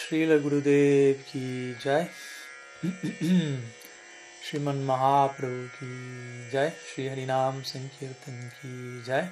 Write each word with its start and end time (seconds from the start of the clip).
Srila 0.00 0.40
Gurudev 0.40 1.24
ki 1.26 1.74
jai. 1.82 2.08
Shriman 4.42 4.80
Mahaprabhu 4.86 5.68
ki 5.78 6.50
jai. 6.52 6.72
Shri 6.88 7.04
Harinam 7.08 7.62
Sankirtan 7.64 8.50
ki 8.56 9.02
jai. 9.06 9.28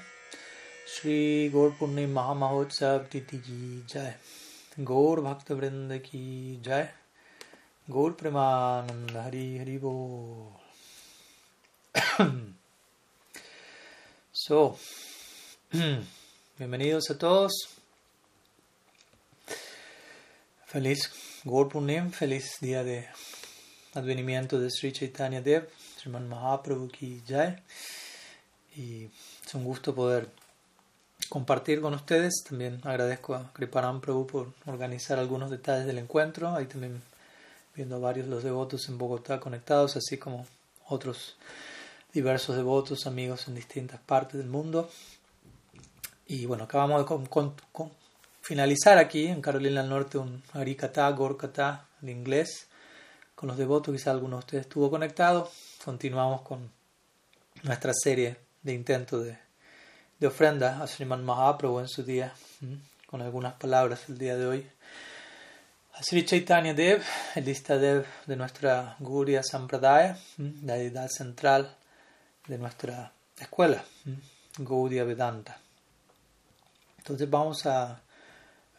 Shri 0.86 1.50
Gaur 1.52 1.70
Purnim 1.70 2.12
Mahamahotsav 2.12 3.08
Titi 3.08 3.38
ki 3.38 3.82
jai. 3.86 4.14
Gaur 4.84 5.16
Bhakta 5.18 5.54
Vrinda 5.54 6.02
ki 6.02 6.58
jai. 6.62 6.88
Gaur 7.90 8.12
Premananda 8.12 9.22
Hari 9.24 9.58
Hari 9.58 9.78
Bol. 9.78 10.60
so, 14.32 14.76
bienvenidos 16.58 17.10
a 17.10 17.14
todos. 17.14 17.81
Feliz 20.72 21.10
Gaur 21.44 21.68
Purnim, 21.68 22.10
feliz 22.12 22.56
día 22.62 22.82
de 22.82 23.06
advenimiento 23.92 24.58
de 24.58 24.70
Sri 24.70 24.90
Chaitanya 24.90 25.42
Dev, 25.42 25.68
Sriman 25.98 26.26
Mahaprabhu 26.26 26.88
ki 26.88 27.22
jai. 27.28 27.62
Y 28.74 29.04
es 29.44 29.54
un 29.54 29.64
gusto 29.64 29.94
poder 29.94 30.30
compartir 31.28 31.82
con 31.82 31.92
ustedes. 31.92 32.42
También 32.48 32.80
agradezco 32.84 33.34
a 33.34 33.52
Kriparam 33.52 34.00
Prabhu 34.00 34.26
por 34.26 34.54
organizar 34.64 35.18
algunos 35.18 35.50
detalles 35.50 35.84
del 35.84 35.98
encuentro. 35.98 36.54
Ahí 36.54 36.64
también 36.64 37.02
viendo 37.74 37.96
a 37.96 37.98
varios 37.98 38.26
los 38.26 38.42
devotos 38.42 38.88
en 38.88 38.96
Bogotá 38.96 39.40
conectados, 39.40 39.96
así 39.96 40.16
como 40.16 40.46
otros 40.88 41.36
diversos 42.14 42.56
devotos, 42.56 43.06
amigos 43.06 43.46
en 43.46 43.56
distintas 43.56 44.00
partes 44.00 44.38
del 44.38 44.48
mundo. 44.48 44.88
Y 46.26 46.46
bueno, 46.46 46.64
acabamos 46.64 47.00
de 47.00 47.04
con, 47.04 47.26
con, 47.26 47.54
con 47.72 48.01
finalizar 48.42 48.98
aquí 48.98 49.28
en 49.28 49.40
Carolina 49.40 49.80
del 49.80 49.90
Norte 49.90 50.18
un 50.18 50.42
Harikata, 50.52 51.08
Gorkata 51.10 51.86
en 52.02 52.08
inglés 52.08 52.66
con 53.36 53.48
los 53.48 53.56
devotos, 53.56 53.94
quizá 53.94 54.10
alguno 54.10 54.36
de 54.36 54.40
ustedes 54.40 54.66
estuvo 54.66 54.90
conectado. 54.90 55.50
Continuamos 55.84 56.42
con 56.42 56.70
nuestra 57.62 57.92
serie 57.94 58.36
de 58.62 58.74
intentos 58.74 59.24
de, 59.24 59.38
de 60.18 60.26
ofrenda 60.26 60.82
a 60.82 60.86
Sriman 60.86 61.24
Mahaprabhu 61.24 61.80
en 61.80 61.88
su 61.88 62.02
día, 62.02 62.32
con 63.06 63.22
algunas 63.22 63.54
palabras 63.54 64.08
el 64.08 64.18
día 64.18 64.36
de 64.36 64.46
hoy. 64.46 64.66
A 65.94 66.02
Sri 66.02 66.24
Chaitanya 66.24 66.74
Dev, 66.74 67.02
el 67.34 67.44
lista 67.44 67.78
Dev 67.78 68.06
de 68.26 68.36
nuestra 68.36 68.96
Gurya 68.98 69.42
Sampradaya, 69.42 70.18
la 70.64 70.74
deidad 70.74 71.08
central 71.08 71.76
de 72.48 72.58
nuestra 72.58 73.12
escuela, 73.38 73.84
Gaudiya 74.58 75.04
Vedanta. 75.04 75.58
Entonces 76.98 77.28
vamos 77.28 77.66
a 77.66 78.01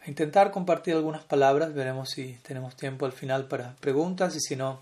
intentar 0.06 0.50
compartir 0.50 0.94
algunas 0.94 1.24
palabras, 1.24 1.74
veremos 1.74 2.10
si 2.10 2.34
tenemos 2.42 2.76
tiempo 2.76 3.06
al 3.06 3.12
final 3.12 3.46
para 3.46 3.74
preguntas 3.76 4.36
y 4.36 4.40
si 4.40 4.56
no, 4.56 4.80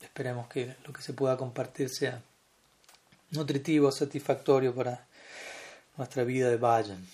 esperemos 0.00 0.48
que 0.48 0.76
lo 0.86 0.92
que 0.92 1.02
se 1.02 1.12
pueda 1.12 1.36
compartir 1.36 1.88
sea 1.90 2.22
nutritivo, 3.30 3.90
satisfactorio 3.90 4.74
para 4.74 5.06
nuestra 5.96 6.24
vida 6.24 6.48
de 6.48 6.56
Vayan. 6.56 7.06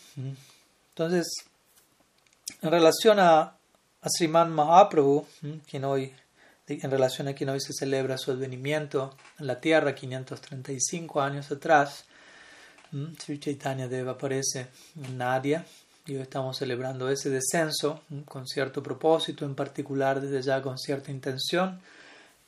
Entonces, 0.90 1.26
en 2.62 2.70
relación 2.70 3.18
a, 3.20 3.40
a 3.40 4.08
Sriman 4.08 4.50
Mahaprabhu, 4.50 5.26
quien 5.68 5.84
hoy, 5.84 6.12
en 6.66 6.90
relación 6.90 7.28
a 7.28 7.34
quien 7.34 7.50
hoy 7.50 7.60
se 7.60 7.72
celebra 7.72 8.18
su 8.18 8.30
advenimiento 8.30 9.16
en 9.38 9.46
la 9.46 9.60
tierra 9.60 9.94
535 9.94 11.20
años 11.20 11.50
atrás, 11.50 12.04
Sri 13.18 13.38
Chaitanya 13.38 13.86
Deva 13.86 14.12
aparece 14.12 14.68
en 14.96 15.18
Nadia, 15.18 15.64
y 16.08 16.16
hoy 16.16 16.22
estamos 16.22 16.56
celebrando 16.56 17.10
ese 17.10 17.28
descenso 17.28 18.00
con 18.24 18.46
cierto 18.46 18.82
propósito, 18.82 19.44
en 19.44 19.54
particular 19.54 20.22
desde 20.22 20.40
ya 20.40 20.62
con 20.62 20.78
cierta 20.78 21.10
intención 21.10 21.80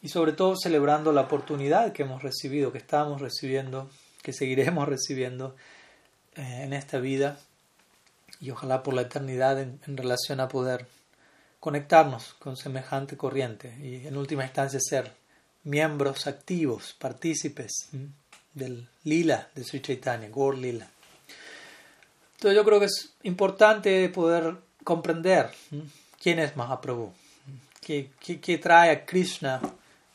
y 0.00 0.08
sobre 0.08 0.32
todo 0.32 0.56
celebrando 0.56 1.12
la 1.12 1.20
oportunidad 1.20 1.92
que 1.92 2.04
hemos 2.04 2.22
recibido, 2.22 2.72
que 2.72 2.78
estamos 2.78 3.20
recibiendo, 3.20 3.90
que 4.22 4.32
seguiremos 4.32 4.88
recibiendo 4.88 5.54
eh, 6.36 6.62
en 6.62 6.72
esta 6.72 7.00
vida 7.00 7.38
y 8.40 8.50
ojalá 8.50 8.82
por 8.82 8.94
la 8.94 9.02
eternidad 9.02 9.60
en, 9.60 9.78
relación 9.86 10.40
a 10.40 10.48
poder 10.48 10.86
conectarnos 11.60 12.32
con 12.38 12.56
semejante 12.56 13.18
corriente 13.18 13.76
y 13.78 14.06
en 14.06 14.16
última 14.16 14.44
instancia 14.44 14.80
ser 14.80 15.12
miembros 15.64 16.26
activos, 16.26 16.96
partícipes 16.98 17.90
del 18.54 18.88
lila 19.04 19.50
de 19.54 19.64
Sri 19.64 19.82
Chaitanya, 19.82 20.30
Gaur 20.30 20.56
Lila. 20.56 20.88
Entonces 22.40 22.56
yo 22.56 22.64
creo 22.64 22.80
que 22.80 22.86
es 22.86 23.12
importante 23.24 24.08
poder 24.08 24.56
comprender 24.82 25.50
quién 26.18 26.38
es 26.38 26.56
Mahaprabhu, 26.56 27.12
qué, 27.82 28.12
qué, 28.18 28.40
qué, 28.40 28.56
trae 28.56 28.90
a 28.92 29.04
Krishna 29.04 29.60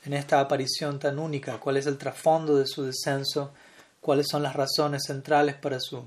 en 0.04 0.14
esta 0.14 0.40
aparición 0.40 0.98
tan 0.98 1.20
única, 1.20 1.60
cuál 1.60 1.78
es 1.78 1.86
el 1.86 2.00
trasfondo 2.00 2.58
de 2.58 2.66
su 2.66 2.82
descenso, 2.82 3.54
cuáles 4.02 4.26
son 4.28 4.42
las 4.42 4.56
razones 4.56 5.04
centrales 5.06 5.54
para 5.54 5.80
su, 5.80 6.04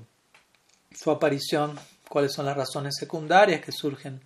su 0.93 1.09
aparición, 1.09 1.79
cuáles 2.09 2.33
son 2.33 2.47
las 2.47 2.57
razones 2.57 2.95
secundarias 2.99 3.61
que 3.61 3.71
surgen 3.71 4.19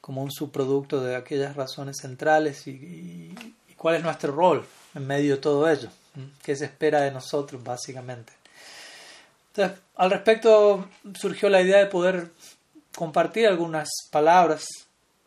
como 0.00 0.22
un 0.22 0.30
subproducto 0.30 1.02
de 1.02 1.16
aquellas 1.16 1.54
razones 1.54 1.98
centrales 2.00 2.66
y, 2.66 2.70
y, 2.70 3.74
cuál 3.76 3.96
es 3.96 4.02
nuestro 4.02 4.32
rol 4.32 4.64
en 4.94 5.06
medio 5.06 5.34
de 5.34 5.42
todo 5.42 5.68
ello, 5.68 5.90
qué 6.42 6.56
se 6.56 6.64
espera 6.64 7.02
de 7.02 7.10
nosotros 7.10 7.62
básicamente. 7.62 8.35
Entonces, 9.56 9.82
al 9.96 10.10
respecto 10.10 10.86
surgió 11.18 11.48
la 11.48 11.62
idea 11.62 11.78
de 11.78 11.86
poder 11.86 12.30
compartir 12.94 13.46
algunas 13.46 13.88
palabras 14.10 14.66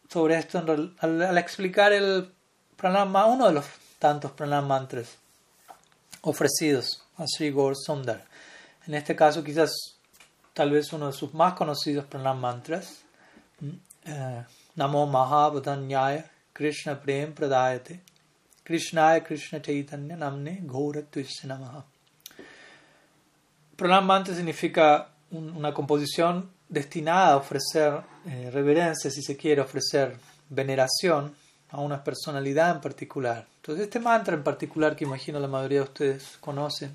sobre 0.07 0.37
esto 0.37 0.59
al, 0.59 1.37
explicar 1.37 1.93
el 1.93 2.31
pranama, 2.75 3.25
uno 3.25 3.47
de 3.47 3.53
los 3.53 3.65
tantos 3.97 4.31
pranam 4.31 4.67
mantras 4.67 5.17
ofrecidos 6.21 7.03
a 7.17 7.25
Sri 7.25 7.51
Gaur 7.51 7.75
Sundar. 7.75 8.23
En 8.85 8.93
este 8.93 9.15
caso, 9.15 9.43
quizás, 9.43 9.71
tal 10.53 10.71
vez 10.71 10.93
uno 10.93 11.07
de 11.07 11.13
sus 11.13 11.33
más 11.33 11.53
conocidos 11.53 12.05
pranam 12.05 12.39
mantras, 12.39 13.01
eh, 14.05 14.43
Namo 14.75 15.07
Mahabodhanyaya 15.07 16.29
Krishna 16.53 17.01
Prem 17.01 17.33
Pradayate 17.33 17.99
Krishnaya 18.63 19.23
Krishna 19.23 19.59
Chaitanya 19.59 20.15
Namne 20.15 20.61
Ghora 20.61 21.01
Namaha. 21.45 21.83
Pranam 23.79 24.05
mantra 24.05 24.35
significa 24.35 25.07
un, 25.31 25.51
una 25.51 25.73
composición 25.73 26.51
destinada 26.67 27.31
a 27.31 27.37
ofrecer 27.37 28.01
eh, 28.25 28.51
reverencia, 28.51 29.09
si 29.09 29.21
se 29.21 29.37
quiere, 29.37 29.61
ofrecer 29.61 30.17
veneración 30.49 31.33
a 31.69 31.79
una 31.79 32.03
personalidad 32.03 32.75
en 32.75 32.81
particular. 32.81 33.47
Entonces, 33.55 33.85
este 33.85 34.01
mantra 34.01 34.35
en 34.35 34.43
particular, 34.43 34.97
que 34.97 35.05
imagino 35.05 35.39
la 35.39 35.47
mayoría 35.47 35.79
de 35.79 35.85
ustedes 35.85 36.37
conocen, 36.41 36.93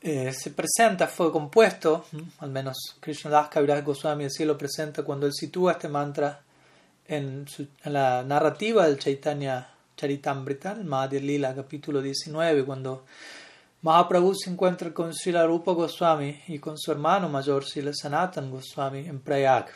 eh, 0.00 0.32
se 0.32 0.52
presenta, 0.52 1.06
fue 1.06 1.30
compuesto, 1.30 2.06
al 2.38 2.50
menos 2.50 2.96
Krishnadas 3.00 3.50
Kaviraj 3.50 3.84
Goswami 3.84 4.24
así 4.24 4.46
lo 4.46 4.56
presenta 4.56 5.02
cuando 5.02 5.26
él 5.26 5.34
sitúa 5.34 5.72
este 5.72 5.88
mantra 5.88 6.40
en, 7.06 7.46
su, 7.46 7.66
en 7.84 7.92
la 7.92 8.22
narrativa 8.22 8.86
del 8.86 8.98
Chaitanya 8.98 9.68
Charitamrita, 9.98 10.72
el 10.72 10.84
Madhya 10.84 11.20
Lila, 11.20 11.54
capítulo 11.54 12.00
19, 12.00 12.64
cuando 12.64 13.04
Mahaprabhu 13.82 14.34
se 14.34 14.50
encuentra 14.50 14.92
con 14.92 15.14
Srila 15.14 15.46
Rupa 15.46 15.72
Goswami 15.72 16.38
y 16.48 16.58
con 16.58 16.76
su 16.76 16.92
hermano 16.92 17.30
mayor 17.30 17.64
Srila 17.64 17.92
Sanatan 17.94 18.50
Goswami 18.50 19.06
en 19.06 19.20
Prayag. 19.20 19.68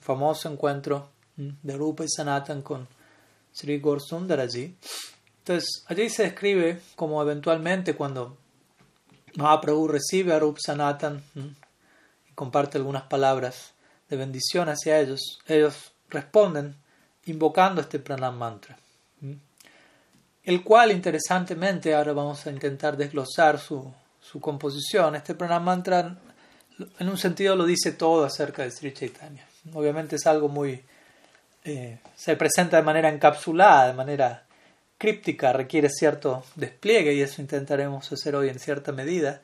Famoso 0.00 0.50
encuentro 0.50 1.10
de 1.36 1.76
Rupa 1.76 2.04
y 2.04 2.08
Sanatan 2.08 2.62
con 2.62 2.88
Sri 3.52 3.78
Gaur 3.78 4.00
Sundar 4.00 4.40
allí. 4.40 4.76
Entonces, 5.38 5.84
allí 5.86 6.08
se 6.08 6.24
describe 6.24 6.80
como 6.96 7.22
eventualmente 7.22 7.94
cuando 7.94 8.36
Mahaprabhu 9.36 9.86
recibe 9.86 10.32
a 10.32 10.40
Rupa 10.40 10.58
Sanatan 10.60 11.22
y 12.28 12.32
comparte 12.34 12.78
algunas 12.78 13.04
palabras 13.04 13.72
de 14.08 14.16
bendición 14.16 14.68
hacia 14.68 14.98
ellos, 14.98 15.38
ellos 15.46 15.92
responden 16.08 16.76
invocando 17.26 17.80
este 17.80 18.00
pranam 18.00 18.36
mantra 18.36 18.76
el 20.44 20.62
cual 20.62 20.92
interesantemente 20.92 21.94
ahora 21.94 22.12
vamos 22.12 22.46
a 22.46 22.50
intentar 22.50 22.96
desglosar 22.96 23.58
su, 23.58 23.92
composición. 24.40 25.14
Este 25.14 25.34
pranam 25.34 25.64
mantra 25.64 26.18
en 26.98 27.08
un 27.08 27.16
sentido 27.16 27.54
lo 27.54 27.64
dice 27.64 27.92
todo 27.92 28.24
acerca 28.24 28.62
de 28.62 28.70
Sri 28.70 28.92
Chaitanya. 28.92 29.46
Obviamente 29.72 30.16
es 30.16 30.26
algo 30.26 30.48
muy... 30.48 30.82
Eh, 31.64 31.98
se 32.14 32.36
presenta 32.36 32.76
de 32.76 32.82
manera 32.82 33.08
encapsulada, 33.08 33.86
de 33.86 33.94
manera 33.94 34.44
críptica, 34.98 35.52
requiere 35.52 35.88
cierto 35.88 36.44
despliegue 36.56 37.14
y 37.14 37.22
eso 37.22 37.40
intentaremos 37.40 38.12
hacer 38.12 38.34
hoy 38.34 38.48
en 38.48 38.58
cierta 38.58 38.92
medida. 38.92 39.40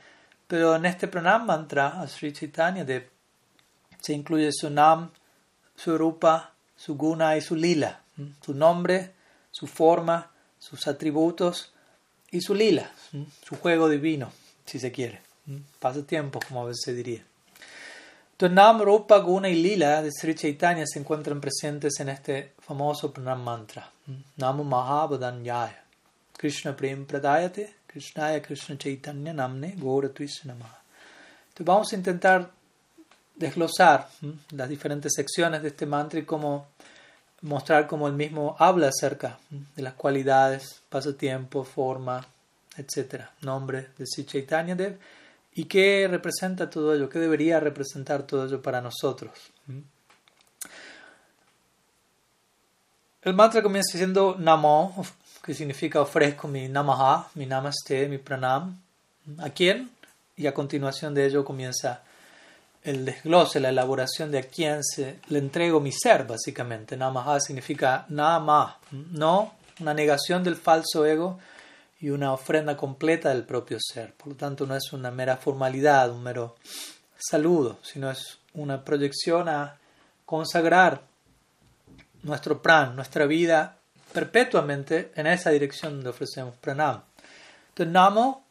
Pero 0.47 0.75
en 0.75 0.85
este 0.85 1.07
pranam 1.07 1.47
mantra 1.47 2.01
a 2.01 2.09
Sri 2.09 2.33
Chaitanya 2.33 2.85
se 4.01 4.13
incluye 4.13 4.51
su 4.53 4.69
nam, 4.71 5.11
su 5.77 5.97
rupa, 5.97 6.53
su 6.77 6.97
guna 6.97 7.37
y 7.37 7.41
su 7.41 7.55
lila, 7.55 8.01
su 8.45 8.55
nombre, 8.55 9.13
su 9.51 9.67
forma, 9.67 10.30
sus 10.71 10.87
atributos 10.87 11.73
y 12.31 12.41
su 12.41 12.55
lila, 12.55 12.93
su 13.43 13.57
juego 13.57 13.89
divino, 13.89 14.33
si 14.65 14.79
se 14.79 14.93
quiere, 14.93 15.21
pasatiempo, 15.81 16.39
como 16.47 16.63
a 16.63 16.67
veces 16.67 16.83
se 16.85 16.95
diría. 16.95 17.25
Entonces, 18.33 18.55
Nam, 18.55 18.81
Rupa, 18.81 19.19
Guna 19.19 19.49
y 19.51 19.55
Lila 19.55 20.01
de 20.01 20.11
Sri 20.11 20.35
Chaitanya 20.35 20.87
se 20.87 21.01
encuentran 21.01 21.41
presentes 21.41 22.01
en 22.01 22.09
este 22.09 22.55
famoso 22.61 23.13
pranam 23.13 23.43
mantra. 23.43 23.91
Namo 24.37 24.65
Mahabodanyaya. 24.65 25.85
Krishna 26.39 26.75
Prem 26.75 27.05
Pradayate, 27.05 27.75
Krishnaya 27.87 28.41
Krishna 28.41 28.79
Chaitanya 28.79 29.35
Namne, 29.35 29.75
Gora 29.77 30.09
Namaha. 30.45 30.81
Entonces, 31.49 31.67
vamos 31.67 31.93
a 31.93 31.97
intentar 31.97 32.51
desglosar 33.37 34.09
las 34.53 34.69
diferentes 34.71 35.13
secciones 35.15 35.61
de 35.61 35.69
este 35.69 35.85
mantra 35.85 36.19
y 36.21 36.25
cómo 36.25 36.69
mostrar 37.43 37.87
cómo 37.87 38.07
el 38.07 38.15
mismo 38.15 38.57
habla 38.59 38.89
acerca 38.89 39.39
de 39.51 39.83
las 39.83 39.95
cualidades, 39.95 40.83
pasatiempo, 40.89 41.65
forma, 41.65 42.27
etcétera, 42.77 43.33
nombre 43.43 43.89
de 43.99 44.07
Sri 44.07 44.25
Chaitanya 44.25 44.75
Dev 44.75 44.99
y 45.55 45.65
qué 45.65 46.07
representa 46.09 46.71
todo 46.71 46.95
ello, 46.95 47.09
qué 47.09 47.19
debería 47.19 47.61
representar 47.61 48.23
todo 48.23 48.47
ello 48.47 48.63
para 48.63 48.81
nosotros. 48.81 49.33
El 53.23 53.35
mantra 53.35 53.63
comienza 53.63 53.93
diciendo 53.93 54.37
Namo, 54.39 55.05
que 55.45 55.55
significa 55.55 56.01
ofrezco 56.01 56.49
mi 56.49 56.69
Namaha, 56.69 57.29
mi 57.35 57.47
Namaste, 57.47 58.09
mi 58.09 58.19
Pranam. 58.19 58.81
¿A 59.39 59.51
quién? 59.51 59.91
Y 60.37 60.47
a 60.47 60.55
continuación 60.55 61.15
de 61.15 61.27
ello 61.27 61.45
comienza 61.45 62.03
el 62.83 63.05
desglose, 63.05 63.61
la 63.61 63.69
elaboración 63.69 64.31
de 64.31 64.39
a 64.39 64.43
quién 64.43 64.83
se, 64.83 65.21
le 65.29 65.39
entrego 65.39 65.81
mi 65.81 65.93
ser, 65.93 66.27
básicamente. 66.27 66.97
Namaha 66.97 67.41
significa 67.41 68.07
nama, 68.09 68.79
no 68.91 69.55
una 69.81 69.95
negación 69.95 70.43
del 70.43 70.57
falso 70.57 71.05
ego 71.07 71.39
y 72.01 72.11
una 72.11 72.33
ofrenda 72.33 72.77
completa 72.77 73.29
del 73.31 73.45
propio 73.45 73.79
ser. 73.81 74.15
Por 74.15 74.29
lo 74.29 74.35
tanto, 74.35 74.67
no 74.67 74.75
es 74.75 74.93
una 74.93 75.11
mera 75.11 75.37
formalidad, 75.37 76.11
un 76.11 76.23
mero 76.23 76.57
saludo, 77.19 77.79
sino 77.83 78.11
es 78.11 78.39
una 78.55 78.85
proyección 78.85 79.49
a 79.49 79.77
consagrar 80.25 81.03
nuestro 82.23 82.63
pran, 82.63 82.97
nuestra 82.97 83.27
vida 83.27 83.77
perpetuamente 84.13 85.13
en 85.15 85.27
esa 85.27 85.51
dirección 85.51 85.95
donde 85.95 86.11
ofrecemos 86.11 86.57
pranam. 86.57 87.03
Entonces, 87.69 87.93
namo 87.93 88.45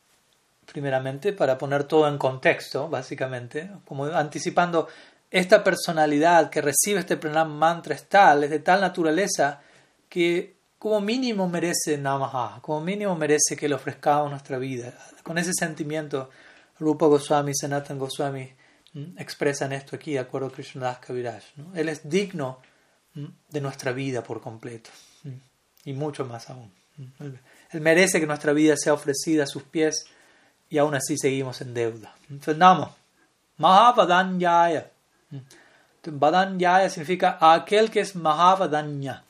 primeramente, 0.71 1.33
para 1.33 1.57
poner 1.57 1.83
todo 1.83 2.07
en 2.07 2.17
contexto, 2.17 2.89
básicamente, 2.89 3.69
como 3.85 4.05
anticipando 4.05 4.87
esta 5.31 5.63
personalidad 5.63 6.49
que 6.49 6.61
recibe 6.61 7.01
este 7.01 7.17
pranam 7.17 7.51
mantra 7.51 7.95
es 7.95 8.07
tal, 8.07 8.43
es 8.43 8.49
de 8.49 8.59
tal 8.59 8.81
naturaleza 8.81 9.61
que 10.07 10.55
como 10.79 11.01
mínimo 11.01 11.47
merece 11.47 11.97
namaha, 11.97 12.59
como 12.61 12.81
mínimo 12.81 13.15
merece 13.15 13.55
que 13.57 13.67
le 13.67 13.75
ofrezcamos 13.75 14.31
nuestra 14.31 14.57
vida. 14.57 14.93
Con 15.23 15.37
ese 15.37 15.51
sentimiento, 15.53 16.29
Rupa 16.79 17.05
Goswami 17.05 17.51
y 17.51 17.55
Sanatan 17.55 17.99
Goswami 17.99 18.49
expresan 19.17 19.73
esto 19.73 19.95
aquí, 19.95 20.13
de 20.13 20.19
acuerdo 20.19 20.47
a 20.47 20.51
Krishnadas 20.51 20.99
Kaviraj. 20.99 21.43
Él 21.75 21.89
es 21.89 22.09
digno 22.09 22.59
de 23.13 23.61
nuestra 23.61 23.91
vida 23.91 24.23
por 24.23 24.41
completo 24.41 24.89
y 25.83 25.93
mucho 25.93 26.25
más 26.25 26.49
aún. 26.49 26.71
Él 27.71 27.81
merece 27.81 28.19
que 28.19 28.27
nuestra 28.27 28.53
vida 28.53 28.75
sea 28.77 28.93
ofrecida 28.93 29.43
a 29.43 29.47
sus 29.47 29.63
pies 29.63 30.05
y 30.69 30.77
aún 30.77 30.95
así 30.95 31.17
seguimos 31.17 31.61
en 31.61 31.73
deuda. 31.73 32.13
Entonces, 32.29 32.57
Namo, 32.57 32.95
Mahavadanyaya. 33.57 34.91
Vadanyaya 36.05 36.89
significa 36.89 37.37
aquel 37.39 37.91
que 37.91 37.99
es 37.99 38.15
Mahavadanya. 38.15 39.23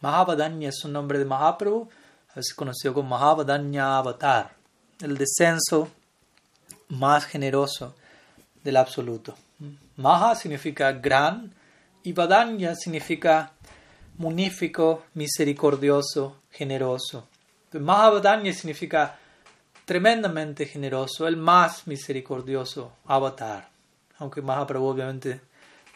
Mahavadanya 0.00 0.68
es 0.68 0.84
un 0.84 0.92
nombre 0.92 1.18
de 1.18 1.24
Mahaprabhu, 1.24 1.88
a 2.34 2.40
conocido 2.56 2.94
como 2.94 3.10
Mahavadanya 3.10 3.98
Avatar, 3.98 4.52
el 5.00 5.16
descenso 5.16 5.88
más 6.88 7.24
generoso 7.26 7.94
del 8.62 8.76
absoluto. 8.76 9.34
Maha 9.96 10.34
significa 10.34 10.92
gran 10.92 11.52
y 12.02 12.12
Vadanya 12.12 12.74
significa 12.74 13.52
munífico, 14.16 15.04
misericordioso, 15.14 16.38
generoso. 16.50 17.28
Mahavadanya 17.72 18.52
significa 18.52 19.18
tremendamente 19.90 20.66
generoso, 20.66 21.26
el 21.26 21.36
más 21.36 21.88
misericordioso 21.88 22.92
avatar. 23.06 23.68
Aunque 24.18 24.40
Mahaprabhu 24.40 24.86
obviamente 24.86 25.40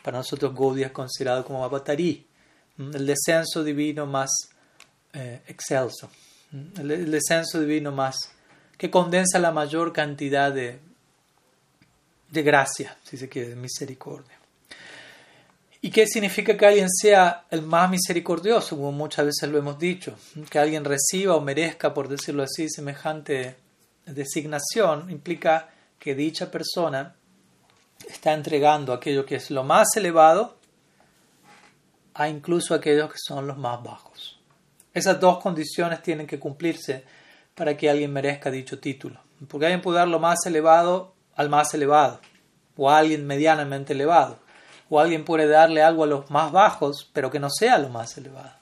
para 0.02 0.18
nosotros 0.18 0.52
Gaudiya 0.52 0.86
es 0.86 0.92
considerado 0.92 1.44
como 1.44 1.64
avatarí, 1.64 2.26
el 2.76 3.06
descenso 3.06 3.62
divino 3.62 4.04
más 4.04 4.30
eh, 5.12 5.42
excelso, 5.46 6.10
el, 6.76 7.08
descenso 7.08 7.60
divino 7.60 7.92
más 7.92 8.16
que 8.76 8.90
condensa 8.90 9.38
la 9.38 9.52
mayor 9.52 9.92
cantidad 9.92 10.50
de, 10.50 10.80
de 12.32 12.42
gracia, 12.42 12.96
si 13.04 13.16
se 13.16 13.28
quiere, 13.28 13.50
de 13.50 13.54
misericordia. 13.54 14.36
¿Y 15.82 15.90
qué 15.90 16.08
significa 16.08 16.56
que 16.56 16.66
alguien 16.66 16.90
sea 16.90 17.44
el 17.48 17.62
más 17.62 17.88
misericordioso? 17.88 18.74
Como 18.74 18.90
muchas 18.90 19.26
veces 19.26 19.48
lo 19.48 19.56
hemos 19.56 19.78
dicho, 19.78 20.16
que 20.50 20.58
alguien 20.58 20.84
reciba 20.84 21.36
o 21.36 21.40
merezca, 21.40 21.94
por 21.94 22.08
decirlo 22.08 22.42
así, 22.42 22.68
semejante 22.68 23.62
designación 24.06 25.10
implica 25.10 25.70
que 25.98 26.14
dicha 26.14 26.50
persona 26.50 27.14
está 28.08 28.32
entregando 28.32 28.92
aquello 28.92 29.24
que 29.24 29.36
es 29.36 29.50
lo 29.50 29.64
más 29.64 29.96
elevado 29.96 30.56
a 32.14 32.28
incluso 32.28 32.74
aquellos 32.74 33.10
que 33.10 33.18
son 33.18 33.46
los 33.46 33.56
más 33.56 33.82
bajos. 33.82 34.38
Esas 34.92 35.18
dos 35.18 35.38
condiciones 35.38 36.02
tienen 36.02 36.26
que 36.26 36.38
cumplirse 36.38 37.04
para 37.54 37.76
que 37.76 37.90
alguien 37.90 38.12
merezca 38.12 38.50
dicho 38.50 38.78
título. 38.78 39.20
Porque 39.48 39.66
alguien 39.66 39.82
puede 39.82 39.98
dar 39.98 40.08
lo 40.08 40.20
más 40.20 40.46
elevado 40.46 41.14
al 41.36 41.48
más 41.48 41.74
elevado, 41.74 42.20
o 42.76 42.90
a 42.90 42.98
alguien 42.98 43.26
medianamente 43.26 43.92
elevado, 43.92 44.38
o 44.88 45.00
alguien 45.00 45.24
puede 45.24 45.48
darle 45.48 45.82
algo 45.82 46.04
a 46.04 46.06
los 46.06 46.30
más 46.30 46.52
bajos, 46.52 47.10
pero 47.12 47.30
que 47.30 47.40
no 47.40 47.50
sea 47.50 47.78
lo 47.78 47.88
más 47.88 48.16
elevado. 48.16 48.52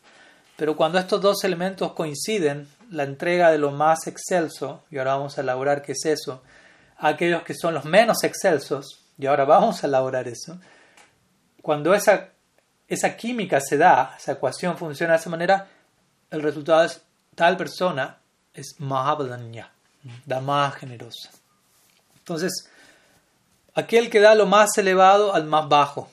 Pero 0.56 0.76
cuando 0.76 0.98
estos 0.98 1.20
dos 1.20 1.44
elementos 1.44 1.92
coinciden, 1.92 2.68
la 2.92 3.04
entrega 3.04 3.50
de 3.50 3.58
lo 3.58 3.70
más 3.70 4.06
excelso, 4.06 4.84
y 4.90 4.98
ahora 4.98 5.16
vamos 5.16 5.38
a 5.38 5.40
elaborar 5.40 5.82
qué 5.82 5.92
es 5.92 6.04
eso, 6.04 6.42
a 6.98 7.08
aquellos 7.08 7.42
que 7.42 7.54
son 7.54 7.74
los 7.74 7.84
menos 7.84 8.22
excelsos, 8.22 9.04
y 9.18 9.26
ahora 9.26 9.44
vamos 9.44 9.82
a 9.82 9.86
elaborar 9.86 10.28
eso, 10.28 10.60
cuando 11.62 11.94
esa, 11.94 12.28
esa 12.88 13.16
química 13.16 13.60
se 13.60 13.78
da, 13.78 14.14
esa 14.18 14.32
ecuación 14.32 14.76
funciona 14.76 15.14
de 15.14 15.18
esa 15.18 15.30
manera, 15.30 15.68
el 16.30 16.42
resultado 16.42 16.84
es 16.84 17.00
tal 17.34 17.56
persona 17.56 18.18
es 18.52 18.76
Mahabadanya, 18.78 19.70
la 20.26 20.40
más 20.40 20.74
generosa. 20.74 21.30
Entonces, 22.18 22.68
aquel 23.74 24.10
que 24.10 24.20
da 24.20 24.34
lo 24.34 24.46
más 24.46 24.76
elevado 24.76 25.34
al 25.34 25.44
más 25.44 25.68
bajo. 25.68 26.10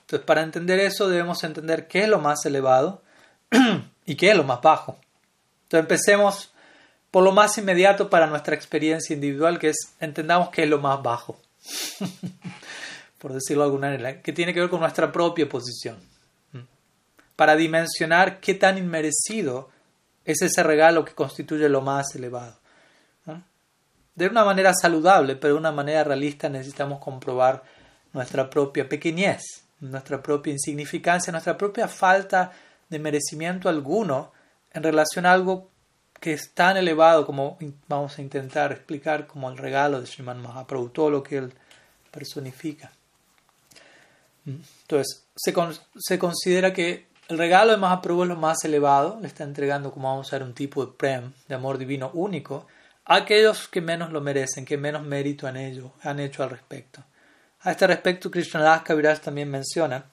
Entonces, 0.00 0.24
para 0.24 0.42
entender 0.42 0.80
eso 0.80 1.08
debemos 1.08 1.42
entender 1.44 1.86
qué 1.86 2.04
es 2.04 2.08
lo 2.08 2.18
más 2.18 2.44
elevado 2.46 3.02
y 4.06 4.16
qué 4.16 4.30
es 4.30 4.36
lo 4.36 4.44
más 4.44 4.60
bajo. 4.60 4.98
Entonces 5.74 5.90
empecemos 5.90 6.50
por 7.10 7.24
lo 7.24 7.32
más 7.32 7.58
inmediato 7.58 8.08
para 8.08 8.28
nuestra 8.28 8.54
experiencia 8.54 9.14
individual, 9.14 9.58
que 9.58 9.70
es 9.70 9.94
entendamos 9.98 10.50
qué 10.50 10.62
es 10.64 10.68
lo 10.68 10.78
más 10.78 11.02
bajo, 11.02 11.36
por 13.18 13.32
decirlo 13.32 13.64
de 13.64 13.66
alguna 13.66 13.90
manera, 13.90 14.22
que 14.22 14.32
tiene 14.32 14.54
que 14.54 14.60
ver 14.60 14.70
con 14.70 14.80
nuestra 14.80 15.10
propia 15.10 15.48
posición, 15.48 15.96
para 17.34 17.56
dimensionar 17.56 18.38
qué 18.38 18.54
tan 18.54 18.78
inmerecido 18.78 19.70
es 20.24 20.42
ese 20.42 20.62
regalo 20.62 21.04
que 21.04 21.14
constituye 21.14 21.68
lo 21.68 21.80
más 21.80 22.14
elevado. 22.14 22.56
De 24.14 24.28
una 24.28 24.44
manera 24.44 24.72
saludable, 24.72 25.34
pero 25.34 25.54
de 25.54 25.58
una 25.58 25.72
manera 25.72 26.04
realista 26.04 26.48
necesitamos 26.48 27.00
comprobar 27.00 27.64
nuestra 28.12 28.48
propia 28.48 28.88
pequeñez, 28.88 29.42
nuestra 29.80 30.22
propia 30.22 30.52
insignificancia, 30.52 31.32
nuestra 31.32 31.58
propia 31.58 31.88
falta 31.88 32.52
de 32.88 33.00
merecimiento 33.00 33.68
alguno 33.68 34.33
en 34.74 34.82
relación 34.82 35.24
a 35.24 35.32
algo 35.32 35.70
que 36.20 36.32
es 36.32 36.52
tan 36.52 36.76
elevado 36.76 37.26
como 37.26 37.58
vamos 37.88 38.18
a 38.18 38.22
intentar 38.22 38.72
explicar 38.72 39.26
como 39.26 39.50
el 39.50 39.56
regalo 39.56 40.00
de 40.00 40.06
Sriman 40.06 40.42
Mahaprabhu, 40.42 40.90
todo 40.90 41.10
lo 41.10 41.22
que 41.22 41.38
él 41.38 41.52
personifica. 42.10 42.90
Entonces, 44.46 45.26
se, 45.36 46.18
considera 46.18 46.72
que 46.72 47.06
el 47.28 47.38
regalo 47.38 47.72
de 47.72 47.78
Mahaprabhu 47.78 48.22
es 48.22 48.28
lo 48.28 48.36
más 48.36 48.64
elevado, 48.64 49.18
le 49.20 49.28
está 49.28 49.44
entregando, 49.44 49.90
como 49.92 50.08
vamos 50.08 50.32
a 50.32 50.38
ver, 50.38 50.46
un 50.46 50.54
tipo 50.54 50.84
de 50.84 50.92
prem, 50.92 51.32
de 51.48 51.54
amor 51.54 51.78
divino 51.78 52.10
único, 52.12 52.66
a 53.06 53.16
aquellos 53.16 53.68
que 53.68 53.80
menos 53.80 54.12
lo 54.12 54.20
merecen, 54.20 54.64
que 54.64 54.76
menos 54.76 55.02
mérito 55.02 55.46
han, 55.46 55.56
han 56.02 56.20
hecho 56.20 56.42
al 56.42 56.50
respecto. 56.50 57.02
A 57.60 57.70
este 57.70 57.86
respecto, 57.86 58.30
Krishnadas 58.30 58.82
Kaviraj 58.82 59.20
también 59.20 59.50
menciona 59.50 60.04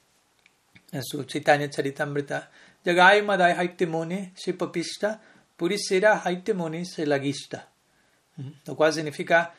en 0.91 1.03
su 1.03 1.24
Chaitanya 1.24 1.70
Charitamrita 1.70 2.50
Yagai 2.84 3.22
Madai 3.22 3.54
Haitemuni 3.54 4.34
Shipapista 4.36 5.20
Purisira 5.56 6.22
Haitemuni 6.24 6.86
Selagista. 6.86 7.68
Lo 8.66 8.76
cual 8.76 8.94
significa 8.94 9.54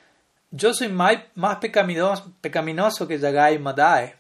yo 0.51 0.75
soy 0.75 0.89
más, 0.89 1.17
más 1.37 1.57
pecaminoso, 1.57 2.33
pecaminoso 2.41 3.09
que 3.09 3.19
Yagai 3.19 3.59
Madai. 3.59 4.13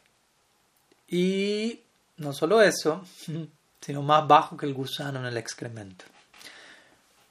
Y 1.08 1.80
no 2.16 2.32
solo 2.32 2.62
eso, 2.62 3.04
sino 3.80 4.02
más 4.02 4.26
bajo 4.26 4.56
que 4.56 4.66
el 4.66 4.74
gusano 4.74 5.20
en 5.20 5.26
el 5.26 5.36
excremento. 5.36 6.04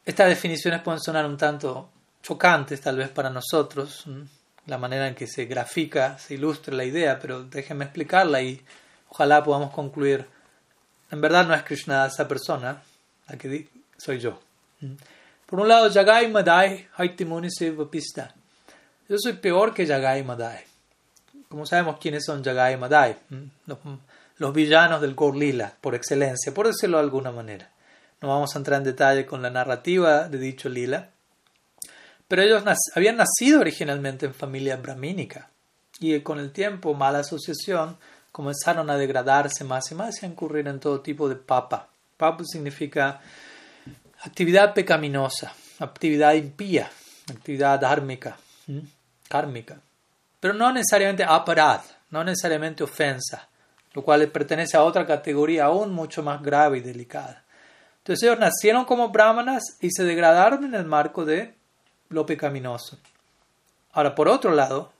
Estas 0.05 0.27
definiciones 0.27 0.81
pueden 0.81 0.99
sonar 0.99 1.25
un 1.25 1.37
tanto 1.37 1.89
chocantes 2.21 2.81
tal 2.81 2.97
vez 2.97 3.09
para 3.09 3.29
nosotros. 3.29 4.05
la 4.67 4.77
manera 4.77 5.07
en 5.07 5.15
que 5.15 5.25
se 5.25 5.45
grafica, 5.45 6.19
se 6.19 6.35
ilustra 6.35 6.75
la 6.75 6.85
idea, 6.85 7.17
pero 7.19 7.43
déjenme 7.43 7.85
explicarla 7.85 8.41
y 8.41 8.61
ojalá 9.09 9.43
podamos 9.43 9.73
concluir. 9.73 10.27
En 11.11 11.21
verdad 11.21 11.45
no 11.45 11.53
es 11.53 11.63
Krishna 11.63 12.05
esa 12.05 12.27
persona, 12.27 12.81
la 13.27 13.37
que 13.37 13.67
soy 13.97 14.19
yo. 14.19 14.39
Mm. 14.79 14.93
Por 15.45 15.59
un 15.59 15.67
lado, 15.67 15.91
Jagai 15.91 16.31
Madai, 16.31 16.87
Haitimuni 16.95 17.49
Pista. 17.91 18.33
Yo 19.09 19.17
soy 19.19 19.33
peor 19.33 19.73
que 19.73 19.85
Jagai 19.85 20.23
Madai. 20.23 20.63
Como 21.49 21.65
sabemos 21.65 21.97
quiénes 21.99 22.23
son 22.25 22.41
Jagai 22.41 22.77
Madai, 22.77 23.17
mm, 23.29 23.43
los, 24.37 24.53
villanos 24.53 25.01
del 25.01 25.13
Gorlila, 25.13 25.73
por 25.81 25.93
excelencia, 25.93 26.53
por 26.53 26.67
decirlo 26.67 26.97
de 26.97 27.03
alguna 27.03 27.31
manera. 27.31 27.69
No 28.21 28.29
vamos 28.29 28.55
a 28.55 28.59
entrar 28.59 28.77
en 28.77 28.85
detalle 28.85 29.25
con 29.25 29.41
la 29.41 29.49
narrativa 29.49 30.29
de 30.29 30.37
dicho 30.37 30.69
lila, 30.69 31.09
pero 32.29 32.41
ellos 32.43 32.63
habían 32.95 33.17
nacido 33.17 33.59
originalmente 33.59 34.25
en 34.25 34.33
familia 34.33 34.77
brahmínica 34.77 35.49
y 35.99 36.17
con 36.21 36.39
el 36.39 36.51
tiempo, 36.51 36.93
mala 36.93 37.19
asociación, 37.19 37.97
comenzaron 38.31 38.89
a 38.89 38.97
degradarse 38.97 39.63
más 39.63 39.91
y 39.91 39.95
más 39.95 40.21
y 40.21 40.25
a 40.25 40.29
incurrir 40.29 40.67
en 40.67 40.79
todo 40.79 41.01
tipo 41.01 41.27
de 41.27 41.35
papa. 41.35 41.87
Papa 42.17 42.43
significa 42.45 43.21
actividad 44.23 44.73
pecaminosa, 44.73 45.53
actividad 45.79 46.33
impía, 46.33 46.89
actividad 47.29 47.79
dármica, 47.79 48.37
kármica. 49.27 49.79
Pero 50.39 50.53
no 50.53 50.71
necesariamente 50.71 51.23
aparad, 51.23 51.81
no 52.09 52.23
necesariamente 52.23 52.83
ofensa, 52.83 53.47
lo 53.93 54.03
cual 54.03 54.27
pertenece 54.29 54.77
a 54.77 54.83
otra 54.83 55.05
categoría 55.05 55.65
aún 55.65 55.91
mucho 55.93 56.23
más 56.23 56.41
grave 56.41 56.79
y 56.79 56.81
delicada. 56.81 57.43
Entonces 57.99 58.23
ellos 58.23 58.39
nacieron 58.39 58.85
como 58.85 59.09
brahmanas 59.09 59.77
y 59.79 59.91
se 59.91 60.03
degradaron 60.03 60.63
en 60.63 60.73
el 60.73 60.85
marco 60.85 61.25
de 61.25 61.55
lo 62.09 62.25
pecaminoso. 62.25 62.97
Ahora, 63.91 64.15
por 64.15 64.27
otro 64.27 64.53
lado, 64.55 64.91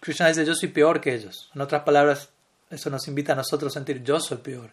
Krishna 0.00 0.28
dice, 0.28 0.44
yo 0.44 0.54
soy 0.54 0.68
peor 0.68 1.00
que 1.00 1.14
ellos. 1.14 1.50
En 1.54 1.60
otras 1.60 1.82
palabras, 1.82 2.30
eso 2.70 2.90
nos 2.90 3.06
invita 3.08 3.32
a 3.32 3.36
nosotros 3.36 3.72
a 3.72 3.78
sentir, 3.78 4.02
yo 4.02 4.20
soy 4.20 4.38
peor 4.38 4.70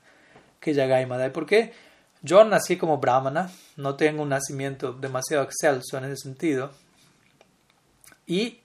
que 0.59 0.73
Yagai 0.73 1.05
Madai. 1.05 1.31
¿Por 1.31 1.45
qué? 1.45 1.73
Yo 2.21 2.43
nací 2.43 2.77
como 2.77 2.97
brahmana, 2.97 3.51
no 3.75 3.95
tengo 3.95 4.23
un 4.23 4.29
nacimiento 4.29 4.93
demasiado 4.93 5.43
excelso 5.43 5.97
en 5.97 6.05
ese 6.05 6.17
sentido. 6.17 6.71
Y 8.25 8.61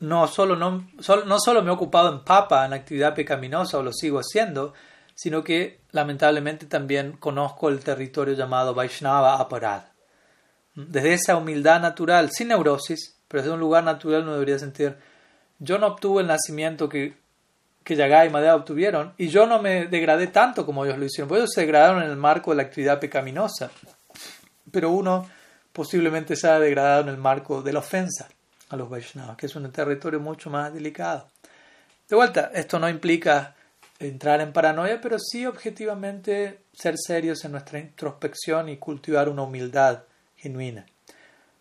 no 0.00 0.26
solo, 0.28 0.56
no, 0.56 0.88
no 1.26 1.38
solo 1.38 1.62
me 1.62 1.70
he 1.70 1.74
ocupado 1.74 2.12
en 2.12 2.24
papa, 2.24 2.64
en 2.64 2.72
actividad 2.72 3.14
pecaminosa, 3.14 3.78
o 3.78 3.82
lo 3.82 3.92
sigo 3.92 4.18
haciendo, 4.20 4.74
sino 5.14 5.42
que 5.42 5.80
lamentablemente 5.90 6.66
también 6.66 7.12
conozco 7.12 7.68
el 7.68 7.80
territorio 7.80 8.34
llamado 8.34 8.74
Vaishnava 8.74 9.36
Aparad 9.36 9.82
desde 10.86 11.14
esa 11.14 11.36
humildad 11.36 11.80
natural, 11.80 12.30
sin 12.30 12.48
neurosis, 12.48 13.16
pero 13.26 13.42
desde 13.42 13.54
un 13.54 13.60
lugar 13.60 13.82
natural 13.82 14.22
uno 14.22 14.34
debería 14.34 14.58
sentir, 14.58 14.96
yo 15.58 15.78
no 15.78 15.88
obtuve 15.88 16.22
el 16.22 16.28
nacimiento 16.28 16.88
que, 16.88 17.16
que 17.88 17.96
Yagai 17.96 18.28
y 18.28 18.30
Madea 18.30 18.54
obtuvieron, 18.54 19.14
y 19.16 19.28
yo 19.28 19.46
no 19.46 19.62
me 19.62 19.86
degradé 19.86 20.26
tanto 20.26 20.66
como 20.66 20.84
ellos 20.84 20.98
lo 20.98 21.06
hicieron, 21.06 21.26
porque 21.26 21.40
ellos 21.40 21.52
se 21.54 21.62
degradaron 21.62 22.02
en 22.02 22.10
el 22.10 22.18
marco 22.18 22.50
de 22.50 22.58
la 22.58 22.64
actividad 22.64 23.00
pecaminosa, 23.00 23.70
pero 24.70 24.90
uno 24.90 25.26
posiblemente 25.72 26.36
se 26.36 26.48
ha 26.48 26.60
degradado 26.60 27.04
en 27.04 27.08
el 27.08 27.16
marco 27.16 27.62
de 27.62 27.72
la 27.72 27.78
ofensa 27.78 28.28
a 28.68 28.76
los 28.76 28.90
Vaishnavas, 28.90 29.38
que 29.38 29.46
es 29.46 29.56
un 29.56 29.72
territorio 29.72 30.20
mucho 30.20 30.50
más 30.50 30.70
delicado. 30.74 31.30
De 32.06 32.14
vuelta, 32.14 32.50
esto 32.52 32.78
no 32.78 32.90
implica 32.90 33.54
entrar 33.98 34.42
en 34.42 34.52
paranoia, 34.52 35.00
pero 35.00 35.18
sí 35.18 35.46
objetivamente 35.46 36.58
ser 36.74 36.94
serios 36.98 37.42
en 37.46 37.52
nuestra 37.52 37.78
introspección 37.78 38.68
y 38.68 38.76
cultivar 38.76 39.30
una 39.30 39.44
humildad 39.44 40.02
genuina. 40.36 40.84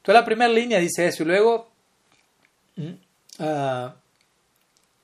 Toda 0.01 0.19
la 0.19 0.25
primera 0.25 0.51
línea 0.51 0.79
dice 0.79 1.07
eso 1.07 1.23
y 1.23 1.27
luego 1.27 1.69
mm, 2.75 2.91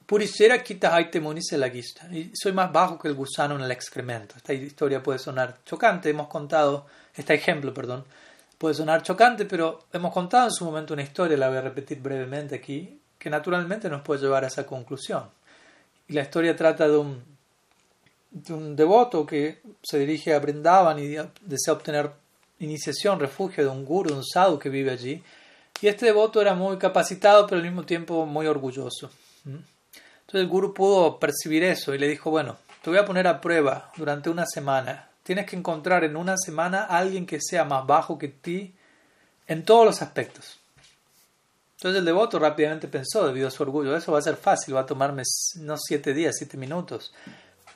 ah, 0.03 0.05
Purishera 0.05 0.63
kita 0.63 0.97
se 1.39 1.57
la 1.57 1.67
Y 1.67 2.31
soy 2.33 2.51
más 2.51 2.71
bajo 2.71 2.99
que 2.99 3.07
el 3.07 3.13
gusano 3.13 3.55
en 3.55 3.61
el 3.61 3.71
excremento. 3.71 4.35
Esta 4.37 4.53
historia 4.53 5.01
puede 5.01 5.19
sonar 5.19 5.63
chocante. 5.65 6.09
Hemos 6.09 6.27
contado, 6.27 6.85
este 7.15 7.33
ejemplo, 7.33 7.73
perdón, 7.73 8.05
puede 8.57 8.75
sonar 8.75 9.03
chocante, 9.03 9.45
pero 9.45 9.85
hemos 9.91 10.13
contado 10.13 10.45
en 10.45 10.53
su 10.53 10.65
momento 10.65 10.93
una 10.93 11.03
historia, 11.03 11.37
la 11.37 11.49
voy 11.49 11.57
a 11.57 11.61
repetir 11.61 11.99
brevemente 11.99 12.55
aquí, 12.55 12.99
que 13.17 13.29
naturalmente 13.29 13.89
nos 13.89 14.01
puede 14.01 14.21
llevar 14.21 14.43
a 14.43 14.47
esa 14.47 14.65
conclusión. 14.65 15.29
Y 16.07 16.13
la 16.13 16.21
historia 16.21 16.55
trata 16.55 16.87
de 16.87 16.97
un, 16.97 17.23
de 18.31 18.53
un 18.53 18.75
devoto 18.75 19.25
que 19.25 19.61
se 19.81 19.99
dirige 19.99 20.33
a 20.33 20.39
Brindavan 20.39 20.99
y 20.99 21.15
desea 21.41 21.73
obtener 21.73 22.11
iniciación, 22.59 23.19
refugio 23.19 23.63
de 23.63 23.69
un 23.69 23.85
guru, 23.85 24.13
un 24.13 24.23
sadhu 24.23 24.59
que 24.59 24.69
vive 24.69 24.91
allí. 24.91 25.23
Y 25.81 25.87
este 25.87 26.05
devoto 26.05 26.41
era 26.41 26.55
muy 26.55 26.77
capacitado, 26.77 27.45
pero 27.45 27.57
al 27.57 27.63
mismo 27.63 27.83
tiempo 27.83 28.25
muy 28.25 28.47
orgulloso. 28.47 29.11
Entonces 30.33 30.45
el 30.45 30.49
guru 30.49 30.73
pudo 30.73 31.19
percibir 31.19 31.63
eso 31.63 31.93
y 31.93 31.99
le 31.99 32.07
dijo, 32.07 32.31
bueno, 32.31 32.57
te 32.81 32.89
voy 32.89 32.97
a 32.97 33.05
poner 33.05 33.27
a 33.27 33.39
prueba 33.39 33.91
durante 33.95 34.31
una 34.31 34.47
semana. 34.47 35.09
Tienes 35.21 35.45
que 35.45 35.55
encontrar 35.55 36.03
en 36.03 36.15
una 36.15 36.37
semana 36.37 36.85
a 36.85 36.97
alguien 36.97 37.27
que 37.27 37.39
sea 37.39 37.65
más 37.65 37.85
bajo 37.85 38.17
que 38.17 38.29
ti 38.29 38.73
en 39.45 39.63
todos 39.63 39.85
los 39.85 40.01
aspectos. 40.01 40.59
Entonces 41.77 41.99
el 41.99 42.05
devoto 42.05 42.39
rápidamente 42.39 42.87
pensó, 42.87 43.27
debido 43.27 43.47
a 43.47 43.51
su 43.51 43.61
orgullo, 43.61 43.95
eso 43.95 44.11
va 44.11 44.17
a 44.17 44.23
ser 44.23 44.35
fácil, 44.35 44.75
va 44.75 44.79
a 44.79 44.85
tomarme 44.87 45.21
no 45.57 45.77
siete 45.77 46.15
días, 46.15 46.33
siete 46.35 46.57
minutos 46.57 47.13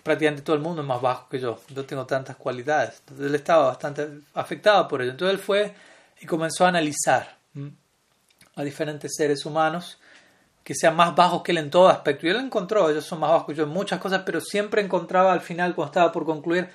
prácticamente 0.01 0.41
todo 0.41 0.55
el 0.55 0.61
mundo 0.61 0.81
es 0.81 0.87
más 0.87 1.01
bajo 1.01 1.27
que 1.29 1.37
yo, 1.37 1.59
yo 1.67 1.85
tengo 1.85 2.07
tantas 2.07 2.37
cualidades. 2.37 2.95
Entonces 3.01 3.27
él 3.27 3.35
estaba 3.35 3.67
bastante 3.67 4.07
afectado 4.33 4.87
por 4.87 5.03
ello. 5.03 5.11
Entonces 5.11 5.37
él 5.37 5.43
fue 5.43 5.75
y 6.21 6.25
comenzó 6.25 6.65
a 6.65 6.69
analizar 6.69 7.37
a 8.55 8.63
diferentes 8.63 9.13
seres 9.15 9.45
humanos 9.45 9.99
que 10.67 10.75
sean 10.75 10.97
más 10.97 11.15
bajos 11.15 11.43
que 11.43 11.53
él 11.53 11.59
en 11.59 11.69
todo 11.69 11.87
aspecto. 11.87 12.27
Y 12.27 12.29
él 12.29 12.37
encontró, 12.37 12.89
ellos 12.89 13.05
son 13.05 13.21
más 13.21 13.31
bajos 13.31 13.47
que 13.47 13.55
yo 13.55 13.63
en 13.63 13.69
muchas 13.69 13.99
cosas, 13.99 14.23
pero 14.25 14.41
siempre 14.41 14.81
encontraba 14.81 15.31
al 15.31 15.41
final, 15.41 15.73
cuando 15.73 15.91
estaba 15.91 16.11
por 16.11 16.25
concluir, 16.25 16.69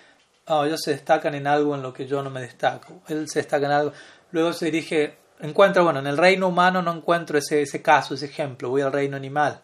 oh, 0.47 0.65
ellos 0.65 0.81
se 0.83 0.93
destacan 0.93 1.35
en 1.35 1.47
algo 1.47 1.75
en 1.75 1.83
lo 1.83 1.93
que 1.93 2.07
yo 2.07 2.23
no 2.23 2.31
me 2.31 2.41
destaco. 2.41 3.03
Él 3.09 3.29
se 3.29 3.41
destaca 3.41 3.67
en 3.67 3.73
algo. 3.73 3.93
Luego 4.31 4.53
se 4.55 4.67
dirige, 4.67 5.19
encuentra, 5.41 5.83
bueno, 5.83 5.99
en 5.99 6.07
el 6.07 6.17
reino 6.17 6.49
humano 6.49 6.81
no 6.81 6.93
encuentro 6.93 7.37
ese, 7.37 7.63
ese 7.63 7.83
caso, 7.83 8.15
ese 8.15 8.27
ejemplo, 8.27 8.71
voy 8.71 8.81
al 8.81 8.93
reino 8.93 9.17
animal 9.17 9.63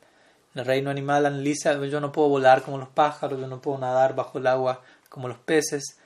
el 0.59 0.65
reino 0.65 0.91
animal 0.91 1.27
analiza, 1.27 1.75
yo 1.87 2.01
no 2.01 2.13
puedo 2.13 2.29
volar 2.29 2.63
como 2.63 2.79
los 2.79 2.89
pájaros, 2.89 3.39
yo 3.39 3.47
no 3.47 3.61
puedo 3.61 3.79
nadar 3.79 4.15
bajo 4.15 4.39
el 4.39 4.47
agua 4.47 4.83
como 5.09 5.29
los 5.29 5.39
peces, 5.39 5.99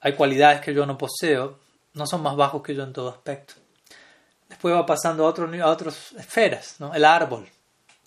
hay 0.00 0.14
cualidades 0.14 0.60
que 0.60 0.74
yo 0.74 0.86
no 0.86 0.98
poseo, 0.98 1.58
no 1.94 2.06
son 2.06 2.22
más 2.22 2.36
bajos 2.36 2.62
que 2.62 2.74
yo 2.74 2.82
en 2.82 2.92
todo 2.92 3.08
aspecto. 3.08 3.54
Después 4.48 4.74
va 4.74 4.84
pasando 4.84 5.24
a, 5.24 5.28
otro, 5.28 5.48
a 5.62 5.70
otras 5.70 6.12
esferas, 6.12 6.76
¿no? 6.78 6.92
el 6.92 7.04
árbol. 7.04 7.48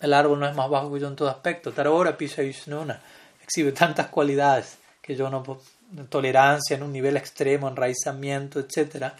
El 0.04 0.12
árbol 0.12 0.40
no 0.40 0.48
es 0.48 0.54
más 0.54 0.68
bajo 0.68 0.92
que 0.92 1.00
yo 1.00 1.08
en 1.08 1.16
todo 1.16 1.28
aspecto. 1.28 1.72
Tarora 1.72 2.16
Pisha 2.16 2.42
Vishnuna 2.42 3.00
exhibe 3.42 3.72
tantas 3.72 4.08
cualidades 4.08 4.78
que 5.00 5.16
yo 5.16 5.28
no 5.30 5.42
puedo, 5.42 5.60
tolerancia 6.08 6.76
en 6.76 6.82
un 6.82 6.92
nivel 6.92 7.16
extremo, 7.16 7.68
enraizamiento, 7.68 8.60
etcétera 8.60 9.14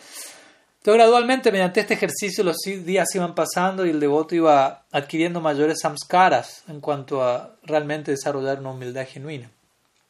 entonces, 0.84 0.98
gradualmente, 1.02 1.50
mediante 1.50 1.80
este 1.80 1.94
ejercicio, 1.94 2.44
los 2.44 2.58
días 2.66 3.08
iban 3.14 3.34
pasando 3.34 3.86
y 3.86 3.88
el 3.88 3.98
devoto 3.98 4.34
iba 4.34 4.84
adquiriendo 4.92 5.40
mayores 5.40 5.80
samskaras 5.80 6.62
en 6.68 6.82
cuanto 6.82 7.22
a 7.22 7.56
realmente 7.62 8.10
desarrollar 8.10 8.60
una 8.60 8.72
humildad 8.72 9.06
genuina. 9.08 9.50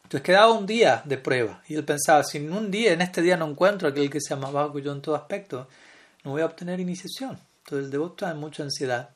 Entonces, 0.03 0.23
quedaba 0.23 0.51
un 0.51 0.67
día 0.67 1.01
de 1.05 1.17
prueba 1.17 1.63
y 1.69 1.77
él 1.77 1.85
pensaba: 1.85 2.25
si 2.25 2.39
en 2.39 2.53
un 2.53 2.73
día, 2.73 2.93
en 2.93 3.03
este 3.03 3.23
día, 3.23 3.37
no 3.37 3.49
encuentro 3.49 3.87
aquel 3.87 4.11
que 4.11 4.21
sea 4.21 4.37
más 4.37 4.53
bajo 4.53 4.73
que 4.73 4.83
yo 4.83 4.91
en 4.91 5.01
todo 5.01 5.15
aspecto, 5.15 5.69
no 6.25 6.33
voy 6.33 6.43
a 6.43 6.47
obtener 6.47 6.81
iniciación. 6.81 7.39
Entonces, 7.59 7.85
el 7.85 7.91
devoto 7.93 8.15
estaba 8.15 8.33
en 8.33 8.39
mucha 8.39 8.65
ansiedad. 8.65 9.11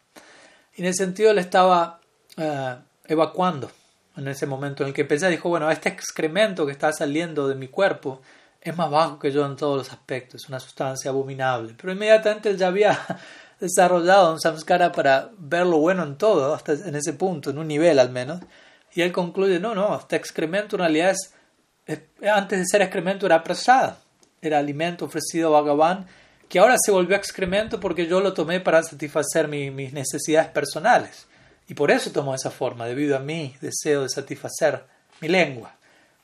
Y 0.79 0.83
en 0.83 0.87
ese 0.87 1.05
sentido, 1.05 1.33
él 1.33 1.39
estaba 1.39 1.99
eh, 2.37 2.77
evacuando 3.07 3.69
en 4.17 4.29
ese 4.29 4.47
momento 4.47 4.85
en 4.85 4.91
el 4.91 4.95
que 4.95 5.05
pensaba: 5.05 5.29
dijo, 5.29 5.49
bueno, 5.49 5.69
este 5.73 5.89
excremento 5.89 6.65
que 6.65 6.71
está 6.71 6.93
saliendo 6.93 7.49
de 7.49 7.57
mi 7.57 7.67
cuerpo 7.67 8.23
es 8.61 8.77
más 8.77 8.89
bajo 8.89 9.19
que 9.19 9.33
yo 9.33 9.45
en 9.45 9.57
todos 9.57 9.77
los 9.77 9.91
aspectos, 9.91 10.43
es 10.43 10.49
una 10.49 10.61
sustancia 10.61 11.11
abominable. 11.11 11.75
Pero 11.77 11.93
inmediatamente 11.93 12.51
él 12.51 12.57
ya 12.57 12.69
había 12.69 12.97
desarrollado 13.61 14.33
un 14.33 14.41
samskara 14.41 14.93
para 14.93 15.31
ver 15.37 15.67
lo 15.67 15.79
bueno 15.79 16.05
en 16.05 16.17
todo, 16.17 16.55
hasta 16.55 16.75
en 16.75 16.95
ese 16.95 17.13
punto, 17.13 17.51
en 17.51 17.59
un 17.59 17.67
nivel 17.67 17.99
al 17.99 18.11
menos. 18.11 18.41
Y 18.95 19.03
él 19.03 19.11
concluye, 19.11 19.59
no, 19.59 19.75
no, 19.75 19.99
este 19.99 20.15
excremento 20.15 20.77
en 20.77 20.81
realidad 20.81 21.11
es, 21.87 22.05
antes 22.25 22.61
de 22.61 22.67
ser 22.67 22.83
excremento 22.83 23.27
era 23.27 23.43
prasada, 23.43 23.99
era 24.41 24.59
alimento 24.59 25.07
ofrecido 25.07 25.57
a 25.57 25.61
Bhagavan, 25.61 26.07
que 26.49 26.59
ahora 26.59 26.77
se 26.79 26.91
volvió 26.91 27.17
excremento 27.17 27.79
porque 27.79 28.07
yo 28.07 28.21
lo 28.21 28.33
tomé 28.33 28.61
para 28.61 28.83
satisfacer 28.83 29.49
mis 29.49 29.93
necesidades 29.93 30.49
personales. 30.51 31.27
Y 31.69 31.75
por 31.75 31.91
eso 31.91 32.11
tomó 32.11 32.35
esa 32.35 32.51
forma, 32.51 32.87
debido 32.87 33.17
a 33.17 33.21
mi 33.21 33.55
deseo 33.61 34.03
de 34.03 34.09
satisfacer 34.09 34.85
mi 35.21 35.29
lengua. 35.29 35.75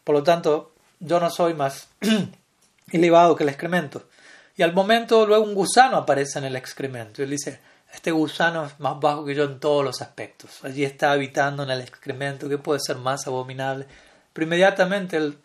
Por 0.02 0.14
lo 0.14 0.22
tanto, 0.22 0.72
yo 1.00 1.20
no 1.20 1.30
soy 1.30 1.52
más 1.52 1.88
elevado 2.92 3.36
que 3.36 3.42
el 3.42 3.50
excremento. 3.50 4.08
Y 4.56 4.62
al 4.62 4.72
momento 4.72 5.26
luego 5.26 5.44
un 5.44 5.54
gusano 5.54 5.98
aparece 5.98 6.38
en 6.38 6.46
el 6.46 6.56
excremento. 6.56 7.20
Y 7.20 7.24
él 7.24 7.30
dice, 7.30 7.60
este 7.92 8.10
gusano 8.10 8.64
es 8.66 8.80
más 8.80 8.98
bajo 8.98 9.24
que 9.24 9.34
yo 9.34 9.44
en 9.44 9.60
todos 9.60 9.84
los 9.84 10.00
aspectos. 10.00 10.64
Allí 10.64 10.84
está 10.84 11.12
habitando 11.12 11.62
en 11.62 11.70
el 11.70 11.80
excremento, 11.82 12.48
que 12.48 12.58
puede 12.58 12.80
ser 12.80 12.96
más 12.96 13.26
abominable. 13.26 13.86
Pero 14.32 14.46
inmediatamente 14.46 15.16
él 15.16 15.38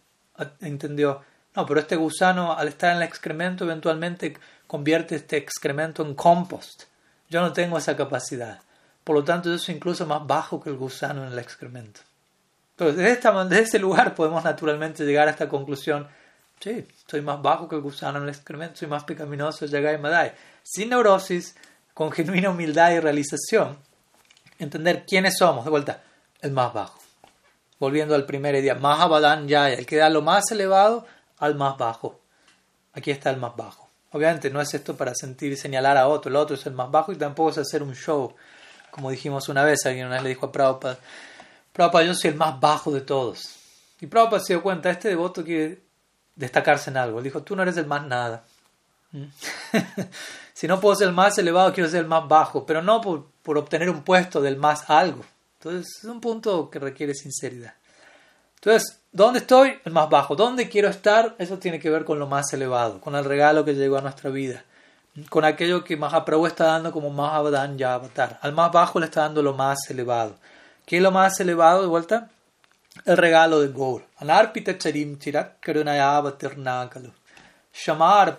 entendió, 0.61 1.21
no, 1.55 1.65
pero 1.65 1.79
este 1.81 1.95
gusano 1.95 2.53
al 2.53 2.69
estar 2.69 2.91
en 2.91 2.97
el 2.97 3.03
excremento 3.03 3.65
eventualmente 3.65 4.37
convierte 4.69 5.15
este 5.15 5.35
excremento 5.35 6.05
en 6.05 6.13
compost. 6.13 6.83
Yo 7.27 7.41
no 7.41 7.51
tengo 7.51 7.79
esa 7.79 7.97
capacidad. 7.97 8.61
Por 9.03 9.15
lo 9.15 9.23
tanto, 9.23 9.49
yo 9.49 9.57
soy 9.57 9.73
incluso 9.73 10.05
más 10.05 10.27
bajo 10.27 10.61
que 10.61 10.69
el 10.69 10.77
gusano 10.77 11.25
en 11.25 11.33
el 11.33 11.39
excremento. 11.39 12.01
Entonces, 12.77 13.19
desde, 13.19 13.59
este 13.61 13.79
lugar 13.79 14.13
podemos 14.15 14.43
naturalmente 14.43 15.03
llegar 15.05 15.27
a 15.27 15.31
esta 15.31 15.49
conclusión. 15.49 16.07
Sí, 16.59 16.87
soy 17.07 17.21
más 17.21 17.41
bajo 17.41 17.67
que 17.67 17.77
el 17.77 17.81
gusano 17.81 18.19
en 18.19 18.25
el 18.25 18.29
excremento, 18.29 18.75
soy 18.75 18.87
más 18.87 19.05
pecaminoso, 19.05 19.65
Yagai 19.65 19.97
Madai. 19.97 20.33
Sin 20.61 20.89
neurosis, 20.89 21.55
con 21.95 22.11
genuina 22.11 22.51
humildad 22.51 22.91
y 22.91 22.99
realización, 22.99 23.75
entender 24.59 25.03
quiénes 25.07 25.35
somos, 25.35 25.65
de 25.65 25.71
vuelta, 25.71 26.03
el 26.41 26.51
más 26.51 26.71
bajo. 26.75 26.99
Volviendo 27.79 28.13
al 28.13 28.27
primer 28.27 28.61
día, 28.61 28.75
Mahabadan 28.75 29.47
Yaya, 29.47 29.79
el 29.79 29.87
que 29.87 29.95
da 29.95 30.09
lo 30.09 30.21
más 30.21 30.51
elevado 30.51 31.07
al 31.39 31.55
más 31.55 31.75
bajo. 31.75 32.19
Aquí 32.93 33.09
está 33.09 33.31
el 33.31 33.37
más 33.37 33.55
bajo. 33.55 33.88
Obviamente 34.11 34.49
no 34.49 34.59
es 34.59 34.73
esto 34.73 34.97
para 34.97 35.13
sentir 35.13 35.51
y 35.51 35.57
señalar 35.57 35.97
a 35.97 36.07
otro, 36.07 36.29
el 36.29 36.35
otro 36.35 36.55
es 36.55 36.65
el 36.65 36.73
más 36.73 36.89
bajo 36.89 37.11
y 37.11 37.15
tampoco 37.15 37.51
es 37.51 37.57
hacer 37.59 37.83
un 37.83 37.93
show. 37.93 38.33
Como 38.91 39.11
dijimos 39.11 39.49
una 39.49 39.63
vez, 39.63 39.85
alguien 39.85 40.07
una 40.07 40.15
vez 40.15 40.23
le 40.23 40.29
dijo 40.29 40.47
a 40.47 40.51
Prabhupada, 40.51 40.97
Prabhupada, 41.73 42.05
yo 42.05 42.15
soy 42.15 42.31
el 42.31 42.35
más 42.35 42.59
bajo 42.59 42.91
de 42.91 43.01
todos. 43.01 43.55
Y 44.01 44.07
Prabhupada 44.07 44.41
se 44.43 44.53
dio 44.53 44.63
cuenta, 44.63 44.89
este 44.89 45.09
devoto 45.09 45.43
quiere 45.43 45.81
destacarse 46.35 46.89
en 46.89 46.97
algo. 46.97 47.19
Él 47.19 47.23
dijo, 47.23 47.43
tú 47.43 47.55
no 47.55 47.61
eres 47.61 47.77
el 47.77 47.85
más 47.85 48.05
nada. 48.07 48.43
¿Mm? 49.11 49.25
si 50.53 50.67
no 50.67 50.79
puedo 50.79 50.95
ser 50.95 51.09
el 51.09 51.13
más 51.13 51.37
elevado, 51.37 51.71
quiero 51.73 51.89
ser 51.89 52.01
el 52.01 52.07
más 52.07 52.27
bajo, 52.27 52.65
pero 52.65 52.81
no 52.81 53.01
por, 53.01 53.27
por 53.43 53.57
obtener 53.57 53.89
un 53.89 54.03
puesto 54.03 54.41
del 54.41 54.57
más 54.57 54.89
algo. 54.89 55.23
Entonces 55.59 55.97
es 55.99 56.03
un 56.05 56.21
punto 56.21 56.69
que 56.69 56.79
requiere 56.79 57.13
sinceridad. 57.13 57.73
Entonces, 58.61 59.01
¿dónde 59.13 59.39
estoy? 59.39 59.79
El 59.85 59.93
más 59.93 60.09
bajo. 60.09 60.35
¿Dónde 60.35 60.67
quiero 60.67 60.89
estar? 60.89 61.35
Eso 61.39 61.57
tiene 61.57 61.79
que 61.79 61.89
ver 61.89 62.03
con 62.03 62.19
lo 62.19 62.27
más 62.27 62.51
elevado, 62.51 62.99
con 62.99 63.15
el 63.15 63.23
regalo 63.23 63.63
que 63.63 63.73
llegó 63.73 63.97
a 63.97 64.01
nuestra 64.01 64.29
vida, 64.29 64.65
con 65.29 65.45
aquello 65.45 65.83
que 65.83 65.95
Mahaprabhu 65.95 66.45
está 66.45 66.65
dando 66.65 66.91
como 66.91 67.09
Mahavadhan 67.09 67.77
ya 67.77 67.93
avatar. 67.93 68.37
Al 68.41 68.51
más 68.51 68.71
bajo 68.71 68.99
le 68.99 69.05
está 69.05 69.21
dando 69.21 69.41
lo 69.41 69.53
más 69.53 69.89
elevado. 69.89 70.35
¿Qué 70.85 70.97
es 70.97 71.01
lo 71.01 71.11
más 71.11 71.39
elevado 71.39 71.81
de 71.81 71.87
vuelta? 71.87 72.29
El 73.05 73.15
regalo 73.15 73.61
de 73.61 73.69
Gaur. 73.69 74.03
Anarpita 74.17 74.77
charim. 74.77 75.17
Shamar 77.71 78.35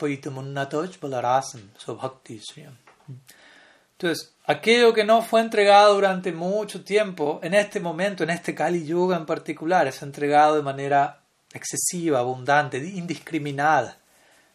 Entonces, 3.93 4.35
aquello 4.51 4.93
que 4.93 5.05
no 5.05 5.23
fue 5.23 5.41
entregado 5.41 5.95
durante 5.95 6.33
mucho 6.33 6.83
tiempo, 6.83 7.41
en 7.43 7.55
este 7.55 7.81
momento, 7.81 8.25
en 8.25 8.31
este 8.31 8.55
Kali 8.55 8.85
Yuga 8.85 9.17
en 9.17 9.27
particular, 9.27 9.87
es 9.87 10.03
entregado 10.03 10.57
de 10.57 10.63
manera 10.63 11.21
excesiva, 11.53 12.21
abundante, 12.21 12.79
indiscriminada. 12.79 13.99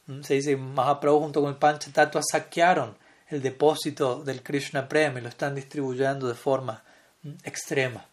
¿Mm? 0.08 0.22
Se 0.22 0.36
dice 0.36 0.56
Mahaprabhu 0.56 1.20
junto 1.20 1.42
con 1.42 1.50
el 1.50 1.58
Panchatattva 1.58 2.22
saquearon 2.22 2.98
el 3.30 3.42
depósito 3.42 4.24
del 4.24 4.44
Krishna 4.44 4.88
Prem 4.88 5.18
y 5.18 5.22
lo 5.22 5.30
están 5.30 5.56
distribuyendo 5.56 6.28
de 6.28 6.36
forma 6.36 6.84
¿Mm? 7.24 7.34
extrema. 7.44 8.06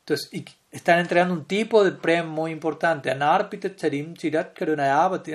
Entonces, 0.00 0.28
y 0.32 0.44
están 0.70 0.98
entregando 0.98 1.34
un 1.34 1.44
tipo 1.44 1.84
de 1.84 1.92
Prem 1.92 2.28
muy 2.28 2.52
importante. 2.52 3.10
En 3.10 3.22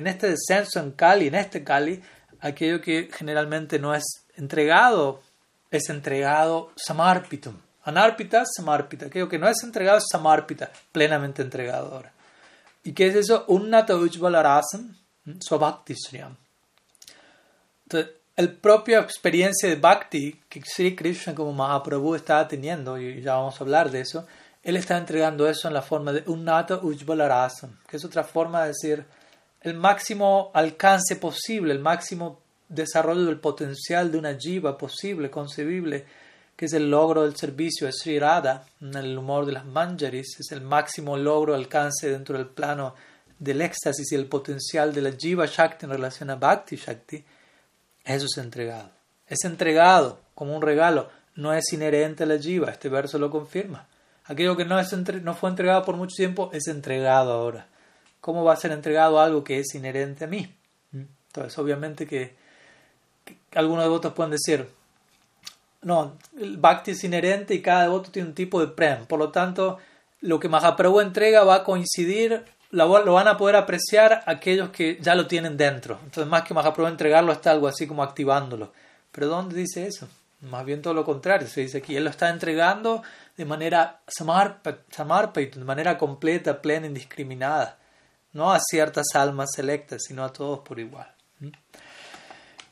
este 0.08 0.30
descenso 0.30 0.80
en 0.80 0.92
Kali, 0.92 1.28
en 1.28 1.36
este 1.36 1.64
Kali, 1.64 2.02
aquello 2.40 2.82
que 2.82 3.10
generalmente 3.12 3.80
no 3.80 3.94
es 3.94 4.26
entregado 4.36 5.22
es 5.72 5.90
entregado 5.90 6.72
samarpitum. 6.76 7.56
Anarpita, 7.84 8.44
samarpita. 8.46 9.08
Aquello 9.08 9.30
que 9.30 9.38
no 9.38 9.48
es 9.48 9.62
entregado 9.64 10.00
es 10.00 10.06
samarpita, 10.12 10.72
plenamente 10.92 11.42
entregado. 11.42 12.04
¿Y 12.84 12.94
qué 12.94 13.08
es 13.08 13.16
eso? 13.16 13.46
Unnata 13.48 13.96
ujvalarasam 13.96 14.96
swabhakti 15.40 15.96
sriyam. 15.96 16.36
Entonces, 17.84 18.12
el 18.36 18.52
propia 18.54 19.00
experiencia 19.00 19.70
de 19.70 19.76
bhakti 19.76 20.42
que 20.50 20.62
Sri 20.62 20.96
Krishna 20.96 21.34
como 21.34 21.54
Mahaprabhu 21.54 22.16
está 22.16 22.48
teniendo, 22.48 23.00
y 23.00 23.22
ya 23.22 23.36
vamos 23.36 23.60
a 23.60 23.64
hablar 23.64 23.92
de 23.92 24.02
eso, 24.02 24.28
él 24.62 24.76
está 24.78 24.98
entregando 24.98 25.48
eso 25.48 25.68
en 25.68 25.74
la 25.74 25.82
forma 25.82 26.12
de 26.12 26.24
Unnata 26.26 26.78
Ujvalarasam, 26.78 27.78
que 27.88 27.98
es 27.98 28.04
otra 28.04 28.24
forma 28.24 28.64
de 28.64 28.68
decir 28.70 29.06
el 29.62 29.76
máximo 29.76 30.52
alcance 30.54 31.16
posible, 31.16 31.72
el 31.72 31.80
máximo 31.80 32.42
desarrollo 32.70 33.26
del 33.26 33.40
potencial 33.40 34.12
de 34.12 34.18
una 34.18 34.36
jiva 34.36 34.78
posible, 34.78 35.30
concebible, 35.30 36.06
que 36.56 36.66
es 36.66 36.74
el 36.74 36.90
logro 36.90 37.24
del 37.24 37.36
servicio 37.36 37.88
de 37.88 37.94
Sri 37.94 38.18
Radha, 38.18 38.66
el 38.80 39.18
humor 39.18 39.46
de 39.46 39.52
las 39.52 39.66
manjaris, 39.66 40.40
es 40.40 40.52
el 40.52 40.62
máximo 40.62 41.18
logro, 41.18 41.54
alcance 41.54 42.10
dentro 42.10 42.38
del 42.38 42.48
plano 42.48 42.96
del 43.40 43.62
éxtasis 43.62 44.12
y 44.12 44.16
el 44.16 44.28
potencial 44.28 44.94
de 44.94 45.02
la 45.02 45.12
jiva 45.12 45.46
shakti 45.46 45.86
en 45.86 45.92
relación 45.92 46.30
a 46.30 46.36
bhakti 46.36 46.78
shakti, 46.78 47.24
eso 48.06 48.26
es 48.26 48.38
entregado. 48.38 48.92
Es 49.28 49.44
entregado 49.44 50.22
como 50.34 50.56
un 50.56 50.62
regalo, 50.62 51.10
no 51.36 51.54
es 51.54 51.74
inherente 51.74 52.24
a 52.24 52.28
la 52.28 52.38
jiva, 52.38 52.72
este 52.72 52.88
verso 52.88 53.18
lo 53.20 53.30
confirma. 53.30 53.88
Aquello 54.26 54.56
que 54.56 54.66
no, 54.66 54.80
es 54.80 54.92
no 55.22 55.36
fue 55.36 55.50
entregado 55.50 55.84
por 55.84 55.98
mucho 55.98 56.16
tiempo 56.16 56.50
es 56.54 56.68
entregado 56.68 57.34
ahora. 57.34 57.68
¿Cómo 58.22 58.44
va 58.44 58.54
a 58.54 58.58
ser 58.58 58.72
entregado 58.72 59.20
algo 59.20 59.44
que 59.44 59.60
es 59.60 59.76
inherente 59.76 60.24
a 60.24 60.28
mí? 60.28 60.56
¿Mm? 60.92 61.04
Entonces, 61.28 61.58
obviamente 61.60 62.08
que 62.08 62.36
algunos 63.56 63.86
devotos 63.86 64.14
pueden 64.14 64.32
decir, 64.32 64.68
no, 65.82 66.18
el 66.40 66.58
bhakti 66.58 66.92
es 66.92 67.04
inherente 67.04 67.54
y 67.54 67.62
cada 67.62 67.84
devoto 67.84 68.12
tiene 68.12 68.30
un 68.30 68.36
tipo 68.36 68.60
de 68.60 68.68
prem. 68.68 69.06
Por 69.06 69.20
lo 69.20 69.30
tanto, 69.30 69.78
lo 70.22 70.40
que 70.40 70.50
Mahaprabhu 70.50 71.00
entrega 71.00 71.44
va 71.44 71.56
a 71.56 71.64
coincidir, 71.64 72.44
lo, 72.72 72.90
van 72.90 73.28
a 73.28 73.38
poder 73.38 73.56
apreciar 73.56 74.24
aquellos 74.26 74.70
que 74.70 74.98
ya 75.00 75.16
lo 75.16 75.28
tienen 75.28 75.58
dentro. 75.58 76.00
Entonces, 76.04 76.30
más 76.30 76.44
que 76.44 76.54
Mahaprabhu 76.54 76.90
entregarlo, 76.90 77.32
está 77.32 77.52
algo 77.52 77.68
así 77.68 77.88
como 77.88 78.04
activándolo. 78.04 78.74
Pero 79.12 79.28
¿dónde 79.28 79.56
dice 79.56 79.86
eso? 79.86 80.08
Más 80.42 80.66
bien 80.66 80.82
todo 80.82 80.94
lo 80.94 81.06
contrario, 81.06 81.48
se 81.48 81.62
dice 81.62 81.78
aquí. 81.78 81.96
Él 81.96 82.04
lo 82.04 82.10
está 82.10 82.30
entregando 82.30 83.04
de 83.38 83.46
manera 83.46 84.02
samarpa, 84.08 84.72
de 84.72 85.64
manera 85.64 85.98
completa, 85.98 86.62
plena, 86.62 86.88
indiscriminada. 86.88 87.78
No 88.34 88.52
a 88.52 88.60
ciertas 88.60 89.08
almas 89.14 89.50
selectas, 89.56 90.04
sino 90.08 90.24
a 90.24 90.34
todos 90.34 90.60
por 90.60 90.80
igual. 90.80 91.08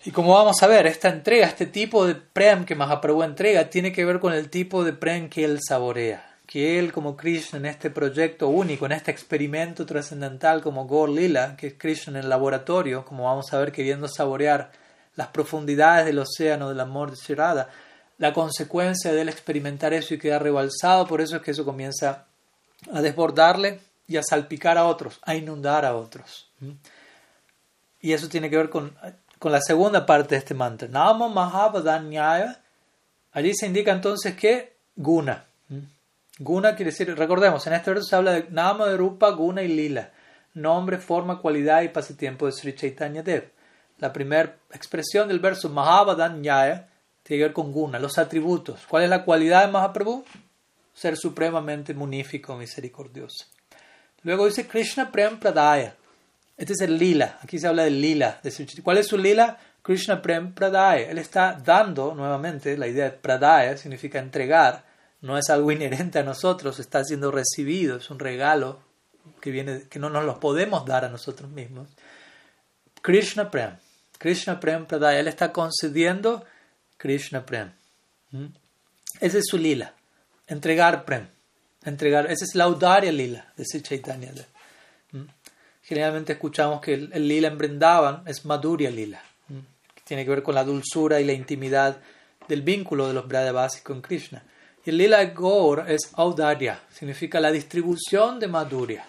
Y 0.05 0.11
como 0.11 0.33
vamos 0.33 0.61
a 0.61 0.67
ver, 0.67 0.85
esta 0.85 1.07
entrega, 1.07 1.47
este 1.47 1.65
tipo 1.65 2.05
de 2.05 2.15
prem 2.15 2.65
que 2.65 2.75
Mahaprabhu 2.75 3.23
entrega, 3.23 3.69
tiene 3.69 3.93
que 3.93 4.03
ver 4.03 4.19
con 4.19 4.33
el 4.33 4.49
tipo 4.49 4.83
de 4.83 4.91
prem 4.91 5.29
que 5.29 5.45
él 5.45 5.59
saborea. 5.65 6.37
Que 6.45 6.77
él, 6.77 6.91
como 6.91 7.15
Krishna, 7.15 7.57
en 7.57 7.67
este 7.67 7.89
proyecto 7.89 8.49
único, 8.49 8.85
en 8.85 8.91
este 8.91 9.11
experimento 9.11 9.85
trascendental 9.85 10.61
como 10.61 10.87
Gaur 10.87 11.09
Lila, 11.09 11.55
que 11.55 11.67
es 11.67 11.73
Krishna 11.75 12.19
en 12.19 12.25
el 12.25 12.29
laboratorio, 12.29 13.05
como 13.05 13.23
vamos 13.25 13.53
a 13.53 13.59
ver, 13.59 13.71
queriendo 13.71 14.09
saborear 14.09 14.71
las 15.15 15.27
profundidades 15.27 16.05
del 16.05 16.19
océano 16.19 16.67
del 16.67 16.81
amor 16.81 17.15
de 17.15 17.65
la 18.17 18.33
consecuencia 18.33 19.13
de 19.13 19.21
él 19.21 19.29
experimentar 19.29 19.93
eso 19.93 20.13
y 20.13 20.19
quedar 20.19 20.43
rebalsado, 20.43 21.07
por 21.07 21.21
eso 21.21 21.37
es 21.37 21.41
que 21.41 21.51
eso 21.51 21.63
comienza 21.63 22.25
a 22.91 23.01
desbordarle 23.01 23.79
y 24.07 24.17
a 24.17 24.23
salpicar 24.23 24.77
a 24.77 24.85
otros, 24.85 25.19
a 25.23 25.35
inundar 25.35 25.85
a 25.85 25.95
otros. 25.95 26.51
Y 28.01 28.11
eso 28.11 28.27
tiene 28.27 28.49
que 28.49 28.57
ver 28.57 28.69
con 28.69 28.95
con 29.43 29.51
la 29.51 29.59
segunda 29.59 30.05
parte 30.05 30.35
de 30.35 30.39
este 30.39 30.53
mantra. 30.53 30.87
Nama 30.87 31.27
Mahavadanyaya. 31.27 32.61
Allí 33.33 33.53
se 33.53 33.67
indica 33.67 33.91
entonces 33.91 34.35
que 34.37 34.77
Guna. 34.95 35.43
¿Mm? 35.67 35.79
Guna 36.39 36.77
quiere 36.77 36.91
decir, 36.91 37.13
recordemos, 37.13 37.67
en 37.67 37.73
este 37.73 37.91
verso 37.91 38.05
se 38.07 38.15
habla 38.15 38.31
de 38.31 38.47
Nama 38.51 38.85
de 38.85 38.95
Rupa, 38.95 39.31
Guna 39.31 39.61
y 39.61 39.67
Lila. 39.67 40.11
Nombre, 40.53 40.97
forma, 40.97 41.41
cualidad 41.41 41.81
y 41.81 41.89
pasatiempo 41.89 42.45
de 42.45 42.53
Sri 42.53 42.73
Chaitanya 42.73 43.21
Dev. 43.21 43.51
La 43.97 44.13
primera 44.13 44.55
expresión 44.71 45.27
del 45.27 45.39
verso 45.39 45.67
Mahavadanyaya 45.67 46.87
tiene 47.21 47.41
que 47.41 47.47
ver 47.47 47.53
con 47.53 47.73
Guna, 47.73 47.99
los 47.99 48.17
atributos. 48.17 48.85
¿Cuál 48.87 49.03
es 49.03 49.09
la 49.09 49.25
cualidad 49.25 49.65
de 49.65 49.73
Mahaprabhu? 49.73 50.23
Ser 50.93 51.17
supremamente 51.17 51.93
munífico, 51.93 52.55
misericordioso. 52.55 53.47
Luego 54.21 54.45
dice 54.45 54.65
Krishna 54.65 55.11
Prem 55.11 55.37
Pradaya. 55.37 55.97
Este 56.57 56.73
es 56.73 56.81
el 56.81 56.97
lila. 56.97 57.39
Aquí 57.41 57.59
se 57.59 57.67
habla 57.67 57.83
del 57.83 57.99
lila. 57.99 58.39
¿Cuál 58.83 58.97
es 58.99 59.07
su 59.07 59.17
lila? 59.17 59.57
Krishna 59.81 60.21
Prem 60.21 60.53
Pradaya. 60.53 61.09
Él 61.09 61.17
está 61.17 61.53
dando 61.53 62.15
nuevamente, 62.15 62.77
la 62.77 62.87
idea 62.87 63.05
de 63.05 63.11
Pradaya 63.11 63.77
significa 63.77 64.19
entregar. 64.19 64.85
No 65.21 65.37
es 65.37 65.49
algo 65.49 65.71
inherente 65.71 66.19
a 66.19 66.23
nosotros, 66.23 66.79
está 66.79 67.03
siendo 67.03 67.31
recibido, 67.31 67.97
es 67.97 68.09
un 68.09 68.19
regalo 68.19 68.81
que, 69.39 69.51
viene, 69.51 69.83
que 69.89 69.99
no 69.99 70.09
nos 70.09 70.25
lo 70.25 70.39
podemos 70.39 70.85
dar 70.85 71.05
a 71.05 71.09
nosotros 71.09 71.49
mismos. 71.49 71.89
Krishna 73.01 73.51
Prem. 73.51 73.75
Krishna 74.17 74.59
Prem 74.59 74.85
Pradaya. 74.85 75.19
Él 75.19 75.27
está 75.27 75.51
concediendo 75.51 76.45
Krishna 76.97 77.45
Prem. 77.45 77.71
¿Mm? 78.31 78.47
Ese 79.19 79.39
es 79.39 79.45
su 79.47 79.57
lila. 79.57 79.93
Entregar 80.47 81.03
Prem. 81.03 81.27
Entregar. 81.83 82.31
Esa 82.31 82.45
es 82.45 82.55
la 82.55 82.63
audaria 82.65 83.11
lila 83.11 83.51
de 83.57 83.65
Sri 83.65 83.81
Chaitanya. 83.81 84.31
Generalmente 85.83 86.33
escuchamos 86.33 86.81
que 86.81 86.93
el, 86.93 87.27
lila 87.27 87.49
en 87.49 87.57
Brindavan 87.57 88.23
es 88.25 88.45
Madhurya 88.45 88.89
lila, 88.89 89.21
que 89.93 90.01
tiene 90.05 90.23
que 90.23 90.29
ver 90.29 90.41
con 90.41 90.55
la 90.55 90.63
dulzura 90.63 91.19
y 91.19 91.25
la 91.25 91.33
intimidad 91.33 91.99
del 92.47 92.61
vínculo 92.61 93.07
de 93.07 93.13
los 93.13 93.27
Brada 93.27 93.51
básicos 93.51 93.95
en 93.95 94.01
Krishna. 94.01 94.43
Y 94.85 94.89
el 94.91 94.97
lila 94.97 95.23
Gaur 95.25 95.85
es 95.87 96.11
Audarya, 96.13 96.79
significa 96.89 97.39
la 97.39 97.51
distribución 97.51 98.39
de 98.39 98.47
Madhurya. 98.47 99.05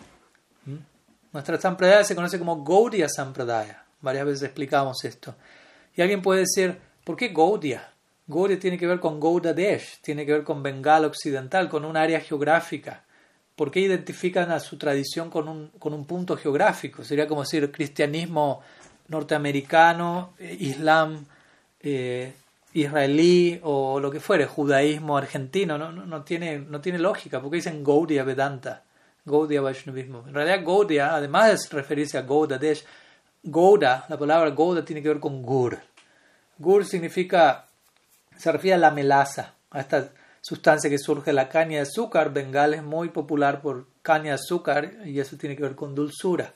Nuestra 1.32 1.60
Sampradaya 1.60 2.04
se 2.04 2.14
conoce 2.14 2.38
como 2.38 2.62
Gaudiya 2.64 3.08
Sampradaya. 3.08 3.84
Varias 4.00 4.26
veces 4.26 4.42
explicamos 4.44 5.04
esto. 5.04 5.34
Y 5.96 6.02
alguien 6.02 6.22
puede 6.22 6.40
decir, 6.40 6.78
¿por 7.02 7.16
qué 7.16 7.28
Gaudiya? 7.28 7.92
Gaudiya 8.26 8.58
tiene 8.58 8.78
que 8.78 8.86
ver 8.86 9.00
con 9.00 9.18
Gaudadesh, 9.18 10.00
tiene 10.00 10.24
que 10.24 10.32
ver 10.32 10.44
con 10.44 10.62
Bengala 10.62 11.06
Occidental, 11.08 11.68
con 11.68 11.84
un 11.84 11.96
área 11.96 12.20
geográfica. 12.20 13.03
¿Por 13.56 13.70
qué 13.70 13.80
identifican 13.80 14.50
a 14.50 14.58
su 14.60 14.76
tradición 14.76 15.30
con 15.30 15.48
un, 15.48 16.04
punto 16.04 16.36
geográfico? 16.36 17.04
Sería 17.04 17.28
como 17.28 17.42
decir 17.42 17.70
cristianismo 17.70 18.62
norteamericano, 19.08 20.34
eh, 20.38 20.56
islam 20.58 21.24
eh, 21.80 22.32
israelí 22.72 23.60
o 23.62 24.00
lo 24.00 24.10
que 24.10 24.18
fuere, 24.18 24.46
judaísmo 24.46 25.16
argentino, 25.16 25.78
no, 25.78 25.92
no, 25.92 26.22
tiene, 26.22 26.58
no 26.58 26.80
tiene 26.80 26.98
lógica, 26.98 27.40
dicen 27.52 27.84
Gaudiya 27.84 28.24
Vedanta, 28.24 28.82
Gaudiya 29.24 29.60
Vaishnavismo. 29.60 30.24
En 30.26 30.34
realidad 30.34 30.64
Gaudiya, 30.64 31.14
además 31.14 31.68
de 31.70 31.76
referirse 31.76 32.18
a 32.18 32.22
Gaudadesh, 32.22 32.84
Gouda, 33.44 34.06
la 34.08 34.18
palabra 34.18 34.50
Gouda 34.50 34.84
tiene 34.84 35.02
que 35.02 35.08
ver 35.08 35.20
con 35.20 35.42
gur. 35.42 35.78
Gur 36.58 36.84
significa, 36.84 37.66
se 38.36 38.50
refiere 38.50 38.74
a 38.74 38.78
la 38.78 38.90
melaza, 38.90 39.54
a 39.70 39.80
esta 39.80 40.10
sustancia 40.44 40.90
que 40.90 40.98
surge 40.98 41.30
de 41.30 41.32
la 41.32 41.48
caña 41.48 41.78
de 41.78 41.84
azúcar. 41.84 42.32
Bengal 42.32 42.74
es 42.74 42.82
muy 42.82 43.08
popular 43.08 43.62
por 43.62 43.86
caña 44.02 44.24
de 44.24 44.32
azúcar 44.32 44.92
y 45.06 45.18
eso 45.18 45.38
tiene 45.38 45.56
que 45.56 45.62
ver 45.62 45.74
con 45.74 45.94
dulzura. 45.94 46.52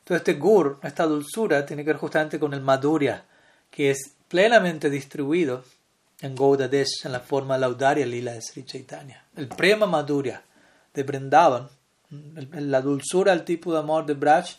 Entonces 0.00 0.18
este 0.18 0.34
gur, 0.34 0.78
esta 0.82 1.06
dulzura, 1.06 1.64
tiene 1.64 1.82
que 1.82 1.90
ver 1.90 1.96
justamente 1.96 2.38
con 2.38 2.52
el 2.52 2.60
madhurya, 2.60 3.24
que 3.70 3.90
es 3.90 4.12
plenamente 4.28 4.90
distribuido 4.90 5.64
en 6.20 6.36
Gaudadesh 6.36 7.06
en 7.06 7.12
la 7.12 7.20
forma 7.20 7.56
laudaria 7.56 8.04
lila 8.04 8.34
de 8.34 8.42
Sri 8.42 8.64
Chaitanya. 8.64 9.24
El 9.34 9.48
prema 9.48 9.86
madhurya 9.86 10.42
de 10.92 11.02
Brindavan, 11.02 11.68
la 12.10 12.82
dulzura, 12.82 13.32
el 13.32 13.44
tipo 13.44 13.72
de 13.72 13.78
amor 13.78 14.04
de 14.04 14.14
Braj, 14.14 14.50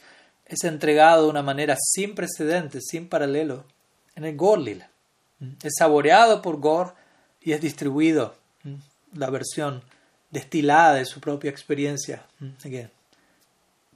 es 0.43 0.63
entregado 0.63 1.25
de 1.25 1.29
una 1.29 1.43
manera 1.43 1.77
sin 1.79 2.15
precedentes, 2.15 2.85
sin 2.89 3.07
paralelo, 3.07 3.65
en 4.15 4.25
el 4.25 4.35
Gor 4.35 4.59
Lila. 4.59 4.89
Es 5.61 5.73
saboreado 5.77 6.41
por 6.41 6.59
Gor 6.59 6.95
y 7.41 7.51
es 7.51 7.61
distribuido 7.61 8.40
la 9.13 9.29
versión 9.29 9.81
destilada 10.29 10.95
de 10.95 11.05
su 11.05 11.19
propia 11.19 11.51
experiencia. 11.51 12.23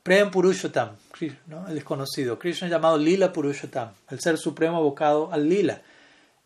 Prem 0.04 0.30
Purushottam, 0.30 0.89
el 1.67 1.73
desconocido. 1.73 2.38
Krishna 2.38 2.67
llamado 2.67 2.97
Lila 2.97 3.34
Purushottam, 3.34 3.89
el 4.10 4.19
ser 4.19 4.38
supremo 4.38 4.78
abocado 4.78 5.32
al 5.32 5.49
Lila. 5.49 5.82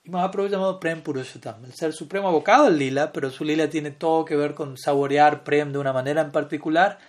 Y 0.03 0.09
Mahaprabhu 0.09 0.47
llamado 0.47 0.79
Prem 0.79 1.01
Purushottam, 1.01 1.65
el 1.65 1.73
ser 1.73 1.91
supremo 1.91 2.29
abocado 2.29 2.67
al 2.67 2.77
Lila, 2.77 3.11
pero 3.11 3.29
su 3.29 3.43
Lila 3.43 3.69
tiene 3.69 3.91
todo 3.91 4.23
que 4.23 4.37
ver 4.37 4.53
con 4.53 4.77
saborear 4.77 5.43
Prem 5.43 5.73
de 5.73 5.77
una 5.77 5.91
manera 5.91 6.21
en 6.21 6.31
particular 6.31 6.99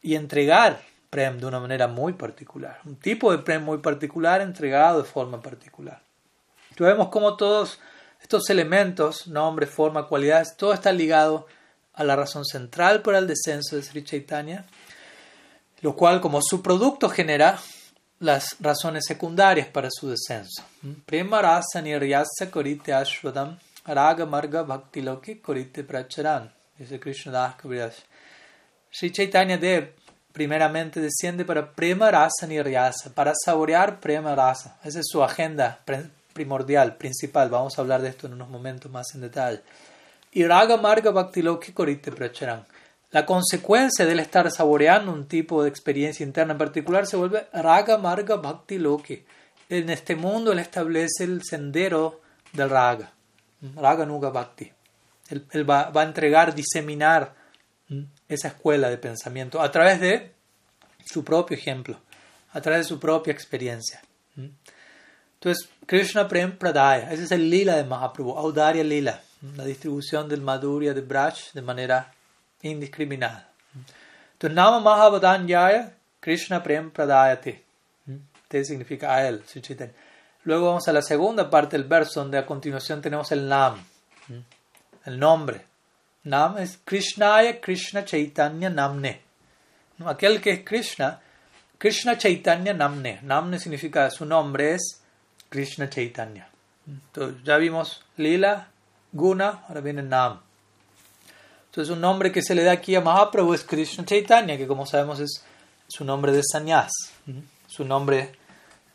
y 0.00 0.14
entregar 0.14 0.80
Prem 1.10 1.38
de 1.38 1.46
una 1.46 1.60
manera 1.60 1.86
muy 1.86 2.14
particular. 2.14 2.80
Un 2.86 2.96
tipo 2.96 3.30
de 3.30 3.38
Prem 3.38 3.62
muy 3.62 3.78
particular 3.78 4.40
entregado 4.40 5.02
de 5.02 5.08
forma 5.08 5.42
particular. 5.42 6.00
Entonces 6.70 6.96
vemos 6.96 7.08
cómo 7.08 7.36
todos 7.36 7.78
estos 8.24 8.50
elementos, 8.50 9.28
nombre, 9.28 9.66
forma, 9.66 10.08
cualidades, 10.08 10.56
todo 10.56 10.72
está 10.72 10.92
ligado 10.92 11.46
a 11.92 12.02
la 12.02 12.16
razón 12.16 12.44
central 12.44 13.02
para 13.02 13.18
el 13.18 13.28
descenso 13.28 13.76
de 13.76 13.82
Sri 13.82 14.02
Chaitanya 14.02 14.66
lo 15.84 15.94
cual 15.94 16.18
como 16.22 16.40
su 16.42 16.62
producto 16.62 17.10
genera 17.10 17.60
las 18.20 18.56
razones 18.58 19.04
secundarias 19.06 19.68
para 19.68 19.90
su 19.90 20.08
descenso. 20.08 20.64
Prema 21.04 21.42
rasa 21.42 21.82
niryasa 21.82 22.50
korite 22.50 22.94
ashwadam 22.94 23.58
raga 23.84 24.24
marga 24.24 24.62
bhakti 24.62 25.02
loki 25.02 25.34
korite 25.36 25.84
pracharan. 25.84 26.50
Dice 26.78 26.98
Krishna 26.98 27.32
Das 27.32 28.02
Sri 28.90 29.12
Chaitanya 29.12 29.58
Dev 29.58 29.90
primeramente 30.32 31.00
desciende 31.00 31.44
para 31.44 31.74
prema 31.74 32.10
rasa 32.10 32.46
niryasa, 32.46 33.14
para 33.14 33.34
saborear 33.34 34.00
prema 34.00 34.34
rasa. 34.34 34.78
Esa 34.82 35.00
es 35.00 35.06
su 35.10 35.22
agenda 35.22 35.80
primordial, 36.34 36.96
principal. 36.96 37.48
Vamos 37.48 37.78
a 37.78 37.80
hablar 37.80 38.02
de 38.02 38.10
esto 38.10 38.26
en 38.26 38.34
unos 38.34 38.50
momentos 38.50 38.92
más 38.92 39.14
en 39.14 39.22
detalle. 39.22 39.62
Y 40.32 40.44
raga 40.44 40.76
marga 40.76 41.10
bhakti 41.10 41.42
korite 41.72 42.12
pracharan 42.12 42.66
la 43.14 43.24
consecuencia 43.24 44.04
del 44.06 44.18
estar 44.18 44.50
saboreando 44.50 45.12
un 45.12 45.28
tipo 45.28 45.62
de 45.62 45.68
experiencia 45.68 46.26
interna 46.26 46.54
en 46.54 46.58
particular 46.58 47.06
se 47.06 47.16
vuelve 47.16 47.46
raga 47.52 47.96
marga 47.96 48.34
bhakti 48.34 48.76
loki. 48.76 49.24
En 49.68 49.88
este 49.88 50.16
mundo 50.16 50.50
él 50.50 50.58
establece 50.58 51.22
el 51.22 51.44
sendero 51.44 52.22
del 52.52 52.70
raga, 52.70 53.12
raga 53.76 54.04
nuga 54.04 54.30
bhakti. 54.30 54.68
Él, 55.30 55.70
va, 55.70 55.92
a 55.94 56.02
entregar, 56.02 56.56
diseminar 56.56 57.34
esa 58.28 58.48
escuela 58.48 58.90
de 58.90 58.98
pensamiento 58.98 59.62
a 59.62 59.70
través 59.70 60.00
de 60.00 60.32
su 61.06 61.22
propio 61.22 61.56
ejemplo, 61.56 61.96
a 62.50 62.60
través 62.60 62.80
de 62.80 62.88
su 62.88 62.98
propia 62.98 63.32
experiencia. 63.32 64.02
Entonces, 65.44 65.68
Krishna 65.84 66.26
Prem 66.26 66.56
Pradaya, 66.56 67.12
ese 67.12 67.24
es 67.24 67.30
el 67.30 67.50
lila 67.50 67.76
de 67.76 67.84
Mahaprabhu, 67.84 68.34
Audarya 68.34 68.82
lila, 68.82 69.20
la 69.56 69.66
distribución 69.66 70.26
del 70.26 70.40
Madhurya 70.40 70.94
de 70.94 71.02
Braj 71.02 71.52
de 71.52 71.60
manera 71.60 72.10
indiscriminada. 72.62 73.50
Entonces, 74.32 74.56
Nama 74.56 75.46
Yaya 75.46 75.92
Krishna 76.18 76.62
Prem 76.62 76.90
Pradayate. 76.90 77.62
Te 78.48 78.64
significa 78.64 79.14
a 79.14 79.28
él, 79.28 79.42
Luego 80.44 80.68
vamos 80.68 80.88
a 80.88 80.94
la 80.94 81.02
segunda 81.02 81.50
parte 81.50 81.76
del 81.76 81.86
verso, 81.86 82.20
donde 82.20 82.38
a 82.38 82.46
continuación 82.46 83.02
tenemos 83.02 83.30
el 83.30 83.46
Nam, 83.46 83.84
el 85.04 85.18
nombre. 85.18 85.60
Nam 86.22 86.56
es 86.56 86.78
Krishnaya 86.82 87.60
Krishna 87.60 88.02
Chaitanya 88.02 88.70
Namne. 88.70 89.20
Aquel 90.06 90.40
que 90.40 90.52
es 90.52 90.64
Krishna, 90.64 91.20
Krishna 91.76 92.16
Chaitanya 92.16 92.72
Namne. 92.72 93.20
Namne 93.20 93.58
significa 93.58 94.10
su 94.10 94.24
nombre 94.24 94.72
es 94.76 95.03
Krishna 95.54 95.88
Chaitanya. 95.88 96.48
Entonces, 96.84 97.44
ya 97.44 97.58
vimos 97.58 98.02
Lila, 98.16 98.66
Guna, 99.12 99.62
ahora 99.68 99.80
viene 99.80 100.02
Nam. 100.02 100.40
Entonces 101.66 101.94
un 101.94 102.00
nombre 102.00 102.32
que 102.32 102.42
se 102.42 102.56
le 102.56 102.64
da 102.64 102.72
aquí 102.72 102.96
a 102.96 103.00
Mahaprabhu 103.00 103.54
es 103.54 103.62
Krishna 103.62 104.04
Chaitanya, 104.04 104.56
que 104.56 104.66
como 104.66 104.84
sabemos 104.84 105.20
es 105.20 105.44
su 105.86 106.04
nombre 106.04 106.32
de 106.32 106.42
sannyas. 106.42 106.90
Su 107.68 107.84
nombre 107.84 108.32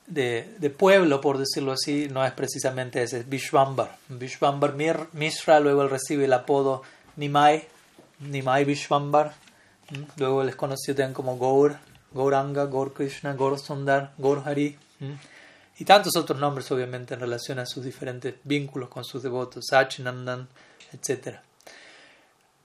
de, 0.06 0.54
de, 0.58 0.70
pueblo, 0.70 1.22
por 1.22 1.38
decirlo 1.38 1.72
así, 1.72 2.10
no 2.10 2.26
es 2.26 2.34
precisamente 2.34 3.02
ese, 3.04 3.20
es 3.20 3.30
Vishwambar. 3.30 3.96
Vishwambar 4.10 4.76
Mishra, 5.14 5.62
luego 5.62 5.84
él 5.84 5.90
recibe 5.90 6.26
el 6.26 6.34
apodo 6.34 6.84
Nimai, 7.16 7.70
Nimai 8.20 8.66
Vishwambar. 8.66 9.34
Luego 10.18 10.44
les 10.44 10.58
conoció 10.58 10.94
también 10.94 11.14
como 11.14 11.40
Gaur, 11.40 11.78
Gauranga, 12.14 12.66
Gaur 12.66 12.94
Krishna, 12.94 13.34
Gaur 13.34 13.58
Sundar, 13.60 14.12
Gaur 14.18 14.44
Hari. 14.46 14.78
Y 15.80 15.86
tantos 15.86 16.16
otros 16.18 16.38
nombres, 16.38 16.70
obviamente, 16.72 17.14
en 17.14 17.22
relación 17.22 17.58
a 17.58 17.66
sus 17.66 17.86
diferentes 17.86 18.36
vínculos 18.44 18.90
con 18.90 19.06
sus 19.06 19.24
devotos, 19.24 19.66
Sachinandan, 19.70 20.50
etc. 20.92 21.38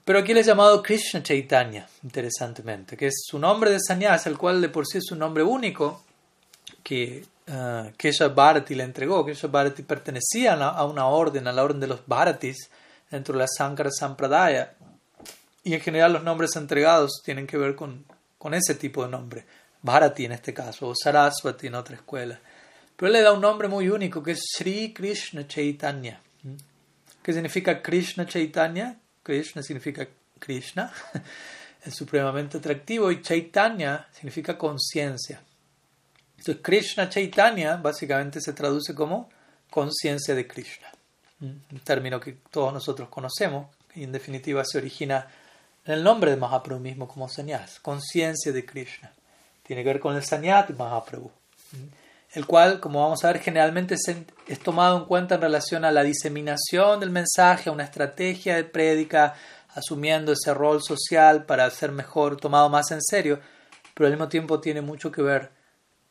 Pero 0.03 0.19
aquí 0.19 0.33
le 0.33 0.41
es 0.41 0.45
llamado 0.45 0.83
Krishna 0.83 1.23
Chaitanya, 1.23 1.87
interesantemente, 2.03 2.97
que 2.97 3.07
es 3.07 3.23
su 3.25 3.39
nombre 3.39 3.71
de 3.71 3.79
sannyas, 3.79 4.27
el 4.27 4.37
cual 4.37 4.59
de 4.61 4.67
por 4.67 4.85
sí 4.85 4.97
es 4.97 5.09
un 5.11 5.19
nombre 5.19 5.43
único 5.43 6.03
que 6.83 7.25
uh, 7.47 7.91
Kesha 7.95 8.27
Bharati 8.27 8.75
le 8.75 8.83
entregó. 8.83 9.25
Kesha 9.25 9.47
Bharati 9.47 9.83
pertenecía 9.83 10.53
a 10.53 10.85
una 10.85 11.07
orden, 11.07 11.47
a 11.47 11.53
la 11.53 11.63
orden 11.63 11.79
de 11.79 11.87
los 11.87 12.05
Bharatis, 12.05 12.69
dentro 13.09 13.33
de 13.33 13.39
la 13.39 13.47
Sankara 13.47 13.91
Sampradaya. 13.91 14.73
Y 15.63 15.73
en 15.73 15.79
general 15.79 16.11
los 16.11 16.23
nombres 16.23 16.53
entregados 16.57 17.21
tienen 17.23 17.47
que 17.47 17.57
ver 17.57 17.75
con, 17.75 18.03
con 18.37 18.53
ese 18.53 18.75
tipo 18.75 19.05
de 19.05 19.09
nombre. 19.09 19.45
Bharati 19.81 20.25
en 20.25 20.33
este 20.33 20.53
caso, 20.53 20.89
o 20.89 20.93
Saraswati 20.93 21.67
en 21.67 21.75
otra 21.75 21.95
escuela. 21.95 22.39
Pero 22.95 23.07
él 23.07 23.13
le 23.13 23.21
da 23.21 23.33
un 23.33 23.41
nombre 23.41 23.67
muy 23.67 23.89
único 23.89 24.23
que 24.23 24.31
es 24.31 24.43
Sri 24.55 24.93
Krishna 24.93 25.47
Chaitanya. 25.47 26.19
¿Qué 27.21 27.33
significa 27.33 27.81
Krishna 27.81 28.25
Chaitanya? 28.25 28.97
Krishna 29.23 29.63
significa 29.63 30.07
Krishna, 30.39 30.93
es 31.83 31.95
supremamente 31.95 32.57
atractivo, 32.57 33.11
y 33.11 33.21
Chaitanya 33.21 34.07
significa 34.11 34.57
conciencia. 34.57 35.41
Entonces, 36.37 36.61
Krishna 36.61 37.09
Chaitanya 37.09 37.77
básicamente 37.77 38.39
se 38.39 38.53
traduce 38.53 38.93
como 38.93 39.29
conciencia 39.69 40.35
de 40.35 40.47
Krishna, 40.47 40.87
un 41.41 41.79
término 41.83 42.19
que 42.19 42.37
todos 42.51 42.71
nosotros 42.71 43.09
conocemos 43.09 43.67
y 43.95 44.03
en 44.03 44.11
definitiva 44.11 44.63
se 44.63 44.77
origina 44.77 45.27
en 45.85 45.93
el 45.93 46.03
nombre 46.03 46.31
de 46.31 46.37
Mahaprabhu 46.37 46.79
mismo 46.79 47.07
como 47.07 47.27
Sanyas, 47.27 47.79
conciencia 47.79 48.51
de 48.51 48.65
Krishna. 48.65 49.11
Tiene 49.63 49.83
que 49.83 49.89
ver 49.89 49.99
con 49.99 50.15
el 50.15 50.23
Sanyat 50.23 50.69
Mahaprabhu 50.71 51.31
el 52.35 52.45
cual, 52.45 52.81
como 52.81 53.01
vamos 53.01 53.23
a 53.23 53.27
ver, 53.27 53.39
generalmente 53.39 53.95
es 53.95 54.59
tomado 54.59 54.97
en 54.97 55.05
cuenta 55.05 55.35
en 55.35 55.41
relación 55.41 55.85
a 55.85 55.91
la 55.91 56.03
diseminación 56.03 56.99
del 56.99 57.09
mensaje, 57.09 57.69
a 57.69 57.73
una 57.73 57.85
estrategia 57.85 58.57
de 58.57 58.65
prédica, 58.65 59.35
asumiendo 59.73 60.33
ese 60.33 60.53
rol 60.53 60.83
social 60.83 61.45
para 61.45 61.69
ser 61.69 61.93
mejor, 61.93 62.35
tomado 62.35 62.69
más 62.69 62.91
en 62.91 63.01
serio, 63.01 63.39
pero 63.93 64.07
al 64.07 64.13
mismo 64.13 64.27
tiempo 64.27 64.59
tiene 64.59 64.81
mucho 64.81 65.11
que 65.11 65.21
ver 65.21 65.49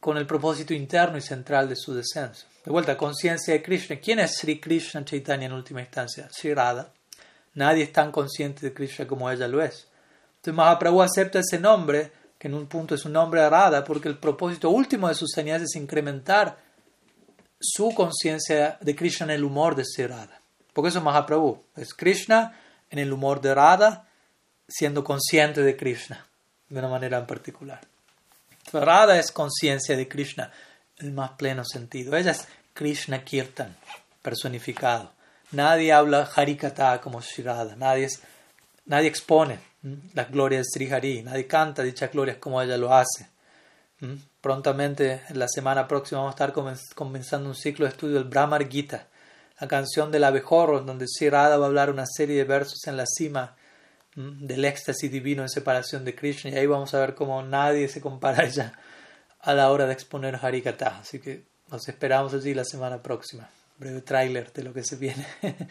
con 0.00 0.16
el 0.16 0.26
propósito 0.26 0.72
interno 0.72 1.18
y 1.18 1.20
central 1.20 1.68
de 1.68 1.76
su 1.76 1.94
descenso. 1.94 2.46
De 2.64 2.70
vuelta, 2.70 2.96
conciencia 2.96 3.52
de 3.52 3.62
Krishna. 3.62 3.96
¿Quién 3.96 4.18
es 4.18 4.38
Sri 4.38 4.58
Krishna 4.58 5.04
Chaitanya 5.04 5.46
en 5.46 5.52
última 5.52 5.82
instancia? 5.82 6.28
Sri 6.32 6.54
Radha. 6.54 6.88
Nadie 7.52 7.84
es 7.84 7.92
tan 7.92 8.10
consciente 8.10 8.66
de 8.66 8.72
Krishna 8.72 9.06
como 9.06 9.30
ella 9.30 9.46
lo 9.46 9.62
es. 9.62 9.88
Entonces 10.36 10.54
Mahaprabhu 10.54 11.02
acepta 11.02 11.40
ese 11.40 11.58
nombre 11.58 12.12
en 12.46 12.54
un 12.54 12.66
punto 12.66 12.94
es 12.94 13.04
un 13.04 13.12
nombre 13.12 13.40
arada, 13.40 13.84
porque 13.84 14.08
el 14.08 14.18
propósito 14.18 14.70
último 14.70 15.08
de 15.08 15.14
sus 15.14 15.30
señales 15.30 15.70
es 15.70 15.76
incrementar 15.76 16.58
su 17.58 17.94
conciencia 17.94 18.76
de 18.80 18.94
Krishna 18.94 19.24
en 19.26 19.30
el 19.30 19.44
humor 19.44 19.74
de 19.74 19.84
ser 19.84 20.12
Porque 20.72 20.88
eso 20.88 20.98
es 20.98 21.04
Mahaprabhu. 21.04 21.62
Es 21.76 21.94
Krishna 21.94 22.58
en 22.90 22.98
el 22.98 23.12
humor 23.12 23.40
de 23.40 23.54
Radha, 23.54 24.08
siendo 24.68 25.02
consciente 25.02 25.62
de 25.62 25.76
Krishna, 25.76 26.26
de 26.68 26.78
una 26.78 26.88
manera 26.88 27.18
en 27.18 27.26
particular. 27.26 27.80
Radha 28.72 29.18
es 29.18 29.30
conciencia 29.32 29.96
de 29.96 30.08
Krishna, 30.08 30.52
el 30.98 31.12
más 31.12 31.32
pleno 31.32 31.64
sentido. 31.64 32.16
Ella 32.16 32.32
es 32.32 32.46
Krishna 32.74 33.24
Kirtan, 33.24 33.74
personificado. 34.20 35.12
Nadie 35.52 35.92
habla 35.92 36.30
Harikata 36.34 37.00
como 37.00 37.20
Shirada, 37.20 37.76
nadie, 37.76 38.08
nadie 38.86 39.08
expone 39.08 39.73
las 40.14 40.30
glorias 40.30 40.64
de 40.64 40.70
Sri 40.70 40.90
Hari, 40.90 41.22
nadie 41.22 41.46
canta 41.46 41.82
dichas 41.82 42.10
glorias 42.10 42.38
como 42.38 42.60
ella 42.60 42.76
lo 42.76 42.94
hace. 42.94 43.28
Prontamente, 44.40 45.22
en 45.28 45.38
la 45.38 45.48
semana 45.48 45.88
próxima, 45.88 46.20
vamos 46.20 46.32
a 46.32 46.44
estar 46.44 46.52
comenzando 46.94 47.48
un 47.48 47.54
ciclo 47.54 47.86
de 47.86 47.92
estudio 47.92 48.14
del 48.14 48.24
Brahmar 48.24 48.68
Gita, 48.68 49.06
la 49.60 49.68
canción 49.68 50.10
del 50.10 50.24
abejorro, 50.24 50.80
donde 50.80 51.06
Sri 51.08 51.28
va 51.28 51.46
a 51.46 51.54
hablar 51.54 51.90
una 51.90 52.04
serie 52.06 52.36
de 52.36 52.44
versos 52.44 52.86
en 52.86 52.96
la 52.96 53.06
cima 53.06 53.56
del 54.14 54.64
éxtasis 54.64 55.10
divino 55.10 55.42
en 55.42 55.48
separación 55.48 56.04
de 56.04 56.14
Krishna, 56.14 56.50
y 56.50 56.56
ahí 56.56 56.66
vamos 56.66 56.94
a 56.94 57.00
ver 57.00 57.14
cómo 57.14 57.42
nadie 57.42 57.88
se 57.88 58.00
compara 58.00 58.42
a 58.42 58.46
ella 58.46 58.78
a 59.40 59.54
la 59.54 59.70
hora 59.70 59.86
de 59.86 59.92
exponer 59.92 60.38
Harikata. 60.40 60.98
Así 60.98 61.18
que 61.18 61.44
nos 61.70 61.88
esperamos 61.88 62.32
allí 62.34 62.54
la 62.54 62.64
semana 62.64 63.02
próxima. 63.02 63.48
Breve 63.78 64.00
tráiler 64.00 64.52
de 64.52 64.62
lo 64.62 64.72
que 64.72 64.84
se 64.84 64.96
viene. 64.96 65.26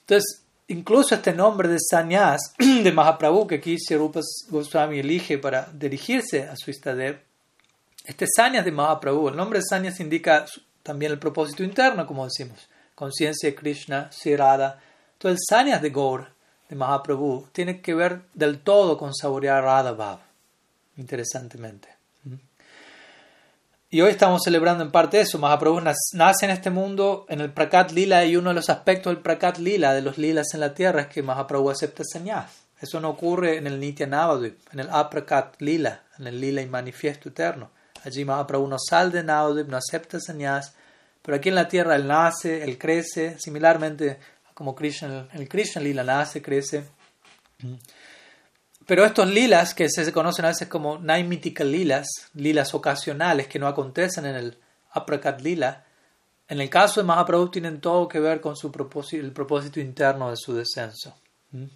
Entonces, 0.00 0.42
incluso 0.70 1.14
este 1.14 1.32
nombre 1.32 1.68
de 1.68 1.78
Sanyas 1.78 2.54
de 2.58 2.92
Mahaprabhu 2.92 3.46
que 3.46 3.56
aquí 3.56 3.76
Rupa 3.90 4.20
Goswami 4.48 5.00
elige 5.00 5.38
para 5.38 5.68
dirigirse 5.72 6.44
a 6.44 6.56
su 6.56 6.70
Istadev, 6.70 7.20
este 8.04 8.26
Sanyas 8.34 8.64
de 8.64 8.72
Mahaprabhu, 8.72 9.28
el 9.28 9.36
nombre 9.36 9.58
de 9.58 9.64
Sanyas 9.68 10.00
indica 10.00 10.46
también 10.82 11.12
el 11.12 11.18
propósito 11.18 11.62
interno, 11.62 12.06
como 12.06 12.24
decimos, 12.24 12.68
conciencia 12.94 13.50
de 13.50 13.54
Krishna, 13.54 14.10
Sirada. 14.10 14.80
Entonces, 15.12 15.40
el 15.40 15.56
Sanyas 15.56 15.82
de 15.82 15.90
Gaur, 15.90 16.28
de 16.68 16.76
Mahaprabhu, 16.76 17.48
tiene 17.52 17.80
que 17.80 17.94
ver 17.94 18.22
del 18.32 18.60
todo 18.60 18.96
con 18.96 19.14
saborear 19.14 19.62
Radha 19.62 19.92
Bhav, 19.92 20.20
interesantemente. 20.96 21.99
Y 23.92 24.02
hoy 24.02 24.12
estamos 24.12 24.42
celebrando 24.44 24.84
en 24.84 24.92
parte 24.92 25.20
eso. 25.20 25.36
Mahaprabhu 25.40 25.80
nace 25.80 26.44
en 26.44 26.52
este 26.52 26.70
mundo 26.70 27.26
en 27.28 27.40
el 27.40 27.52
Prakat 27.52 27.90
Lila 27.90 28.24
y 28.24 28.36
uno 28.36 28.50
de 28.50 28.54
los 28.54 28.70
aspectos 28.70 29.12
del 29.12 29.20
Prakat 29.20 29.58
Lila, 29.58 29.92
de 29.92 30.00
los 30.00 30.16
lilas 30.16 30.54
en 30.54 30.60
la 30.60 30.74
tierra, 30.74 31.00
es 31.00 31.06
que 31.08 31.24
Mahaprabhu 31.24 31.70
acepta 31.70 32.04
señas. 32.04 32.52
Eso 32.80 33.00
no 33.00 33.08
ocurre 33.08 33.56
en 33.56 33.66
el 33.66 33.80
Nitya 33.80 34.06
Navadvip, 34.06 34.60
en 34.72 34.78
el 34.78 34.90
Aprakat 34.90 35.60
Lila, 35.60 36.02
en 36.20 36.28
el 36.28 36.40
Lila 36.40 36.62
y 36.62 36.66
manifiesto 36.66 37.30
eterno. 37.30 37.72
Allí 38.04 38.24
Mahaprabhu 38.24 38.68
no 38.68 38.76
sale 38.78 39.10
de 39.10 39.24
Navadvip, 39.24 39.66
no 39.66 39.76
acepta 39.76 40.20
señas, 40.20 40.72
pero 41.20 41.38
aquí 41.38 41.48
en 41.48 41.56
la 41.56 41.66
tierra 41.66 41.96
él 41.96 42.06
nace, 42.06 42.62
él 42.62 42.78
crece, 42.78 43.38
similarmente 43.40 44.20
como 44.54 44.76
Krishna, 44.76 45.26
el 45.32 45.48
Krishna 45.48 45.82
Lila 45.82 46.04
nace, 46.04 46.40
crece. 46.40 46.84
Pero 48.90 49.04
estos 49.04 49.28
lilas, 49.28 49.72
que 49.72 49.88
se 49.88 50.12
conocen 50.12 50.46
a 50.46 50.48
veces 50.48 50.66
como 50.66 50.98
naimitical 50.98 51.70
lilas, 51.70 52.08
lilas 52.34 52.74
ocasionales 52.74 53.46
que 53.46 53.60
no 53.60 53.68
acontecen 53.68 54.26
en 54.26 54.34
el 54.34 54.58
aprakat 54.90 55.42
lila, 55.42 55.84
en 56.48 56.60
el 56.60 56.68
caso 56.68 56.98
de 56.98 57.06
Mahaprabhu 57.06 57.52
tienen 57.52 57.80
todo 57.80 58.08
que 58.08 58.18
ver 58.18 58.40
con 58.40 58.56
su 58.56 58.72
propósito, 58.72 59.24
el 59.24 59.30
propósito 59.30 59.78
interno 59.78 60.30
de 60.30 60.36
su 60.36 60.54
descenso. 60.54 61.14
¿Mm? 61.52 61.66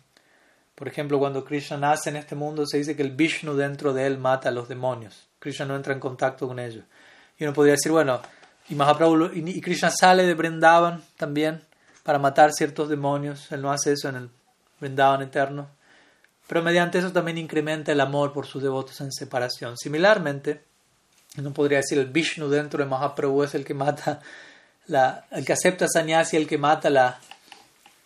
Por 0.74 0.88
ejemplo, 0.88 1.20
cuando 1.20 1.44
Krishna 1.44 1.77
nace 1.77 2.11
en 2.11 2.16
este 2.16 2.35
mundo, 2.35 2.66
se 2.66 2.79
dice 2.79 2.96
que 2.96 3.03
el 3.03 3.12
Vishnu 3.12 3.55
dentro 3.55 3.92
de 3.92 4.09
él 4.09 4.18
mata 4.18 4.48
a 4.48 4.53
los 4.53 4.66
demonios. 4.66 5.29
Krishna 5.38 5.66
no 5.66 5.77
entra 5.77 5.94
en 5.94 6.00
contacto 6.00 6.48
con 6.48 6.59
ellos. 6.59 6.85
Y 7.38 7.44
uno 7.44 7.53
podría 7.53 7.74
decir, 7.74 7.92
bueno, 7.92 8.20
y 8.68 8.74
Mahaprabhu 8.74 9.31
y 9.33 9.61
Krishna 9.61 9.92
sale 9.92 10.24
de 10.27 10.35
Vrindavan 10.35 11.05
también 11.16 11.62
para 12.03 12.18
matar 12.18 12.50
ciertos 12.53 12.88
demonios. 12.88 13.53
Él 13.53 13.62
no 13.62 13.70
hace 13.70 13.92
eso 13.92 14.09
en 14.09 14.16
el 14.16 14.31
Vrindavan 14.81 15.22
eterno 15.22 15.74
pero 16.55 16.62
mediante 16.62 16.99
eso 16.99 17.11
también 17.11 17.37
incrementa 17.37 17.90
el 17.90 18.01
amor 18.01 18.33
por 18.33 18.47
sus 18.47 18.62
devotos 18.62 19.01
en 19.01 19.11
separación. 19.11 19.77
Similarmente, 19.77 20.62
no 21.38 21.53
podría 21.53 21.79
decir 21.79 21.99
el 21.99 22.07
Vishnu 22.07 22.49
dentro 22.49 22.79
de 22.79 22.88
Mahaprabhu 22.88 23.43
es 23.43 23.57
el 23.57 23.64
que 23.64 23.75
mata, 23.75 24.21
la, 24.87 25.27
el 25.33 25.45
que 25.45 25.53
acepta 25.53 25.88
sannyasi, 25.88 26.37
el 26.37 26.47
que 26.47 26.57
mata 26.57 26.90
la, 26.90 27.19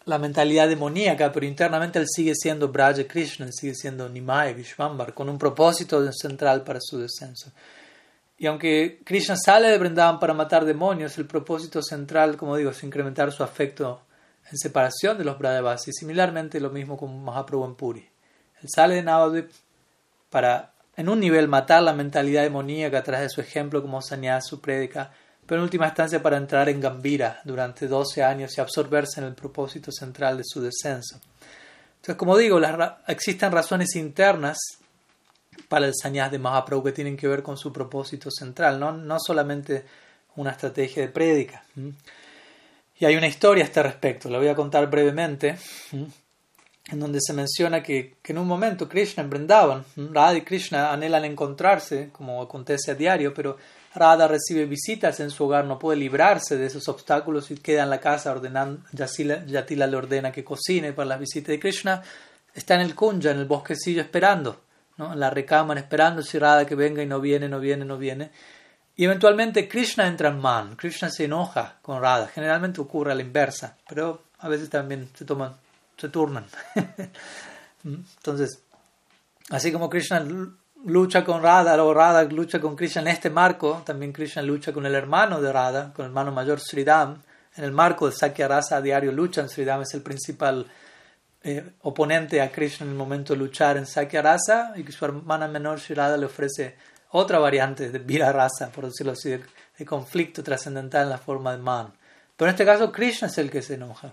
la 0.07 0.19
mentalidad 0.19 0.67
demoníaca, 0.67 1.31
pero 1.31 1.45
internamente 1.45 1.99
él 1.99 2.07
sigue 2.09 2.33
siendo 2.35 2.69
Braja 2.69 3.07
Krishna, 3.07 3.45
él 3.45 3.53
sigue 3.53 3.75
siendo 3.75 4.09
Nimaya 4.09 4.55
Vishvambar, 4.55 5.13
con 5.13 5.29
un 5.29 5.37
propósito 5.37 6.11
central 6.11 6.65
para 6.65 6.79
su 6.81 6.99
descenso. 6.99 7.53
Y 8.39 8.47
aunque 8.47 9.03
Krishna 9.05 9.37
sale 9.37 9.69
de 9.69 9.77
Vrindavan 9.77 10.19
para 10.19 10.33
matar 10.33 10.65
demonios, 10.65 11.19
el 11.19 11.27
propósito 11.27 11.83
central, 11.83 12.39
como 12.39 12.57
digo, 12.57 12.71
es 12.71 12.83
incrementar 12.83 13.31
su 13.31 13.43
afecto 13.43 14.01
en 14.51 14.57
separación 14.57 15.19
de 15.19 15.25
los 15.25 15.39
Brajavasis. 15.39 15.97
Similarmente 15.99 16.59
lo 16.61 16.71
mismo 16.71 16.97
con 16.97 17.23
Mahaprabhu 17.23 17.67
en 17.67 17.75
Puri. 17.75 18.09
Él 18.63 18.69
sale 18.69 18.97
de 18.97 19.03
Navadvip 19.03 19.51
para, 20.31 20.73
en 20.97 21.09
un 21.09 21.21
nivel, 21.21 21.49
matar 21.49 21.83
la 21.83 21.93
mentalidad 21.93 22.43
demoníaca 22.43 22.99
a 22.99 23.03
través 23.03 23.23
de 23.23 23.31
su 23.31 23.41
ejemplo 23.41 23.83
como 23.83 24.03
sanidad 24.03 24.41
su 24.43 24.61
prédica, 24.61 25.11
pero 25.47 25.61
en 25.61 25.65
última 25.65 25.87
instancia 25.87 26.23
para 26.23 26.37
entrar 26.37 26.69
en 26.69 26.81
Gambira 26.81 27.41
durante 27.45 27.89
12 27.89 28.23
años 28.23 28.57
y 28.57 28.61
absorberse 28.61 29.21
en 29.21 29.27
el 29.27 29.35
propósito 29.35 29.91
central 29.91 30.37
de 30.37 30.45
su 30.45 30.61
descenso. 30.61 31.21
Entonces, 31.97 32.17
como 32.17 32.37
digo, 32.37 32.61
existen 33.07 33.51
razones 33.53 33.97
internas 33.97 34.59
para 35.69 35.87
el 35.87 35.95
sannyas 36.01 36.31
de 36.31 36.39
Mahaprabhu 36.39 36.85
que 36.85 36.93
tienen 36.93 37.17
que 37.17 37.29
ver 37.29 37.43
con 37.43 37.57
su 37.57 37.73
propósito 37.73 38.31
central, 38.31 38.79
no, 38.79 38.93
no 38.93 39.19
solamente 39.19 39.85
una 40.37 40.51
estrategia 40.51 41.03
de 41.03 41.09
prédica. 41.09 41.65
Y 43.01 43.05
hay 43.05 43.17
una 43.17 43.27
historia 43.27 43.65
a 43.65 43.67
este 43.67 43.83
respecto, 43.83 44.29
la 44.29 44.39
voy 44.39 44.49
a 44.49 44.55
contar 44.55 44.89
brevemente 44.89 45.57
en 46.89 47.01
donde 47.01 47.21
se 47.21 47.35
menciona 47.35 47.83
que, 47.83 48.17
en 48.25 48.39
un 48.39 48.47
momento 48.47 48.89
Krishna 48.89 49.23
en 49.23 49.31
Vrindavan, 49.31 49.85
Radha 49.97 50.39
y 50.39 50.43
Krishna 50.43 50.91
anhelan 50.91 51.25
encontrarse, 51.25 52.09
como 52.13 52.41
acontece 52.41 52.91
a 52.91 52.95
diario, 52.95 53.35
pero 53.35 53.59
Radha 53.95 54.27
recibe 54.27 54.65
visitas 54.65 55.21
en 55.21 55.31
su 55.31 55.45
hogar, 55.45 55.67
no 55.67 55.79
puede 55.79 55.99
librarse 55.99 56.57
de 56.57 56.67
esos 56.67 56.89
obstáculos 56.89 57.51
y 57.51 57.57
queda 57.57 57.83
en 57.83 57.91
la 57.91 58.01
casa 58.01 58.33
ordenando, 58.33 58.81
Yatila 58.93 59.87
le 59.87 59.97
ordena 59.97 60.33
que 60.33 60.45
cocine 60.45 60.93
para 60.93 61.11
las 61.11 61.21
visitas 61.21 61.49
de 61.49 61.61
Krishna, 61.61 62.03
está 62.55 62.75
en 62.75 62.81
el 62.81 62.95
kunja, 62.95 63.33
en 63.33 63.39
el 63.39 63.47
bosquecillo 63.47 64.01
esperando, 64.01 64.63
¿no? 64.97 65.15
la 65.15 65.29
recámara 65.29 65.81
esperando 65.81 66.23
si 66.23 66.39
Radha 66.39 66.65
que 66.65 66.75
venga 66.75 67.03
y 67.03 67.07
no 67.07 67.21
viene, 67.21 67.49
no 67.49 67.61
viene, 67.61 67.85
no 67.85 67.99
viene. 67.99 68.31
Y 68.97 69.05
eventualmente 69.05 69.69
Krishna 69.69 70.07
entra 70.07 70.31
en 70.31 70.41
man, 70.41 70.75
Krishna 70.75 71.11
se 71.11 71.27
enoja 71.27 71.79
con 71.83 72.01
Radha, 72.01 72.29
generalmente 72.29 72.81
ocurre 72.81 73.13
a 73.13 73.15
la 73.15 73.23
inversa, 73.23 73.77
pero 73.89 74.23
a 74.39 74.49
veces 74.49 74.71
también 74.71 75.11
se 75.15 75.25
toman 75.25 75.55
se 75.99 76.09
turnan. 76.09 76.47
Entonces, 77.85 78.63
así 79.51 79.73
como 79.73 79.91
Krishna 79.91 80.25
lucha 80.85 81.25
con 81.25 81.43
Radha 81.43 81.83
o 81.83 81.93
Radha 81.93 82.25
lucha 82.25 82.61
con 82.61 82.77
Krishna 82.77 83.03
en 83.03 83.09
este 83.09 83.31
marco, 83.31 83.83
también 83.85 84.13
Krishna 84.13 84.43
lucha 84.43 84.73
con 84.73 84.87
el 84.87 84.95
hermano 84.95 85.41
de 85.41 85.53
Radha, 85.53 85.93
con 85.93 86.05
el 86.05 86.11
hermano 86.11 86.33
mayor 86.33 86.61
Sridham. 86.61 87.23
En 87.57 87.65
el 87.65 87.73
marco 87.73 88.09
de 88.09 88.13
Sakya 88.15 88.47
Rasa 88.47 88.77
a 88.77 88.81
diario 88.81 89.11
luchan, 89.11 89.49
Sridham 89.49 89.83
es 89.83 89.93
el 89.95 90.03
principal 90.03 90.65
eh, 91.43 91.73
oponente 91.83 92.41
a 92.41 92.53
Krishna 92.53 92.85
en 92.85 92.93
el 92.93 92.99
momento 92.99 93.33
de 93.33 93.41
luchar 93.41 93.77
en 93.77 93.87
Sakya 93.87 94.23
Rasa 94.23 94.73
y 94.77 94.85
que 94.85 94.93
su 94.93 95.05
hermana 95.05 95.49
menor 95.49 95.81
Radha 95.89 96.17
le 96.17 96.27
ofrece 96.27 96.77
otra 97.11 97.39
variante 97.39 97.91
de 97.91 97.99
Vira 97.99 98.33
Rasa, 98.33 98.71
por 98.71 98.87
decirlo 98.87 99.13
así, 99.13 99.31
de, 99.31 99.87
conflicto 99.87 100.43
trascendental 100.43 101.05
en 101.05 101.11
la 101.11 101.19
forma 101.19 101.53
de 101.53 101.59
man. 101.59 101.93
Pero 102.37 102.49
en 102.49 102.55
este 102.55 102.65
caso 102.65 102.93
Krishna 102.93 103.29
es 103.29 103.39
el 103.39 103.51
que 103.51 103.63
se 103.63 103.75
enoja. 103.75 104.13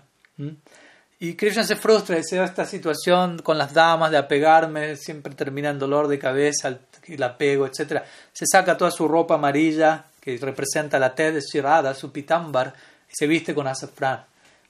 Y 1.18 1.34
Krishna 1.34 1.64
se 1.64 1.76
frustra 1.76 2.16
da 2.16 2.44
esta 2.44 2.66
situación 2.66 3.38
con 3.38 3.56
las 3.56 3.72
damas 3.72 4.10
de 4.10 4.18
apegarme, 4.18 4.96
siempre 4.96 5.34
termina 5.34 5.70
en 5.70 5.78
dolor 5.78 6.08
de 6.08 6.18
cabeza, 6.18 6.78
el 7.06 7.22
apego, 7.22 7.66
etc. 7.66 8.02
Se 8.32 8.44
saca 8.46 8.76
toda 8.76 8.90
su 8.90 9.08
ropa 9.08 9.36
amarilla, 9.36 10.04
que 10.20 10.36
representa 10.36 10.98
la 10.98 11.14
T 11.14 11.32
de 11.32 11.40
Shirada, 11.40 11.94
su 11.94 12.12
pitambar, 12.12 12.74
y 13.08 13.12
se 13.14 13.26
viste 13.26 13.54
con 13.54 13.66
azafrán. 13.66 14.24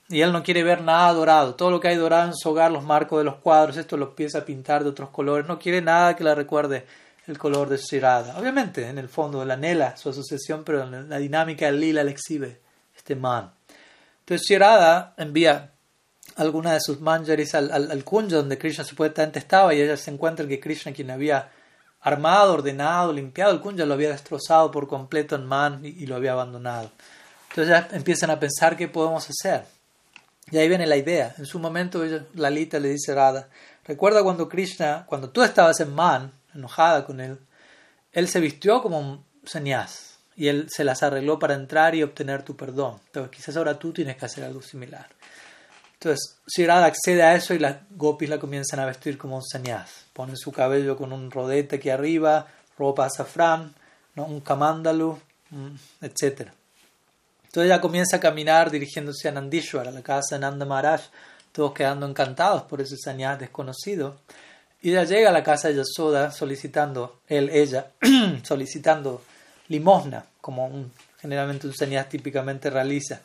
Y 0.07 0.21
él 0.21 0.31
no 0.31 0.41
quiere 0.41 0.63
ver 0.63 0.81
nada 0.81 1.11
dorado. 1.11 1.55
Todo 1.55 1.69
lo 1.69 1.81
que 1.81 1.89
hay 1.89 1.97
dorado 1.97 2.29
en 2.29 2.35
su 2.35 2.49
hogar, 2.49 2.71
los 2.71 2.83
marcos 2.83 3.19
de 3.19 3.25
los 3.25 3.35
cuadros, 3.35 3.75
esto 3.75 3.97
lo 3.97 4.05
empieza 4.09 4.39
a 4.39 4.45
pintar 4.45 4.83
de 4.83 4.89
otros 4.89 5.09
colores. 5.09 5.45
No 5.47 5.59
quiere 5.59 5.81
nada 5.81 6.15
que 6.15 6.23
le 6.23 6.33
recuerde 6.33 6.85
el 7.25 7.37
color 7.37 7.67
de 7.67 7.75
Shirada. 7.75 8.39
Obviamente, 8.39 8.87
en 8.87 8.97
el 8.97 9.09
fondo, 9.09 9.43
la 9.43 9.55
anhela 9.55 9.97
su 9.97 10.09
asociación, 10.09 10.63
pero 10.63 10.85
la 10.85 11.17
dinámica 11.17 11.65
del 11.65 11.81
lila 11.81 12.05
le 12.05 12.11
exhibe 12.11 12.61
este 12.95 13.17
man. 13.17 13.51
Entonces 14.19 14.47
Shirada 14.47 15.13
envía 15.17 15.71
alguna 16.37 16.73
de 16.73 16.79
sus 16.79 17.01
manjaris 17.01 17.55
al, 17.55 17.71
al, 17.71 18.03
donde 18.29 18.57
Krishna 18.57 18.83
supuestamente 18.83 19.39
estaba 19.39 19.73
y 19.73 19.81
ella 19.81 19.97
se 19.97 20.11
encuentra 20.11 20.47
que 20.47 20.59
Krishna 20.59 20.93
quien 20.93 21.11
había 21.11 21.49
armado, 22.01 22.53
ordenado, 22.53 23.11
limpiado 23.11 23.51
el 23.51 23.59
kunja 23.59 23.85
lo 23.85 23.93
había 23.93 24.09
destrozado 24.09 24.71
por 24.71 24.87
completo 24.87 25.35
en 25.35 25.45
man 25.45 25.81
y, 25.83 26.05
lo 26.05 26.15
había 26.15 26.33
abandonado. 26.33 26.91
Entonces 27.49 27.69
ya 27.69 27.95
empiezan 27.95 28.29
a 28.29 28.39
pensar 28.39 28.77
qué 28.77 28.87
podemos 28.87 29.27
hacer. 29.29 29.65
Y 30.51 30.57
ahí 30.57 30.69
viene 30.69 30.85
la 30.85 30.95
idea. 30.95 31.33
En 31.37 31.45
su 31.45 31.59
momento 31.59 32.03
ella, 32.03 32.23
Lalita 32.35 32.79
le 32.79 32.89
dice 32.89 33.11
a 33.11 33.15
Radha, 33.15 33.49
recuerda 33.85 34.23
cuando 34.23 34.47
Krishna, 34.47 35.05
cuando 35.07 35.29
tú 35.29 35.43
estabas 35.43 35.79
en 35.79 35.93
man, 35.93 36.31
enojada 36.53 37.05
con 37.05 37.19
él, 37.19 37.39
él 38.13 38.27
se 38.27 38.39
vistió 38.39 38.81
como 38.81 38.99
un 38.99 39.25
sannyas 39.43 40.19
y 40.35 40.47
él 40.47 40.67
se 40.69 40.83
las 40.83 41.03
arregló 41.03 41.39
para 41.39 41.55
entrar 41.55 41.95
y 41.95 42.03
obtener 42.03 42.43
tu 42.43 42.55
perdón. 42.55 42.99
Entonces 43.07 43.35
quizás 43.35 43.57
ahora 43.57 43.77
tú 43.77 43.91
tienes 43.91 44.17
que 44.17 44.25
hacer 44.25 44.43
algo 44.43 44.61
similar. 44.61 45.07
Entonces, 45.99 46.37
Sri 46.45 46.65
Radha 46.67 46.85
accede 46.85 47.23
a 47.23 47.35
eso 47.35 47.55
y 47.55 47.59
las 47.59 47.77
gopis 47.89 48.29
la 48.29 48.37
comienzan 48.37 48.79
a 48.79 48.85
vestir 48.85 49.17
como 49.17 49.37
un 49.37 49.43
sannyas. 49.43 50.05
Ponen 50.13 50.37
su 50.37 50.51
cabello 50.51 50.95
con 50.95 51.11
un 51.11 51.31
rodete 51.31 51.77
aquí 51.77 51.89
arriba, 51.89 52.47
ropa 52.77 53.05
azafrán, 53.05 53.73
un 54.15 54.41
kamándalu, 54.41 55.17
mm, 55.49 55.75
etc. 56.01 56.51
Entonces 57.45 57.71
ella 57.71 57.81
comienza 57.81 58.17
a 58.17 58.19
caminar 58.19 58.69
dirigiéndose 58.69 59.27
a 59.27 59.31
Nandishwar, 59.31 59.87
a 59.87 59.91
la 59.91 60.03
casa 60.03 60.35
de 60.35 60.41
Nanda 60.41 60.65
Maharaj, 60.65 61.01
todos 61.51 61.73
quedando 61.73 62.07
encantados 62.07 62.63
por 62.63 62.79
ese 62.79 62.95
sannyas 62.97 63.39
desconocido. 63.39 64.17
Y 64.81 64.91
ella 64.91 65.03
llega 65.03 65.29
a 65.29 65.33
la 65.33 65.43
casa 65.43 65.69
de 65.69 65.75
Yasoda 65.75 66.31
solicitando, 66.31 67.21
él, 67.27 67.49
ella, 67.49 67.87
solicitando 68.43 69.23
limosna, 69.69 70.25
como 70.41 70.69
generalmente 71.19 71.65
un 71.65 71.73
sannyas 71.73 72.07
típicamente 72.07 72.69
realiza. 72.69 73.21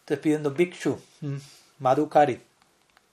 Entonces 0.00 0.18
pidiendo 0.22 0.52
bhikshu, 0.52 0.96
mm, 1.22 1.36
madhukari. 1.82 2.40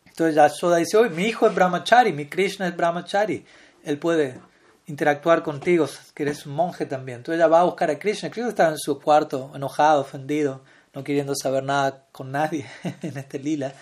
Entonces 0.06 0.36
Yasoda 0.36 0.78
dice, 0.78 0.98
oye, 0.98 1.10
mi 1.10 1.26
hijo 1.26 1.48
es 1.48 1.56
brahmachari, 1.56 2.14
mi 2.14 2.28
Krishna 2.28 2.68
es 2.68 2.76
brahmachari, 2.76 3.46
él 3.84 3.98
puede 3.98 4.40
interactuar 4.86 5.44
contigo, 5.44 5.88
que 6.14 6.24
eres 6.24 6.46
un 6.46 6.54
monje 6.54 6.86
también. 6.86 7.18
Entonces 7.18 7.40
ella 7.40 7.48
va 7.48 7.62
a 7.62 7.64
buscar 7.64 7.90
a 7.90 7.98
Krishna. 7.98 8.30
Krishna 8.30 8.50
está 8.50 8.70
en 8.70 8.78
su 8.78 9.00
cuarto, 9.00 9.52
enojado, 9.56 10.02
ofendido, 10.02 10.62
no 10.94 11.04
queriendo 11.04 11.34
saber 11.36 11.64
nada 11.64 12.04
con 12.12 12.32
nadie 12.32 12.66
en 13.02 13.18
este 13.18 13.40
lila. 13.40 13.74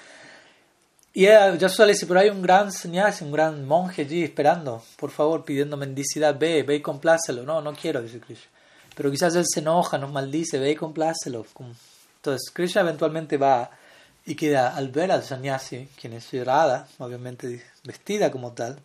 Y 1.13 1.25
ella, 1.25 1.55
yo 1.55 1.67
le 1.85 1.93
dice, 1.93 2.05
pero 2.05 2.19
hay 2.19 2.29
un 2.29 2.41
gran 2.41 2.71
sannyasi, 2.71 3.23
un 3.23 3.31
gran 3.31 3.65
monje 3.65 4.03
allí 4.03 4.23
esperando, 4.23 4.83
por 4.97 5.09
favor, 5.09 5.43
pidiendo 5.43 5.75
mendicidad, 5.75 6.37
ve, 6.37 6.61
ve 6.61 6.75
y 6.75 6.81
complácelo. 6.81 7.43
No, 7.43 7.61
no 7.61 7.73
quiero, 7.73 8.01
dice 8.01 8.19
Krishna. 8.19 8.51
Pero 8.95 9.09
quizás 9.09 9.35
él 9.35 9.45
se 9.47 9.61
enoja, 9.61 9.97
nos 9.97 10.11
maldice, 10.11 10.59
ve 10.59 10.71
y 10.71 10.75
complácelo. 10.75 11.45
Entonces 12.17 12.51
Krishna 12.53 12.81
eventualmente 12.81 13.37
va 13.37 13.71
y 14.27 14.35
queda 14.35 14.75
al 14.75 14.89
ver 14.89 15.09
al 15.09 15.23
sannyasi, 15.23 15.87
quien 15.99 16.11
es 16.11 16.29
Radha, 16.45 16.85
obviamente 16.97 17.63
vestida 17.85 18.29
como 18.29 18.51
tal, 18.51 18.77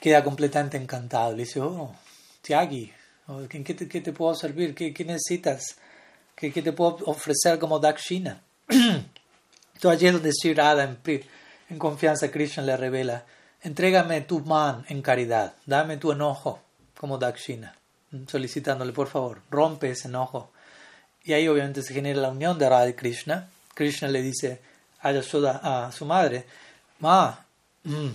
queda 0.00 0.24
completamente 0.24 0.78
encantado. 0.78 1.32
Le 1.32 1.44
dice, 1.44 1.60
oh, 1.60 1.94
Tiagi, 2.40 2.90
¿en 3.28 3.64
qué 3.64 3.74
te, 3.74 4.12
puedo 4.14 4.34
servir? 4.34 4.74
¿Qué, 4.74 5.04
necesitas? 5.04 5.76
¿Qué, 6.34 6.50
te 6.50 6.72
puedo 6.72 6.96
ofrecer 7.04 7.58
como 7.58 7.78
Dakshina? 7.78 8.40
Entonces 8.68 9.04
allí 9.84 10.06
es 10.06 10.12
donde 10.14 10.32
Sri 10.32 10.54
Radha 10.54 10.84
en, 10.84 10.98
en 11.68 11.78
confianza 11.78 12.30
Krishna 12.30 12.62
le 12.62 12.78
revela, 12.78 13.26
entrégame 13.60 14.22
tu 14.22 14.40
man 14.40 14.86
en 14.88 15.02
caridad, 15.02 15.52
dame 15.66 15.98
tu 15.98 16.12
enojo 16.12 16.60
como 16.98 17.18
Dakshina, 17.18 17.76
solicitándole 18.26 18.94
por 18.94 19.08
favor, 19.08 19.42
rompe 19.50 19.90
ese 19.90 20.08
enojo. 20.08 20.50
Y 21.24 21.34
ahí 21.34 21.46
obviamente 21.46 21.82
se 21.82 21.92
genera 21.92 22.22
la 22.22 22.30
unión 22.30 22.58
de 22.58 22.70
Radha 22.70 22.88
y 22.88 22.94
Krishna. 22.94 23.50
Krishna 23.78 24.08
le 24.08 24.22
dice 24.22 24.60
a 25.02 25.92
su 25.92 26.04
madre, 26.04 26.44
Ma, 26.98 27.46
mm, 27.84 28.08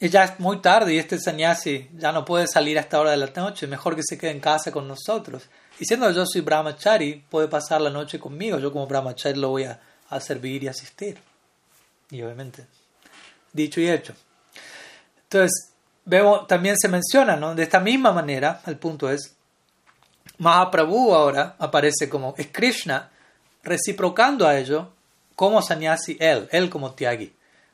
ya 0.00 0.24
es 0.24 0.38
muy 0.38 0.58
tarde 0.58 0.94
y 0.94 0.98
este 0.98 1.18
sannyasi 1.18 1.90
ya 1.98 2.12
no 2.12 2.24
puede 2.24 2.46
salir 2.46 2.78
a 2.78 2.82
esta 2.82 3.00
hora 3.00 3.10
de 3.10 3.16
la 3.16 3.26
noche, 3.34 3.66
mejor 3.66 3.96
que 3.96 4.02
se 4.04 4.16
quede 4.16 4.30
en 4.30 4.38
casa 4.38 4.70
con 4.70 4.86
nosotros. 4.86 5.48
Y 5.80 5.86
siendo 5.86 6.08
yo 6.12 6.24
soy 6.24 6.42
brahmachari, 6.42 7.24
puede 7.28 7.48
pasar 7.48 7.80
la 7.80 7.90
noche 7.90 8.20
conmigo, 8.20 8.60
yo 8.60 8.70
como 8.72 8.86
brahmachari 8.86 9.40
lo 9.40 9.48
voy 9.48 9.64
a, 9.64 9.80
servir 10.20 10.62
y 10.62 10.68
asistir. 10.68 11.18
Y 12.10 12.22
obviamente, 12.22 12.64
dicho 13.52 13.80
y 13.80 13.90
hecho. 13.90 14.14
Entonces, 15.24 15.72
veo, 16.04 16.46
también 16.46 16.76
se 16.78 16.86
menciona, 16.86 17.34
¿no? 17.34 17.56
De 17.56 17.64
esta 17.64 17.80
misma 17.80 18.12
manera, 18.12 18.60
el 18.66 18.76
punto 18.76 19.10
es, 19.10 19.34
Mahaprabhu 20.38 21.12
ahora 21.12 21.56
aparece 21.58 22.08
como, 22.08 22.34
es 22.38 22.48
Krishna 22.52 23.10
reciprocando 23.62 24.46
a 24.46 24.58
ello 24.58 24.88
como 25.36 25.62
sannyasi 25.62 26.16
él, 26.20 26.48
él 26.52 26.70
como 26.70 26.92
Tyagi. 26.92 27.32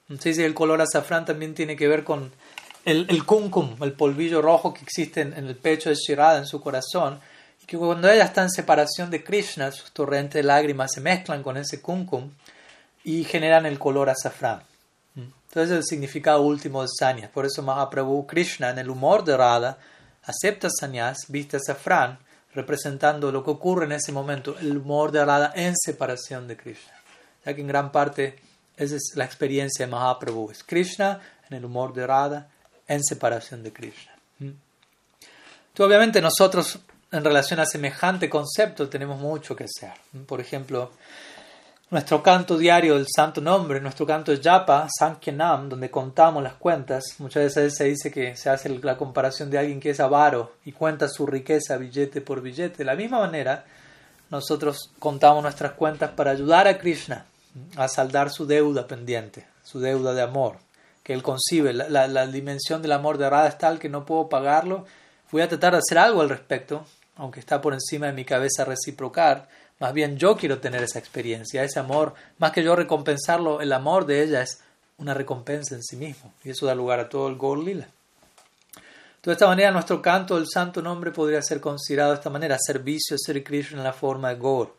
Entonces 0.08 0.38
el 0.38 0.54
color 0.54 0.80
azafrán 0.80 1.24
también 1.24 1.54
tiene 1.54 1.76
que 1.76 1.88
ver 1.88 2.04
con 2.04 2.32
el, 2.84 3.06
el 3.08 3.24
kumkum, 3.24 3.76
el 3.82 3.92
polvillo 3.92 4.40
rojo 4.40 4.72
que 4.72 4.82
existe 4.82 5.20
en, 5.20 5.32
el 5.34 5.56
pecho 5.56 5.88
de 5.88 5.96
Shirada, 5.96 6.38
en 6.38 6.46
su 6.46 6.60
corazón, 6.60 7.20
y 7.62 7.66
que 7.66 7.76
cuando 7.76 8.08
ella 8.08 8.24
está 8.24 8.42
en 8.42 8.50
separación 8.50 9.10
de 9.10 9.24
Krishna, 9.24 9.72
sus 9.72 9.90
torrentes 9.90 10.34
de 10.34 10.44
lágrimas 10.44 10.92
se 10.94 11.00
mezclan 11.00 11.42
con 11.42 11.56
ese 11.56 11.80
kumkum 11.80 12.30
y 13.02 13.24
generan 13.24 13.66
el 13.66 13.78
color 13.78 14.10
azafrán. 14.10 14.62
Entonces 15.16 15.72
es 15.72 15.78
el 15.78 15.84
significado 15.84 16.42
último 16.42 16.82
de 16.82 16.88
sanyas. 16.88 17.30
Por 17.30 17.46
eso 17.46 17.62
Mahaprabhu 17.62 18.26
Krishna, 18.26 18.70
en 18.70 18.78
el 18.78 18.90
humor 18.90 19.24
de 19.24 19.36
Radha, 19.36 19.78
acepta 20.22 20.68
sanyas, 20.70 21.18
viste 21.28 21.56
azafrán, 21.56 22.18
representando 22.56 23.30
lo 23.30 23.44
que 23.44 23.50
ocurre 23.50 23.84
en 23.84 23.92
ese 23.92 24.12
momento, 24.12 24.56
el 24.58 24.78
humor 24.78 25.12
de 25.12 25.24
Radha 25.24 25.52
en 25.54 25.74
separación 25.76 26.48
de 26.48 26.56
Krishna. 26.56 26.94
Ya 27.44 27.54
que 27.54 27.60
en 27.60 27.68
gran 27.68 27.92
parte 27.92 28.38
esa 28.76 28.96
es 28.96 29.12
la 29.14 29.24
experiencia 29.24 29.84
de 29.84 29.92
Mahaprabhu. 29.92 30.50
Es 30.50 30.64
Krishna 30.64 31.20
en 31.48 31.56
el 31.58 31.64
humor 31.64 31.92
de 31.92 32.06
Radha, 32.06 32.48
en 32.88 33.04
separación 33.04 33.62
de 33.62 33.72
Krishna. 33.72 34.12
¿Mm? 34.38 34.50
obviamente 35.78 36.22
nosotros 36.22 36.78
en 37.12 37.22
relación 37.22 37.60
a 37.60 37.66
semejante 37.66 38.30
concepto 38.30 38.88
tenemos 38.88 39.20
mucho 39.20 39.54
que 39.54 39.64
hacer. 39.64 39.92
¿Mm? 40.12 40.22
Por 40.22 40.40
ejemplo, 40.40 40.92
nuestro 41.90 42.20
canto 42.22 42.58
diario 42.58 42.94
del 42.94 43.06
santo 43.14 43.40
nombre, 43.40 43.80
nuestro 43.80 44.06
canto 44.06 44.32
de 44.32 44.42
Japa, 44.42 44.88
Sankyanam, 44.98 45.68
donde 45.68 45.90
contamos 45.90 46.42
las 46.42 46.54
cuentas, 46.54 47.04
muchas 47.18 47.44
veces 47.44 47.76
se 47.76 47.84
dice 47.84 48.10
que 48.10 48.36
se 48.36 48.50
hace 48.50 48.68
la 48.68 48.96
comparación 48.96 49.50
de 49.50 49.58
alguien 49.58 49.78
que 49.78 49.90
es 49.90 50.00
avaro 50.00 50.54
y 50.64 50.72
cuenta 50.72 51.08
su 51.08 51.26
riqueza 51.26 51.76
billete 51.76 52.20
por 52.20 52.42
billete. 52.42 52.78
De 52.78 52.84
la 52.84 52.96
misma 52.96 53.20
manera, 53.20 53.64
nosotros 54.30 54.90
contamos 54.98 55.42
nuestras 55.42 55.72
cuentas 55.72 56.10
para 56.10 56.32
ayudar 56.32 56.66
a 56.66 56.78
Krishna 56.78 57.26
a 57.76 57.88
saldar 57.88 58.30
su 58.30 58.46
deuda 58.46 58.86
pendiente, 58.86 59.46
su 59.62 59.78
deuda 59.80 60.12
de 60.12 60.22
amor, 60.22 60.56
que 61.02 61.12
él 61.12 61.22
concibe. 61.22 61.72
La, 61.72 62.26
dimensión 62.26 62.82
del 62.82 62.92
amor 62.92 63.16
de 63.16 63.30
Radha 63.30 63.48
es 63.48 63.58
tal 63.58 63.78
que 63.78 63.88
no 63.88 64.04
puedo 64.04 64.28
pagarlo. 64.28 64.84
Voy 65.30 65.42
a 65.42 65.48
tratar 65.48 65.72
de 65.72 65.78
hacer 65.78 65.98
algo 65.98 66.20
al 66.20 66.28
respecto, 66.28 66.84
aunque 67.14 67.40
está 67.40 67.60
por 67.60 67.74
encima 67.74 68.06
de 68.06 68.12
mi 68.12 68.24
cabeza 68.24 68.64
reciprocar. 68.64 69.48
Más 69.78 69.92
bien 69.92 70.16
yo 70.16 70.36
quiero 70.36 70.58
tener 70.58 70.82
esa 70.82 70.98
experiencia, 70.98 71.62
ese 71.62 71.78
amor. 71.78 72.14
Más 72.38 72.52
que 72.52 72.62
yo 72.62 72.74
recompensarlo, 72.74 73.60
el 73.60 73.72
amor 73.72 74.06
de 74.06 74.22
ella 74.22 74.42
es 74.42 74.60
una 74.98 75.14
recompensa 75.14 75.74
en 75.74 75.82
sí 75.82 75.96
mismo. 75.96 76.32
Y 76.44 76.50
eso 76.50 76.66
da 76.66 76.74
lugar 76.74 77.00
a 77.00 77.08
todo 77.08 77.28
el 77.28 77.36
Gol 77.36 77.64
Lila. 77.64 77.86
De 79.22 79.32
esta 79.32 79.48
manera, 79.48 79.72
nuestro 79.72 80.00
canto 80.00 80.36
del 80.36 80.46
santo 80.46 80.80
nombre 80.80 81.10
podría 81.10 81.42
ser 81.42 81.60
considerado 81.60 82.12
de 82.12 82.18
esta 82.18 82.30
manera: 82.30 82.56
servicio 82.60 83.16
a 83.16 83.18
Sri 83.18 83.42
Krishna 83.42 83.78
en 83.78 83.84
la 83.84 83.92
forma 83.92 84.28
de 84.28 84.40
Gaur 84.40 84.76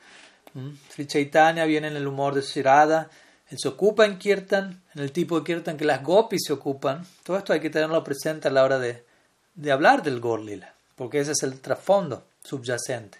¿Mm? 0.54 0.70
Sri 0.90 1.06
Chaitanya 1.06 1.66
viene 1.66 1.90
en 1.90 1.98
el 1.98 2.08
humor 2.08 2.34
de 2.34 2.42
Shirada, 2.42 3.10
él 3.50 3.58
se 3.60 3.68
ocupa 3.68 4.06
en 4.06 4.18
Kirtan, 4.18 4.82
en 4.96 5.02
el 5.02 5.12
tipo 5.12 5.38
de 5.38 5.46
Kirtan 5.46 5.78
que 5.78 5.86
las 5.86 6.02
gopis 6.02 6.44
se 6.48 6.54
ocupan. 6.54 7.06
Todo 7.24 7.38
esto 7.38 7.54
hay 7.54 7.60
que 7.60 7.70
tenerlo 7.70 8.04
presente 8.04 8.48
a 8.48 8.52
la 8.52 8.64
hora 8.64 8.80
de, 8.80 9.04
de 9.54 9.72
hablar 9.72 10.02
del 10.02 10.20
Gorlila, 10.20 10.74
porque 10.96 11.20
ese 11.20 11.34
es 11.34 11.44
el 11.44 11.60
trasfondo 11.60 12.24
subyacente. 12.44 13.20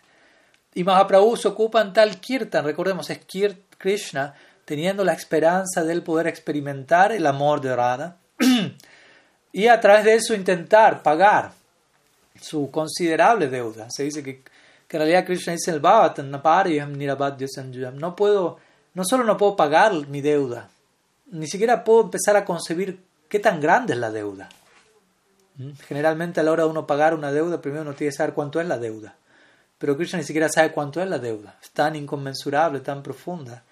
Y 0.78 0.84
Mahaprabhu 0.84 1.36
se 1.36 1.48
ocupa 1.48 1.82
en 1.82 1.92
tal 1.92 2.20
Kirtan, 2.20 2.64
recordemos, 2.64 3.10
es 3.10 3.18
Kirt 3.26 3.76
Krishna, 3.80 4.36
teniendo 4.64 5.04
la 5.04 5.14
esperanza 5.14 5.84
de 5.84 6.02
poder 6.02 6.28
experimentar 6.28 7.12
el 7.12 7.26
amor 7.26 7.62
de 7.62 7.76
Radha 7.76 8.18
y 9.52 9.68
a 9.68 9.80
través 9.80 10.06
de 10.06 10.14
eso 10.14 10.36
intentar 10.36 11.02
pagar 11.02 11.52
su 12.40 12.70
considerable 12.70 13.48
deuda. 13.48 13.88
Se 13.90 14.04
dice 14.04 14.22
que 14.22 14.44
que 14.88 14.98
en 14.98 15.02
realidad 15.02 15.26
Krishna 15.26 15.54
dice 15.54 15.72
el 15.72 15.82
no 18.00 18.16
puedo, 18.16 18.58
no 18.94 19.04
solo 19.04 19.24
no 19.24 19.38
puedo 19.38 19.56
pagar 19.56 19.94
mi 20.08 20.22
deuda, 20.22 20.70
ni 21.32 21.48
siquiera 21.48 21.84
puedo 21.84 22.04
empezar 22.04 22.38
a 22.38 22.46
concebir 22.46 23.04
qué 23.28 23.40
tan 23.40 23.60
grande 23.60 23.94
es 23.94 24.00
la 24.00 24.12
deuda. 24.12 24.48
¿Mm? 25.56 25.72
Generalmente 25.88 26.40
a 26.40 26.44
la 26.44 26.52
hora 26.52 26.64
de 26.64 26.70
uno 26.70 26.88
pagar 26.88 27.14
una 27.14 27.32
deuda, 27.32 27.62
primero 27.62 27.82
uno 27.82 27.94
tiene 27.94 28.12
que 28.12 28.18
saber 28.18 28.34
cuánto 28.34 28.62
es 28.62 28.68
la 28.68 28.78
deuda. 28.78 29.16
Pero 29.78 29.96
Krishna 29.96 30.20
ni 30.20 30.26
siquiera 30.26 30.50
sabe 30.50 30.72
cuánto 30.72 31.02
es 31.02 31.10
la 31.10 31.20
deuda. 31.20 31.58
Es 31.62 31.72
tan 31.72 31.96
inconmensurable, 31.96 32.80
tan 32.80 33.04
profunda. 33.04 33.64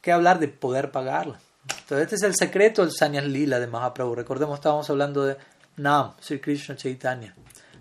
¿Qué 0.00 0.12
hablar 0.12 0.38
de 0.38 0.48
poder 0.48 0.90
pagarla? 0.90 1.40
Entonces, 1.62 2.04
este 2.04 2.14
es 2.16 2.22
el 2.22 2.36
secreto 2.36 2.82
del 2.82 2.92
Sanyas 2.92 3.24
Lila 3.24 3.58
de 3.58 3.66
Mahaprabhu. 3.66 4.14
Recordemos, 4.14 4.58
estábamos 4.58 4.88
hablando 4.88 5.24
de 5.24 5.36
Nam, 5.76 6.12
Sri 6.20 6.40
Krishna 6.40 6.76
Chaitanya 6.76 7.34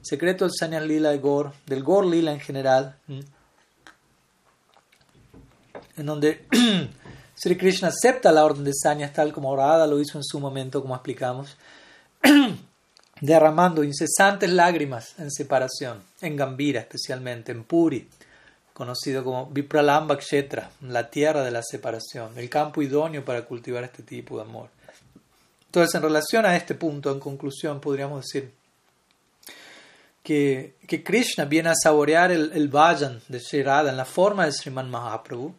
secreto 0.08 0.46
del 0.46 0.54
Sanyas 0.58 0.84
Lila 0.84 1.10
de 1.10 1.18
Gor, 1.18 1.52
del 1.66 1.84
Gor 1.84 2.06
Lila 2.06 2.32
en 2.32 2.40
general, 2.40 2.96
en 5.98 6.06
donde 6.06 6.46
Sri 7.36 7.58
Krishna 7.58 7.90
acepta 7.90 8.32
la 8.32 8.46
orden 8.46 8.64
de 8.64 8.72
Sanyas 8.74 9.12
tal 9.14 9.34
como 9.34 9.56
Radha 9.56 9.86
lo 9.86 10.00
hizo 10.00 10.18
en 10.18 10.24
su 10.24 10.40
momento, 10.40 10.82
como 10.82 10.96
explicamos, 10.96 11.58
derramando 13.22 13.84
incesantes 13.84 14.50
lágrimas 14.50 15.16
en 15.18 15.32
separación, 15.32 16.04
en 16.22 16.36
Gambira 16.36 16.82
especialmente, 16.82 17.52
en 17.52 17.64
Puri, 17.64 18.08
conocido 18.74 19.24
como 19.24 19.48
Vipralamba 19.48 20.18
Kshetra, 20.18 20.70
la 20.82 21.10
tierra 21.10 21.44
de 21.44 21.52
la 21.52 21.64
separación, 21.64 22.38
el 22.38 22.50
campo 22.50 22.82
idóneo 22.82 23.26
para 23.26 23.44
cultivar 23.46 23.84
este 23.84 24.04
tipo 24.04 24.38
de 24.38 24.44
amor. 24.44 24.70
Entonces, 25.66 25.96
en 25.96 26.04
relación 26.04 26.46
a 26.46 26.56
este 26.56 26.76
punto, 26.76 27.12
en 27.12 27.20
conclusión, 27.20 27.80
podríamos 27.80 28.24
decir 28.26 28.52
que, 30.24 30.76
que 30.88 31.04
Krishna 31.04 31.46
viene 31.46 31.70
a 31.70 31.76
saborear 31.76 32.32
el, 32.32 32.52
el 32.54 32.68
vayan 32.68 33.22
de 33.28 33.40
Sri 33.40 33.62
en 33.62 33.98
la 33.98 34.06
forma 34.06 34.46
de 34.46 34.52
Sriman 34.52 34.90
Mahaprabhu 34.90 35.56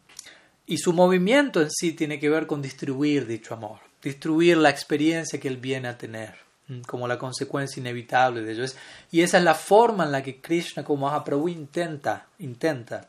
Y 0.67 0.79
su 0.79 0.93
movimiento 0.93 1.61
en 1.61 1.71
sí 1.71 1.93
tiene 1.93 2.21
que 2.21 2.29
ver 2.29 2.47
con 2.47 2.63
distribuir 2.63 3.27
dicho 3.27 3.55
amor, 3.55 3.79
distribuir 4.03 4.59
la 4.59 4.71
experiencia 4.71 5.41
que 5.41 5.49
él 5.49 5.57
viene 5.57 5.89
a 5.89 5.99
tener 5.99 6.48
como 6.87 7.09
la 7.09 7.19
consecuencia 7.19 7.81
inevitable 7.81 8.43
de 8.43 8.53
ello. 8.53 8.65
y 9.11 9.23
esa 9.23 9.39
es 9.39 9.45
la 9.45 9.55
forma 9.55 10.05
en 10.05 10.13
la 10.13 10.23
que 10.23 10.41
Krishna 10.41 10.85
como 10.85 11.07
Mahaprabhu 11.07 11.49
intenta, 11.49 12.27
intenta 12.39 13.09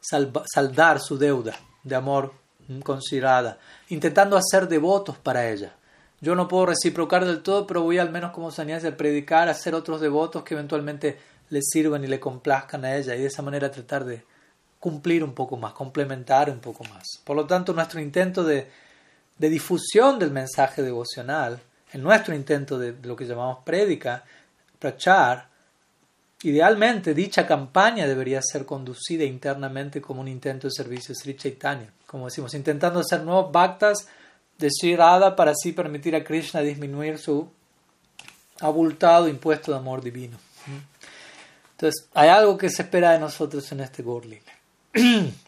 saldar 0.00 1.00
su 1.00 1.16
deuda 1.16 1.56
de 1.82 1.94
amor 1.94 2.34
considerada, 2.82 3.58
intentando 3.88 4.36
hacer 4.36 4.68
devotos 4.68 5.16
para 5.18 5.50
ella. 5.50 5.74
Yo 6.20 6.34
no 6.34 6.48
puedo 6.48 6.66
reciprocar 6.66 7.24
del 7.24 7.42
todo, 7.42 7.66
pero 7.66 7.82
voy 7.82 7.98
al 7.98 8.10
menos 8.10 8.32
como 8.32 8.50
sannyasi 8.50 8.86
a 8.86 8.96
predicar, 8.96 9.48
a 9.48 9.52
hacer 9.52 9.74
otros 9.74 10.00
devotos 10.00 10.42
que 10.42 10.54
eventualmente 10.54 11.18
le 11.50 11.60
sirvan 11.62 12.04
y 12.04 12.06
le 12.06 12.20
complazcan 12.20 12.84
a 12.84 12.96
ella 12.96 13.14
y 13.14 13.20
de 13.20 13.26
esa 13.26 13.42
manera 13.42 13.70
tratar 13.70 14.04
de 14.04 14.24
cumplir 14.80 15.24
un 15.24 15.34
poco 15.34 15.56
más, 15.56 15.72
complementar 15.72 16.50
un 16.50 16.60
poco 16.60 16.84
más. 16.84 17.04
Por 17.24 17.36
lo 17.36 17.46
tanto, 17.46 17.72
nuestro 17.72 18.00
intento 18.00 18.44
de, 18.44 18.70
de 19.38 19.48
difusión 19.48 20.18
del 20.18 20.30
mensaje 20.30 20.82
devocional, 20.82 21.60
en 21.94 22.02
nuestro 22.02 22.34
intento 22.34 22.76
de, 22.76 22.92
lo 23.04 23.14
que 23.14 23.24
llamamos 23.24 23.58
prédica, 23.64 24.24
prachar, 24.80 25.48
idealmente 26.42 27.14
dicha 27.14 27.46
campaña 27.46 28.06
debería 28.06 28.42
ser 28.42 28.66
conducida 28.66 29.22
internamente 29.22 30.02
como 30.02 30.20
un 30.20 30.26
intento 30.26 30.66
de 30.66 30.72
servicio 30.72 31.14
Sri 31.14 31.36
Chaitanya, 31.36 31.88
como 32.04 32.26
decimos, 32.26 32.52
intentando 32.54 32.98
hacer 32.98 33.22
nuevos 33.22 33.52
bhaktas 33.52 34.08
de 34.58 34.70
Sri 34.70 34.96
Radha 34.96 35.36
para 35.36 35.52
así 35.52 35.72
permitir 35.72 36.16
a 36.16 36.24
Krishna 36.24 36.62
disminuir 36.62 37.16
su 37.16 37.48
abultado 38.58 39.28
impuesto 39.28 39.70
de 39.70 39.78
amor 39.78 40.02
divino. 40.02 40.36
Entonces, 41.72 42.08
hay 42.12 42.28
algo 42.28 42.58
que 42.58 42.70
se 42.70 42.82
espera 42.82 43.12
de 43.12 43.20
nosotros 43.20 43.70
en 43.70 43.80
este 43.80 44.02
Gorlila. 44.02 44.52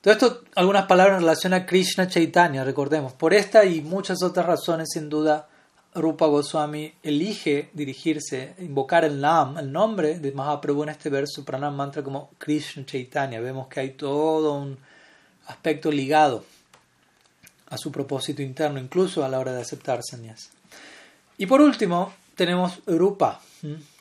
Todo 0.00 0.14
esto, 0.14 0.42
algunas 0.54 0.86
palabras 0.86 1.16
en 1.16 1.24
relación 1.24 1.52
a 1.52 1.66
Krishna 1.66 2.08
Chaitanya, 2.08 2.64
recordemos. 2.64 3.12
Por 3.12 3.34
esta 3.34 3.66
y 3.66 3.82
muchas 3.82 4.22
otras 4.22 4.46
razones, 4.46 4.88
sin 4.94 5.10
duda, 5.10 5.46
Rupa 5.94 6.24
Goswami 6.24 6.94
elige 7.02 7.68
dirigirse, 7.74 8.54
invocar 8.60 9.04
el 9.04 9.20
Nam, 9.20 9.58
el 9.58 9.70
nombre 9.70 10.18
de 10.18 10.32
Mahaprabhu 10.32 10.84
en 10.84 10.88
este 10.88 11.10
verso, 11.10 11.44
Pranam 11.44 11.76
Mantra, 11.76 12.02
como 12.02 12.30
Krishna 12.38 12.86
Chaitanya. 12.86 13.40
Vemos 13.40 13.68
que 13.68 13.80
hay 13.80 13.90
todo 13.90 14.54
un 14.54 14.78
aspecto 15.48 15.92
ligado 15.92 16.46
a 17.68 17.76
su 17.76 17.92
propósito 17.92 18.40
interno, 18.40 18.80
incluso 18.80 19.22
a 19.22 19.28
la 19.28 19.38
hora 19.38 19.52
de 19.52 19.60
aceptar 19.60 20.00
sannyas. 20.02 20.48
Y 21.36 21.44
por 21.44 21.60
último, 21.60 22.14
tenemos 22.36 22.80
Rupa, 22.86 23.42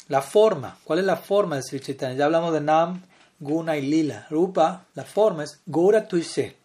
la 0.08 0.22
forma. 0.22 0.78
¿Cuál 0.86 1.00
es 1.00 1.06
la 1.06 1.18
forma 1.18 1.58
de 1.58 1.64
Sri 1.64 1.82
Chaitanya? 1.82 2.16
Ya 2.16 2.24
hablamos 2.24 2.54
de 2.54 2.62
Nam, 2.62 3.02
Guna 3.40 3.78
y 3.78 3.82
Lila. 3.82 4.28
Rupa, 4.30 4.86
la 4.96 5.04
forma 5.04 5.44
es 5.44 5.60
Gora 5.66 6.08
Tuise. 6.08 6.56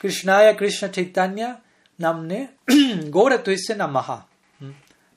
Krishnaya 0.00 0.56
Krishna 0.56 0.90
Chaitanya 0.90 1.62
Namne 1.98 2.56
Gora 3.10 3.42
Tuise 3.42 3.74
Namaha. 3.74 4.26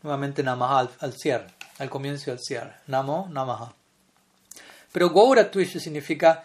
Nuevamente 0.04 0.44
Namaha 0.44 0.90
al, 1.00 1.14
cierre, 1.14 1.48
al 1.80 1.90
comienzo 1.90 2.30
y 2.30 2.34
al 2.34 2.40
cierre. 2.40 2.76
Namo 2.88 3.28
Namaha. 3.32 3.74
Pero 4.92 5.10
Gora 5.10 5.50
Tuise 5.50 5.80
significa 5.80 6.44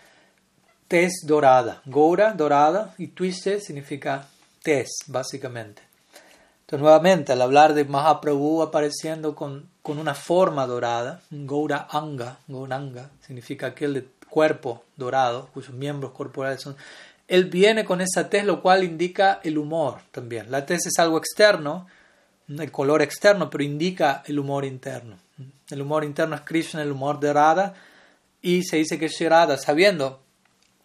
tez 0.89 1.25
dorada. 1.25 1.83
Gora, 1.87 2.33
dorada, 2.33 2.95
y 2.99 3.09
Tuise 3.09 3.61
significa 3.61 4.29
tez, 4.63 4.89
básicamente. 5.07 5.83
Entonces, 6.61 6.83
nuevamente, 6.83 7.33
al 7.33 7.43
hablar 7.43 7.75
de 7.75 7.85
Mahaprabhu 7.85 8.63
apareciendo 8.63 9.35
con, 9.35 9.69
con 9.83 9.99
una 9.99 10.15
forma 10.15 10.67
dorada, 10.67 11.21
Gaura 11.31 11.87
Anga, 11.91 12.39
Gauranga, 12.49 13.11
significa 13.21 13.69
aquel 13.69 13.95
de 13.95 14.03
cuerpo 14.35 14.83
dorado, 14.97 15.49
cuyos 15.55 15.73
miembros 15.73 16.11
corporales 16.11 16.61
son... 16.61 16.77
Él 17.29 17.45
viene 17.45 17.85
con 17.85 18.01
esa 18.01 18.29
tez, 18.29 18.45
lo 18.45 18.61
cual 18.61 18.83
indica 18.83 19.41
el 19.45 19.59
humor 19.59 19.99
también. 20.11 20.51
La 20.51 20.67
tez 20.67 20.87
es 20.87 20.99
algo 20.99 21.19
externo, 21.19 21.87
el 22.49 22.73
color 22.73 23.01
externo, 23.01 23.49
pero 23.49 23.63
indica 23.63 24.25
el 24.27 24.41
humor 24.41 24.65
interno. 24.65 25.19
El 25.71 25.83
humor 25.83 26.03
interno 26.03 26.35
es 26.35 26.41
Krishna, 26.41 26.83
el 26.83 26.91
humor 26.91 27.21
de 27.21 27.33
Radha, 27.33 27.75
y 28.43 28.65
se 28.65 28.79
dice 28.79 28.99
que 28.99 29.07
Shri 29.07 29.29
Radha, 29.29 29.57
sabiendo, 29.57 30.21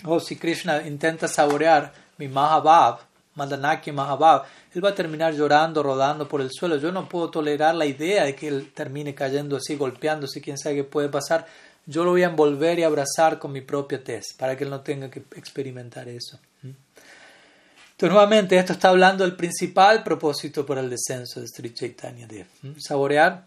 oh, 0.06 0.20
si 0.20 0.36
Krishna 0.36 0.86
intenta 0.86 1.28
saborear 1.28 1.92
mi 2.20 2.28
Mahabhav, 2.28 3.00
Madanaki 3.34 3.92
Mahabhav, 3.92 4.44
él 4.76 4.86
va 4.86 4.90
a 4.90 4.96
terminar 4.96 5.34
llorando, 5.34 5.82
rodando 5.82 6.28
por 6.28 6.42
el 6.42 6.52
suelo. 6.52 6.78
Yo 6.78 6.92
no 6.92 7.10
puedo 7.10 7.32
tolerar 7.32 7.74
la 7.74 7.88
idea 7.88 8.26
de 8.26 8.36
que 8.36 8.48
él 8.48 8.72
termine 8.74 9.16
cayendo 9.16 9.58
así, 9.58 9.76
golpeándose, 9.76 10.40
quién 10.40 10.58
sabe 10.58 10.76
qué 10.76 10.84
puede 10.84 11.10
pasar 11.10 11.48
yo 11.90 12.04
lo 12.04 12.12
voy 12.12 12.22
a 12.22 12.28
envolver 12.28 12.78
y 12.78 12.84
abrazar 12.84 13.40
con 13.40 13.52
mi 13.52 13.62
propia 13.62 14.04
tez 14.04 14.34
para 14.38 14.56
que 14.56 14.64
él 14.64 14.70
no 14.70 14.82
tenga 14.82 15.10
que 15.10 15.24
experimentar 15.36 16.08
eso. 16.08 16.40
Entonces, 16.62 18.14
nuevamente, 18.14 18.58
esto 18.58 18.74
está 18.74 18.90
hablando 18.90 19.24
del 19.24 19.36
principal 19.36 20.04
propósito 20.04 20.64
para 20.68 20.82
el 20.82 20.90
descenso 20.90 21.42
de 21.42 21.48
Sri 21.48 21.74
Chaitanya 21.74 22.28
Dev, 22.28 22.46
saborear 22.78 23.44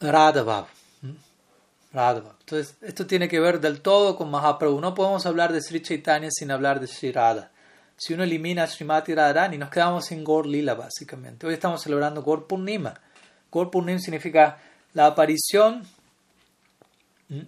Radha 0.00 0.66
Entonces, 1.92 2.76
esto 2.80 3.06
tiene 3.06 3.28
que 3.28 3.38
ver 3.38 3.60
del 3.60 3.82
todo 3.82 4.16
con 4.16 4.30
Mahaprabhu. 4.30 4.80
No 4.80 4.94
podemos 4.94 5.26
hablar 5.26 5.52
de 5.52 5.60
Sri 5.60 5.82
Chaitanya 5.82 6.30
sin 6.30 6.50
hablar 6.50 6.80
de 6.80 6.86
Sri 6.86 7.12
Radha. 7.12 7.50
Si 7.94 8.14
uno 8.14 8.24
elimina 8.24 8.62
a 8.62 8.66
Srimati 8.68 9.14
Radharani, 9.14 9.58
nos 9.58 9.68
quedamos 9.68 10.06
sin 10.06 10.24
Gaur 10.24 10.46
Lila, 10.46 10.72
básicamente. 10.72 11.46
Hoy 11.46 11.52
estamos 11.52 11.82
celebrando 11.82 12.22
Gaur 12.22 12.46
Purnima. 12.46 12.94
Gaur 13.52 13.70
Purnima 13.70 13.98
significa 13.98 14.58
la 14.94 15.04
aparición 15.04 15.82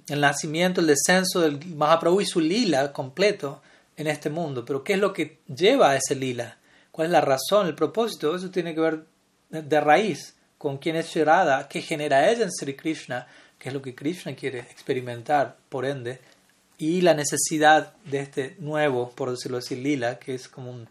el 0.08 0.20
nacimiento, 0.20 0.80
el 0.80 0.86
descenso 0.86 1.40
del 1.40 1.64
Mahaprabhu 1.74 2.20
y 2.20 2.26
su 2.26 2.40
lila 2.40 2.92
completo 2.92 3.62
en 3.96 4.06
este 4.06 4.30
mundo. 4.30 4.64
Pero 4.64 4.84
¿qué 4.84 4.94
es 4.94 4.98
lo 4.98 5.12
que 5.12 5.38
lleva 5.46 5.90
a 5.90 5.96
ese 5.96 6.14
lila? 6.14 6.58
¿Cuál 6.90 7.06
es 7.06 7.12
la 7.12 7.20
razón, 7.20 7.66
el 7.66 7.74
propósito? 7.74 8.34
Eso 8.34 8.50
tiene 8.50 8.74
que 8.74 8.80
ver 8.80 9.04
de 9.50 9.80
raíz 9.80 10.36
con 10.58 10.78
quién 10.78 10.96
es 10.96 11.08
Shirada, 11.08 11.66
qué 11.68 11.82
genera 11.82 12.30
ella 12.30 12.44
en 12.44 12.52
Sri 12.52 12.74
Krishna, 12.74 13.26
qué 13.58 13.70
es 13.70 13.74
lo 13.74 13.82
que 13.82 13.94
Krishna 13.94 14.34
quiere 14.34 14.60
experimentar, 14.60 15.56
por 15.68 15.84
ende, 15.84 16.20
y 16.78 17.00
la 17.00 17.14
necesidad 17.14 17.94
de 18.04 18.20
este 18.20 18.56
nuevo, 18.58 19.10
por 19.10 19.30
decirlo 19.30 19.58
así, 19.58 19.76
lila, 19.76 20.18
que 20.18 20.34
es 20.34 20.48
como 20.48 20.70
un, 20.70 20.88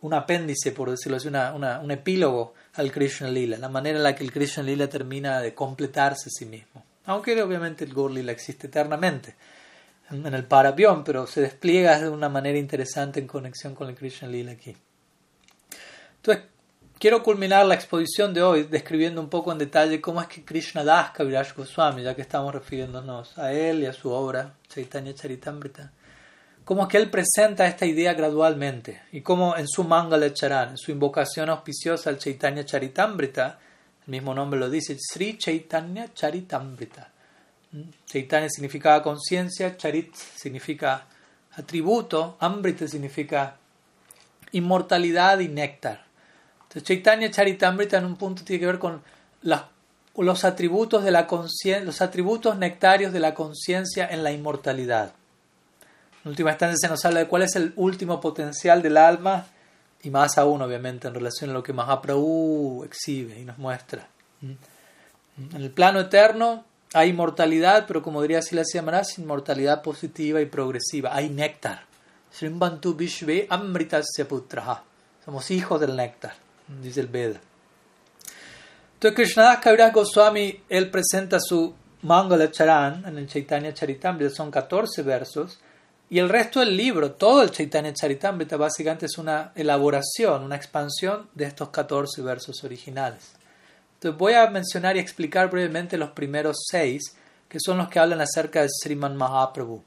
un 0.00 0.14
apéndice, 0.14 0.72
por 0.72 0.90
decirlo 0.90 1.18
así, 1.18 1.28
una, 1.28 1.52
un 1.52 1.90
epílogo 1.90 2.54
al 2.74 2.92
Krishna 2.92 3.28
lila, 3.28 3.58
la 3.58 3.68
manera 3.68 3.98
en 3.98 4.04
la 4.04 4.14
que 4.14 4.24
el 4.24 4.32
Krishna 4.32 4.62
lila 4.62 4.88
termina 4.88 5.40
de 5.40 5.54
completarse 5.54 6.28
a 6.28 6.32
sí 6.36 6.46
mismo. 6.46 6.85
Aunque 7.06 7.40
obviamente 7.40 7.84
el 7.84 7.94
Gorlila 7.94 8.32
existe 8.32 8.66
eternamente 8.66 9.36
en 10.10 10.34
el 10.34 10.44
Parabión, 10.44 11.02
pero 11.04 11.26
se 11.26 11.40
despliega 11.40 11.98
de 12.00 12.08
una 12.08 12.28
manera 12.28 12.58
interesante 12.58 13.20
en 13.20 13.26
conexión 13.26 13.74
con 13.74 13.88
el 13.88 13.94
Krishna 13.94 14.28
Lila 14.28 14.52
aquí. 14.52 14.76
Entonces, 16.16 16.44
quiero 16.98 17.22
culminar 17.22 17.66
la 17.66 17.74
exposición 17.74 18.32
de 18.32 18.42
hoy 18.42 18.64
describiendo 18.64 19.20
un 19.20 19.28
poco 19.28 19.52
en 19.52 19.58
detalle 19.58 20.00
cómo 20.00 20.20
es 20.20 20.28
que 20.28 20.44
Krishna 20.44 20.84
Das 20.84 21.10
Kaviraj 21.10 21.54
Goswami, 21.56 22.02
ya 22.02 22.14
que 22.14 22.22
estamos 22.22 22.54
refiriéndonos 22.54 23.38
a 23.38 23.52
él 23.52 23.82
y 23.82 23.86
a 23.86 23.92
su 23.92 24.10
obra, 24.10 24.54
Chaitanya 24.68 25.14
Charitamrita, 25.14 25.92
cómo 26.64 26.82
es 26.82 26.88
que 26.88 26.98
él 26.98 27.10
presenta 27.10 27.66
esta 27.66 27.86
idea 27.86 28.14
gradualmente 28.14 29.02
y 29.12 29.20
cómo 29.22 29.56
en 29.56 29.68
su 29.68 29.84
Mangala 29.84 30.32
Charan, 30.32 30.70
en 30.70 30.78
su 30.78 30.90
invocación 30.90 31.50
auspiciosa 31.50 32.10
al 32.10 32.18
Chaitanya 32.18 32.64
Charitamrita, 32.64 33.58
el 34.06 34.10
mismo 34.10 34.34
nombre 34.34 34.58
lo 34.60 34.70
dice, 34.70 34.96
Sri 34.98 35.36
Chaitanya 35.36 36.12
Charitamrita. 36.14 37.10
¿Mm? 37.72 37.80
Chaitanya 38.06 38.48
significa 38.48 39.02
conciencia, 39.02 39.76
Charit 39.76 40.14
significa 40.14 41.06
atributo, 41.56 42.36
Amrita 42.38 42.86
significa 42.86 43.56
inmortalidad 44.52 45.40
y 45.40 45.48
néctar. 45.48 46.04
Entonces, 46.62 46.84
Chaitanya 46.84 47.30
Charitamrita 47.30 47.98
en 47.98 48.04
un 48.04 48.16
punto 48.16 48.44
tiene 48.44 48.60
que 48.60 48.66
ver 48.66 48.78
con 48.78 49.02
los 49.42 50.44
atributos 50.44 51.02
de 51.02 51.10
la 51.10 51.26
los 51.82 52.00
atributos 52.00 52.56
nectarios 52.58 53.12
de 53.12 53.20
la 53.20 53.34
conciencia 53.34 54.06
en 54.08 54.22
la 54.22 54.30
inmortalidad. 54.30 55.12
En 56.24 56.30
última 56.30 56.50
instancia 56.50 56.76
se 56.76 56.88
nos 56.88 57.04
habla 57.04 57.20
de 57.20 57.26
cuál 57.26 57.42
es 57.42 57.56
el 57.56 57.72
último 57.76 58.20
potencial 58.20 58.82
del 58.82 58.96
alma 58.96 59.46
y 60.06 60.10
más 60.10 60.38
aún 60.38 60.62
obviamente 60.62 61.08
en 61.08 61.14
relación 61.14 61.50
a 61.50 61.52
lo 61.52 61.64
que 61.64 61.72
Mahaprabhu 61.72 62.84
exhibe 62.84 63.40
y 63.40 63.44
nos 63.44 63.58
muestra. 63.58 64.06
En 64.40 65.60
el 65.60 65.70
plano 65.70 65.98
eterno 65.98 66.64
hay 66.94 67.08
inmortalidad, 67.10 67.86
pero 67.88 68.02
como 68.02 68.22
diría 68.22 68.40
Silasya 68.40 68.82
Maharaj, 68.82 69.18
inmortalidad 69.18 69.82
positiva 69.82 70.40
y 70.40 70.46
progresiva. 70.46 71.12
Hay 71.12 71.28
néctar. 71.28 71.86
Srimbantu. 72.32 72.96
Somos 75.24 75.50
hijos 75.50 75.80
del 75.80 75.96
néctar, 75.96 76.34
dice 76.80 77.00
el 77.00 77.08
Veda. 77.08 77.40
Entonces 78.94 79.16
Krishnadas 79.16 79.58
Kaviraj 79.58 79.92
Goswami, 79.92 80.62
él 80.68 80.88
presenta 80.88 81.40
su 81.40 81.74
Mangala 82.02 82.52
Charan 82.52 83.04
en 83.06 83.18
el 83.18 83.26
Chaitanya 83.26 83.74
Charitamrita, 83.74 84.32
son 84.32 84.52
14 84.52 85.02
versos, 85.02 85.58
y 86.08 86.18
el 86.18 86.28
resto 86.28 86.60
del 86.60 86.76
libro, 86.76 87.12
todo 87.12 87.42
el 87.42 87.50
Chaitanya 87.50 87.92
Charitamrita, 87.92 88.56
básicamente 88.56 89.06
es 89.06 89.18
una 89.18 89.52
elaboración, 89.54 90.44
una 90.44 90.56
expansión 90.56 91.28
de 91.34 91.46
estos 91.46 91.70
14 91.70 92.22
versos 92.22 92.62
originales. 92.62 93.32
Entonces 93.94 94.18
voy 94.18 94.34
a 94.34 94.48
mencionar 94.48 94.96
y 94.96 95.00
explicar 95.00 95.50
brevemente 95.50 95.98
los 95.98 96.10
primeros 96.10 96.64
seis, 96.70 97.16
que 97.48 97.58
son 97.60 97.78
los 97.78 97.88
que 97.88 97.98
hablan 97.98 98.20
acerca 98.20 98.62
de 98.62 98.68
Sriman 98.68 99.16
Mahaprabhu 99.16 99.82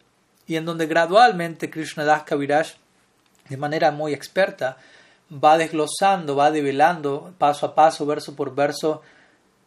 y 0.49 0.55
en 0.55 0.65
donde 0.65 0.87
gradualmente 0.87 1.69
Krishna 1.69 2.03
Das 2.03 2.23
Kaviraj, 2.23 2.69
de 3.49 3.57
manera 3.57 3.91
muy 3.91 4.15
experta, 4.15 4.77
va 5.31 5.59
desglosando, 5.59 6.35
va 6.35 6.49
develando 6.49 7.35
paso 7.37 7.67
a 7.67 7.75
paso, 7.75 8.07
verso 8.07 8.35
por 8.35 8.55
verso, 8.55 9.03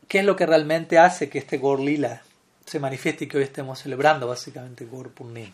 qué 0.08 0.18
es 0.18 0.24
lo 0.24 0.34
que 0.34 0.44
realmente 0.44 0.98
hace 0.98 1.30
que 1.30 1.38
este 1.38 1.56
Gorlila 1.56 2.22
se 2.66 2.80
manifieste 2.80 3.24
y 3.24 3.28
que 3.28 3.36
hoy 3.36 3.44
estemos 3.44 3.78
celebrando 3.78 4.26
básicamente 4.26 4.84
Gor 4.84 5.12
Purnim. 5.12 5.52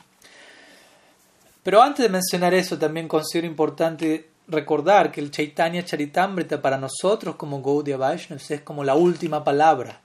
Pero 1.69 1.83
antes 1.83 2.03
de 2.03 2.09
mencionar 2.09 2.55
eso, 2.55 2.79
también 2.79 3.07
considero 3.07 3.47
importante 3.47 4.31
recordar 4.47 5.13
que 5.13 5.21
el 5.21 5.31
Chaitanya 5.31 5.85
Charitamrita 5.85 6.63
para 6.63 6.79
nosotros 6.79 7.37
como 7.37 7.61
Gaudiya 7.61 7.99
Vaishnavas 7.99 8.51
es 8.51 8.63
como 8.63 8.85
la 8.85 8.95
última 8.95 9.45
palabra 9.45 10.01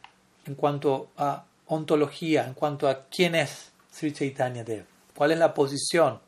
en 0.45 0.55
cuanto 0.55 1.11
a 1.15 1.45
ontología, 1.67 2.45
en 2.45 2.53
cuanto 2.53 2.89
a 2.89 3.05
quién 3.05 3.35
es 3.35 3.71
Sri 3.89 4.11
Chaitanya 4.11 4.65
Dev, 4.65 4.83
cuál 5.15 5.31
es 5.31 5.39
la 5.39 5.53
posición 5.53 6.19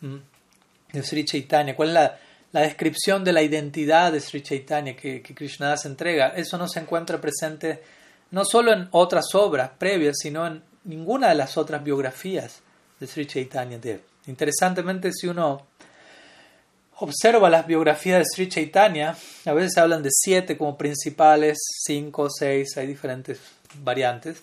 de 0.00 1.02
Sri 1.04 1.24
Chaitanya, 1.26 1.76
cuál 1.76 1.90
es 1.90 1.94
la, 2.50 2.60
descripción 2.62 3.22
de 3.22 3.34
la 3.34 3.42
identidad 3.42 4.10
de 4.10 4.18
Sri 4.18 4.42
Chaitanya 4.42 4.96
que, 4.96 5.22
que 5.22 5.32
Krishna 5.32 5.76
se 5.76 5.86
entrega. 5.86 6.30
Eso 6.34 6.58
no 6.58 6.66
se 6.66 6.80
encuentra 6.80 7.20
presente 7.20 7.84
no 8.32 8.44
solo 8.44 8.72
en 8.72 8.88
otras 8.90 9.32
obras 9.36 9.70
previas, 9.78 10.16
sino 10.18 10.44
en 10.44 10.60
ninguna 10.82 11.28
de 11.28 11.36
las 11.36 11.56
otras 11.56 11.84
biografías 11.84 12.62
de 12.98 13.06
Sri 13.06 13.26
Chaitanya 13.26 13.78
Dev. 13.78 14.11
Interesantemente, 14.26 15.12
si 15.12 15.26
uno 15.26 15.66
observa 16.96 17.50
las 17.50 17.66
biografías 17.66 18.20
de 18.20 18.24
Sri 18.24 18.48
Chaitanya, 18.48 19.16
a 19.44 19.52
veces 19.52 19.76
hablan 19.76 20.02
de 20.02 20.10
siete 20.12 20.56
como 20.56 20.78
principales, 20.78 21.58
cinco, 21.84 22.28
seis, 22.30 22.76
hay 22.76 22.86
diferentes 22.86 23.40
variantes. 23.82 24.42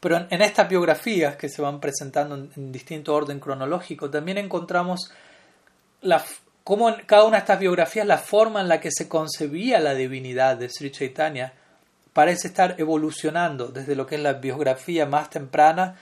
Pero 0.00 0.26
en, 0.28 0.42
estas 0.42 0.68
biografías 0.68 1.36
que 1.36 1.48
se 1.48 1.62
van 1.62 1.78
presentando 1.78 2.34
en, 2.34 2.72
distinto 2.72 3.14
orden 3.14 3.38
cronológico, 3.38 4.10
también 4.10 4.38
encontramos 4.38 5.12
cómo 6.64 6.88
en 6.88 7.04
cada 7.06 7.24
una 7.24 7.36
de 7.36 7.40
estas 7.40 7.60
biografías 7.60 8.06
la 8.06 8.18
forma 8.18 8.60
en 8.60 8.68
la 8.68 8.80
que 8.80 8.90
se 8.90 9.08
concebía 9.08 9.78
la 9.78 9.94
divinidad 9.94 10.56
de 10.56 10.68
Sri 10.68 10.90
Chaitanya 10.90 11.52
parece 12.12 12.48
estar 12.48 12.74
evolucionando 12.78 13.68
desde 13.68 13.94
lo 13.94 14.06
que 14.06 14.16
es 14.16 14.20
la 14.20 14.34
biografía 14.34 15.06
más 15.06 15.30
temprana 15.30 15.96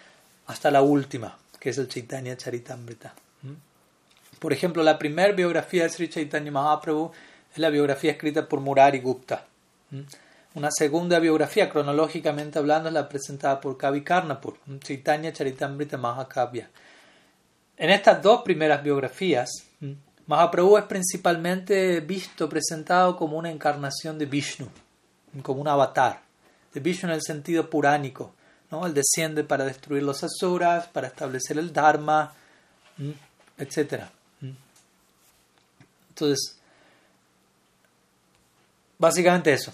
hasta 0.47 0.71
la 0.71 0.81
última 0.81 1.37
que 1.59 1.71
es 1.71 1.79
el 1.79 1.89
Chaitanya 1.89 2.37
Charitamrita. 2.37 3.15
Por 4.39 4.53
ejemplo, 4.53 4.83
la 4.83 4.99
primera 4.99 5.33
biografía 5.33 5.83
de 5.83 5.89
Sri 5.89 6.09
Chaitanya 6.09 6.51
Mahaprabhu 6.53 7.11
es 7.53 7.59
la 7.59 7.71
biografía 7.71 8.13
escrita 8.13 8.49
por 8.49 8.61
Murari 8.61 9.01
Gupta. 9.01 9.47
Una 10.55 10.71
segunda 10.71 11.19
biografía, 11.19 11.69
cronológicamente 11.69 12.59
hablando, 12.59 12.89
es 12.89 12.95
la 12.95 13.09
presentada 13.09 13.61
por 13.61 13.77
Kavi 13.77 14.03
Karnapur, 14.03 14.59
Chaitanya 14.81 15.33
Charitamrita 15.33 15.97
Mahakavya. 15.97 16.71
En 17.77 17.91
estas 17.91 18.23
dos 18.23 18.43
primeras 18.43 18.83
biografías, 18.83 19.49
Mahaprabhu 20.27 20.79
es 20.79 20.85
principalmente 20.85 22.01
visto, 22.01 22.49
presentado 22.49 23.17
como 23.17 23.39
una 23.39 23.51
encarnación 23.51 24.19
de 24.19 24.27
Vishnu, 24.27 24.69
como 25.43 25.61
un 25.61 25.69
avatar, 25.69 26.21
de 26.73 26.81
Vishnu 26.81 27.09
en 27.09 27.15
el 27.15 27.23
sentido 27.23 27.69
puránico, 27.71 28.35
¿no? 28.71 28.87
Él 28.87 28.95
desciende 28.95 29.45
para 29.45 29.65
destruir 29.65 30.03
los 30.03 30.23
asuras, 30.23 30.89
para 30.89 31.09
establecer 31.09 31.59
el 31.59 31.73
dharma, 31.73 32.33
etc. 33.57 34.05
Entonces, 36.11 36.57
básicamente 38.99 39.53
eso, 39.53 39.73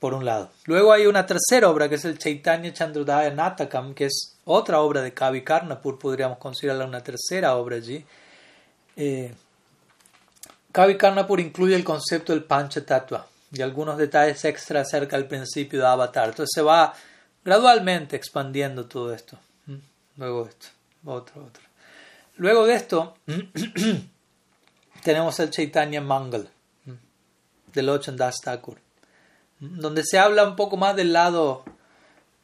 por 0.00 0.14
un 0.14 0.24
lado. 0.24 0.50
Luego 0.64 0.92
hay 0.92 1.06
una 1.06 1.24
tercera 1.24 1.68
obra 1.68 1.88
que 1.88 1.94
es 1.94 2.04
el 2.04 2.18
Chaitanya 2.18 2.72
Chandrodaya 2.72 3.30
Natakam, 3.30 3.94
que 3.94 4.06
es 4.06 4.36
otra 4.44 4.80
obra 4.80 5.00
de 5.02 5.14
Kavi 5.14 5.42
Karnapur, 5.42 5.98
podríamos 5.98 6.38
considerarla 6.38 6.84
una 6.84 7.02
tercera 7.02 7.56
obra 7.56 7.76
allí. 7.76 8.04
Eh, 8.96 9.32
Kavi 10.72 10.98
Karnapur 10.98 11.40
incluye 11.40 11.74
el 11.76 11.84
concepto 11.84 12.32
del 12.32 12.44
Pancha 12.44 12.84
Tattva 12.84 13.26
y 13.52 13.62
algunos 13.62 13.96
detalles 13.96 14.44
extra 14.44 14.80
acerca 14.80 15.16
del 15.16 15.26
principio 15.26 15.80
de 15.80 15.86
Avatar. 15.86 16.30
Entonces 16.30 16.50
se 16.52 16.62
va 16.62 16.92
gradualmente 17.44 18.16
expandiendo 18.16 18.86
todo 18.86 19.12
esto. 19.12 19.38
Luego 20.16 20.46
esto, 20.46 20.68
otro, 21.04 21.44
otro. 21.44 21.62
Luego 22.36 22.66
de 22.66 22.74
esto, 22.74 23.14
tenemos 25.02 25.38
el 25.40 25.50
Chaitanya 25.50 26.00
Mangal 26.00 26.48
del 27.72 27.86
Lochandas 27.86 28.36
Thakur, 28.42 28.78
¿Mm? 29.60 29.80
donde 29.80 30.02
se 30.04 30.18
habla 30.18 30.44
un 30.44 30.56
poco 30.56 30.76
más 30.76 30.94
del 30.96 31.12
lado 31.12 31.64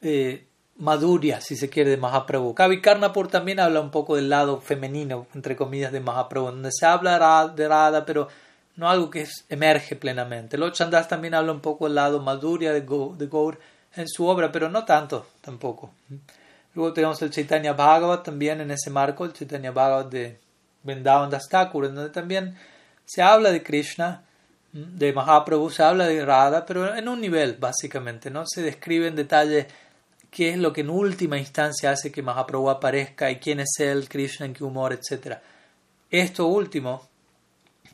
eh, 0.02 0.46
maduria, 0.76 1.40
si 1.40 1.56
se 1.56 1.68
quiere, 1.68 1.90
de 1.90 1.96
Mahaprabhu. 1.96 2.54
Kavi 2.54 2.80
Karnapur 2.80 3.28
también 3.28 3.60
habla 3.60 3.80
un 3.80 3.90
poco 3.90 4.16
del 4.16 4.28
lado 4.28 4.60
femenino, 4.60 5.26
entre 5.34 5.56
comillas, 5.56 5.92
de 5.92 6.00
Mahaprabhu, 6.00 6.46
donde 6.46 6.70
se 6.72 6.86
habla 6.86 7.48
de 7.48 7.68
Radha, 7.68 8.04
pero 8.04 8.28
no 8.76 8.88
algo 8.88 9.10
que 9.10 9.28
emerge 9.48 9.94
plenamente. 9.96 10.56
Lochandas 10.56 11.06
también 11.08 11.34
habla 11.34 11.52
un 11.52 11.60
poco 11.60 11.84
del 11.84 11.96
lado 11.96 12.20
maduria 12.20 12.72
de, 12.72 12.80
de 12.80 13.26
Gaur, 13.26 13.58
en 13.96 14.08
su 14.08 14.26
obra, 14.26 14.50
pero 14.52 14.68
no 14.68 14.84
tanto 14.84 15.26
tampoco. 15.40 15.90
Luego 16.74 16.92
tenemos 16.92 17.20
el 17.22 17.30
Chaitanya 17.30 17.72
Bhagavat 17.72 18.24
también 18.24 18.60
en 18.60 18.70
ese 18.70 18.90
marco, 18.90 19.24
el 19.24 19.32
Chaitanya 19.32 19.72
Bhagavat 19.72 20.10
de 20.10 20.38
Vrindavan 20.82 21.30
Das 21.30 21.48
Thakur, 21.48 21.86
en 21.86 21.94
donde 21.94 22.10
también 22.10 22.56
se 23.04 23.22
habla 23.22 23.50
de 23.50 23.62
Krishna, 23.62 24.22
de 24.72 25.12
Mahaprabhu, 25.12 25.70
se 25.70 25.82
habla 25.82 26.06
de 26.06 26.24
Radha, 26.24 26.64
pero 26.64 26.94
en 26.94 27.08
un 27.08 27.20
nivel 27.20 27.56
básicamente, 27.58 28.30
¿no? 28.30 28.44
Se 28.46 28.62
describe 28.62 29.08
en 29.08 29.16
detalle 29.16 29.66
qué 30.30 30.50
es 30.50 30.58
lo 30.58 30.72
que 30.72 30.82
en 30.82 30.90
última 30.90 31.38
instancia 31.38 31.90
hace 31.90 32.12
que 32.12 32.22
Mahaprabhu 32.22 32.70
aparezca 32.70 33.30
y 33.30 33.36
quién 33.36 33.58
es 33.58 33.80
él, 33.80 34.08
Krishna, 34.08 34.46
en 34.46 34.54
qué 34.54 34.62
humor, 34.62 34.92
etc. 34.92 35.38
Esto 36.08 36.46
último 36.46 37.08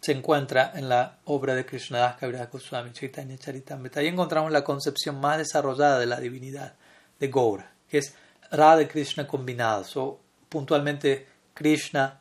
se 0.06 0.12
encuentra 0.12 0.70
en 0.76 0.88
la 0.88 1.18
obra 1.24 1.56
de 1.56 1.66
Krishnadas 1.66 2.14
Kaviraj 2.14 2.52
Goswami, 2.52 2.92
Chaitanya 2.92 3.36
Charitamrita. 3.36 3.98
Ahí 3.98 4.06
encontramos 4.06 4.52
la 4.52 4.62
concepción 4.62 5.20
más 5.20 5.36
desarrollada 5.36 5.98
de 5.98 6.06
la 6.06 6.20
divinidad 6.20 6.74
de 7.18 7.26
Gaura, 7.26 7.72
que 7.88 7.98
es 7.98 8.14
Radha 8.52 8.86
Krishna 8.86 9.26
combinados, 9.26 9.96
o 9.96 10.20
puntualmente 10.48 11.26
Krishna 11.54 12.20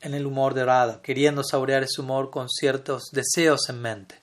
en 0.00 0.14
el 0.14 0.26
humor 0.26 0.54
de 0.54 0.64
Radha, 0.64 1.02
queriendo 1.02 1.42
saborear 1.42 1.82
ese 1.82 2.00
humor 2.00 2.30
con 2.30 2.48
ciertos 2.48 3.10
deseos 3.10 3.68
en 3.68 3.82
mente. 3.82 4.14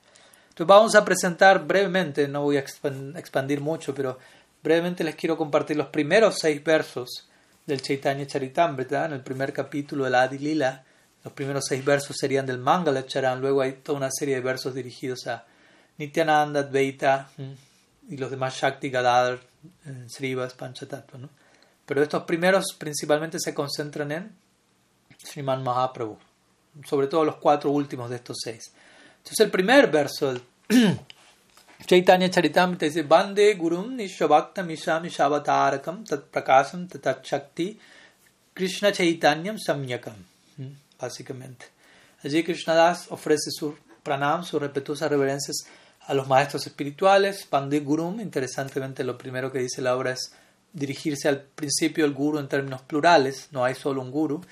Entonces 0.48 0.66
vamos 0.66 0.94
a 0.94 1.04
presentar 1.04 1.66
brevemente, 1.66 2.26
no 2.28 2.44
voy 2.44 2.56
a 2.56 2.60
expandir 2.60 3.60
mucho, 3.60 3.94
pero 3.94 4.18
brevemente 4.62 5.04
les 5.04 5.16
quiero 5.16 5.36
compartir 5.36 5.76
los 5.76 5.88
primeros 5.88 6.36
seis 6.38 6.64
versos 6.64 7.28
del 7.66 7.82
Chaitanya 7.82 8.26
Charitamrita, 8.26 9.04
en 9.04 9.12
el 9.12 9.20
primer 9.20 9.52
capítulo 9.52 10.04
de 10.04 10.10
la 10.10 10.22
Adi 10.22 10.38
Lila, 10.38 10.82
los 11.26 11.32
primeros 11.32 11.64
seis 11.68 11.84
versos 11.84 12.14
serían 12.16 12.46
del 12.46 12.58
Mangalacharan, 12.58 13.40
luego 13.40 13.60
hay 13.60 13.72
toda 13.82 13.98
una 13.98 14.10
serie 14.12 14.36
de 14.36 14.42
versos 14.42 14.72
dirigidos 14.76 15.26
a 15.26 15.44
Nityananda, 15.98 16.60
Advaita 16.60 17.30
y 18.08 18.16
los 18.16 18.30
demás 18.30 18.54
Shakti, 18.54 18.90
Gadadhar, 18.90 19.40
eh, 19.86 20.04
Srivas, 20.08 20.54
Panchatattva. 20.54 21.18
¿no? 21.18 21.28
Pero 21.84 22.00
estos 22.00 22.22
primeros 22.22 22.76
principalmente 22.78 23.40
se 23.40 23.52
concentran 23.52 24.12
en 24.12 24.36
Sriman 25.18 25.64
Mahaprabhu, 25.64 26.16
sobre 26.84 27.08
todo 27.08 27.24
los 27.24 27.38
cuatro 27.38 27.72
últimos 27.72 28.08
de 28.08 28.16
estos 28.16 28.36
seis. 28.44 28.72
Entonces 29.18 29.46
el 29.46 29.50
primer 29.50 29.90
verso 29.90 30.32
Chaitanya 31.86 32.30
Charitamrita 32.30 32.86
dice 32.86 33.02
Bande 33.02 33.52
Gurum 33.54 33.96
Nishabhakta 33.96 34.62
Misham 34.62 35.02
Nishabhatarakam 35.02 36.06
Tat 36.06 36.30
Prakasam 36.30 36.86
Tat 36.86 37.24
Shakti 37.24 37.76
Krishna 38.54 38.92
Chaitanyam 38.92 39.56
Samyakam 39.58 40.35
básicamente. 40.98 41.66
Allí 42.22 42.42
Krishnadas 42.42 43.06
ofrece 43.10 43.50
su 43.50 43.76
pranam, 44.02 44.44
sus 44.44 44.60
respetuosas 44.60 45.10
reverencias 45.10 45.66
a 46.06 46.14
los 46.14 46.28
maestros 46.28 46.66
espirituales, 46.66 47.44
Pandit 47.46 47.84
Gurum, 47.84 48.20
interesantemente 48.20 49.04
lo 49.04 49.18
primero 49.18 49.50
que 49.50 49.58
dice 49.58 49.82
la 49.82 49.96
obra 49.96 50.12
es 50.12 50.32
dirigirse 50.72 51.28
al 51.28 51.40
principio 51.40 52.04
del 52.04 52.14
guru 52.14 52.38
en 52.38 52.48
términos 52.48 52.82
plurales, 52.82 53.48
no 53.50 53.64
hay 53.64 53.74
solo 53.74 54.02
un 54.02 54.10
guru, 54.10 54.42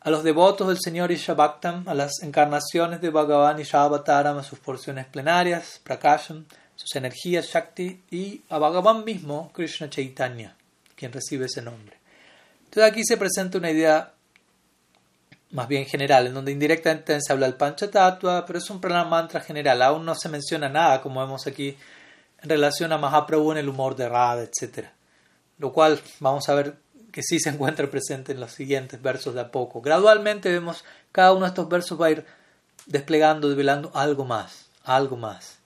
a 0.00 0.10
los 0.10 0.22
devotos 0.22 0.68
del 0.68 0.78
Señor 0.78 1.10
Ishabhaktam, 1.10 1.88
a 1.88 1.94
las 1.94 2.22
encarnaciones 2.22 3.00
de 3.00 3.10
Bhagavan 3.10 3.58
Ishabhataram, 3.58 4.38
a 4.38 4.42
sus 4.42 4.58
porciones 4.58 5.06
plenarias, 5.06 5.80
Prakasham, 5.82 6.44
sus 6.76 6.94
energías 6.94 7.46
Shakti, 7.46 8.02
y 8.10 8.42
a 8.50 8.58
Bhagavan 8.58 9.04
mismo, 9.04 9.50
Krishna 9.54 9.88
Chaitanya, 9.88 10.56
quien 10.94 11.10
recibe 11.10 11.46
ese 11.46 11.62
nombre. 11.62 11.96
Entonces 12.64 12.92
aquí 12.92 13.02
se 13.04 13.16
presenta 13.16 13.58
una 13.58 13.70
idea 13.70 14.13
más 15.54 15.68
bien 15.68 15.86
general, 15.86 16.26
en 16.26 16.34
donde 16.34 16.50
indirectamente 16.50 17.16
se 17.20 17.32
habla 17.32 17.46
del 17.46 17.54
Panchatattva, 17.54 18.44
pero 18.44 18.58
es 18.58 18.68
un 18.70 18.80
pranam 18.80 19.08
mantra 19.08 19.40
general, 19.40 19.82
aún 19.82 20.04
no 20.04 20.16
se 20.16 20.28
menciona 20.28 20.68
nada, 20.68 21.00
como 21.00 21.20
vemos 21.20 21.46
aquí, 21.46 21.76
en 22.42 22.48
relación 22.48 22.92
a 22.92 22.98
Mahaprabhu 22.98 23.52
en 23.52 23.58
el 23.58 23.68
humor 23.68 23.94
de 23.94 24.08
Radha, 24.08 24.42
etc. 24.42 24.88
Lo 25.58 25.72
cual 25.72 26.00
vamos 26.18 26.48
a 26.48 26.54
ver 26.54 26.74
que 27.12 27.22
sí 27.22 27.38
se 27.38 27.50
encuentra 27.50 27.88
presente 27.88 28.32
en 28.32 28.40
los 28.40 28.50
siguientes 28.50 29.00
versos 29.00 29.32
de 29.34 29.42
a 29.42 29.52
poco. 29.52 29.80
Gradualmente 29.80 30.50
vemos 30.50 30.84
cada 31.12 31.32
uno 31.32 31.42
de 31.42 31.50
estos 31.50 31.68
versos 31.68 32.00
va 32.00 32.06
a 32.06 32.10
ir 32.10 32.26
desplegando, 32.86 33.48
develando 33.48 33.92
algo 33.94 34.24
más, 34.24 34.66
algo 34.82 35.16
más. 35.16 35.58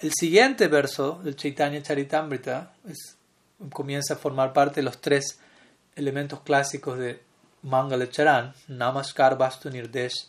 El 0.00 0.12
siguiente 0.14 0.68
verso 0.68 1.20
del 1.22 1.36
Chaitanya 1.36 1.82
Charitamrita 1.82 2.72
comienza 3.70 4.14
a 4.14 4.16
formar 4.16 4.54
parte 4.54 4.76
de 4.76 4.84
los 4.84 5.02
tres 5.02 5.38
elementos 5.94 6.40
clásicos 6.40 6.98
de 6.98 7.25
Mangalacharan, 7.66 8.54
Namaskar 8.68 9.36
Vastu 9.36 9.68
Nirdesh 9.70 10.26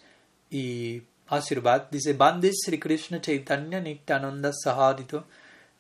y 0.50 1.02
Asirvad, 1.30 1.90
dice 1.92 2.14
Bandi 2.14 2.52
Sri 2.52 2.80
Krishna 2.80 3.22
Chaitanya 3.22 3.80
Nityananda 3.80 4.52
Sahadito 4.52 5.26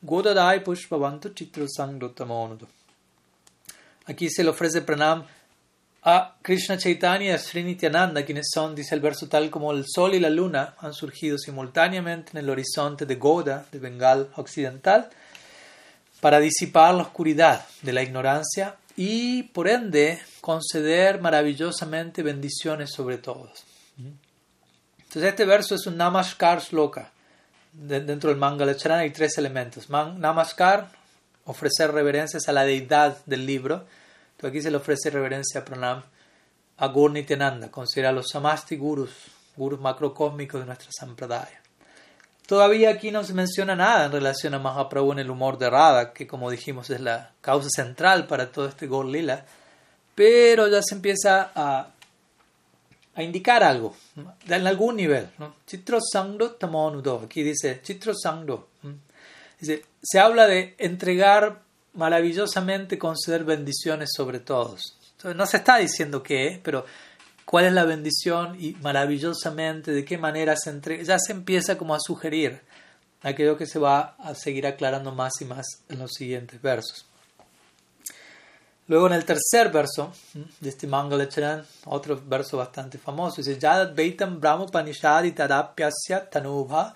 Godadai 0.05 0.64
Pushpavantu 0.64 1.34
Chitro 1.34 1.66
Sangdotamonudo. 1.68 2.68
Aquí 4.05 4.30
se 4.30 4.43
le 4.43 4.49
ofrece 4.49 4.82
pranam 4.82 5.26
a 6.03 6.36
Krishna 6.41 6.78
Chaitanya 6.78 7.26
y 7.26 7.30
a 7.32 7.39
Sri 7.39 7.76
quienes 7.76 8.49
son, 8.53 8.76
dice 8.76 8.93
el 8.93 9.01
verso, 9.01 9.28
tal 9.28 9.49
como 9.49 9.72
el 9.72 9.84
sol 9.88 10.14
y 10.14 10.20
la 10.20 10.30
luna 10.30 10.76
han 10.80 10.93
surgido 10.93 11.38
simultáneamente 11.38 12.32
en 12.34 12.38
el 12.38 12.49
horizonte 12.49 13.05
de 13.05 13.16
Goda, 13.16 13.66
de 13.72 13.80
Bengal 13.80 14.30
occidental, 14.36 15.10
para 16.22 16.39
disipar 16.39 16.93
la 16.93 17.03
oscuridad 17.03 17.66
de 17.82 17.93
la 17.93 18.03
ignorancia 18.03 18.76
y, 18.98 19.43
por 19.43 19.70
ende, 19.70 20.20
conceder 20.41 21.22
maravillosamente 21.22 22.24
bendiciones 22.24 22.91
sobre 22.91 23.20
todos. 23.20 23.64
Entonces, 23.98 25.24
este 25.24 25.45
verso 25.45 25.76
es 25.76 25.86
un 25.86 25.95
Namaskar 25.95 26.62
Sloka. 26.62 27.12
Dentro 27.72 28.32
del 28.32 28.39
Mangalacharana 28.39 29.04
hay 29.04 29.12
tres 29.12 29.38
elementos. 29.38 29.89
Namaskar, 29.89 30.89
ofrecer 31.45 31.91
reverencias 31.91 32.50
a 32.50 32.52
la 32.52 32.66
deidad 32.66 33.24
del 33.26 33.45
libro. 33.45 33.86
Aquí 34.41 34.62
se 34.62 34.72
le 34.72 34.78
ofrece 34.78 35.12
reverencia 35.12 35.62
a 35.62 35.66
Pranam 35.66 36.04
a 36.78 36.88
Gurnityananda, 36.88 37.72
considera 37.72 38.12
los 38.12 38.30
Samasti 38.30 38.78
Gurus, 38.78 39.12
gurus 39.56 39.80
macrocósmicos 39.80 40.60
de 40.62 40.68
nuestra 40.68 40.89
Sampradaya. 40.91 41.62
Todavía 42.48 42.91
aquí 42.91 43.12
no 43.12 43.26
se 43.26 43.34
menciona 43.34 43.76
nada 43.76 44.06
en 44.06 44.12
relación 44.14 44.54
a 44.54 44.60
Mahaprabhu 44.60 45.12
en 45.12 45.20
el 45.20 45.30
humor 45.30 45.58
de 45.58 45.70
Radha, 45.70 46.14
que 46.14 46.26
como 46.26 46.50
dijimos 46.50 46.89
es 46.89 47.02
la 47.02 47.32
causa 47.41 47.68
central 47.70 48.26
para 48.26 48.54
todo 48.54 48.70
este 48.70 48.88
Gol 48.88 49.12
Lila, 49.12 49.45
pero 50.16 50.70
ya 50.70 50.82
se 50.82 50.95
empieza 50.95 51.52
a, 51.54 51.89
a 53.16 53.22
indicar 53.22 53.64
algo, 53.64 53.98
en 54.48 54.66
algún 54.66 54.95
nivel. 54.95 55.28
Chitro 55.66 56.00
Sangdo 56.02 56.52
Tamonudo, 56.52 57.22
aquí 57.26 57.43
dice 57.43 57.82
Chitro 57.84 58.14
Sangdo. 58.16 58.70
Dice, 59.60 59.84
se 60.02 60.18
habla 60.18 60.48
de 60.48 60.74
entregar 60.78 61.60
maravillosamente, 61.95 62.98
conceder 62.98 63.43
bendiciones 63.43 64.12
sobre 64.16 64.39
todos. 64.39 64.98
No 65.36 65.45
se 65.45 65.58
está 65.58 65.78
diciendo 65.78 66.24
qué, 66.24 66.62
pero 66.64 66.86
cuál 67.48 67.64
es 67.64 67.72
la 67.72 67.86
bendición 67.86 68.58
y 68.60 68.74
maravillosamente 68.82 69.93
de 69.93 70.04
qué 70.04 70.18
manera 70.18 70.58
se 70.58 70.70
entrega, 70.70 71.04
ya 71.04 71.18
se 71.18 71.32
empieza 71.32 71.78
como 71.78 71.95
a 71.95 72.00
sugerir. 72.00 72.62
Aquello 73.24 73.58
que 73.58 73.66
se 73.66 73.80
va 73.80 74.16
a 74.20 74.36
seguir 74.36 74.68
aclarando 74.68 75.14
más 75.14 75.34
y 75.39 75.45
más 75.45 75.66
en 75.88 76.00
los 76.00 76.12
siguientes 76.12 76.62
versos. 76.62 77.06
Luego 78.88 79.08
en 79.08 79.14
el 79.14 79.24
tercer 79.24 79.72
verso 79.72 80.14
de 80.60 80.70
este 80.70 80.88
Mangalacharan, 80.88 81.66
otro 81.86 82.22
verso 82.26 82.58
bastante 82.58 82.98
famoso, 82.98 83.38
dice 83.38 83.58
Yad 83.58 83.95
Veitam 83.95 84.41
Brahmopanishadi 84.41 85.32
Tadapyasya 85.32 86.30
Tanubha 86.30 86.93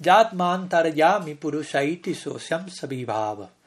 Yatman 0.00 0.68
Tarayami 0.68 1.36
Purushaiti 1.36 2.14
Sosyam 2.14 2.68
Sabibhava 2.68 3.61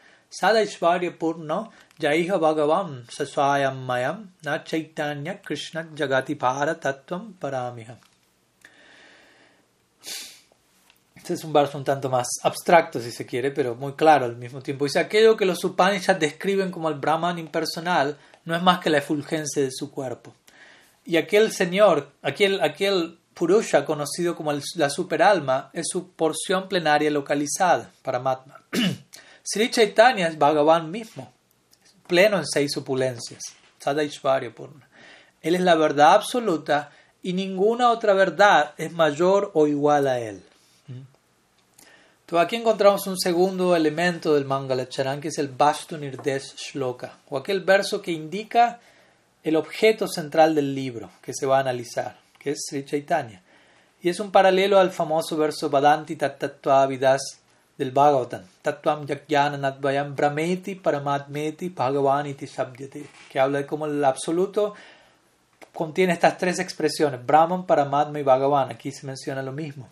Jaiha 1.97 2.37
Bhagavam 2.37 3.05
Saswayam 3.07 3.85
Mayam 3.85 4.27
Na 4.43 4.59
Chaitanya 4.63 5.41
Krishna 5.41 5.83
Jagati 5.95 6.35
Para 6.37 6.75
Tattvam 6.75 7.33
Paramiha. 7.39 7.97
Este 11.15 11.33
es 11.33 11.43
un 11.43 11.53
verso 11.53 11.77
un 11.77 11.83
tanto 11.83 12.09
más 12.09 12.27
abstracto, 12.43 12.99
si 12.99 13.11
se 13.11 13.25
quiere, 13.25 13.49
pero 13.49 13.73
muy 13.73 13.93
claro 13.93 14.25
al 14.25 14.35
mismo 14.35 14.61
tiempo. 14.61 14.85
Dice, 14.85 14.99
aquello 14.99 15.35
que 15.35 15.45
los 15.45 15.63
Upanishads 15.63 16.19
describen 16.19 16.69
como 16.69 16.87
el 16.87 16.95
Brahman 16.95 17.39
impersonal 17.39 18.17
no 18.43 18.55
es 18.55 18.61
más 18.61 18.79
que 18.79 18.91
la 18.91 18.99
efulgencia 18.99 19.63
de 19.63 19.71
su 19.71 19.89
cuerpo. 19.89 20.35
Y 21.03 21.17
aquel 21.17 21.51
señor, 21.51 22.11
aquel, 22.21 22.61
aquel 22.61 23.17
Purusha 23.33 23.85
conocido 23.85 24.35
como 24.35 24.53
la 24.75 24.89
superalma, 24.89 25.71
es 25.73 25.87
su 25.89 26.11
porción 26.11 26.67
plenaria 26.67 27.09
localizada, 27.09 27.91
para 28.03 28.19
Matma. 28.19 28.61
Sri 29.47 29.69
Chaitanya 29.69 30.27
es 30.27 30.39
Bhagavan 30.39 30.89
mismo, 30.89 31.31
pleno 32.07 32.37
en 32.39 32.47
seis 32.47 32.75
opulencias. 32.77 33.43
Él 35.41 35.55
es 35.55 35.61
la 35.61 35.75
verdad 35.75 36.15
absoluta 36.15 36.89
y 37.21 37.33
ninguna 37.33 37.91
otra 37.91 38.13
verdad 38.13 38.73
es 38.77 38.91
mayor 38.91 39.51
o 39.53 39.67
igual 39.67 40.07
a 40.07 40.19
él. 40.19 40.41
Entonces 40.87 42.43
aquí 42.43 42.55
encontramos 42.55 43.05
un 43.05 43.19
segundo 43.19 43.75
elemento 43.75 44.33
del 44.33 44.45
Mangalacharan 44.45 45.21
que 45.21 45.27
es 45.27 45.37
el 45.37 45.49
Vastu 45.49 45.95
Shloka, 45.95 47.19
o 47.29 47.37
aquel 47.37 47.61
verso 47.61 48.01
que 48.01 48.11
indica 48.11 48.79
el 49.43 49.55
objeto 49.57 50.07
central 50.07 50.55
del 50.55 50.73
libro 50.73 51.11
que 51.21 51.35
se 51.35 51.45
va 51.45 51.57
a 51.57 51.61
analizar, 51.61 52.17
que 52.39 52.51
es 52.51 52.65
Sri 52.67 52.83
Chaitanya. 52.83 53.43
Y 54.01 54.09
es 54.09 54.19
un 54.19 54.31
paralelo 54.31 54.79
al 54.79 54.89
famoso 54.89 55.37
verso 55.37 55.69
Vadanti 55.69 56.15
Tattva 56.15 56.87
Vidas 56.87 57.41
del 57.77 57.91
Bhagavatam. 57.91 58.41
Tattvam 58.61 59.05
Nadvayam 59.05 60.15
Brahmeti 60.15 60.75
Paramatmeti 60.75 61.69
Bhagavaniti 61.69 62.45
Shabdyate. 62.45 63.05
Que 63.29 63.39
habla 63.39 63.59
de 63.59 63.65
cómo 63.65 63.85
el 63.85 64.03
absoluto 64.03 64.73
contiene 65.73 66.13
estas 66.13 66.37
tres 66.37 66.59
expresiones: 66.59 67.25
Brahman, 67.25 67.65
Paramatma 67.65 68.19
y 68.19 68.23
Bhagavan. 68.23 68.69
Aquí 68.71 68.91
se 68.91 69.05
menciona 69.05 69.41
lo 69.41 69.51
mismo. 69.51 69.89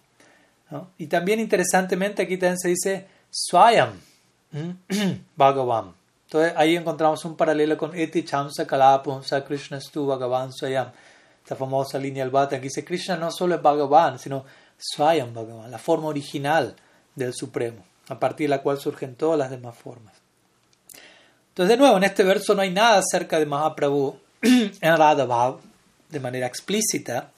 Y 0.97 1.07
también 1.07 1.39
interesantemente 1.39 2.23
aquí 2.23 2.37
también 2.37 2.57
se 2.57 2.69
dice 2.69 3.07
Swayam 3.29 3.91
Bhagavan. 5.35 5.93
Entonces 6.25 6.53
ahí 6.55 6.75
encontramos 6.75 7.23
un 7.25 7.35
paralelo 7.35 7.77
con 7.77 7.95
Eti 7.95 8.23
Chamsa 8.23 8.65
Kalapunsa 8.65 9.45
Krishna 9.45 9.79
Stu 9.79 10.07
Bhagavan 10.07 10.51
Swayam. 10.51 10.87
Esta 11.43 11.55
famosa 11.55 11.99
línea 11.99 12.23
del 12.23 12.31
Bhata 12.31 12.55
que 12.55 12.63
dice 12.63 12.83
Krishna 12.85 13.17
no 13.17 13.29
solo 13.29 13.55
es 13.55 13.61
Bhagavan, 13.61 14.17
sino 14.17 14.45
Swayam 14.77 15.33
Bhagavan, 15.33 15.69
la 15.69 15.77
forma 15.77 16.07
original 16.07 16.75
del 17.15 17.33
Supremo, 17.33 17.83
a 18.09 18.19
partir 18.19 18.45
de 18.45 18.55
la 18.55 18.61
cual 18.61 18.79
surgen 18.79 19.15
todas 19.15 19.37
las 19.37 19.49
demás 19.49 19.75
formas. 19.75 20.13
Entonces, 21.49 21.69
de 21.69 21.77
nuevo, 21.77 21.97
en 21.97 22.03
este 22.03 22.23
verso 22.23 22.55
no 22.55 22.61
hay 22.61 22.71
nada 22.71 22.97
acerca 22.97 23.39
de 23.39 23.45
Mahaprabhu 23.45 24.17
en 24.41 24.97
Radha 24.97 25.57
de 26.09 26.19
manera 26.19 26.47
explícita, 26.47 27.29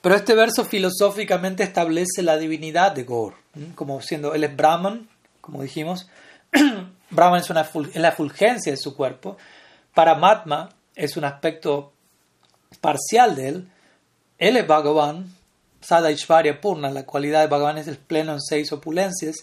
pero 0.00 0.14
este 0.14 0.34
verso 0.34 0.64
filosóficamente 0.64 1.62
establece 1.62 2.22
la 2.22 2.36
divinidad 2.36 2.92
de 2.92 3.04
Gaur, 3.04 3.34
como 3.74 4.00
siendo, 4.00 4.34
él 4.34 4.44
es 4.44 4.56
Brahman, 4.56 5.08
como 5.40 5.62
dijimos, 5.62 6.08
Brahman 7.10 7.40
es, 7.40 7.50
una, 7.50 7.62
es 7.62 7.96
la 7.96 8.12
fulgencia 8.12 8.72
de 8.72 8.78
su 8.78 8.94
cuerpo, 8.94 9.36
Paramatma 9.94 10.70
es 10.94 11.16
un 11.16 11.24
aspecto 11.24 11.92
parcial 12.80 13.34
de 13.34 13.48
él, 13.48 13.68
él 14.38 14.56
es 14.56 14.66
Bhagavan, 14.66 15.26
Sada 15.80 16.10
Ishvarya 16.10 16.60
Purna, 16.60 16.90
la 16.90 17.04
cualidad 17.04 17.40
de 17.40 17.46
Bhagavan 17.46 17.78
es 17.78 17.88
el 17.88 17.98
pleno 17.98 18.32
en 18.32 18.40
seis 18.40 18.72
opulencias. 18.72 19.36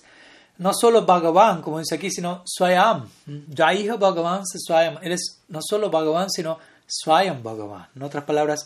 No 0.58 0.74
solo 0.74 1.06
Bhagavan, 1.06 1.62
como 1.62 1.80
dice 1.80 1.96
aquí, 1.96 2.12
sino 2.12 2.44
Swayam. 2.46 3.10
Jaiha 3.56 3.96
Bhagavan 3.96 4.46
se 4.46 4.60
Swayam. 4.60 5.00
Él 5.02 5.14
es 5.14 5.42
no 5.48 5.60
solo 5.62 5.90
Bhagavan, 5.90 6.30
sino 6.30 6.60
Swayam 6.88 7.42
Bhagavan. 7.44 7.88
En 7.96 8.04
otras 8.04 8.24
palabras, 8.24 8.66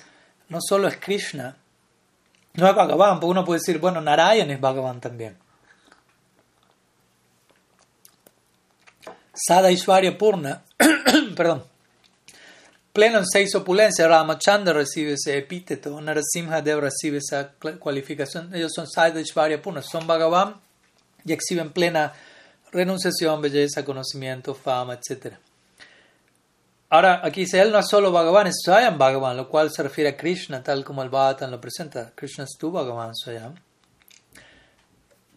no 0.49 0.59
solo 0.61 0.87
es 0.87 0.97
Krishna, 0.97 1.55
no 2.53 2.67
es 2.67 2.75
Bhagavan, 2.75 3.19
porque 3.19 3.31
uno 3.31 3.45
puede 3.45 3.59
decir, 3.59 3.79
bueno, 3.79 4.01
Narayan 4.01 4.49
es 4.51 4.59
Bhagavan 4.59 4.99
también. 4.99 5.37
Sada 9.33 9.71
Ishvarya 9.71 10.17
Purna, 10.17 10.63
perdón, 11.35 11.63
pleno 12.93 13.19
en 13.19 13.25
seis 13.25 13.53
opulencias, 13.55 14.07
Ramachandra 14.07 14.73
recibe 14.73 15.13
ese 15.13 15.37
epíteto, 15.37 15.99
Narasimha 16.01 16.61
Dev 16.61 16.79
recibe 16.79 17.19
esa 17.19 17.51
cualificación. 17.79 18.53
Ellos 18.53 18.71
son 18.73 18.87
Saideshvarya 18.87 19.61
Purna, 19.61 19.81
son 19.81 20.07
Bhagavan 20.07 20.55
y 21.25 21.33
exhiben 21.33 21.71
plena 21.71 22.13
renunciación, 22.71 23.41
belleza, 23.41 23.83
conocimiento, 23.83 24.53
fama, 24.53 24.95
etc. 24.95 25.33
Ahora, 26.89 27.21
aquí 27.23 27.41
dice, 27.41 27.61
él 27.61 27.71
no 27.71 27.79
es 27.79 27.87
solo 27.87 28.11
Bhagavan, 28.11 28.47
es 28.47 28.61
Swayam 28.63 28.97
Bhagavan, 28.97 29.37
lo 29.37 29.47
cual 29.47 29.71
se 29.71 29.83
refiere 29.83 30.09
a 30.09 30.17
Krishna, 30.17 30.63
tal 30.63 30.83
como 30.83 31.03
el 31.03 31.09
Bhattan 31.09 31.51
lo 31.51 31.61
presenta. 31.61 32.11
Krishna 32.15 32.45
es 32.45 32.57
tu 32.57 32.71
Bhagavan 32.71 33.15
Swayam. 33.15 33.55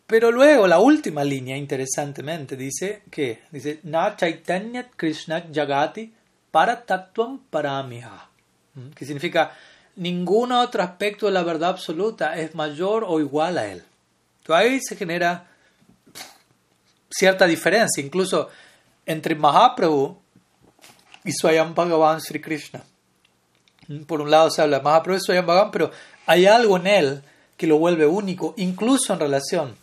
Pero 0.07 0.31
luego, 0.31 0.67
la 0.67 0.79
última 0.79 1.25
línea, 1.25 1.57
interesantemente, 1.57 2.57
dice 2.57 3.03
que, 3.11 3.43
dice, 3.51 3.81
Na 3.85 4.17
Chaitanya 4.17 4.89
Krishna 4.97 5.45
Jagati 5.53 6.13
para 6.53 6.85
tatuam 6.85 7.39
paramiha, 7.51 8.29
que 8.95 9.05
significa 9.05 9.53
ningún 9.97 10.53
otro 10.53 10.83
aspecto 10.83 11.27
de 11.27 11.33
la 11.33 11.43
verdad 11.43 11.71
absoluta 11.71 12.39
es 12.39 12.55
mayor 12.55 13.05
o 13.09 13.19
igual 13.19 13.59
a 13.59 13.67
él. 13.67 13.83
Entonces 14.41 14.67
ahí 14.67 14.81
se 14.81 14.95
genera 14.95 15.49
cierta 17.11 17.47
diferencia, 17.47 18.05
incluso 18.05 18.51
entre 19.07 19.35
Mahaprabhu 19.35 20.17
y 21.25 21.33
Swayam 21.33 21.75
Bhagavan 21.75 22.21
Sri 22.21 22.41
Krishna. 22.41 22.83
Por 24.07 24.21
un 24.21 24.31
lado 24.31 24.51
se 24.51 24.63
habla 24.63 24.79
de 24.79 24.85
Mahaprabhu 24.85 25.19
y 25.19 25.21
Swayam 25.21 25.47
Bhagavan, 25.47 25.71
pero 25.71 25.91
hay 26.27 26.47
algo 26.47 26.77
en 26.77 26.87
él 26.87 27.23
que 27.57 27.67
lo 27.67 27.79
vuelve 27.79 28.07
único, 28.07 28.55
incluso 28.59 29.13
en 29.13 29.21
relación 29.21 29.77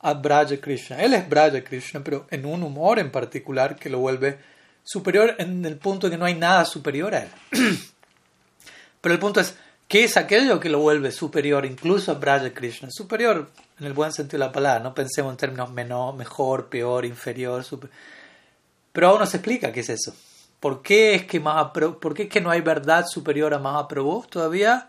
a 0.00 0.14
Braja 0.14 0.56
Krishna. 0.60 1.02
Él 1.02 1.14
es 1.14 1.28
Braja 1.28 1.62
Krishna, 1.62 2.00
pero 2.02 2.26
en 2.30 2.46
un 2.46 2.62
humor 2.62 2.98
en 2.98 3.10
particular 3.10 3.76
que 3.76 3.90
lo 3.90 3.98
vuelve 3.98 4.38
superior 4.86 5.34
en 5.38 5.64
el 5.64 5.76
punto 5.76 6.08
que 6.08 6.16
no 6.16 6.24
hay 6.24 6.34
nada 6.34 6.64
superior 6.64 7.14
a 7.14 7.24
él. 7.24 7.28
Pero 9.00 9.12
el 9.12 9.18
punto 9.18 9.40
es, 9.40 9.56
¿qué 9.88 10.04
es 10.04 10.16
aquello 10.16 10.60
que 10.60 10.68
lo 10.68 10.78
vuelve 10.78 11.10
superior 11.10 11.66
incluso 11.66 12.12
a 12.12 12.14
Braja 12.14 12.54
Krishna? 12.54 12.88
Superior 12.90 13.50
en 13.80 13.86
el 13.86 13.92
buen 13.92 14.12
sentido 14.12 14.38
de 14.38 14.46
la 14.46 14.52
palabra, 14.52 14.82
no 14.82 14.94
pensemos 14.94 15.32
en 15.32 15.36
términos 15.36 15.70
menor, 15.72 16.14
mejor, 16.14 16.68
peor, 16.68 17.04
inferior. 17.04 17.64
Pero 18.92 19.08
aún 19.08 19.18
no 19.18 19.26
se 19.26 19.38
explica 19.38 19.72
qué 19.72 19.80
es 19.80 19.88
eso. 19.90 20.14
¿Por 20.60 20.82
qué 20.82 21.14
es 21.14 21.26
que, 21.26 21.40
¿por 21.40 22.14
qué 22.14 22.22
es 22.22 22.28
que 22.28 22.40
no 22.40 22.50
hay 22.50 22.60
verdad 22.60 23.06
superior 23.06 23.52
a 23.54 23.58
Mahaprabhu 23.58 24.24
todavía? 24.30 24.88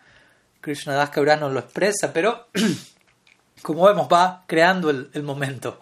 Krishna 0.62 0.94
Das 0.94 1.10
Kaviraj 1.10 1.40
nos 1.40 1.54
lo 1.54 1.60
expresa, 1.60 2.14
pero 2.14 2.48
como 3.64 3.86
vemos 3.86 4.08
va 4.12 4.44
creando 4.48 4.90
el, 4.90 5.10
el 5.14 5.24
momento, 5.24 5.80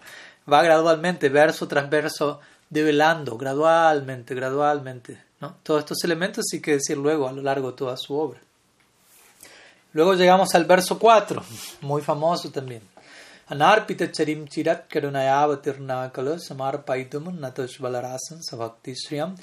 va 0.50 0.62
gradualmente, 0.62 1.28
verso 1.28 1.68
tras 1.68 1.88
verso, 1.88 2.40
develando, 2.70 3.36
gradualmente, 3.36 4.34
gradualmente. 4.34 5.22
¿no? 5.40 5.56
Todos 5.62 5.80
estos 5.80 6.04
elementos 6.04 6.44
sí 6.50 6.60
que 6.60 6.72
decir 6.72 6.96
luego 6.96 7.28
a 7.28 7.32
lo 7.32 7.42
largo 7.42 7.70
de 7.72 7.76
toda 7.76 7.96
su 7.96 8.14
obra. 8.14 8.40
Luego 9.92 10.14
llegamos 10.14 10.54
al 10.54 10.64
verso 10.64 10.98
4, 10.98 11.42
muy 11.82 12.02
famoso 12.02 12.50
también. 12.50 12.82
Anarpita 13.48 14.10
charim 14.10 14.46
chirat 14.48 14.88
karunayavatirnakala 14.88 16.38
samarpaitum 16.38 17.38
natashvalarasan 17.38 18.42
savakti 18.42 18.92
shriyam 18.94 19.36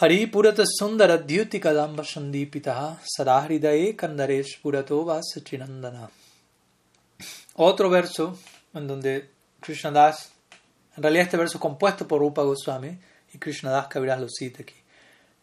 Hari 0.00 0.30
purata 0.30 0.64
sundara 0.64 1.18
dyuti 1.18 1.58
kadamba 1.58 2.04
sandipita 2.04 2.98
sadahridaye 3.02 3.96
kandaresh 3.96 4.60
purato 4.62 5.04
vasachinandana. 5.04 6.08
Otro 7.56 7.90
verso 7.90 8.38
en 8.74 8.86
donde 8.86 9.28
Krishna 9.60 9.90
Das, 9.90 10.30
en 10.98 11.02
realidad 11.04 11.26
este 11.26 11.36
verso 11.36 11.58
es 11.58 11.62
compuesto 11.62 12.08
por 12.08 12.18
Rupa 12.18 12.42
Goswami 12.42 12.98
y 13.32 13.38
Krishna 13.38 13.70
Das 13.70 13.86
Kaviraj 13.86 14.20
lo 14.20 14.28
cita 14.28 14.62
aquí. 14.62 14.74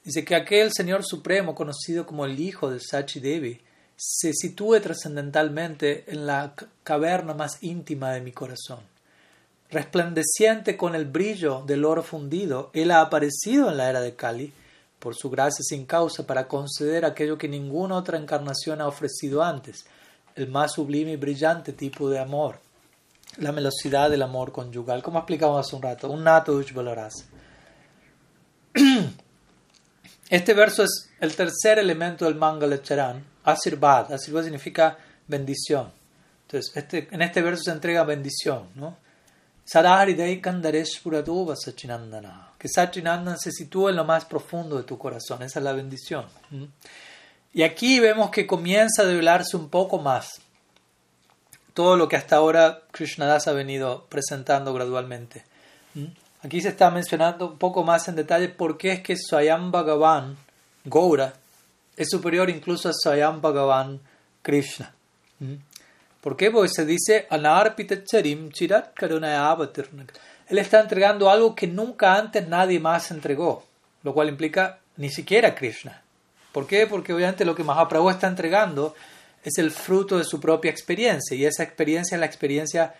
Dice 0.03 0.25
que 0.25 0.35
aquel 0.35 0.73
Señor 0.73 1.05
Supremo 1.05 1.55
conocido 1.55 2.05
como 2.05 2.25
el 2.25 2.37
Hijo 2.37 2.69
de 2.69 2.81
Sachi 2.81 3.21
Devi 3.21 3.61
se 3.95 4.33
sitúe 4.33 4.81
trascendentalmente 4.81 6.03
en 6.11 6.27
la 6.27 6.53
caverna 6.83 7.33
más 7.33 7.63
íntima 7.63 8.11
de 8.11 8.19
mi 8.19 8.33
corazón. 8.33 8.79
Resplandeciente 9.69 10.75
con 10.75 10.93
el 10.93 11.05
brillo 11.05 11.63
del 11.65 11.85
oro 11.85 12.03
fundido, 12.03 12.69
Él 12.73 12.91
ha 12.91 12.99
aparecido 12.99 13.69
en 13.69 13.77
la 13.77 13.89
era 13.89 14.01
de 14.01 14.13
Kali, 14.13 14.51
por 14.99 15.15
su 15.15 15.29
gracia 15.29 15.63
sin 15.63 15.85
causa, 15.85 16.27
para 16.27 16.49
conceder 16.49 17.05
aquello 17.05 17.37
que 17.37 17.47
ninguna 17.47 17.95
otra 17.95 18.17
encarnación 18.17 18.81
ha 18.81 18.87
ofrecido 18.89 19.41
antes, 19.41 19.85
el 20.35 20.49
más 20.49 20.73
sublime 20.73 21.13
y 21.13 21.15
brillante 21.15 21.71
tipo 21.71 22.09
de 22.09 22.19
amor, 22.19 22.59
la 23.37 23.51
velocidad 23.51 24.09
del 24.09 24.21
amor 24.21 24.51
conyugal, 24.51 25.03
como 25.03 25.19
explicamos 25.19 25.65
hace 25.65 25.75
un 25.75 25.81
rato, 25.81 26.09
un 26.09 26.23
nato 26.23 26.61
valoras. 26.73 27.25
Este 30.27 30.55
verso 30.55 30.83
es 30.83 31.11
el 31.19 31.35
tercer 31.35 31.77
elemento 31.77 32.25
del 32.25 32.33
Mangala 32.33 32.81
Charan, 32.81 33.23
Asirvad. 33.43 34.11
Asirvad 34.11 34.43
significa 34.43 34.97
bendición. 35.27 35.91
Entonces, 36.41 36.75
este, 36.75 37.07
en 37.11 37.21
este 37.21 37.43
verso 37.43 37.63
se 37.65 37.71
entrega 37.71 38.03
bendición, 38.03 38.69
¿no? 38.73 38.97
Sachinandana. 41.55 42.53
Que 42.57 42.67
Sachinandana 42.67 43.37
se 43.37 43.51
sitúa 43.51 43.91
en 43.91 43.97
lo 43.97 44.03
más 44.03 44.25
profundo 44.25 44.77
de 44.77 44.83
tu 44.83 44.97
corazón. 44.97 45.43
Esa 45.43 45.59
es 45.59 45.63
la 45.63 45.73
bendición. 45.73 46.25
Y 47.53 47.63
aquí 47.63 47.99
vemos 47.99 48.31
que 48.31 48.47
comienza 48.47 49.03
a 49.03 49.05
develarse 49.05 49.57
un 49.57 49.69
poco 49.69 49.99
más 49.99 50.41
todo 51.75 51.97
lo 51.97 52.07
que 52.07 52.15
hasta 52.15 52.37
ahora 52.37 52.81
Krishnadas 52.91 53.47
ha 53.47 53.51
venido 53.51 54.05
presentando 54.09 54.73
gradualmente. 54.73 55.43
Aquí 56.41 56.61
se 56.61 56.69
está 56.69 56.89
mencionando 56.89 57.49
un 57.51 57.57
poco 57.57 57.83
más 57.83 58.07
en 58.07 58.15
detalle 58.15 58.47
por 58.49 58.77
qué 58.77 58.93
es 58.93 59.01
que 59.01 59.15
Swayam 59.17 59.71
Bhagavan, 59.71 60.37
Gaura, 60.85 61.33
es 61.97 62.09
superior 62.09 62.49
incluso 62.49 62.87
a 62.89 62.93
Swayam 62.93 63.41
Bhagavan 63.41 63.99
Krishna. 64.41 64.93
¿Mm? 65.39 65.55
¿Por 66.21 66.37
qué? 66.37 66.49
Porque 66.49 66.69
se 66.69 66.85
dice 66.85 67.27
Chirat 68.53 68.93
Él 70.47 70.57
está 70.57 70.79
entregando 70.79 71.29
algo 71.29 71.55
que 71.55 71.67
nunca 71.67 72.15
antes 72.15 72.47
nadie 72.47 72.79
más 72.79 73.11
entregó, 73.11 73.65
lo 74.01 74.13
cual 74.13 74.29
implica 74.29 74.79
ni 74.95 75.09
siquiera 75.09 75.53
Krishna. 75.53 76.01
¿Por 76.53 76.67
qué? 76.67 76.87
Porque 76.87 77.13
obviamente 77.13 77.43
lo 77.43 77.53
que 77.53 77.65
Mahaprabhu 77.65 78.09
está 78.09 78.27
entregando 78.27 78.95
es 79.45 79.57
el 79.57 79.71
fruto 79.71 80.17
de 80.17 80.23
su 80.23 80.39
propia 80.41 80.71
experiencia 80.71 81.37
y 81.37 81.45
esa 81.45 81.63
experiencia 81.63 82.15
es 82.15 82.19
la 82.19 82.25
experiencia 82.25 82.95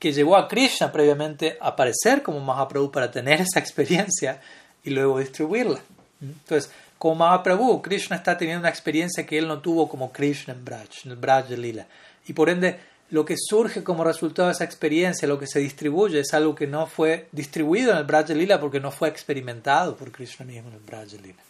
que 0.00 0.12
llevó 0.12 0.36
a 0.36 0.48
Krishna 0.48 0.90
previamente 0.90 1.56
a 1.60 1.68
aparecer 1.68 2.22
como 2.22 2.40
Mahaprabhu 2.40 2.90
para 2.90 3.10
tener 3.10 3.40
esa 3.40 3.60
experiencia 3.60 4.40
y 4.82 4.90
luego 4.90 5.18
distribuirla. 5.18 5.78
Entonces, 6.20 6.70
como 6.98 7.14
Mahaprabhu, 7.14 7.80
Krishna 7.80 8.16
está 8.16 8.36
teniendo 8.36 8.60
una 8.60 8.68
experiencia 8.68 9.24
que 9.24 9.38
él 9.38 9.46
no 9.46 9.60
tuvo 9.60 9.88
como 9.88 10.12
Krishna 10.12 10.54
en 10.54 10.64
Braj, 10.64 10.88
en 11.04 11.12
el 11.12 11.16
Braj 11.16 11.50
Lila. 11.50 11.86
Y 12.26 12.32
por 12.32 12.50
ende, 12.50 12.78
lo 13.10 13.24
que 13.24 13.36
surge 13.38 13.84
como 13.84 14.04
resultado 14.04 14.48
de 14.48 14.54
esa 14.54 14.64
experiencia, 14.64 15.28
lo 15.28 15.38
que 15.38 15.46
se 15.46 15.60
distribuye, 15.60 16.20
es 16.20 16.34
algo 16.34 16.54
que 16.54 16.66
no 16.66 16.86
fue 16.86 17.28
distribuido 17.32 17.92
en 17.92 17.98
el 17.98 18.04
Braj 18.04 18.30
Lila 18.30 18.60
porque 18.60 18.80
no 18.80 18.90
fue 18.90 19.08
experimentado 19.08 19.96
por 19.96 20.10
Krishna 20.12 20.44
mismo 20.46 20.68
en 20.68 20.74
el 20.74 20.80
Braj 20.80 21.12
Lila. 21.12 21.42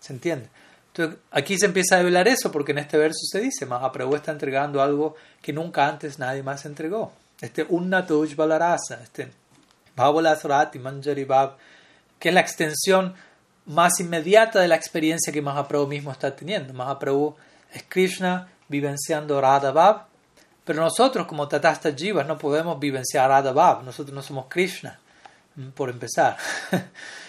¿Se 0.00 0.12
entiende? 0.12 0.48
Entonces, 0.96 1.18
aquí 1.30 1.58
se 1.58 1.66
empieza 1.66 1.96
a 1.96 1.98
revelar 1.98 2.26
eso 2.26 2.50
porque 2.50 2.72
en 2.72 2.78
este 2.78 2.96
verso 2.96 3.20
se 3.30 3.40
dice, 3.40 3.66
Mahaprabhu 3.66 4.16
está 4.16 4.32
entregando 4.32 4.80
algo 4.80 5.14
que 5.42 5.52
nunca 5.52 5.86
antes 5.86 6.18
nadie 6.18 6.42
más 6.42 6.64
entregó 6.64 7.12
este 7.40 7.66
Unnatuj 7.68 8.34
Balarasa, 8.34 9.00
este 9.02 9.30
Bhavalasrati 9.94 10.78
Manjari 10.78 11.24
Bhav, 11.24 11.56
que 12.18 12.28
es 12.28 12.34
la 12.34 12.40
extensión 12.40 13.14
más 13.66 14.00
inmediata 14.00 14.60
de 14.60 14.68
la 14.68 14.76
experiencia 14.76 15.32
que 15.32 15.42
Mahaprabhu 15.42 15.86
mismo 15.86 16.12
está 16.12 16.34
teniendo. 16.34 16.72
Mahaprabhu 16.72 17.36
es 17.72 17.84
Krishna 17.88 18.48
vivenciando 18.68 19.40
Radha 19.40 19.72
Bhav, 19.72 20.06
pero 20.64 20.82
nosotros 20.82 21.26
como 21.26 21.48
Tatasta 21.48 21.92
Jivas 21.94 22.26
no 22.26 22.38
podemos 22.38 22.78
vivenciar 22.80 23.28
Radha 23.28 23.52
Bhav, 23.52 23.84
nosotros 23.84 24.14
no 24.14 24.22
somos 24.22 24.46
Krishna, 24.48 24.98
por 25.74 25.90
empezar. 25.90 26.36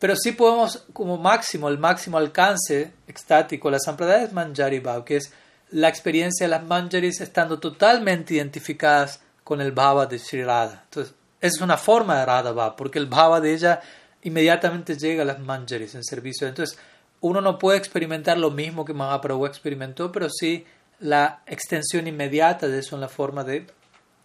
pero 0.00 0.16
sí 0.16 0.32
podemos, 0.32 0.86
como 0.92 1.18
máximo, 1.18 1.68
el 1.68 1.78
máximo 1.78 2.18
alcance 2.18 2.94
extático, 3.06 3.70
la 3.70 3.78
Sampradaya 3.78 4.24
es 4.24 4.32
Manjari 4.32 4.80
Bhav, 4.80 5.04
que 5.04 5.18
es 5.18 5.32
la 5.70 5.88
experiencia 5.88 6.46
de 6.46 6.50
las 6.50 6.64
Manjaris 6.64 7.20
estando 7.20 7.60
totalmente 7.60 8.34
identificadas 8.34 9.20
con 9.44 9.60
el 9.60 9.72
bhava 9.72 10.06
de 10.06 10.18
Sri 10.18 10.42
Radha. 10.42 10.82
Entonces, 10.84 11.14
es 11.40 11.60
una 11.60 11.76
forma 11.76 12.18
de 12.18 12.26
Radha 12.26 12.52
Bhava, 12.52 12.76
porque 12.76 12.98
el 12.98 13.06
bhava 13.06 13.40
de 13.40 13.52
ella 13.52 13.80
inmediatamente 14.22 14.96
llega 14.96 15.22
a 15.22 15.26
las 15.26 15.38
manjaris 15.38 15.94
en 15.94 16.04
servicio. 16.04 16.48
Entonces, 16.48 16.78
uno 17.20 17.40
no 17.40 17.58
puede 17.58 17.78
experimentar 17.78 18.38
lo 18.38 18.50
mismo 18.50 18.84
que 18.84 18.94
Mahaprabhu 18.94 19.46
experimentó, 19.46 20.10
pero 20.10 20.28
sí 20.30 20.64
la 21.00 21.42
extensión 21.46 22.06
inmediata 22.06 22.68
de 22.68 22.78
eso 22.78 22.94
en 22.94 23.02
la 23.02 23.08
forma 23.08 23.44
de 23.44 23.66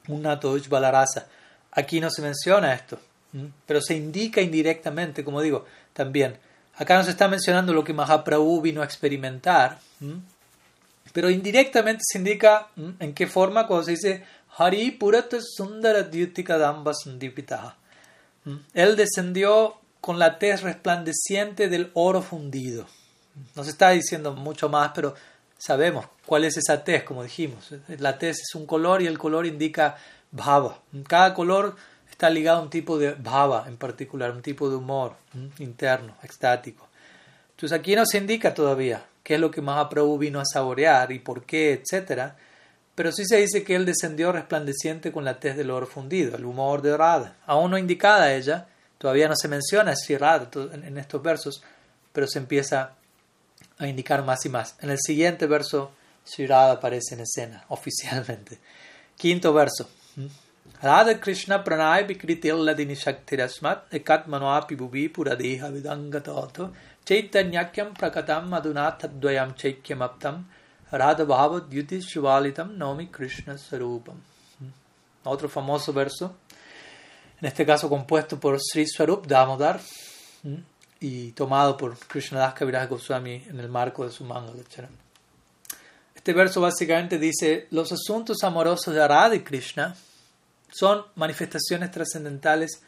una 0.07 0.39
Tosh 0.39 0.67
Balarasa. 0.69 1.27
Aquí 1.71 1.99
no 1.99 2.09
se 2.09 2.21
menciona 2.21 2.73
esto, 2.73 2.99
pero 3.65 3.81
se 3.81 3.95
indica 3.95 4.41
indirectamente, 4.41 5.23
como 5.23 5.41
digo, 5.41 5.65
también. 5.93 6.37
Acá 6.75 6.97
no 6.97 7.03
se 7.03 7.11
está 7.11 7.27
mencionando 7.27 7.73
lo 7.73 7.83
que 7.83 7.93
Mahaprabhu 7.93 8.61
vino 8.61 8.81
a 8.81 8.85
experimentar, 8.85 9.79
pero 11.13 11.29
indirectamente 11.29 12.03
se 12.05 12.17
indica 12.17 12.67
en 12.99 13.13
qué 13.13 13.27
forma 13.27 13.67
cuando 13.67 13.85
se 13.85 13.91
dice 13.91 14.23
Hari 14.57 14.91
Purat 14.91 15.33
Sundara 15.39 16.03
Damba. 16.03 16.93
Él 18.73 18.95
descendió 18.95 19.75
con 20.01 20.19
la 20.19 20.37
tez 20.37 20.61
resplandeciente 20.61 21.67
del 21.67 21.91
oro 21.93 22.21
fundido. 22.21 22.85
Nos 23.55 23.67
está 23.67 23.89
diciendo 23.89 24.33
mucho 24.33 24.69
más, 24.69 24.91
pero 24.93 25.15
sabemos 25.57 26.05
cuál 26.25 26.43
es 26.43 26.57
esa 26.57 26.83
tez, 26.83 27.03
como 27.03 27.23
dijimos. 27.23 27.71
La 27.97 28.17
tez 28.17 28.41
es 28.41 28.55
un 28.55 28.65
color 28.65 29.01
y 29.01 29.07
el 29.07 29.17
color 29.17 29.45
indica 29.45 29.97
bhava. 30.31 30.79
Cada 31.07 31.33
color 31.33 31.75
está 32.15 32.29
ligado 32.29 32.59
a 32.59 32.63
un 32.63 32.69
tipo 32.69 32.97
de 32.97 33.11
bhava 33.13 33.65
en 33.67 33.75
particular, 33.75 34.31
un 34.31 34.41
tipo 34.41 34.69
de 34.69 34.77
humor 34.77 35.15
interno, 35.59 36.15
extático. 36.23 36.87
Entonces 37.51 37.77
aquí 37.77 37.93
no 37.95 38.05
se 38.05 38.17
indica 38.17 38.53
todavía 38.53 39.05
qué 39.21 39.35
es 39.35 39.39
lo 39.39 39.51
que 39.51 39.61
Mahaprabhu 39.61 40.17
vino 40.17 40.39
a 40.39 40.45
saborear 40.45 41.11
y 41.11 41.19
por 41.19 41.43
qué, 41.43 41.73
etcétera 41.73 42.37
pero 42.95 43.11
sí 43.11 43.25
se 43.25 43.37
dice 43.37 43.63
que 43.63 43.75
él 43.75 43.85
descendió 43.85 44.31
resplandeciente 44.31 45.11
con 45.11 45.25
la 45.25 45.39
tez 45.39 45.57
del 45.57 45.69
oro 45.69 45.85
fundido, 45.85 46.37
el 46.37 46.45
humor 46.45 46.81
de 46.81 46.95
Radha. 46.95 47.35
Aún 47.45 47.71
no 47.71 47.77
indicada 47.77 48.33
ella, 48.33 48.67
todavía 48.97 49.27
no 49.27 49.35
se 49.35 49.49
menciona 49.49 49.95
si 49.97 50.13
en 50.13 50.97
estos 50.97 51.21
versos, 51.21 51.61
pero 52.13 52.25
se 52.25 52.39
empieza 52.39 52.93
a 53.77 53.87
indicar 53.87 54.23
más 54.23 54.45
y 54.45 54.49
más. 54.49 54.75
En 54.79 54.89
el 54.89 54.97
siguiente 54.99 55.45
verso, 55.45 55.91
Sri 56.23 56.47
Radha 56.47 56.71
aparece 56.71 57.15
en 57.15 57.21
escena 57.21 57.65
oficialmente. 57.69 58.59
Quinto 59.17 59.53
verso. 59.53 59.89
Radha 60.83 61.15
Krishna 61.15 61.63
pranay 61.63 62.07
vikritil 62.07 62.59
ladini 62.67 62.95
shaktirasmat 62.95 63.89
ekat 63.91 64.27
manoapi 64.27 64.75
bubi 64.77 65.09
puradeha 65.09 65.71
vidangatoto 65.71 66.71
chaitanyakyam 67.05 67.95
prakatam 67.95 68.49
adunatadvayam 68.49 69.55
chaikyam 69.55 70.07
aptam 70.07 70.43
Radha 70.91 71.25
Bhava 71.25 71.61
Dyuti 71.61 72.01
Shivalitam 72.01 72.77
Nomi 72.77 73.11
Krishna 73.11 73.55
Sarupam. 73.55 74.17
Otro 75.25 75.49
famoso 75.49 75.91
verso, 75.91 76.35
en 77.41 77.47
este 77.47 77.65
caso 77.65 77.89
compuesto 77.89 78.39
por 78.39 78.59
Sri 78.59 78.85
Swarup 78.87 79.25
Damodar. 79.27 79.79
y 80.99 81.31
tomado 81.33 81.77
por 81.77 81.97
Krishnadas 81.97 82.53
Kaviraj 82.53 82.89
Goswami 82.89 83.43
en 83.49 83.59
el 83.59 83.69
marco 83.69 84.05
de 84.05 84.11
su 84.11 84.23
Mangalacharan. 84.23 84.91
Este 86.15 86.33
verso 86.33 86.61
básicamente 86.61 87.19
dice, 87.19 87.67
los 87.71 87.91
asuntos 87.91 88.43
amorosos 88.43 88.93
de 88.93 89.03
Arada 89.03 89.35
y 89.35 89.41
Krishna 89.41 89.95
son 90.75 91.05
manifestaciones 91.15 91.91
trascendentales 91.91 92.81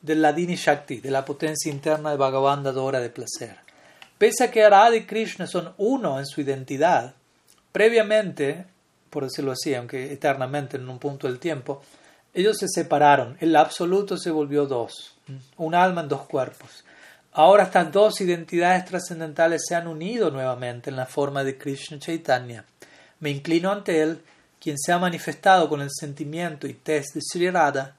del 0.00 0.22
Ladini 0.22 0.56
Shakti, 0.56 1.00
de 1.00 1.10
la 1.10 1.24
potencia 1.24 1.70
interna 1.70 2.10
de 2.10 2.16
Bhagavan 2.16 2.62
Dora 2.62 3.00
de 3.00 3.10
placer. 3.10 3.56
Pese 4.16 4.44
a 4.44 4.50
que 4.50 4.64
Arada 4.64 4.96
y 4.96 5.04
Krishna 5.04 5.46
son 5.46 5.74
uno 5.76 6.18
en 6.18 6.26
su 6.26 6.40
identidad, 6.40 7.14
previamente, 7.72 8.64
por 9.10 9.24
decirlo 9.24 9.52
así, 9.52 9.74
aunque 9.74 10.12
eternamente 10.12 10.76
en 10.76 10.88
un 10.88 10.98
punto 10.98 11.26
del 11.26 11.38
tiempo, 11.38 11.82
ellos 12.32 12.56
se 12.58 12.68
separaron, 12.68 13.36
el 13.40 13.54
absoluto 13.56 14.16
se 14.16 14.30
volvió 14.30 14.66
dos, 14.66 15.16
un 15.56 15.74
alma 15.74 16.00
en 16.00 16.08
dos 16.08 16.22
cuerpos. 16.22 16.84
Ahora 17.32 17.64
estas 17.64 17.92
dos 17.92 18.20
identidades 18.20 18.84
trascendentales 18.84 19.62
se 19.68 19.74
han 19.74 19.88
unido 19.88 20.30
nuevamente 20.30 20.88
en 20.88 20.96
la 20.96 21.06
forma 21.06 21.44
de 21.44 21.58
Krishna 21.58 21.98
Chaitanya. 21.98 22.64
Me 23.20 23.30
inclino 23.30 23.70
ante 23.72 24.02
él, 24.02 24.22
quien 24.64 24.78
se 24.78 24.92
ha 24.92 24.98
manifestado 24.98 25.68
con 25.68 25.82
el 25.82 25.90
sentimiento 25.90 26.66
y 26.66 26.72
test 26.72 27.14
de 27.14 27.20
Sri 27.20 27.50
Radha, 27.50 27.94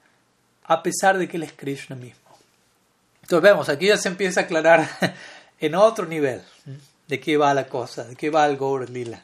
a 0.63 0.81
pesar 0.81 1.15
de 1.15 1.27
que 1.27 1.37
él 1.37 1.43
es 1.43 1.53
Krishna 1.53 1.95
mismo. 1.95 2.31
Entonces 3.21 3.43
vemos, 3.43 3.69
aquí 3.69 3.85
ya 3.85 3.97
se 3.97 4.07
empieza 4.07 4.39
a 4.39 4.43
aclarar 4.45 4.89
en 5.59 5.75
otro 5.75 6.07
nivel 6.07 6.41
de 7.07 7.19
qué 7.19 7.37
va 7.37 7.53
la 7.53 7.67
cosa, 7.67 8.05
de 8.05 8.15
qué 8.15 8.31
va 8.31 8.47
el 8.47 8.57
Gaur 8.57 8.89
Lila. 8.89 9.21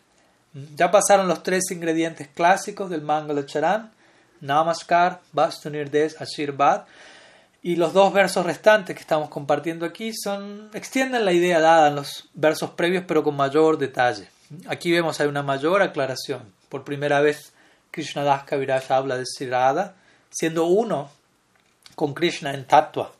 Ya 0.76 0.92
pasaron 0.92 1.28
los 1.28 1.42
tres 1.42 1.72
ingredientes 1.72 2.28
clásicos 2.28 2.92
del 2.92 3.02
Mangala 3.02 3.44
Charan, 3.44 3.90
Namaskar, 4.40 5.22
Bastunirdes, 5.34 6.22
Ashirvad, 6.22 6.84
y 7.64 7.76
los 7.76 7.92
dos 7.92 8.14
versos 8.14 8.46
restantes 8.46 8.96
que 8.96 9.02
estamos 9.02 9.30
compartiendo 9.30 9.88
aquí 9.88 10.14
son, 10.14 10.70
extienden 10.76 11.26
la 11.26 11.34
idea 11.34 11.60
dada 11.60 11.88
en 11.88 11.96
los 11.96 12.30
versos 12.36 12.70
previos, 12.70 13.06
pero 13.08 13.24
con 13.24 13.36
mayor 13.36 13.80
detalle. 13.80 14.30
Aquí 14.68 14.92
vemos 14.92 15.20
hay 15.20 15.28
una 15.28 15.42
mayor 15.42 15.82
aclaración. 15.82 16.61
Por 16.72 16.84
primera 16.84 17.20
vez, 17.20 17.52
Krishna 17.92 18.24
Das 18.24 18.46
Kaviraj 18.46 18.90
habla 18.90 19.18
de 19.18 19.26
Sirada, 19.26 19.94
siendo 20.30 20.66
uno 20.66 21.12
con 21.96 22.16
Krishna 22.16 22.54
en 22.54 22.66
tatua. 22.66 23.12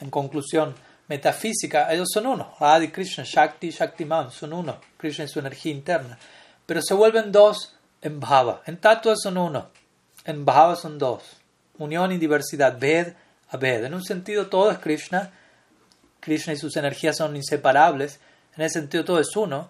En 0.00 0.10
conclusión, 0.10 0.74
metafísica, 1.06 1.92
ellos 1.92 2.08
son 2.12 2.26
uno. 2.26 2.54
Adi 2.58 2.88
Krishna, 2.88 3.24
Shakti, 3.24 3.70
Shaktiman, 3.70 4.32
son 4.32 4.52
uno. 4.52 4.80
Krishna 4.98 5.24
es 5.24 5.30
su 5.30 5.38
energía 5.38 5.72
interna. 5.72 6.18
Pero 6.66 6.82
se 6.82 6.94
vuelven 6.94 7.30
dos 7.30 7.76
en 8.00 8.18
Bhava. 8.18 8.62
En 8.66 8.78
tatua 8.78 9.14
son 9.16 9.38
uno. 9.38 9.68
En 10.24 10.44
Bhava 10.44 10.74
son 10.74 10.98
dos. 10.98 11.22
Unión 11.78 12.10
y 12.10 12.18
diversidad. 12.18 12.76
Ved 12.78 13.14
en 13.60 13.94
un 13.94 14.02
sentido 14.02 14.46
todo 14.46 14.70
es 14.70 14.78
Krishna, 14.78 15.30
Krishna 16.20 16.54
y 16.54 16.56
sus 16.56 16.76
energías 16.76 17.16
son 17.18 17.36
inseparables, 17.36 18.18
en 18.56 18.64
ese 18.64 18.80
sentido 18.80 19.04
todo 19.04 19.20
es 19.20 19.36
uno, 19.36 19.68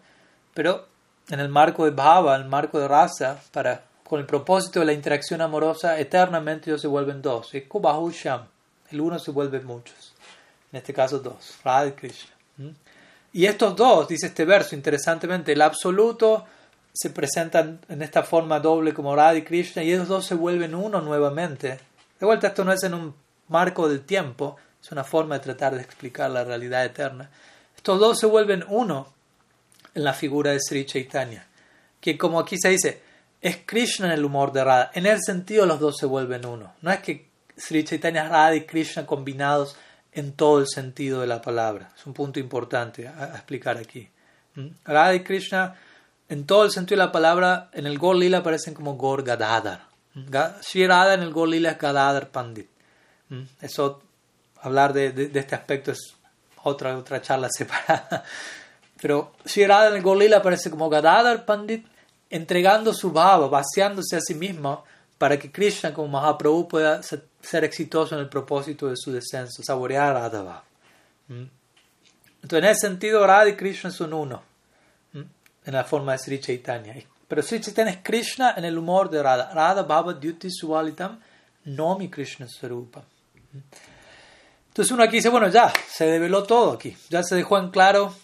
pero 0.55 0.89
en 1.29 1.41
el 1.41 1.49
marco 1.49 1.85
de 1.85 1.91
Bhava, 1.91 2.37
en 2.37 2.43
el 2.43 2.49
marco 2.49 2.79
de 2.79 2.89
Rasa, 2.89 3.41
para, 3.53 3.83
con 4.05 4.21
el 4.21 4.27
propósito 4.27 4.81
de 4.81 4.87
la 4.87 4.93
interacción 4.93 5.41
amorosa, 5.41 5.99
eternamente 5.99 6.71
ellos 6.71 6.81
se 6.81 6.89
vuelven 6.89 7.23
dos. 7.23 7.53
Kubahusham, 7.69 8.43
el 8.91 9.01
uno 9.01 9.19
se 9.19 9.31
vuelve 9.31 9.61
muchos, 9.61 10.15
en 10.73 10.79
este 10.79 10.93
caso 10.93 11.19
dos, 11.19 11.59
Radha 11.65 11.89
y 11.89 11.93
Krishna. 11.93 12.33
Y 13.33 13.47
estos 13.47 13.75
dos, 13.75 14.09
dice 14.09 14.27
este 14.27 14.45
verso, 14.45 14.75
interesantemente, 14.75 15.53
el 15.53 15.63
absoluto 15.63 16.45
se 16.93 17.09
presentan 17.11 17.81
en 17.89 18.03
esta 18.03 18.23
forma 18.23 18.61
doble 18.61 18.93
como 18.93 19.17
Radha 19.17 19.37
y 19.39 19.43
Krishna, 19.43 19.83
y 19.83 19.93
esos 19.93 20.09
dos 20.09 20.27
se 20.27 20.35
vuelven 20.35 20.75
uno 20.75 21.01
nuevamente. 21.01 21.81
De 22.21 22.27
vuelta, 22.27 22.49
esto 22.49 22.65
no 22.65 22.73
es 22.73 22.83
en 22.83 22.95
un 22.95 23.15
marco 23.49 23.89
del 23.89 24.03
tiempo, 24.03 24.57
es 24.83 24.93
una 24.93 25.05
forma 25.05 25.37
de 25.37 25.45
tratar 25.45 25.75
de 25.75 25.81
explicar 25.81 26.31
la 26.31 26.45
realidad 26.45 26.85
eterna. 26.85 27.31
Estos 27.77 27.99
dos 27.99 28.19
se 28.19 28.27
vuelven 28.27 28.65
uno 28.69 29.12
en 29.95 30.05
la 30.05 30.13
figura 30.13 30.53
de 30.53 30.61
Sri 30.61 30.85
Chaitanya, 30.85 31.47
que 32.01 32.17
como 32.19 32.41
aquí 32.41 32.57
se 32.59 32.71
dice, 32.71 33.03
es 33.41 33.59
Krishna 33.67 34.07
en 34.07 34.13
el 34.13 34.25
humor 34.25 34.53
de 34.53 34.65
Radha. 34.65 34.91
En 34.95 35.07
el 35.07 35.21
sentido 35.21 35.67
los 35.67 35.81
dos 35.81 35.97
se 35.99 36.07
vuelven 36.07 36.47
uno. 36.47 36.75
No 36.81 36.91
es 36.91 37.01
que 37.01 37.29
Sri 37.57 37.85
Chaitanya 37.85 38.29
Radha 38.29 38.55
y 38.55 38.65
Krishna 38.65 39.05
combinados 39.05 39.77
en 40.13 40.33
todo 40.33 40.61
el 40.61 40.69
sentido 40.69 41.21
de 41.21 41.27
la 41.27 41.43
palabra. 41.43 41.93
Es 41.97 42.07
un 42.07 42.15
punto 42.15 42.39
importante 42.39 43.09
a, 43.09 43.33
explicar 43.35 43.79
aquí. 43.79 44.09
¿Mm? 44.55 44.69
Radha 44.85 45.15
y 45.15 45.25
Krishna 45.25 45.77
en 46.29 46.47
todo 46.47 46.65
el 46.65 46.71
sentido 46.71 47.01
de 47.01 47.07
la 47.07 47.13
palabra, 47.13 47.69
en 47.73 47.87
el 47.87 47.99
Gor 47.99 48.17
Lila 48.17 48.39
aparecen 48.39 48.75
como 48.75 48.95
Gor 48.95 49.23
Gadadhar. 49.23 49.87
¿Mm? 50.15 50.35
Sri 50.63 50.87
Radha 50.87 51.15
en 51.15 51.23
el 51.23 51.33
Gor 51.33 51.49
Lila 51.49 51.73
es 51.73 51.79
Gadadhar 51.79 52.31
Pandit. 52.31 52.69
Mm, 53.29 53.43
eso, 53.61 54.03
hablar 54.61 54.93
de, 54.93 55.13
de, 55.13 55.39
este 55.39 55.55
aspecto 55.55 55.91
es 55.93 56.15
otra, 56.63 56.97
otra 56.97 57.21
charla 57.21 57.49
separada. 57.53 58.25
Pero 59.03 59.33
Sri 59.45 59.67
Radha 59.67 59.99
Golila 60.01 60.37
aparece 60.37 60.71
como 60.71 60.89
Gadadhar 60.89 61.45
Pandit 61.45 61.85
entregando 62.31 62.95
su 62.95 63.11
bhava, 63.11 63.49
vaciándose 63.49 64.15
a 64.15 64.21
sí 64.21 64.37
mismo 64.37 64.85
para 65.19 65.37
que 65.41 65.51
Krishna 65.51 65.93
como 65.93 66.07
Mahaprabhu 66.07 66.69
pueda 66.69 67.03
ser, 67.03 67.65
exitoso 67.65 68.15
en 68.15 68.21
el 68.21 68.29
propósito 68.29 68.87
de 68.87 68.97
su 68.97 69.11
descenso, 69.11 69.61
saborear 69.65 70.15
Radha 70.15 70.63
mm. 71.27 71.51
Entonces, 72.43 72.59
en 72.59 72.65
ese 72.65 72.81
sentido, 72.81 73.27
Radha 73.27 73.49
y 73.49 73.57
Krishna 73.57 73.91
son 73.91 74.15
uno, 74.15 74.41
mm, 75.13 75.23
en 75.67 75.75
la 75.75 75.83
forma 75.83 76.13
de 76.13 76.19
Sri 76.19 76.41
Chaitanya. 76.41 76.95
Pero 77.27 77.43
Sri 77.43 77.61
Chaitanya 77.61 77.91
es 77.91 77.99
Krishna 78.05 78.55
en 78.57 78.65
el 78.65 78.79
humor 78.79 79.11
de 79.11 79.21
Radha. 79.21 79.53
Radha 79.53 79.83
Bhava 79.83 80.15
Dyuti 80.15 80.49
Suvalitam 80.49 81.19
Nomi 81.65 82.09
Krishna 82.09 82.47
Sarupa. 82.49 83.03
Entonces 84.69 84.93
uno 84.93 85.03
aquí 85.03 85.17
dice, 85.17 85.29
bueno, 85.29 85.49
ya, 85.49 85.73
se 85.89 86.07
develó 86.07 86.45
todo 86.45 86.73
aquí, 86.73 86.97
ya 87.11 87.25
se 87.25 87.35
dejó 87.35 87.59
en 87.59 87.71
claro. 87.71 88.15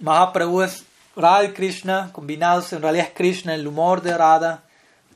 Mahaprabhu 0.00 0.62
es 0.62 0.84
Radha 1.16 1.44
y 1.44 1.52
Krishna 1.52 2.10
combinados, 2.12 2.72
en 2.72 2.82
realidad 2.82 3.06
es 3.06 3.12
Krishna, 3.14 3.54
el 3.54 3.66
humor 3.66 4.02
de 4.02 4.16
Radha. 4.16 4.62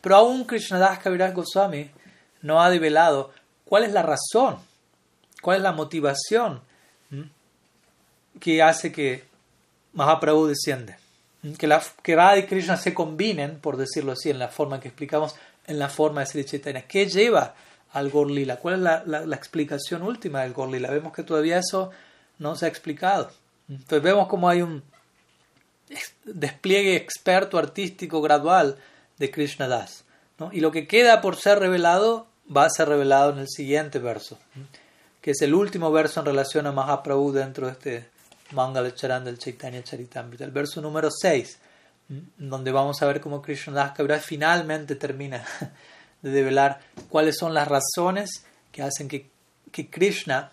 Pero 0.00 0.16
aún 0.16 0.46
Das 0.46 0.98
Kaviraj 0.98 1.32
Goswami 1.32 1.90
no 2.42 2.60
ha 2.60 2.70
develado 2.70 3.30
cuál 3.64 3.84
es 3.84 3.92
la 3.92 4.02
razón, 4.02 4.58
cuál 5.40 5.58
es 5.58 5.62
la 5.62 5.72
motivación 5.72 6.60
que 8.40 8.62
hace 8.62 8.90
que 8.90 9.24
Mahaprabhu 9.92 10.46
desciende. 10.46 10.96
Que, 11.58 11.66
la, 11.66 11.82
que 12.02 12.16
Radha 12.16 12.38
y 12.38 12.46
Krishna 12.46 12.76
se 12.76 12.94
combinen, 12.94 13.58
por 13.60 13.76
decirlo 13.76 14.12
así, 14.12 14.30
en 14.30 14.38
la 14.38 14.48
forma 14.48 14.80
que 14.80 14.88
explicamos, 14.88 15.36
en 15.66 15.78
la 15.78 15.88
forma 15.88 16.20
de 16.20 16.26
Sri 16.26 16.44
Chaitanya. 16.44 16.82
¿Qué 16.82 17.06
lleva 17.06 17.54
al 17.92 18.10
Gorlila? 18.10 18.56
¿Cuál 18.56 18.74
es 18.74 18.80
la, 18.80 19.02
la, 19.04 19.36
explicación 19.36 20.02
última 20.02 20.42
del 20.42 20.52
Gorlila? 20.52 20.90
Vemos 20.90 21.12
que 21.12 21.22
todavía 21.22 21.58
eso 21.58 21.90
no 22.38 22.56
se 22.56 22.66
ha 22.66 22.68
explicado. 22.68 23.30
Entonces 23.68 24.02
vemos 24.02 24.28
como 24.28 24.48
hay 24.48 24.62
un 24.62 24.82
despliegue 26.24 26.96
experto 26.96 27.58
artístico 27.58 28.20
gradual 28.22 28.76
de 29.18 29.30
Krishna 29.30 29.68
Das. 29.68 30.04
¿no? 30.38 30.50
Y 30.52 30.60
lo 30.60 30.70
que 30.70 30.86
queda 30.86 31.20
por 31.20 31.36
ser 31.36 31.58
revelado 31.58 32.26
va 32.54 32.64
a 32.64 32.70
ser 32.70 32.88
revelado 32.88 33.32
en 33.32 33.38
el 33.38 33.48
siguiente 33.48 33.98
verso, 33.98 34.38
que 35.20 35.32
es 35.32 35.42
el 35.42 35.54
último 35.54 35.90
verso 35.92 36.20
en 36.20 36.26
relación 36.26 36.66
a 36.66 36.72
Mahaprabhu 36.72 37.32
dentro 37.32 37.66
de 37.66 37.72
este 37.72 38.08
Mangala 38.52 38.94
Charan 38.94 39.24
del 39.24 39.38
Chaitanya 39.38 39.82
Charitamrita, 39.82 40.44
el 40.44 40.50
verso 40.50 40.80
número 40.80 41.10
6, 41.10 41.58
donde 42.36 42.72
vamos 42.72 43.00
a 43.02 43.06
ver 43.06 43.20
cómo 43.20 43.40
Krishna 43.40 43.94
Das 43.96 44.24
finalmente 44.24 44.96
termina 44.96 45.44
de 46.22 46.30
develar 46.30 46.80
cuáles 47.08 47.36
son 47.38 47.54
las 47.54 47.68
razones 47.68 48.44
que 48.70 48.82
hacen 48.82 49.08
que, 49.08 49.30
que 49.70 49.88
Krishna 49.88 50.52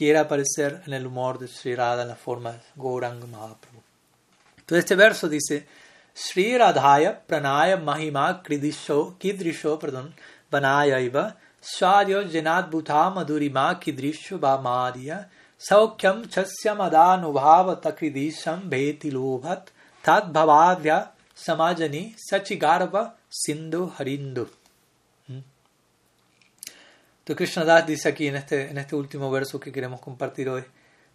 quiera 0.00 0.20
aparecer 0.20 0.80
en 0.86 0.94
el 0.94 1.06
humor 1.06 1.38
de 1.38 1.46
Sri 1.46 1.74
Radha 1.74 2.00
en 2.00 2.08
la 2.08 2.14
forma 2.14 2.52
de 2.52 2.60
Gauranga 2.74 3.26
Mahaprabhu. 3.26 3.82
Entonces 4.60 4.84
este 4.84 4.94
verso 4.94 5.28
dice, 5.28 5.66
Sri 6.14 6.56
Radhaya 6.56 7.20
pranaya 7.26 7.76
mahima 7.76 8.42
Kridisho, 8.42 9.18
kidrisho 9.18 9.78
perdón, 9.78 10.14
banaya 10.50 10.98
iva, 11.00 11.36
Shadyo 11.62 12.24
jenad 12.30 12.70
bhuta 12.70 13.12
madurima 13.14 13.78
kidrisho 13.78 14.38
bhamadya, 14.38 15.26
saukyam 15.58 16.24
chasyam 16.32 16.78
adanubhava 16.80 17.78
takridisham 17.82 18.70
bheti 18.70 19.12
lobhat, 19.12 19.66
tad 20.02 20.32
bhavadya 20.32 21.08
samajani 21.36 22.14
sachigarva 22.16 23.12
sindhu 23.28 23.92
harindu. 23.98 24.48
Krishna 27.36 27.64
Das 27.64 27.86
dice 27.86 28.08
aquí 28.08 28.28
en 28.28 28.36
este, 28.36 28.70
en 28.70 28.78
este 28.78 28.96
último 28.96 29.30
verso 29.30 29.60
que 29.60 29.72
queremos 29.72 30.00
compartir 30.00 30.48
hoy, 30.48 30.64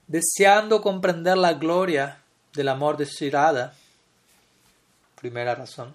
deseando 0.07 0.81
comprender 0.81 1.37
la 1.37 1.53
gloria 1.53 2.19
del 2.53 2.69
amor 2.69 2.97
de 2.97 3.05
Shirada, 3.05 3.73
primera 5.19 5.55
razón, 5.55 5.93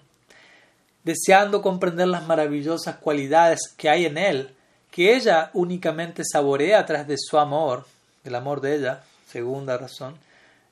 deseando 1.03 1.61
comprender 1.61 2.07
las 2.07 2.27
maravillosas 2.27 2.97
cualidades 2.97 3.59
que 3.77 3.89
hay 3.89 4.05
en 4.05 4.17
él, 4.17 4.53
que 4.91 5.15
ella 5.15 5.49
únicamente 5.53 6.23
saborea 6.23 6.79
a 6.79 6.85
través 6.85 7.07
de 7.07 7.15
su 7.17 7.39
amor, 7.39 7.85
del 8.23 8.35
amor 8.35 8.61
de 8.61 8.75
ella, 8.75 9.03
segunda 9.27 9.77
razón, 9.77 10.15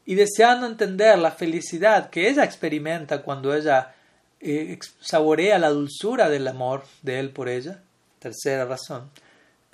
y 0.05 0.15
deseando 0.15 0.67
entender 0.67 1.17
la 1.17 1.31
felicidad 1.31 2.09
que 2.09 2.27
ella 2.27 2.43
experimenta 2.43 3.21
cuando 3.21 3.55
ella 3.55 3.93
eh, 4.41 4.77
saborea 4.99 5.57
la 5.59 5.69
dulzura 5.69 6.29
del 6.29 6.47
amor 6.47 6.83
de 7.01 7.19
él 7.19 7.29
por 7.29 7.47
ella, 7.47 7.79
tercera 8.19 8.65
razón, 8.65 9.09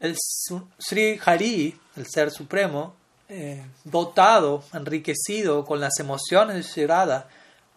el 0.06 0.16
Sri 0.78 1.20
Hari, 1.24 1.78
el 1.96 2.08
Ser 2.08 2.32
Supremo, 2.32 2.96
eh, 3.28 3.66
dotado, 3.84 4.64
enriquecido 4.74 5.66
con 5.66 5.80
las 5.80 6.00
emociones 6.00 6.56
de 6.56 6.62
Shirada, 6.62 7.28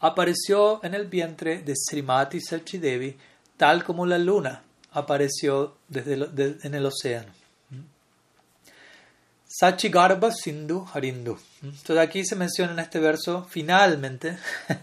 apareció 0.01 0.85
en 0.85 0.95
el 0.95 1.07
vientre 1.07 1.63
de 1.63 1.75
Srimati 1.75 2.41
Sachidevi, 2.41 3.17
tal 3.57 3.83
como 3.85 4.07
la 4.07 4.19
luna 4.19 4.63
apareció 4.93 5.77
desde 5.89 6.59
en 6.63 6.75
el 6.75 6.87
océano. 6.87 7.33
Sachigarbha 9.49 10.31
Sindhu 10.31 10.87
Harindu. 10.93 11.39
Entonces 11.63 11.99
aquí 11.99 12.25
se 12.25 12.37
menciona 12.37 12.73
en 12.73 12.79
este 12.81 13.01
verso, 13.01 13.47
finalmente, 13.49 14.37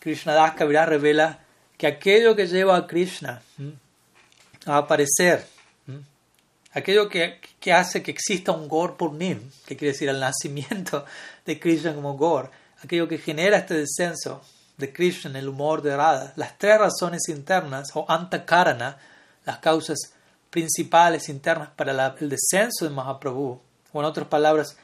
Krishnadas 0.00 0.54
Kaviraj 0.54 0.88
revela 0.88 1.40
que 1.76 1.86
aquello 1.86 2.34
que 2.34 2.46
lleva 2.46 2.76
a 2.76 2.86
Krishna 2.86 3.42
a 4.64 4.78
aparecer, 4.78 5.46
aquello 6.72 7.08
que, 7.08 7.40
hace 7.72 8.02
que 8.02 8.10
exista 8.10 8.52
un 8.52 8.68
Gor 8.68 8.96
Purnim, 8.96 9.50
que 9.66 9.76
quiere 9.76 9.92
decir 9.92 10.08
el 10.08 10.20
nacimiento 10.20 11.04
de 11.44 11.58
Krishna 11.58 11.94
como 11.94 12.16
Gor, 12.16 12.50
aquello 12.82 13.08
que 13.08 13.18
genera 13.18 13.58
este 13.58 13.74
descenso 13.74 14.42
de 14.76 14.92
Krishna 14.92 15.30
en 15.30 15.36
el 15.36 15.48
humor 15.48 15.82
de 15.82 15.96
Radha, 15.96 16.32
las 16.36 16.56
tres 16.58 16.78
razones 16.78 17.28
internas 17.28 17.88
o 17.94 18.04
antakarana, 18.08 18.96
las 19.44 19.58
causas 19.58 20.12
principales 20.50 21.28
internas 21.28 21.70
para 21.74 22.14
el 22.20 22.28
descenso 22.28 22.84
de 22.84 22.90
Mahaprabhu, 22.90 23.60
o 23.92 24.00
en 24.00 24.04
otras 24.06 24.28
palabras, 24.28 24.76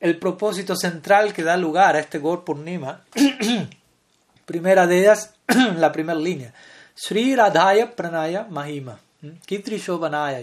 el 0.00 0.18
propósito 0.18 0.76
central 0.76 1.32
que 1.32 1.42
da 1.42 1.56
lugar 1.56 1.96
a 1.96 2.00
este 2.00 2.18
Gaur 2.18 2.44
Purnima, 2.44 3.04
primera 4.46 4.86
de 4.86 5.00
ellas, 5.00 5.34
la 5.76 5.92
primera 5.92 6.18
línea, 6.18 6.52
Sri 6.94 7.36
Radhaya 7.36 7.94
Pranaya 7.94 8.46
Mahima, 8.48 8.98
Kitri 9.46 9.78
Shobhanaya 9.78 10.40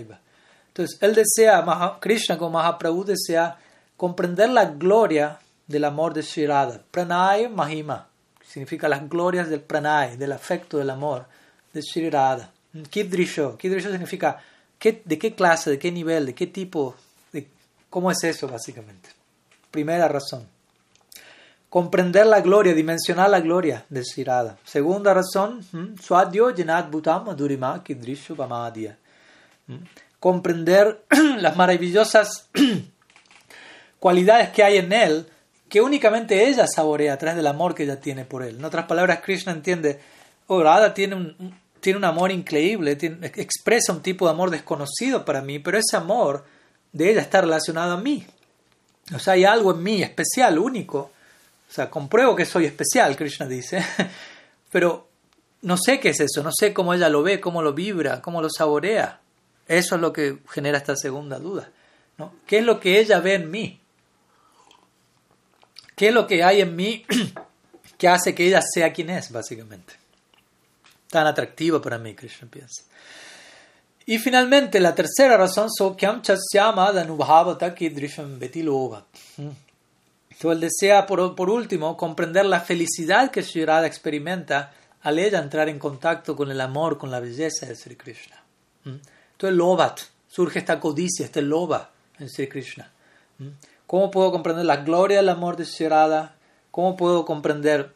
Entonces, 0.75 0.97
él 1.01 1.15
desea, 1.15 1.63
Krishna 2.01 2.37
como 2.37 2.57
Mahaprabhu 2.57 3.05
desea 3.05 3.57
comprender 3.95 4.49
la 4.49 4.65
gloria 4.65 5.39
del 5.67 5.85
amor 5.85 6.13
de 6.13 6.21
Sri 6.21 6.45
Radha, 6.45 6.81
Pranaya 6.91 7.47
Mahima, 7.47 8.09
significa 8.45 8.89
las 8.89 9.07
glorias 9.07 9.49
del 9.49 9.61
Pranaya, 9.61 10.17
del 10.17 10.33
afecto, 10.33 10.77
del 10.77 10.89
amor 10.89 11.25
de 11.73 11.81
Sri 11.81 12.09
Radha. 12.09 12.51
Kidrisho, 12.89 13.57
Kidrisho 13.57 13.89
significa 13.89 14.41
de 14.81 15.17
qué 15.17 15.33
clase, 15.33 15.71
de 15.71 15.79
qué 15.79 15.91
nivel, 15.91 16.25
de 16.25 16.35
qué 16.35 16.47
tipo 16.47 16.95
¿Cómo 17.95 18.11
es 18.11 18.21
eso 18.25 18.49
básicamente? 18.49 19.07
Primera 19.71 20.09
razón. 20.09 20.45
Comprender 21.69 22.25
la 22.25 22.41
gloria, 22.41 22.73
dimensionar 22.73 23.29
la 23.29 23.39
gloria 23.39 23.85
de 23.87 24.03
Shirada. 24.03 24.57
Segunda 24.65 25.13
razón, 25.13 25.65
Swadyo 26.01 26.53
Jenat 26.53 26.91
Bhutam 26.91 27.29
Adurima 27.29 27.81
Kidrishu 27.81 28.35
Pamadya. 28.35 28.97
Comprender 30.25 31.05
las 31.37 31.55
maravillosas 31.55 32.49
cualidades 33.99 34.49
que 34.49 34.63
hay 34.63 34.77
en 34.77 34.91
él 34.91 35.27
que 35.69 35.81
únicamente 35.81 36.47
ella 36.47 36.65
saborea 36.65 37.13
a 37.13 37.17
través 37.19 37.35
del 37.35 37.45
amor 37.45 37.75
que 37.75 37.83
ella 37.83 37.99
tiene 38.01 38.25
por 38.25 38.41
él. 38.41 38.55
En 38.55 38.65
otras 38.65 38.87
palabras, 38.87 39.19
Krishna 39.21 39.51
entiende, 39.51 39.99
oh, 40.47 40.63
Radha 40.63 40.95
tiene 40.95 41.13
un, 41.13 41.55
tiene 41.79 41.97
un 41.97 42.05
amor 42.05 42.31
increíble, 42.31 42.93
expresa 43.35 43.93
un 43.93 44.01
tipo 44.01 44.25
de 44.25 44.31
amor 44.31 44.49
desconocido 44.49 45.23
para 45.23 45.43
mí, 45.43 45.59
pero 45.59 45.77
ese 45.77 45.95
amor 45.95 46.43
de 46.91 47.11
ella 47.11 47.21
está 47.21 47.41
relacionado 47.41 47.93
a 47.93 48.01
mí. 48.01 48.25
O 49.13 49.19
sea, 49.19 49.33
hay 49.33 49.45
algo 49.45 49.73
en 49.73 49.83
mí 49.83 50.01
especial, 50.01 50.57
único. 50.57 51.11
O 51.69 51.71
sea, 51.71 51.91
compruebo 51.91 52.35
que 52.35 52.45
soy 52.45 52.65
especial, 52.65 53.15
Krishna 53.15 53.45
dice, 53.45 53.85
pero 54.71 55.07
no 55.61 55.77
sé 55.77 55.99
qué 55.99 56.09
es 56.09 56.19
eso, 56.19 56.41
no 56.41 56.49
sé 56.51 56.73
cómo 56.73 56.95
ella 56.95 57.09
lo 57.09 57.21
ve, 57.21 57.39
cómo 57.39 57.61
lo 57.61 57.73
vibra, 57.73 58.23
cómo 58.23 58.41
lo 58.41 58.49
saborea. 58.49 59.19
Eso 59.67 59.95
es 59.95 60.01
lo 60.01 60.13
que 60.13 60.39
genera 60.49 60.77
esta 60.77 60.95
segunda 60.95 61.39
duda. 61.39 61.69
¿no? 62.17 62.33
¿Qué 62.45 62.59
es 62.59 62.63
lo 62.63 62.79
que 62.79 62.99
ella 62.99 63.19
ve 63.19 63.35
en 63.35 63.51
mí? 63.51 63.81
¿Qué 65.95 66.09
es 66.09 66.13
lo 66.13 66.27
que 66.27 66.43
hay 66.43 66.61
en 66.61 66.75
mí 66.75 67.05
que 67.97 68.07
hace 68.07 68.35
que 68.35 68.47
ella 68.47 68.61
sea 68.61 68.93
quien 68.93 69.09
es, 69.09 69.31
básicamente? 69.31 69.93
Tan 71.09 71.25
atractivo 71.27 71.81
para 71.81 71.97
mí, 71.97 72.13
Krishna 72.13 72.47
piensa. 72.49 72.83
Y 74.05 74.19
finalmente, 74.19 74.79
la 74.79 74.93
tercera 74.93 75.37
razón, 75.37 75.69
Sokyam 75.71 76.21
Chasyama 76.21 76.91
Danubhavata 76.91 77.73
Kidrisham 77.73 78.37
Betilova. 78.37 79.05
Mm. 79.37 79.49
Entonces, 80.29 80.51
él 80.51 80.59
desea, 80.59 81.05
por, 81.07 81.33
por, 81.33 81.49
último, 81.49 81.95
comprender 81.95 82.45
la 82.45 82.59
felicidad 82.59 83.31
que 83.31 83.41
Sri 83.41 83.65
Radha 83.65 83.87
experimenta 83.87 84.73
al 85.01 85.17
ella 85.17 85.39
entrar 85.39 85.69
en 85.69 85.79
contacto 85.79 86.35
con 86.35 86.51
el 86.51 86.61
amor, 86.61 86.97
con 86.97 87.09
la 87.09 87.19
belleza 87.19 87.65
de 87.65 87.75
Sri 87.75 87.95
Krishna. 87.95 88.43
Mm. 88.83 88.95
Entonces, 89.35 89.57
Lovat, 89.57 89.99
surge 90.27 90.59
esta 90.59 90.79
codicia, 90.79 91.25
este 91.25 91.41
Loba 91.41 91.91
en 92.19 92.29
Sri 92.29 92.47
Krishna. 92.47 92.91
Mm. 93.37 93.49
¿Cómo 93.85 94.09
puedo 94.09 94.31
comprender 94.31 94.65
la 94.65 94.77
gloria 94.77 95.17
del 95.17 95.29
amor 95.29 95.57
de 95.57 95.65
Sri? 95.65 95.87
¿Cómo 96.71 96.95
puedo 96.95 97.25
comprender 97.25 97.93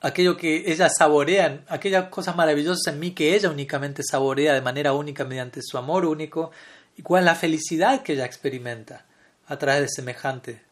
aquello 0.00 0.36
que 0.36 0.70
ella 0.70 0.88
saborea, 0.88 1.64
aquellas 1.68 2.08
cosas 2.08 2.36
maravillosas 2.36 2.86
en 2.92 3.00
mí 3.00 3.12
que 3.12 3.34
ella 3.34 3.50
únicamente 3.50 4.02
saborea 4.02 4.54
de 4.54 4.60
manera 4.60 4.92
única 4.92 5.24
mediante 5.24 5.60
su 5.62 5.76
amor 5.78 6.04
único, 6.04 6.50
y 6.96 7.02
cuál 7.02 7.22
es 7.22 7.26
la 7.26 7.34
felicidad 7.34 8.02
que 8.02 8.14
ella 8.14 8.24
experimenta 8.24 9.06
a 9.46 9.56
través 9.56 9.82
de 9.82 9.88
semejante 9.88 10.62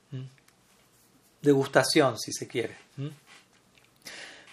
degustación, 1.42 2.18
si 2.18 2.32
se 2.32 2.48
quiere. 2.48 2.85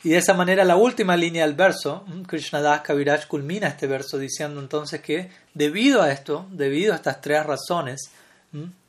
Y 0.04 0.10
de 0.10 0.18
esa 0.18 0.34
manera, 0.34 0.66
la 0.66 0.76
última 0.76 1.16
línea 1.16 1.46
del 1.46 1.56
verso, 1.56 2.06
Krishnadas 2.28 2.82
Kaviraj 2.82 3.26
culmina 3.28 3.68
este 3.68 3.88
verso 3.88 4.18
diciendo 4.18 4.60
entonces 4.60 5.02
que 5.02 5.32
debido 5.54 6.02
a 6.02 6.12
esto, 6.12 6.46
debido 6.52 6.92
a 6.92 6.98
estas 6.98 7.22
tres 7.22 7.46
razones, 7.46 8.12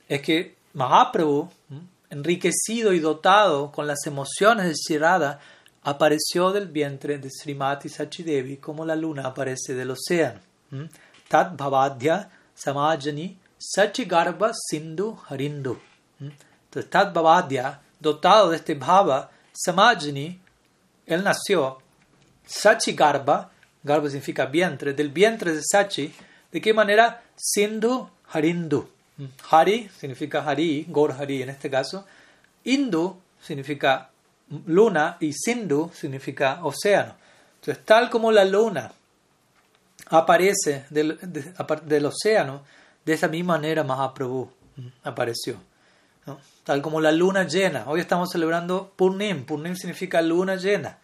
es 0.09 0.23
que 0.23 0.57
Mahaprabhu, 0.73 1.49
enriquecido 2.11 2.93
y 2.93 2.99
dotado 2.99 3.71
con 3.71 3.87
las 3.87 4.05
emociones 4.07 4.67
de 4.67 4.75
Shirada, 4.75 5.41
apareció 5.85 6.51
del 6.51 6.67
vientre 6.67 7.19
de 7.19 7.31
Srimati 7.31 7.89
Sachidevi 7.89 8.57
como 8.57 8.85
la 8.85 8.97
luna 8.97 9.27
aparece 9.27 9.75
del 9.75 9.93
océano. 9.93 10.41
Tad 11.29 11.57
Bhavadya 11.57 12.29
Samajani 12.55 13.37
Sachigarbha 13.57 14.53
Sindhu 14.53 15.17
Harindu. 15.29 15.79
Entonces, 16.21 16.91
Tad 16.91 17.15
Bhavadya, 17.15 17.81
dotado 18.01 18.51
de 18.51 18.57
este 18.57 18.75
Bhava, 18.75 19.31
Samajani, 19.53 20.41
él 21.07 21.23
nació, 21.23 21.79
Sachigarbha, 22.47 23.51
Garba 23.83 24.09
significa 24.09 24.47
vientre, 24.47 24.95
del 24.95 25.11
vientre 25.11 25.53
de 25.53 25.61
Sachi, 25.63 26.13
¿de 26.51 26.61
qué 26.61 26.73
manera? 26.73 27.23
Sindhu 27.37 28.09
Harindu. 28.33 28.89
Hari 29.51 29.89
significa 29.99 30.43
Hari, 30.43 30.87
Gor 30.89 31.13
Hari 31.13 31.43
en 31.43 31.51
este 31.51 31.71
caso. 31.71 32.05
Indu 32.65 33.21
significa 33.41 34.11
luna 34.67 35.17
y 35.21 35.33
Sindhu 35.33 35.91
significa 35.95 36.65
océano. 36.65 37.15
Entonces, 37.61 37.85
tal 37.85 38.11
como 38.11 38.33
la 38.33 38.45
luna 38.45 38.93
aparece 40.09 40.87
del, 40.91 42.07
océano, 42.07 42.63
de 43.05 43.13
esa 43.13 43.29
misma 43.29 43.55
manera 43.55 43.85
Mahaprabhu 43.85 44.51
apareció. 45.03 45.57
Tal 46.65 46.83
como 46.83 47.01
la 47.01 47.13
luna 47.13 47.45
llena. 47.45 47.85
Hoy 47.87 48.01
estamos 48.01 48.31
celebrando 48.31 48.93
Purnim. 48.97 49.45
Purnim 49.45 49.77
significa 49.77 50.21
luna 50.23 50.57
llena. 50.57 50.99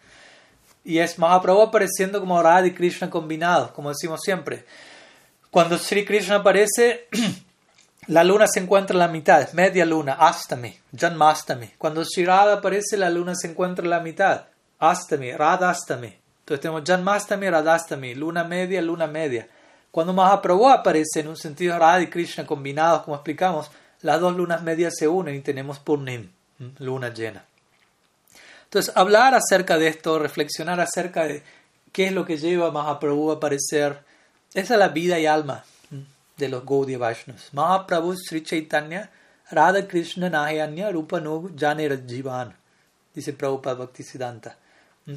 Y 0.83 0.97
es 0.97 1.19
Mahaprabhu 1.19 1.61
apareciendo 1.61 2.19
como 2.19 2.41
Radha 2.41 2.67
y 2.67 2.73
Krishna 2.73 3.09
combinados, 3.09 3.71
como 3.71 3.89
decimos 3.89 4.19
siempre. 4.23 4.65
Cuando 5.51 5.77
Sri 5.77 6.03
Krishna 6.03 6.37
aparece, 6.37 7.07
La 8.07 8.23
luna 8.23 8.47
se 8.47 8.59
encuentra 8.59 8.95
en 8.95 8.99
la 8.99 9.07
mitad, 9.07 9.53
media 9.53 9.85
luna, 9.85 10.13
Astami, 10.13 10.75
Janmastami. 10.97 11.73
Cuando 11.77 12.03
Shirada 12.03 12.55
aparece, 12.55 12.97
la 12.97 13.11
luna 13.11 13.35
se 13.35 13.47
encuentra 13.47 13.85
en 13.85 13.91
la 13.91 13.99
mitad, 13.99 14.45
Astami, 14.79 15.31
Radastami. 15.33 16.07
Entonces 16.39 16.61
tenemos 16.61 16.81
Janmastami, 16.83 17.47
Radastami, 17.47 18.15
luna 18.15 18.43
media, 18.43 18.81
luna 18.81 19.05
media. 19.05 19.47
Cuando 19.91 20.13
Mahaprabhu 20.13 20.67
aparece 20.67 21.19
en 21.19 21.27
un 21.27 21.37
sentido 21.37 21.77
Radha 21.77 22.01
y 22.01 22.07
Krishna 22.07 22.43
combinados, 22.43 23.03
como 23.03 23.15
explicamos, 23.15 23.69
las 24.01 24.19
dos 24.19 24.35
lunas 24.35 24.63
medias 24.63 24.95
se 24.97 25.07
unen 25.07 25.35
y 25.35 25.41
tenemos 25.41 25.79
Purnim, 25.79 26.29
luna 26.79 27.13
llena. 27.13 27.45
Entonces, 28.63 28.95
hablar 28.95 29.35
acerca 29.35 29.77
de 29.77 29.87
esto, 29.87 30.17
reflexionar 30.17 30.79
acerca 30.79 31.25
de 31.25 31.43
qué 31.91 32.07
es 32.07 32.13
lo 32.13 32.25
que 32.25 32.37
lleva 32.37 32.67
a 32.67 32.71
Mahaprabhu 32.71 33.31
a 33.31 33.35
aparecer, 33.35 33.99
esa 34.53 34.73
es 34.73 34.79
la 34.79 34.89
vida 34.89 35.19
y 35.19 35.25
alma 35.25 35.63
de 36.37 36.49
los 36.49 36.65
Gaudiya 36.65 36.97
Vaishnavas. 36.97 37.53
Mahaprabhu 37.53 38.15
Sri 38.15 38.43
Chaitanya 38.43 39.09
Radha 39.51 39.87
Krishna 39.87 40.29
Nahayanya 40.29 40.91
Rupa 40.91 41.19
No 41.19 41.49
Jane 41.55 41.89
Jivan. 42.07 42.53
Dice 43.13 43.33
Prabhupada 43.33 43.75
Bhaktisiddhanta. 43.75 44.55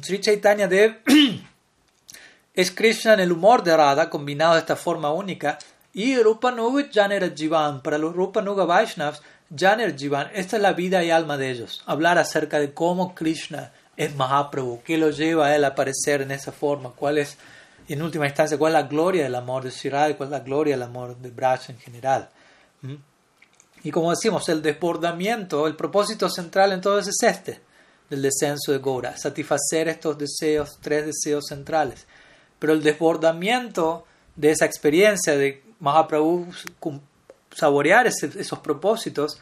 Sri 0.01 0.19
Chaitanya 0.19 0.67
Dev 0.67 0.97
es 2.53 2.71
Krishna 2.71 3.13
en 3.13 3.21
el 3.21 3.31
humor 3.31 3.63
de 3.63 3.75
Radha 3.75 4.09
combinado 4.09 4.53
de 4.53 4.59
esta 4.59 4.75
forma 4.75 5.11
única 5.11 5.57
y 5.95 6.21
Rupa 6.21 6.51
Nuga 6.51 6.87
Janer 6.93 7.33
Jivan. 7.33 7.81
Para 7.81 7.97
los 7.97 8.13
Rupa 8.13 8.41
Nuga 8.41 8.65
Vaishnavas, 8.65 9.21
Janer 9.57 9.97
Jivan, 9.97 10.29
esta 10.33 10.57
es 10.57 10.61
la 10.61 10.73
vida 10.73 11.03
y 11.03 11.09
alma 11.09 11.37
de 11.37 11.49
ellos. 11.49 11.81
Hablar 11.85 12.17
acerca 12.17 12.59
de 12.59 12.73
cómo 12.73 13.15
Krishna 13.15 13.71
es 13.95 14.13
Mahaprabhu, 14.13 14.81
qué 14.83 14.97
lo 14.97 15.09
lleva 15.09 15.47
a 15.47 15.55
él 15.55 15.63
a 15.63 15.69
aparecer 15.69 16.21
en 16.21 16.31
esa 16.31 16.51
forma, 16.51 16.91
cuál 16.91 17.17
es 17.17 17.37
en 17.87 18.01
última 18.01 18.25
instancia, 18.27 18.57
¿cuál 18.57 18.75
es 18.75 18.81
la 18.81 18.87
gloria 18.89 19.23
del 19.23 19.35
amor 19.35 19.63
de 19.63 19.69
Shirai? 19.69 20.17
¿Cuál 20.17 20.27
es 20.27 20.31
la 20.31 20.39
gloria 20.41 20.73
del 20.73 20.83
amor 20.83 21.15
de 21.15 21.29
Braj 21.29 21.69
en 21.69 21.77
general? 21.77 22.29
¿Mm? 22.81 22.95
Y 23.83 23.91
como 23.91 24.09
decimos, 24.09 24.49
el 24.49 24.61
desbordamiento, 24.61 25.65
el 25.65 25.77
propósito 25.77 26.27
central 26.29 26.73
entonces 26.73 27.15
es 27.15 27.29
este, 27.29 27.61
del 28.09 28.21
descenso 28.21 28.73
de 28.73 28.79
Gora, 28.79 29.15
satisfacer 29.15 29.87
estos 29.87 30.17
deseos, 30.17 30.77
tres 30.81 31.05
deseos 31.05 31.45
centrales. 31.47 32.05
Pero 32.59 32.73
el 32.73 32.83
desbordamiento 32.83 34.05
de 34.35 34.51
esa 34.51 34.65
experiencia 34.65 35.37
de 35.37 35.64
Mahaprabhu 35.79 36.47
saborear 37.55 38.07
esos 38.07 38.59
propósitos 38.59 39.39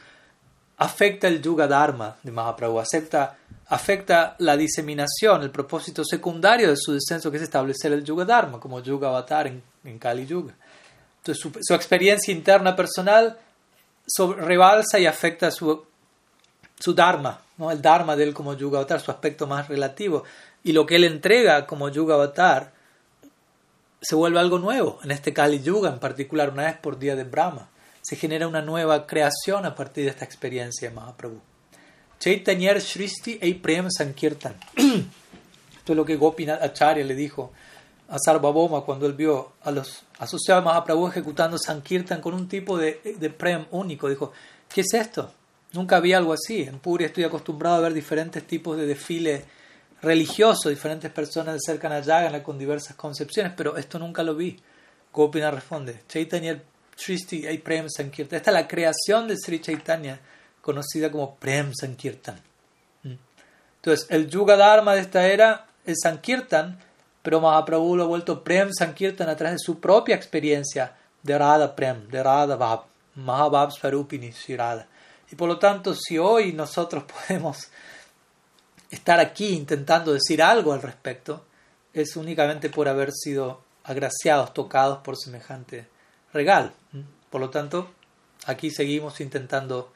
afecta 0.78 1.28
el 1.28 1.42
Yuga 1.42 1.68
Dharma 1.68 2.18
de 2.22 2.32
Mahaprabhu, 2.32 2.80
afecta, 2.80 3.38
afecta 3.68 4.36
la 4.40 4.58
diseminación, 4.58 5.44
el 5.44 5.52
propósito 5.52 6.04
secundario 6.04 6.70
de 6.70 6.78
su 6.78 6.94
descenso, 6.94 7.32
que 7.32 7.38
es 7.38 7.44
establecer 7.44 7.94
el 7.94 8.04
Yuga 8.04 8.26
Dharma 8.26 8.60
como 8.60 8.82
Yuga 8.82 9.10
Avatar 9.10 9.48
en, 9.48 9.64
en 9.84 9.98
Kali 9.98 10.26
Yuga. 10.26 10.54
Entonces 11.20 11.52
su, 11.66 11.74
experiencia 11.74 12.34
interna 12.34 12.76
personal 12.76 13.38
rebalsa 14.38 15.00
y 15.00 15.06
afecta 15.06 15.52
su, 15.52 15.86
su 16.78 16.94
Dharma, 16.94 17.40
¿no? 17.58 17.72
el 17.72 17.82
Dharma 17.82 18.16
de 18.16 18.26
él 18.26 18.34
como 18.34 18.56
Yuga 18.56 18.80
Avatar, 18.80 19.00
su 19.00 19.12
aspecto 19.12 19.48
más 19.48 19.70
relativo. 19.70 20.26
Y 20.66 20.74
lo 20.74 20.86
que 20.86 20.98
él 20.98 21.06
entrega 21.06 21.66
como 21.66 21.88
Yuga 21.88 22.16
Avatar 22.16 22.73
se 24.04 24.16
vuelve 24.16 24.39
algo 24.39 24.60
nuevo, 24.60 24.99
en 25.04 25.12
este 25.12 25.34
Kali 25.34 25.62
Yuga 25.62 25.89
en 25.89 25.99
particular, 25.99 26.49
una 26.49 26.64
vez 26.64 26.78
por 26.78 26.99
día 26.99 27.16
de 27.16 27.24
Brahma 27.24 27.70
se 28.01 28.18
genera 28.18 28.49
una 28.49 28.62
nueva 28.62 29.08
creación 29.08 29.66
a 29.66 29.76
partir 29.76 30.04
de 30.04 30.10
esta 30.10 30.26
experiencia 30.26 30.89
de 30.89 30.95
Mahaprabhu. 30.95 31.39
Chaitanya 32.20 32.78
Shristi 32.78 33.39
e 33.41 33.56
Prem 33.56 33.89
Sankirtan. 33.89 34.56
Esto 34.76 35.93
es 35.93 35.95
lo 35.95 36.04
que 36.04 36.18
Gopinath 36.18 36.62
Acharya 36.62 37.06
le 37.06 37.16
dijo 37.16 37.54
a 38.10 38.18
Sarvabhauma 38.20 38.82
cuando 38.82 39.06
él 39.06 39.14
vio 39.14 39.54
a 39.64 39.72
los 39.72 40.04
asociados 40.20 40.64
de 40.64 40.70
Mahaprabhu 40.70 41.08
ejecutando 41.08 41.58
Sankirtan 41.58 42.20
con 42.20 42.34
un 42.34 42.49
tipo 42.49 42.78
de, 42.78 43.16
de 43.18 43.30
Prem 43.30 43.66
único. 43.72 44.10
Dijo, 44.10 44.34
¿qué 44.68 44.82
es 44.82 44.93
esto? 44.93 45.32
Nunca 45.72 46.01
vi 46.01 46.12
algo 46.12 46.34
así. 46.34 46.64
En 46.64 46.80
Puri 46.80 47.06
estoy 47.06 47.24
acostumbrado 47.24 47.78
a 47.78 47.80
ver 47.80 47.93
diferentes 47.93 48.45
tipos 48.45 48.76
de 48.76 48.86
desfiles 48.86 49.43
religiosos, 50.04 50.70
diferentes 50.70 51.10
personas 51.12 51.56
se 51.56 51.72
acercan 51.72 51.93
a 51.93 52.01
Yagana 52.01 52.43
con 52.43 52.58
diversas 52.60 52.95
concepciones, 52.95 53.54
pero 53.56 53.78
esto 53.78 53.97
nunca 53.97 54.22
lo 54.22 54.36
vi. 54.36 54.60
Gopinath 55.12 55.54
responde, 55.54 56.04
Chaitanya 56.08 56.62
Sristi 56.95 57.47
y 57.47 57.58
Prem 57.60 57.89
Sankirtan. 57.89 58.38
Esta 58.38 58.51
es 58.51 58.54
la 58.56 58.68
creación 58.68 59.28
de 59.28 59.38
Sri 59.38 59.62
Chaitanya, 59.62 60.20
conocida 60.62 61.12
como 61.12 61.36
Prem 61.36 61.72
Sankirtan. 61.74 62.39
Mm. 63.04 63.14
Entonces, 63.78 64.08
el 64.10 64.30
Yuga 64.30 64.58
Dharma 64.58 64.95
de 64.95 65.01
esta 65.01 65.26
era 65.26 65.68
es 65.86 65.99
Sankirtan, 66.04 66.80
pero 67.22 67.39
Mahaprabhu 67.39 67.95
lo 67.95 68.04
ha 68.04 68.08
vuelto 68.08 68.43
Prem 68.43 68.72
Sankirtan 68.72 69.30
a 69.30 69.36
través 69.36 69.56
de 69.56 69.66
su 69.66 69.80
propia 69.80 70.16
experiencia 70.16 70.93
de 71.22 71.38
Radha 71.38 71.76
Prem, 71.76 72.10
de 72.10 72.22
Radha 72.22 72.56
Bhav, 72.56 72.82
Mahabhav 73.16 73.72
Swarupini 73.72 74.32
Shirada. 74.32 74.88
Y 75.32 75.36
por 75.36 75.47
lo 75.47 75.58
tanto, 75.58 75.95
si 75.95 76.18
hoy 76.18 76.51
nosotros 76.51 77.06
podemos 77.28 77.70
estar 78.94 79.20
aquí 79.20 79.50
intentando 79.50 80.14
decir 80.14 80.41
algo 80.41 80.74
al 80.74 80.82
respecto, 80.82 81.46
es 81.94 82.16
únicamente 82.16 82.70
por 82.70 82.88
haber 82.88 83.12
sido 83.12 83.62
agraciados, 83.84 84.54
tocados 84.54 85.00
por 85.00 85.18
semejante 85.18 85.88
regal. 86.32 86.74
Por 87.30 87.41
lo 87.41 87.50
tanto, 87.50 87.91
aquí 88.46 88.70
seguimos 88.70 89.20
intentando 89.20 89.91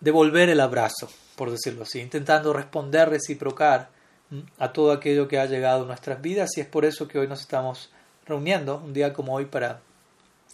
devolver 0.00 0.48
el 0.48 0.60
abrazo, 0.60 1.10
por 1.36 1.50
decirlo 1.50 1.82
así, 1.82 2.00
intentando 2.00 2.52
responder, 2.52 3.08
reciprocar 3.08 3.90
a 4.58 4.72
todo 4.72 4.92
aquello 4.92 5.28
que 5.28 5.38
ha 5.38 5.46
llegado 5.46 5.84
a 5.84 5.86
nuestras 5.86 6.20
vidas 6.20 6.50
y 6.56 6.60
es 6.60 6.66
por 6.66 6.84
eso 6.84 7.06
que 7.06 7.18
hoy 7.18 7.28
nos 7.28 7.40
estamos 7.40 7.90
reuniendo, 8.26 8.78
un 8.78 8.92
día 8.92 9.12
como 9.12 9.34
hoy, 9.34 9.46
para 9.46 9.80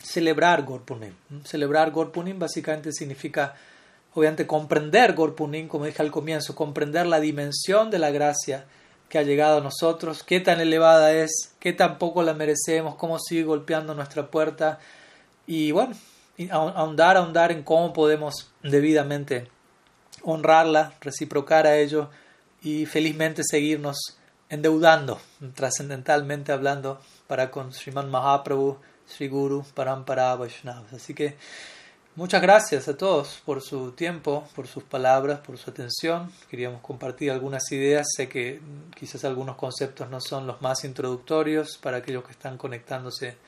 celebrar 0.03 0.63
Gorpunim. 0.65 1.15
Celebrar 1.45 1.91
Gorpunim 1.91 2.39
básicamente 2.39 2.93
significa, 2.93 3.55
obviamente, 4.15 4.47
comprender 4.47 5.15
Gorpunim, 5.15 5.69
como 5.69 5.87
dije 5.87 6.03
al 6.03 6.11
comienzo, 6.11 6.55
comprender 6.55 7.07
la 7.07 7.21
dimensión 7.21 7.91
de 7.91 7.99
la 7.99 8.11
gracia 8.11 8.67
que 9.09 9.19
ha 9.19 9.23
llegado 9.23 9.59
a 9.59 9.61
nosotros, 9.61 10.23
qué 10.23 10.41
tan 10.41 10.61
elevada 10.61 11.13
es, 11.13 11.55
qué 11.61 11.73
tan 11.73 11.99
poco 11.99 12.23
la 12.23 12.35
merecemos, 12.35 12.95
cómo 12.95 13.19
sigue 13.19 13.45
golpeando 13.45 13.95
nuestra 13.95 14.31
puerta 14.31 14.79
y 15.47 15.71
bueno, 15.71 15.95
ahondar, 16.51 17.17
ahondar 17.17 17.53
en 17.53 17.63
cómo 17.63 17.93
podemos 17.93 18.51
debidamente 18.63 19.49
honrarla, 20.23 20.95
reciprocar 21.01 21.67
a 21.67 21.77
ello 21.77 22.09
y 22.63 22.87
felizmente 22.87 23.43
seguirnos 23.45 24.17
endeudando, 24.49 25.21
trascendentalmente 25.55 26.53
hablando, 26.53 27.01
para 27.27 27.51
con 27.51 27.73
Sriman 27.73 28.11
Mahaprabhu, 28.11 28.79
Sri 29.07 29.29
Guru, 29.29 29.65
Parampara 29.75 30.35
Vaishnava. 30.37 30.85
Así 30.95 31.15
que 31.15 31.37
Muchas 32.15 32.43
gracias 32.43 32.89
a 32.89 32.97
todos 32.99 33.41
por 33.47 33.63
su 33.63 33.93
tiempo, 33.93 34.47
por 34.55 34.67
sus 34.67 34.85
palabras, 34.85 35.41
por 35.41 35.57
su 35.57 35.71
atención. 35.71 36.31
Queríamos 36.51 36.83
compartir 36.83 37.31
algunas 37.31 37.73
ideas. 37.73 38.07
Sé 38.15 38.29
que 38.29 38.61
quizás 38.95 39.25
algunos 39.25 39.57
conceptos 39.57 40.11
no 40.11 40.21
son 40.21 40.47
los 40.47 40.61
más 40.61 40.85
introductorios 40.85 41.79
para 41.79 41.97
aquellos 41.97 42.23
que 42.23 42.33
están 42.33 42.59
conectándose 42.59 43.39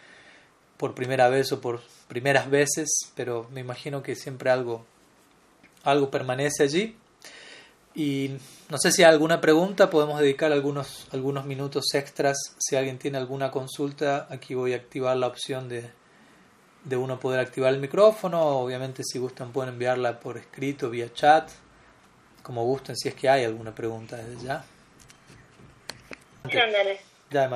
por 0.78 0.94
primera 0.94 1.28
vez 1.28 1.52
o 1.52 1.60
por 1.60 1.82
primeras 2.08 2.48
veces, 2.48 2.88
pero 3.14 3.46
me 3.52 3.60
imagino 3.60 4.02
que 4.02 4.16
siempre 4.16 4.48
algo, 4.48 4.86
algo 5.82 6.10
permanece 6.10 6.62
allí. 6.62 6.96
Y 7.94 8.30
no 8.70 8.78
sé 8.78 8.92
si 8.92 9.02
hay 9.02 9.12
alguna 9.12 9.42
pregunta, 9.42 9.90
podemos 9.90 10.18
dedicar 10.20 10.52
algunos, 10.52 11.06
algunos 11.12 11.44
minutos 11.44 11.84
extras. 11.92 12.38
Si 12.58 12.76
alguien 12.76 12.96
tiene 12.96 13.18
alguna 13.18 13.50
consulta, 13.50 14.26
aquí 14.30 14.54
voy 14.54 14.72
a 14.72 14.76
activar 14.76 15.18
la 15.18 15.26
opción 15.26 15.68
de 15.68 15.90
de 16.85 16.97
uno 16.97 17.18
poder 17.18 17.41
activar 17.41 17.72
el 17.72 17.80
micrófono. 17.80 18.41
Obviamente 18.59 19.03
si 19.03 19.18
gustan 19.18 19.53
pueden 19.53 19.74
enviarla 19.74 20.20
por 20.20 20.37
escrito, 20.39 20.91
vía 20.91 21.12
chat, 21.12 21.51
como 22.43 22.64
gusten, 22.64 22.97
si 22.97 23.09
es 23.09 23.14
que 23.14 23.28
hay 23.28 23.45
alguna 23.45 23.74
pregunta 23.74 24.16
desde 24.16 24.47
ya. 24.47 24.64
Ya, 27.30 27.49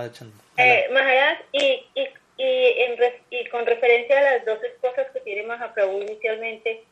eh, 0.57 0.89
Maharaj, 0.91 1.39
y, 1.53 1.87
y, 1.95 2.09
y, 2.39 3.14
y, 3.31 3.49
con 3.49 3.66
referencia 3.66 4.18
a 4.18 4.22
las 4.22 4.45
dos 4.47 4.59
esposas 4.64 5.07
que 5.12 5.20
tiene 5.20 5.43
Mahaprabhu 5.43 6.01
inicialmente, 6.01 6.85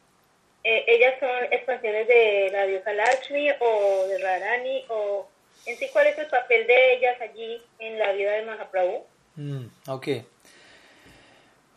eh, 0.63 0.85
¿ellas 0.87 1.15
son 1.19 1.53
expansiones 1.53 2.07
de 2.07 2.51
la 2.53 2.67
diosa 2.67 2.93
Lakshmi 2.93 3.51
o 3.59 4.07
de 4.09 4.19
Radhani? 4.19 4.85
O 4.89 5.27
en 5.65 5.77
sí, 5.79 5.89
¿cuál 5.93 6.09
es 6.09 6.19
el 6.19 6.27
papel 6.27 6.67
de 6.67 6.95
ellas 6.95 7.21
allí 7.21 7.63
en 7.79 7.99
la 7.99 8.13
vida 8.13 8.33
de 8.33 8.43
Mahaprabhu? 8.43 9.05
Mm, 9.37 9.67
ok. 9.89 10.09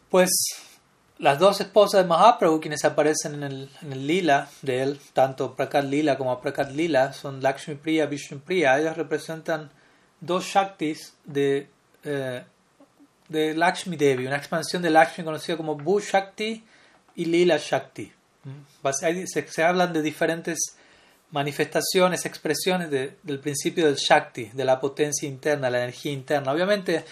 Pues 0.10 0.32
las 1.20 1.38
dos 1.38 1.60
esposas 1.60 2.02
de 2.04 2.08
Mahaprabhu, 2.08 2.62
quienes 2.62 2.86
aparecen 2.86 3.44
en 3.44 3.44
el, 3.44 4.08
lila 4.08 4.50
de 4.62 4.82
él, 4.82 5.00
tanto 5.14 5.56
Prakat 5.56 5.86
Lila 5.86 6.18
como 6.18 6.40
Prakat 6.42 6.72
Lila, 6.72 7.14
son 7.14 7.42
Lakshmi 7.44 7.76
Priya, 7.76 8.06
Vishnu 8.06 8.40
Priya. 8.40 8.80
Ellas 8.80 8.98
representan 8.98 9.70
dos 10.22 10.46
Shaktis 10.46 11.14
de, 11.26 11.68
eh, 12.04 12.44
Lakshmi 13.30 13.98
Devi, 13.98 14.26
una 14.26 14.38
expansión 14.38 14.82
de 14.82 14.90
Lakshmi 14.90 15.24
conocida 15.24 15.58
como 15.58 15.76
Bhu 15.76 16.00
Shakti 16.00 16.64
y 17.16 17.26
Lila 17.26 17.58
Shakti. 17.58 18.12
Mm. 18.46 18.88
Se, 19.28 19.48
se 19.48 19.64
hablan 19.64 19.94
de 19.94 20.02
diferentes 20.02 20.58
manifestaciones, 21.32 22.26
expresiones 22.26 22.90
del 22.90 23.40
principio 23.40 23.86
del 23.86 23.96
Shakti, 23.96 24.46
de 24.46 24.66
la 24.66 24.80
potencia 24.80 25.28
interna, 25.28 25.70
la 25.70 25.80
energía 25.80 26.12
interna. 26.12 26.52
Obviamente, 26.52 27.06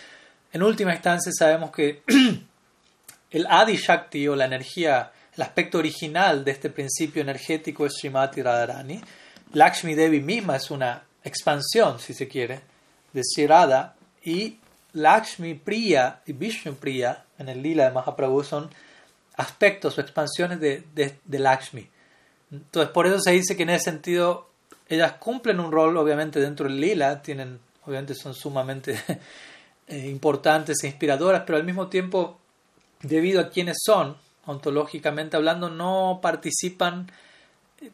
en 0.51 0.63
última 0.63 0.93
instancia 0.93 1.31
sabemos 1.31 1.71
que 1.71 2.01
El 3.29 3.45
Adi 3.47 3.75
Shakti 3.75 4.27
o 4.27 4.35
la 4.35 4.45
energía, 4.45 5.11
el 5.35 5.41
aspecto 5.41 5.77
original 5.77 6.45
de 6.45 6.51
este 6.51 6.69
principio 6.69 7.21
energético 7.21 7.85
es 7.85 7.93
Srimati 7.99 8.41
Radharani. 8.41 9.01
Lakshmi 9.53 9.95
Devi 9.95 10.21
misma 10.21 10.55
es 10.55 10.71
una 10.71 11.03
expansión, 11.23 11.99
si 11.99 12.13
se 12.13 12.27
quiere, 12.27 12.61
de 13.13 13.21
Sirada 13.23 13.95
y 14.23 14.57
Lakshmi 14.93 15.55
Priya 15.55 16.21
y 16.25 16.33
Vishnu 16.33 16.75
Priya 16.75 17.25
en 17.37 17.49
el 17.49 17.61
lila 17.61 17.85
de 17.85 17.91
Mahaprabhu 17.91 18.43
son 18.43 18.69
aspectos 19.35 19.97
o 19.97 20.01
expansiones 20.01 20.59
de, 20.59 20.83
de, 20.93 21.39
Lakshmi. 21.39 21.87
Entonces, 22.51 22.91
por 22.91 23.05
eso 23.05 23.19
se 23.19 23.31
dice 23.31 23.55
que 23.55 23.63
en 23.63 23.69
ese 23.69 23.85
sentido 23.85 24.49
ellas 24.89 25.13
cumplen 25.13 25.59
un 25.59 25.71
rol, 25.71 25.95
obviamente, 25.97 26.39
dentro 26.39 26.67
del 26.67 26.79
lila, 26.79 27.21
tienen, 27.21 27.59
obviamente 27.85 28.15
son 28.15 28.33
sumamente 28.33 28.99
eh, 29.87 30.07
importantes 30.07 30.83
e 30.83 30.87
inspiradoras, 30.87 31.43
pero 31.45 31.57
al 31.57 31.63
mismo 31.63 31.87
tiempo 31.87 32.39
debido 33.01 33.41
a 33.41 33.49
quienes 33.49 33.77
son, 33.83 34.17
ontológicamente 34.45 35.37
hablando, 35.37 35.69
no 35.69 36.19
participan 36.21 37.11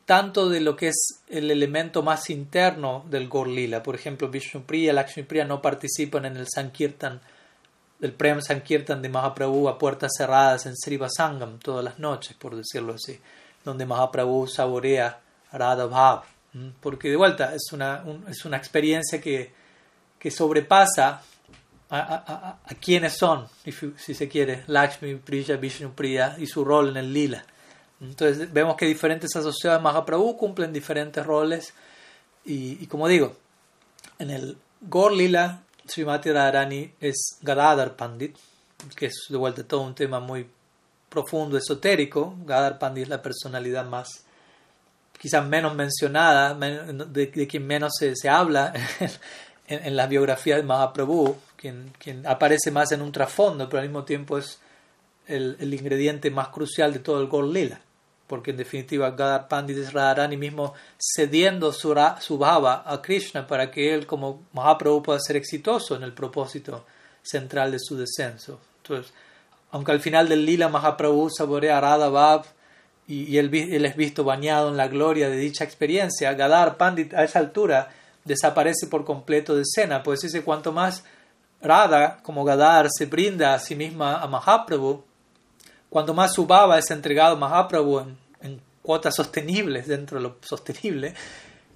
tanto 0.06 0.50
de 0.50 0.62
lo 0.62 0.76
que 0.76 0.90
es 0.90 1.24
el 1.30 1.52
elemento 1.52 2.04
más 2.04 2.30
interno 2.30 3.06
del 3.10 3.28
Gorlila. 3.28 3.84
Por 3.84 3.96
ejemplo, 3.96 4.30
Vishnupriya, 4.30 4.94
Lakshmipriya 4.94 5.46
no 5.46 5.62
participan 5.62 6.26
en 6.26 6.38
el 6.38 6.48
Sankirtan, 6.48 7.20
el 8.02 8.14
Prem 8.14 8.42
Sankirtan 8.42 9.02
de 9.02 9.10
Mahaprabhu 9.10 9.68
a 9.68 9.78
puertas 9.78 10.12
cerradas 10.18 10.66
en 10.66 10.76
Srivasangam 10.76 11.60
todas 11.60 11.84
las 11.84 12.00
noches, 12.00 12.36
por 12.38 12.56
decirlo 12.56 12.94
así, 12.94 13.20
donde 13.64 13.86
Mahaprabhu 13.86 14.48
saborea 14.48 15.20
Radha 15.52 15.86
Bhav. 15.86 16.24
Porque 16.80 17.10
de 17.10 17.16
vuelta 17.16 17.54
es 17.56 17.72
una, 17.72 18.04
es 18.30 18.46
una 18.46 18.58
experiencia 18.58 19.20
que, 19.20 19.52
que 20.20 20.32
sobrepasa 20.32 21.24
a, 22.00 22.60
a, 22.66 22.74
quiénes 22.76 23.14
son, 23.14 23.48
si 23.98 24.14
se 24.14 24.28
quiere, 24.28 24.64
Lakshmi, 24.68 25.16
Priya, 25.16 25.58
Vishnu 25.58 25.94
Priya 25.94 26.36
y 26.40 26.48
su 26.48 26.66
rol 26.66 26.90
en 26.90 26.98
el 26.98 27.14
lila. 27.14 27.46
Entonces 28.02 28.52
vemos 28.52 28.76
que 28.76 28.86
diferentes 28.86 29.36
asociados 29.36 29.80
de 29.80 29.84
Mahaprabhu 29.84 30.36
cumplen 30.36 30.74
diferentes 30.74 31.26
roles 31.26 31.74
y, 32.46 32.86
como 32.88 33.08
digo, 33.08 33.36
en 34.20 34.30
el 34.30 34.58
Gor 34.82 35.14
Lila, 35.14 35.62
Srimati 35.88 36.32
Radharani 36.32 36.94
es 37.00 37.38
Gadadhar 37.42 37.96
Pandit, 37.96 38.36
que 38.96 39.06
es 39.06 39.26
de 39.30 39.38
vuelta 39.38 39.64
todo 39.64 39.82
un 39.82 39.96
tema 39.96 40.20
muy 40.20 40.50
profundo, 41.08 41.58
esotérico. 41.58 42.36
Gadadhar 42.46 42.80
Pandit 42.80 43.04
es 43.04 43.10
la 43.10 43.22
personalidad 43.22 43.86
más, 43.86 44.26
quizás 45.18 45.46
menos 45.48 45.74
mencionada, 45.76 46.54
de, 46.56 47.48
quien 47.48 47.66
menos 47.66 47.94
se, 47.98 48.16
se 48.18 48.28
habla 48.28 48.74
en, 49.68 49.96
la 49.96 50.08
biografía 50.08 50.58
de 50.58 50.64
Mahaprabhu, 50.64 51.38
quien, 51.64 51.94
quien 51.98 52.28
aparece 52.28 52.72
más 52.72 52.92
en 52.92 53.02
un 53.02 53.14
trasfondo, 53.14 53.70
pero 53.70 53.82
al 53.82 53.88
mismo 53.88 54.04
tiempo 54.04 54.38
es 54.38 54.60
el, 55.28 55.56
el 55.62 55.74
ingrediente 55.74 56.30
más 56.30 56.50
crucial 56.50 56.92
de 56.92 57.00
todo 57.00 57.22
el 57.22 57.28
Gor 57.28 57.46
Lila 57.46 57.80
porque 58.28 58.50
en 58.52 58.58
definitiva 58.58 59.12
Gadar 59.12 59.48
Pandit 59.48 59.78
es 59.78 59.94
Radharani 59.94 60.38
mismo 60.38 60.74
cediendo 60.98 61.72
su, 61.72 61.96
su 62.20 62.38
bhava 62.40 62.84
a 62.84 63.00
Krishna 63.00 63.46
para 63.46 63.70
que 63.70 63.94
él 63.94 64.08
como 64.08 64.42
Mahaprabhu 64.54 65.04
pueda 65.04 65.20
ser 65.20 65.36
exitoso 65.36 65.96
en 65.96 66.02
el 66.02 66.14
propósito 66.14 66.84
central 67.22 67.72
de 67.72 67.78
su 67.80 67.96
descenso. 67.96 68.60
Entonces, 68.82 69.14
aunque 69.70 69.92
al 69.92 70.00
final 70.00 70.28
del 70.28 70.46
lila 70.46 70.68
Mahaprabhu 70.68 71.30
saborea 71.30 71.80
Radha 71.80 72.10
Bhav 72.10 72.46
y, 73.08 73.38
él, 73.38 73.54
él, 73.54 73.86
es 73.86 73.96
visto 73.96 74.24
bañado 74.24 74.70
en 74.70 74.78
la 74.78 74.88
gloria 74.88 75.30
de 75.30 75.38
dicha 75.38 75.64
experiencia, 75.64 76.34
Gadar 76.34 76.78
Pandit 76.78 77.14
a 77.14 77.24
esa 77.24 77.40
altura 77.40 77.90
desaparece 78.24 78.88
por 78.88 79.04
completo 79.06 79.54
de 79.56 79.62
escena, 79.62 80.02
pues 80.02 80.22
dice 80.22 80.42
cuanto 80.42 80.72
más 80.72 81.04
Radha 81.64 82.18
como 82.22 82.44
Gadar 82.44 82.88
se 82.92 83.06
brinda 83.06 83.54
a 83.54 83.60
sí 83.60 83.76
misma 83.76 84.18
a 84.18 84.28
Mahaprabhu, 84.28 85.04
cuanto 85.90 86.14
más 86.14 86.34
su 86.34 86.46
baba 86.46 86.78
es 86.78 86.92
entregado 86.92 87.36
a 87.36 87.40
Mahaprabhu 87.40 88.00
en, 88.42 88.62
cuotas 88.82 89.16
sostenibles 89.16 89.88
dentro 89.88 90.18
de 90.18 90.24
lo 90.24 90.36
sostenible, 90.42 91.14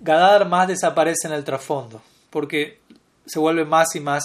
Gadar 0.01 0.47
más 0.47 0.67
desaparece 0.67 1.27
en 1.27 1.33
el 1.33 1.45
trasfondo, 1.45 2.01
porque 2.29 2.81
se 3.25 3.39
vuelve 3.39 3.63
más 3.63 3.95
y 3.95 4.01
más 4.01 4.23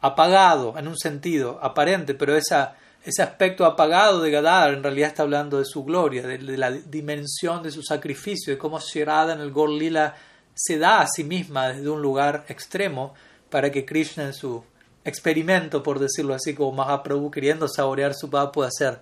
apagado 0.00 0.76
en 0.76 0.88
un 0.88 0.98
sentido 0.98 1.60
aparente, 1.62 2.14
pero 2.14 2.36
ese 2.36 3.22
aspecto 3.22 3.64
apagado 3.64 4.20
de 4.20 4.32
Gadar 4.32 4.74
en 4.74 4.82
realidad 4.82 5.10
está 5.10 5.22
hablando 5.22 5.58
de 5.58 5.64
su 5.64 5.84
gloria, 5.84 6.26
de, 6.26 6.38
la 6.58 6.72
dimensión 6.72 7.62
de 7.62 7.70
su 7.70 7.84
sacrificio, 7.84 8.52
de 8.52 8.58
cómo 8.58 8.80
Shirada 8.80 9.32
en 9.32 9.40
el 9.40 9.52
Gorlila 9.52 10.16
se 10.54 10.76
da 10.76 11.00
a 11.00 11.06
sí 11.06 11.22
misma 11.22 11.68
desde 11.68 11.88
un 11.88 12.02
lugar 12.02 12.44
extremo 12.48 13.14
para 13.48 13.70
que 13.70 13.86
Krishna 13.86 14.24
en 14.24 14.34
su 14.34 14.64
experimento, 15.04 15.82
por 15.82 15.98
decirlo 15.98 16.34
así, 16.34 16.54
como 16.54 16.72
Mahaprabhu 16.72 17.30
queriendo 17.30 17.68
saborear 17.68 18.14
su 18.14 18.30
paz 18.30 18.50
pueda 18.52 18.70
ser 18.70 19.00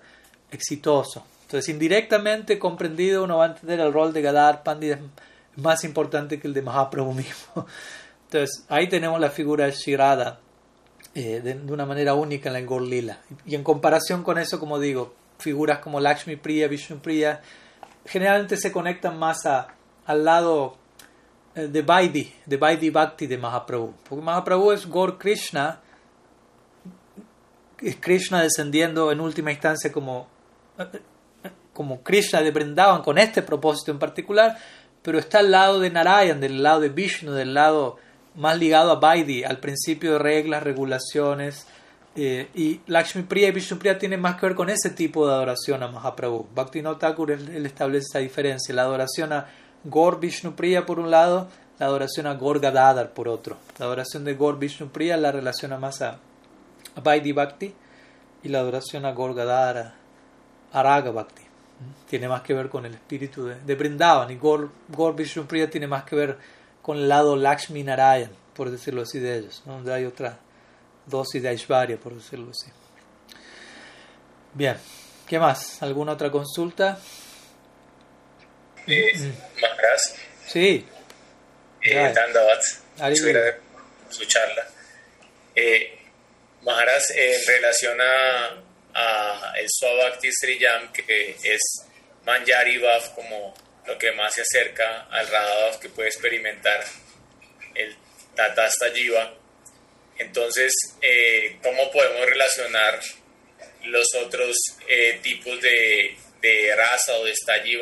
exitoso. 0.51 1.25
Entonces, 1.43 1.69
indirectamente 1.69 2.57
comprendido, 2.57 3.23
uno 3.23 3.37
va 3.37 3.45
a 3.45 3.47
entender 3.49 3.79
el 3.79 3.91
rol 3.91 4.13
de 4.13 4.21
Gadar 4.21 4.63
Pandit 4.63 4.91
es 4.93 4.99
más 5.57 5.83
importante 5.83 6.39
que 6.39 6.47
el 6.47 6.53
de 6.53 6.61
Mahaprabhu 6.61 7.13
mismo. 7.13 7.65
Entonces, 8.25 8.65
ahí 8.69 8.87
tenemos 8.87 9.19
la 9.19 9.29
figura 9.29 9.65
de 9.65 9.71
Shirada 9.71 10.39
eh, 11.13 11.41
de, 11.43 11.73
una 11.73 11.85
manera 11.85 12.13
única 12.13 12.49
en 12.49 12.53
la 12.53 12.61
Gorlila. 12.61 13.19
Y 13.45 13.55
en 13.55 13.63
comparación 13.63 14.23
con 14.23 14.37
eso, 14.37 14.59
como 14.59 14.79
digo, 14.79 15.13
figuras 15.39 15.79
como 15.79 15.99
Lakshmi 15.99 16.37
Priya, 16.37 16.69
Vishnu 16.69 16.99
Priya, 16.99 17.41
generalmente 18.05 18.55
se 18.55 18.71
conectan 18.71 19.19
más 19.19 19.45
a, 19.45 19.75
al 20.05 20.23
lado 20.23 20.77
eh, 21.55 21.67
de 21.67 21.81
Vaidhi, 21.81 22.33
de 22.45 22.57
Vaidhi 22.57 22.89
Bhakti 22.89 23.27
de 23.27 23.37
Mahaprabhu. 23.37 23.93
Porque 24.07 24.23
Mahaprabhu 24.23 24.71
es 24.71 24.87
Gor 24.87 25.17
Krishna, 25.17 25.81
es 27.81 27.97
Krishna 27.99 28.41
descendiendo 28.41 29.11
en 29.11 29.19
última 29.19 29.51
instancia 29.51 29.91
como, 29.91 30.27
como 31.73 32.01
Krishna 32.01 32.41
de 32.41 32.51
Brindavan 32.51 33.01
con 33.01 33.17
este 33.17 33.41
propósito 33.41 33.91
en 33.91 33.99
particular, 33.99 34.57
pero 35.01 35.17
está 35.17 35.39
al 35.39 35.51
lado 35.51 35.79
de 35.79 35.89
Narayan, 35.89 36.39
del 36.39 36.61
lado 36.61 36.81
de 36.81 36.89
Vishnu, 36.89 37.31
del 37.31 37.53
lado 37.53 37.97
más 38.35 38.57
ligado 38.57 38.91
a 38.91 38.95
Vaidhi, 38.95 39.43
al 39.43 39.57
principio 39.57 40.13
de 40.13 40.19
reglas, 40.19 40.63
regulaciones. 40.63 41.65
Eh, 42.15 42.49
y 42.53 42.81
Lakshmi 42.87 43.23
Priya 43.23 43.47
y 43.47 43.51
Vishnu 43.51 43.77
Priya 43.77 43.97
tienen 43.97 44.21
más 44.21 44.35
que 44.35 44.45
ver 44.45 44.55
con 44.55 44.69
ese 44.69 44.89
tipo 44.89 45.25
de 45.27 45.33
adoración 45.33 45.81
a 45.81 45.87
Mahaprabhu. 45.87 46.47
Bhaktivinoda 46.53 46.99
Thakur 46.99 47.31
establece 47.31 48.05
esa 48.09 48.19
diferencia, 48.19 48.75
la 48.75 48.83
adoración 48.83 49.33
a 49.33 49.47
Gor 49.83 50.19
Vishnu 50.19 50.53
Priya 50.55 50.85
por 50.85 50.99
un 50.99 51.09
lado, 51.09 51.47
la 51.79 51.87
adoración 51.87 52.27
a 52.27 52.33
Gor 52.35 52.59
Gadadhar 52.59 53.11
por 53.13 53.27
otro. 53.27 53.57
La 53.79 53.85
adoración 53.85 54.23
de 54.23 54.35
Gor 54.35 54.59
Vishnu 54.59 54.89
Priya 54.89 55.17
la 55.17 55.31
relaciona 55.31 55.77
más 55.77 56.01
a 56.01 56.19
Vaidhi 56.95 57.31
Bhakti 57.31 57.73
y 58.43 58.49
la 58.49 58.59
adoración 58.59 59.05
a 59.05 59.11
Gorgadara, 59.11 59.95
Araga 60.71 61.11
Bhakti. 61.11 61.43
Tiene 62.09 62.27
más 62.27 62.41
que 62.41 62.53
ver 62.53 62.69
con 62.69 62.85
el 62.85 62.93
espíritu 62.93 63.45
de, 63.45 63.55
de 63.55 63.75
Brindavan 63.75 64.29
y 64.31 64.35
Gor, 64.35 64.69
Gor 64.89 65.15
Priya 65.15 65.69
tiene 65.69 65.87
más 65.87 66.03
que 66.03 66.15
ver 66.15 66.37
con 66.81 66.97
el 66.97 67.09
lado 67.09 67.35
Lakshmi 67.35 67.83
Narayan, 67.83 68.31
por 68.55 68.69
decirlo 68.69 69.01
así, 69.03 69.19
de 69.19 69.37
ellos, 69.37 69.61
donde 69.65 69.93
hay 69.93 70.05
otra 70.05 70.37
dosis 71.05 71.41
de 71.41 71.49
Aishvarya, 71.49 71.97
por 71.97 72.15
decirlo 72.15 72.51
así. 72.51 72.71
Bien, 74.53 74.77
¿qué 75.27 75.39
más? 75.39 75.81
¿Alguna 75.81 76.13
otra 76.13 76.29
consulta? 76.29 76.99
Eh, 78.87 79.11
mm. 79.17 79.31
Sí. 80.47 80.85
Eh, 81.81 82.13
su 84.09 84.25
charla. 84.25 84.67
Eh, 85.55 86.00
Maharaj, 86.63 87.03
en 87.15 87.47
relación 87.47 87.99
a, 87.99 88.63
a 88.93 89.53
el 89.57 89.67
Swabhakti 89.69 90.29
Sriyam, 90.31 90.91
que 90.93 91.35
es 91.43 91.61
Manjari 92.25 92.77
Bhav 92.77 93.15
como 93.15 93.53
lo 93.85 93.97
que 93.97 94.11
más 94.11 94.33
se 94.35 94.41
acerca 94.41 95.07
al 95.09 95.27
Radha 95.27 95.79
que 95.79 95.89
puede 95.89 96.09
experimentar 96.09 96.83
el 97.75 97.95
Tatasta 98.35 98.91
Jiva. 98.93 99.33
Entonces, 100.17 100.71
eh, 101.01 101.57
¿cómo 101.63 101.91
podemos 101.91 102.25
relacionar 102.27 102.99
los 103.85 104.13
otros 104.15 104.55
eh, 104.87 105.19
tipos 105.23 105.59
de, 105.61 106.15
de, 106.41 106.75
raza 106.75 107.17
o 107.17 107.25
de 107.25 107.35
Staji 107.35 107.79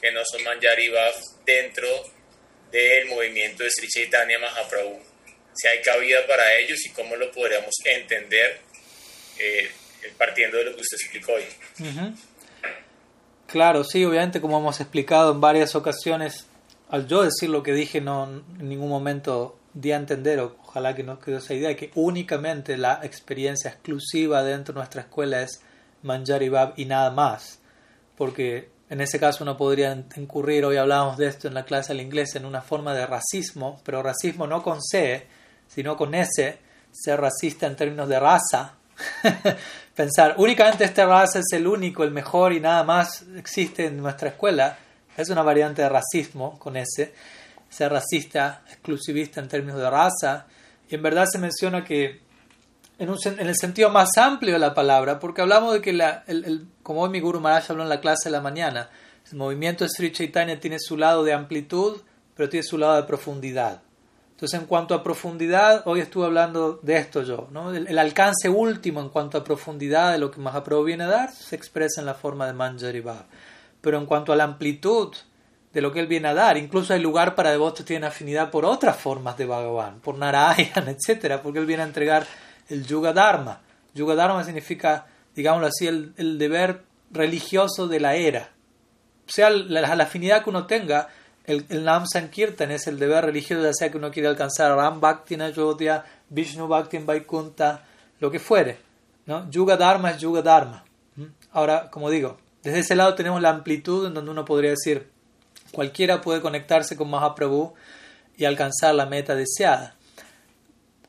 que 0.00 0.12
no 0.12 0.24
son 0.24 0.44
Manjari 0.44 0.88
Bhav 0.88 1.14
dentro 1.44 1.88
del 2.70 3.06
movimiento 3.06 3.64
de 3.64 3.70
Sri 3.70 3.88
Chaitanya 3.88 4.38
Mahaprabhu? 4.38 5.09
Si 5.52 5.68
hay 5.68 5.80
cabida 5.82 6.18
para 6.26 6.42
ellos 6.60 6.78
y 6.86 6.90
cómo 6.90 7.16
lo 7.16 7.30
podríamos 7.30 7.74
entender 7.84 8.60
eh, 9.38 9.70
partiendo 10.16 10.58
de 10.58 10.64
lo 10.64 10.74
que 10.74 10.80
usted 10.82 10.96
explicó 11.00 11.32
hoy. 11.32 11.44
Claro, 13.46 13.84
sí, 13.84 14.04
obviamente 14.04 14.40
como 14.40 14.58
hemos 14.58 14.80
explicado 14.80 15.32
en 15.32 15.40
varias 15.40 15.74
ocasiones, 15.74 16.46
al 16.88 17.06
yo 17.06 17.22
decir 17.22 17.50
lo 17.50 17.62
que 17.62 17.72
dije 17.72 18.00
no 18.00 18.42
en 18.58 18.68
ningún 18.68 18.88
momento 18.88 19.58
di 19.74 19.92
a 19.92 19.96
entender, 19.96 20.40
ojalá 20.40 20.94
que 20.94 21.02
no 21.02 21.18
quedó 21.18 21.38
esa 21.38 21.54
idea, 21.54 21.76
que 21.76 21.90
únicamente 21.94 22.76
la 22.76 23.00
experiencia 23.02 23.70
exclusiva 23.70 24.42
dentro 24.42 24.74
de 24.74 24.78
nuestra 24.78 25.02
escuela 25.02 25.42
es 25.42 25.62
Manjari 26.02 26.48
Bab 26.48 26.74
y 26.76 26.86
nada 26.86 27.10
más, 27.10 27.60
porque 28.16 28.68
en 28.88 29.00
ese 29.00 29.20
caso 29.20 29.44
uno 29.44 29.56
podría 29.56 29.92
incurrir, 30.16 30.64
hoy 30.64 30.76
hablábamos 30.76 31.16
de 31.16 31.28
esto 31.28 31.46
en 31.46 31.54
la 31.54 31.64
clase 31.64 31.92
del 31.92 32.02
inglés, 32.02 32.34
en 32.34 32.44
una 32.44 32.62
forma 32.62 32.94
de 32.94 33.06
racismo, 33.06 33.80
pero 33.84 34.02
racismo 34.02 34.46
no 34.46 34.62
con 34.62 34.82
C, 34.82 35.26
sino 35.72 35.96
con 35.96 36.14
ese, 36.14 36.58
ser 36.90 37.20
racista 37.20 37.66
en 37.66 37.76
términos 37.76 38.08
de 38.08 38.18
raza, 38.18 38.74
pensar 39.94 40.34
únicamente 40.38 40.84
esta 40.84 41.06
raza 41.06 41.38
es 41.38 41.52
el 41.52 41.66
único, 41.66 42.02
el 42.02 42.10
mejor 42.10 42.52
y 42.52 42.60
nada 42.60 42.82
más 42.82 43.24
existe 43.36 43.86
en 43.86 43.98
nuestra 43.98 44.30
escuela, 44.30 44.76
es 45.16 45.28
una 45.30 45.42
variante 45.42 45.82
de 45.82 45.88
racismo 45.88 46.58
con 46.58 46.76
ese, 46.76 47.14
ser 47.68 47.92
racista, 47.92 48.62
exclusivista 48.68 49.40
en 49.40 49.48
términos 49.48 49.80
de 49.80 49.88
raza, 49.88 50.46
y 50.88 50.94
en 50.96 51.02
verdad 51.02 51.26
se 51.30 51.38
menciona 51.38 51.84
que 51.84 52.20
en, 52.98 53.08
un, 53.08 53.18
en 53.24 53.46
el 53.46 53.56
sentido 53.56 53.90
más 53.90 54.18
amplio 54.18 54.54
de 54.54 54.58
la 54.58 54.74
palabra, 54.74 55.20
porque 55.20 55.40
hablamos 55.40 55.72
de 55.72 55.80
que, 55.80 55.92
la, 55.92 56.24
el, 56.26 56.66
como 56.82 57.02
hoy 57.02 57.10
mi 57.10 57.20
Guru 57.20 57.40
Maharaj 57.40 57.70
habló 57.70 57.84
en 57.84 57.88
la 57.88 58.00
clase 58.00 58.28
de 58.28 58.32
la 58.32 58.40
mañana, 58.40 58.90
el 59.30 59.38
movimiento 59.38 59.86
Sri 59.88 60.10
Chaitanya 60.10 60.58
tiene 60.58 60.78
su 60.80 60.96
lado 60.96 61.22
de 61.22 61.32
amplitud, 61.32 62.00
pero 62.34 62.48
tiene 62.48 62.64
su 62.64 62.76
lado 62.76 62.96
de 62.96 63.04
profundidad. 63.04 63.82
Entonces, 64.40 64.58
en 64.58 64.66
cuanto 64.66 64.94
a 64.94 65.02
profundidad, 65.02 65.82
hoy 65.84 66.00
estuve 66.00 66.24
hablando 66.24 66.80
de 66.82 66.96
esto 66.96 67.22
yo, 67.22 67.48
¿no? 67.50 67.74
el, 67.74 67.98
alcance 67.98 68.48
último 68.48 69.02
en 69.02 69.10
cuanto 69.10 69.36
a 69.36 69.44
profundidad 69.44 70.12
de 70.12 70.18
lo 70.18 70.30
que 70.30 70.40
Mahaprabhu 70.40 70.82
viene 70.82 71.04
a 71.04 71.08
dar 71.08 71.30
se 71.30 71.56
expresa 71.56 72.00
en 72.00 72.06
la 72.06 72.14
forma 72.14 72.46
de 72.46 72.54
Manjari 72.54 73.00
Bhav. 73.00 73.26
Pero 73.82 73.98
en 73.98 74.06
cuanto 74.06 74.32
a 74.32 74.36
la 74.36 74.44
amplitud 74.44 75.14
de 75.74 75.80
lo 75.82 75.92
que 75.92 76.00
él 76.00 76.06
viene 76.06 76.28
a 76.28 76.32
dar, 76.32 76.56
incluso 76.56 76.94
hay 76.94 77.00
lugar 77.00 77.34
para 77.34 77.50
devotos 77.50 77.80
que 77.80 77.88
tienen 77.88 78.08
afinidad 78.08 78.50
por 78.50 78.64
otras 78.64 78.96
formas 78.96 79.36
de 79.36 79.44
Bhagavan, 79.44 80.00
por 80.00 80.16
Narayan, 80.16 80.88
etc., 81.06 81.38
porque 81.42 81.58
él 81.58 81.66
viene 81.66 81.82
a 81.82 81.86
entregar 81.86 82.26
el 82.70 82.86
Yuga 82.86 83.12
Dharma. 83.12 83.60
Yuga 83.92 84.14
Dharma 84.14 84.42
significa, 84.42 85.04
digámoslo 85.36 85.66
así, 85.66 85.86
el, 85.86 86.38
deber 86.38 86.80
religioso 87.10 87.88
de 87.88 88.00
la 88.00 88.14
era. 88.14 88.48
O 89.28 89.30
sea, 89.30 89.50
la 89.50 90.02
afinidad 90.02 90.42
que 90.42 90.48
uno 90.48 90.66
tenga, 90.66 91.08
el, 91.50 91.66
el 91.68 91.84
Nam 91.84 92.06
Sankirtan 92.06 92.70
es 92.70 92.86
el 92.86 92.98
deber 92.98 93.24
religioso, 93.24 93.62
ya 93.62 93.72
sea 93.72 93.90
que 93.90 93.98
uno 93.98 94.10
quiere 94.10 94.28
alcanzar 94.28 94.74
Ram 94.76 95.00
Bhakti 95.00 95.34
en 95.34 95.42
Ayodhya, 95.42 96.04
Vishnu 96.28 96.68
Bhakti 96.68 96.96
en 96.96 97.06
Vaikunta, 97.06 97.84
lo 98.20 98.30
que 98.30 98.38
fuere. 98.38 98.78
¿no? 99.26 99.50
Yuga 99.50 99.76
Dharma 99.76 100.10
es 100.10 100.18
Yuga 100.18 100.42
Dharma. 100.42 100.84
Ahora, 101.52 101.90
como 101.90 102.10
digo, 102.10 102.38
desde 102.62 102.80
ese 102.80 102.94
lado 102.94 103.14
tenemos 103.14 103.40
la 103.40 103.50
amplitud 103.50 104.06
en 104.06 104.14
donde 104.14 104.30
uno 104.30 104.44
podría 104.44 104.70
decir 104.70 105.08
cualquiera 105.72 106.20
puede 106.20 106.40
conectarse 106.40 106.96
con 106.96 107.10
Mahaprabhu 107.10 107.74
y 108.36 108.44
alcanzar 108.44 108.94
la 108.94 109.06
meta 109.06 109.34
deseada. 109.34 109.96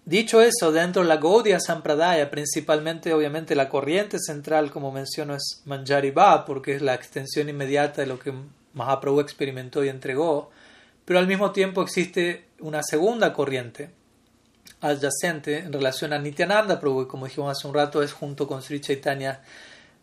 Dicho 0.06 0.42
eso, 0.42 0.72
dentro 0.72 1.04
de 1.04 1.08
la 1.08 1.18
Gaudiya 1.18 1.60
Sampradaya, 1.60 2.32
principalmente 2.32 3.14
obviamente 3.14 3.56
la 3.56 3.70
corriente 3.70 4.18
central, 4.20 4.72
como 4.72 4.92
menciono, 4.92 5.36
es 5.36 5.62
Manjari 5.66 6.12
porque 6.46 6.76
es 6.76 6.82
la 6.82 6.96
extensión 6.96 7.50
inmediata 7.50 8.02
de 8.02 8.08
lo 8.08 8.18
que 8.18 8.34
Mahaprabhu 8.74 9.20
experimentó 9.20 9.84
y 9.84 9.90
entregó, 9.90 10.52
pero 11.06 11.20
al 11.20 11.28
mismo 11.28 11.52
tiempo 11.52 11.82
existe 11.82 12.46
una 12.60 12.84
segunda 12.84 13.34
corriente 13.34 13.90
adyacente 14.82 15.60
en 15.60 15.72
relación 15.72 16.12
a 16.14 16.20
Nityananda 16.20 16.80
Prabhu, 16.80 17.04
y 17.04 17.08
como 17.08 17.26
dijimos 17.26 17.58
hace 17.58 17.68
un 17.68 17.74
rato, 17.74 18.02
es 18.02 18.14
junto 18.14 18.48
con 18.48 18.62
Sri 18.62 18.82
Chaitanya 18.82 19.42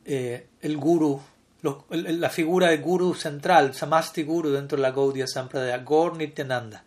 eh, 0.05 0.47
el 0.63 0.77
guru, 0.77 1.21
la 1.91 2.31
figura 2.31 2.69
de 2.69 2.79
guru 2.79 3.15
central, 3.15 3.75
Samasti 3.75 4.23
Guru 4.23 4.51
dentro 4.51 4.77
de 4.77 4.83
la 4.83 4.93
Gaudiya 4.93 5.27
Sampradaya, 5.27 5.79
Gaur 5.79 6.17
Nityananda. 6.17 6.85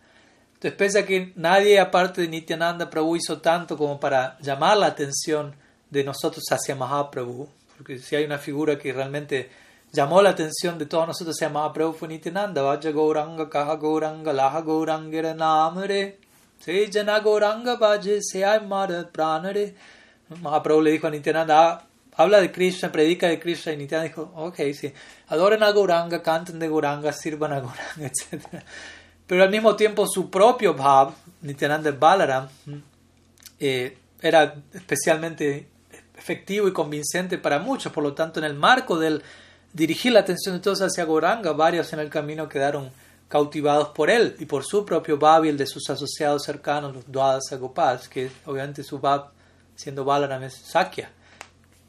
Entonces, 0.54 0.72
pese 0.78 0.98
a 1.00 1.06
que 1.06 1.32
nadie 1.36 1.78
aparte 1.78 2.22
de 2.22 2.28
Nityananda 2.28 2.88
Prabhu 2.88 3.16
hizo 3.16 3.40
tanto 3.40 3.76
como 3.76 4.00
para 4.00 4.38
llamar 4.40 4.78
la 4.78 4.86
atención 4.86 5.54
de 5.90 6.04
nosotros 6.04 6.44
hacia 6.50 6.74
Mahaprabhu, 6.74 7.48
porque 7.76 7.98
si 7.98 8.16
hay 8.16 8.24
una 8.24 8.38
figura 8.38 8.78
que 8.78 8.92
realmente 8.92 9.50
llamó 9.92 10.22
la 10.22 10.30
atención 10.30 10.78
de 10.78 10.86
todos 10.86 11.06
nosotros 11.06 11.36
hacia 11.36 11.48
Mahaprabhu 11.48 11.92
fue 11.92 12.08
Nityananda, 12.08 12.62
Vaya 12.62 12.90
Gauranga, 12.90 13.48
Kaha 13.48 13.76
Gauranga, 13.76 14.32
Laha 14.32 14.62
Gauranga, 14.62 15.34
Namare, 15.34 16.18
Se 16.58 16.90
Jana 16.90 17.20
Gauranga, 17.20 17.76
Vaje, 17.76 18.20
Seay 18.22 18.66
Mara, 18.66 19.08
Pranare. 19.10 19.74
Mahaprabhu 20.40 20.82
le 20.82 20.92
dijo 20.92 21.06
a 21.06 21.10
Nityananda, 21.10 21.70
ah, 21.70 21.84
habla 22.16 22.40
de 22.40 22.50
Krishna, 22.50 22.90
predica 22.90 23.28
de 23.28 23.38
Krishna, 23.38 23.72
y 23.72 23.76
Nityananda 23.76 24.08
dijo, 24.08 24.32
ok, 24.34 24.56
sí, 24.72 24.92
adoren 25.28 25.62
a 25.62 25.70
Gauranga, 25.72 26.22
canten 26.22 26.58
de 26.58 26.68
Gauranga, 26.68 27.12
sirvan 27.12 27.52
a 27.52 27.60
Gauranga, 27.60 27.96
etc 28.06 28.64
pero 29.32 29.44
al 29.44 29.50
mismo 29.50 29.74
tiempo 29.76 30.06
su 30.06 30.30
propio 30.30 30.74
Bhav, 30.74 31.14
Nityananda 31.40 31.90
Balaram, 31.92 32.48
eh, 33.58 33.96
era 34.20 34.54
especialmente 34.74 35.68
efectivo 36.16 36.68
y 36.68 36.72
convincente 36.74 37.38
para 37.38 37.58
muchos, 37.58 37.90
por 37.92 38.04
lo 38.04 38.12
tanto 38.12 38.40
en 38.40 38.44
el 38.44 38.52
marco 38.52 38.98
del 38.98 39.22
dirigir 39.72 40.12
la 40.12 40.20
atención 40.20 40.56
de 40.56 40.60
todos 40.60 40.80
hacia 40.80 41.04
Goranga, 41.04 41.52
varios 41.52 41.92
en 41.92 42.00
el 42.00 42.10
camino 42.10 42.48
quedaron 42.48 42.90
cautivados 43.28 43.88
por 43.88 44.10
él 44.10 44.36
y 44.38 44.44
por 44.44 44.64
su 44.64 44.84
propio 44.84 45.18
y 45.42 45.48
el 45.48 45.56
de 45.56 45.66
sus 45.66 45.88
asociados 45.88 46.42
cercanos, 46.44 46.94
los 46.94 47.10
Dwadasa 47.10 47.56
Gopals, 47.56 48.08
que 48.08 48.30
obviamente 48.44 48.82
su 48.82 48.98
Bhav, 48.98 49.30
siendo 49.74 50.04
Balaram, 50.04 50.42
es 50.42 50.54
Sakya. 50.54 51.10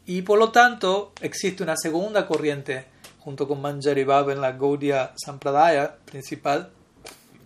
Y 0.05 0.21
por 0.21 0.39
lo 0.39 0.51
tanto 0.51 1.11
existe 1.19 1.61
una 1.61 1.75
segunda 1.75 2.25
corriente 2.25 2.85
junto 3.19 3.47
con 3.47 3.61
Manjari 3.61 4.05
Bhav 4.05 4.29
en 4.29 4.39
la 4.39 4.53
Gaudiya 4.53 5.11
Sampradaya 5.15 5.95
principal, 6.05 6.69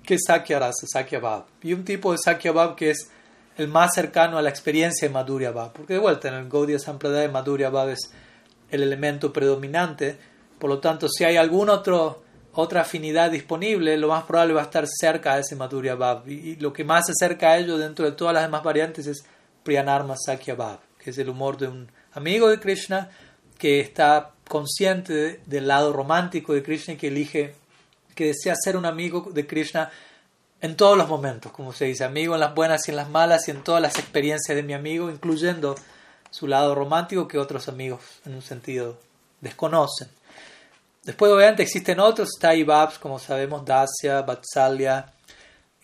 que 0.03 0.15
es 0.15 0.21
Sakya 0.27 0.59
Rasa, 0.59 0.85
Sakya 0.87 1.19
Bhav. 1.19 1.45
Y 1.63 1.73
un 1.73 1.83
tipo 1.83 2.11
de 2.11 2.19
Sakya 2.19 2.51
Bhav 2.51 2.75
que 2.75 2.91
es 2.91 3.09
el 3.57 3.67
más 3.67 3.95
cercano 3.95 4.37
a 4.37 4.43
la 4.43 4.49
experiencia 4.49 5.07
de 5.07 5.13
Madhurya 5.13 5.49
Bhav. 5.49 5.73
Porque 5.73 5.93
de 5.93 5.99
vuelta, 5.99 6.27
en 6.27 6.35
el 6.35 6.49
Gaudiya 6.49 6.77
Sampradaya, 6.77 7.29
Madhurya 7.29 7.71
Bhav 7.71 7.89
es 7.89 8.11
el 8.69 8.83
elemento 8.83 9.31
predominante. 9.31 10.17
Por 10.59 10.69
lo 10.69 10.79
tanto, 10.79 11.07
si 11.09 11.23
hay 11.23 11.37
alguna 11.37 11.81
otra 12.53 12.81
afinidad 12.81 13.31
disponible, 13.31 13.97
lo 13.97 14.09
más 14.09 14.23
probable 14.23 14.53
va 14.53 14.61
a 14.61 14.65
estar 14.65 14.85
cerca 14.87 15.35
de 15.35 15.41
ese 15.41 15.55
Madhurya 15.55 15.95
Bhav. 15.95 16.27
Y, 16.27 16.55
lo 16.57 16.73
que 16.73 16.83
más 16.83 17.05
se 17.05 17.11
acerca 17.11 17.51
a 17.51 17.57
ello 17.57 17.77
dentro 17.77 18.05
de 18.05 18.11
todas 18.13 18.33
las 18.33 18.43
demás 18.43 18.63
variantes 18.63 19.07
es 19.07 19.25
Priyanarma 19.63 20.15
Sakya 20.17 20.55
Bhav, 20.55 20.79
que 20.97 21.11
es 21.11 21.17
el 21.17 21.29
humor 21.29 21.57
de 21.57 21.67
un 21.67 21.91
amigo 22.13 22.49
de 22.49 22.59
Krishna 22.59 23.09
que 23.57 23.79
está 23.79 24.31
consciente 24.47 25.41
del 25.45 25.67
lado 25.67 25.93
romántico 25.93 26.53
de 26.53 26.63
Krishna 26.63 26.93
y 26.93 26.97
que 26.97 27.07
elige 27.07 27.55
que 28.15 28.27
desea 28.27 28.55
ser 28.55 28.75
un 28.75 28.85
amigo 28.85 29.29
de 29.31 29.45
Krishna 29.45 29.91
en 30.59 30.75
todos 30.75 30.97
los 30.97 31.07
momentos, 31.07 31.51
como 31.51 31.71
se 31.71 31.85
dice, 31.85 32.03
amigo 32.03 32.33
en 32.33 32.39
las 32.39 32.55
buenas 32.55 32.87
y 32.87 32.91
en 32.91 32.97
las 32.97 33.09
malas 33.09 33.47
y 33.47 33.51
en 33.51 33.63
todas 33.63 33.81
las 33.81 33.99
experiencias 33.99 34.55
de 34.55 34.63
mi 34.63 34.73
amigo, 34.73 35.11
incluyendo 35.11 35.75
su 36.29 36.47
lado 36.47 36.75
romántico 36.75 37.27
que 37.27 37.37
otros 37.37 37.67
amigos 37.67 38.01
en 38.25 38.35
un 38.35 38.41
sentido 38.41 38.97
desconocen. 39.41 40.09
Después 41.03 41.31
obviamente 41.31 41.63
existen 41.63 41.99
otros 41.99 42.31
Taibabs, 42.39 42.99
como 42.99 43.17
sabemos, 43.17 43.63
Dasya, 43.63 44.23
Vatsalya. 44.23 45.13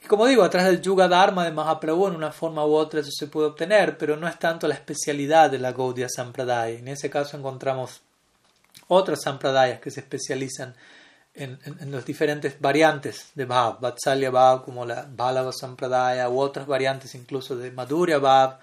Y 0.04 0.08
como 0.08 0.26
digo, 0.26 0.44
a 0.44 0.50
través 0.50 0.70
del 0.70 0.82
Yuga 0.82 1.08
Dharma 1.08 1.46
de 1.46 1.52
Mahaprabhu, 1.52 2.08
en 2.08 2.16
una 2.16 2.34
forma 2.34 2.66
u 2.66 2.74
otra 2.74 3.00
eso 3.00 3.12
se 3.12 3.28
puede 3.28 3.48
obtener, 3.48 3.98
pero 3.98 4.18
no 4.18 4.28
es 4.28 4.38
tanto 4.38 4.68
la 4.68 4.74
especialidad 4.74 5.50
de 5.50 5.60
la 5.60 5.72
Gaudiya 5.72 6.10
Sampradaya. 6.10 6.78
En 6.78 6.90
ese 6.90 7.10
caso 7.10 7.38
encontramos 7.38 8.02
otras 8.90 9.22
Sampradayas 9.22 9.80
que 9.80 9.92
se 9.92 10.02
especializan 10.02 10.76
en, 11.36 11.58
en, 11.66 11.92
las 11.92 12.06
diferentes 12.06 12.60
variantes 12.60 13.32
de 13.34 13.46
Bhav, 13.46 13.80
Vatsalya 13.80 14.30
Bhav 14.30 14.64
como 14.64 14.86
la 14.86 15.08
Balava 15.10 15.52
Sampradaya 15.52 16.30
u 16.30 16.40
otras 16.40 16.68
variantes 16.68 17.16
incluso 17.16 17.56
de 17.56 17.72
Madhurya 17.72 18.20
Bhav 18.20 18.60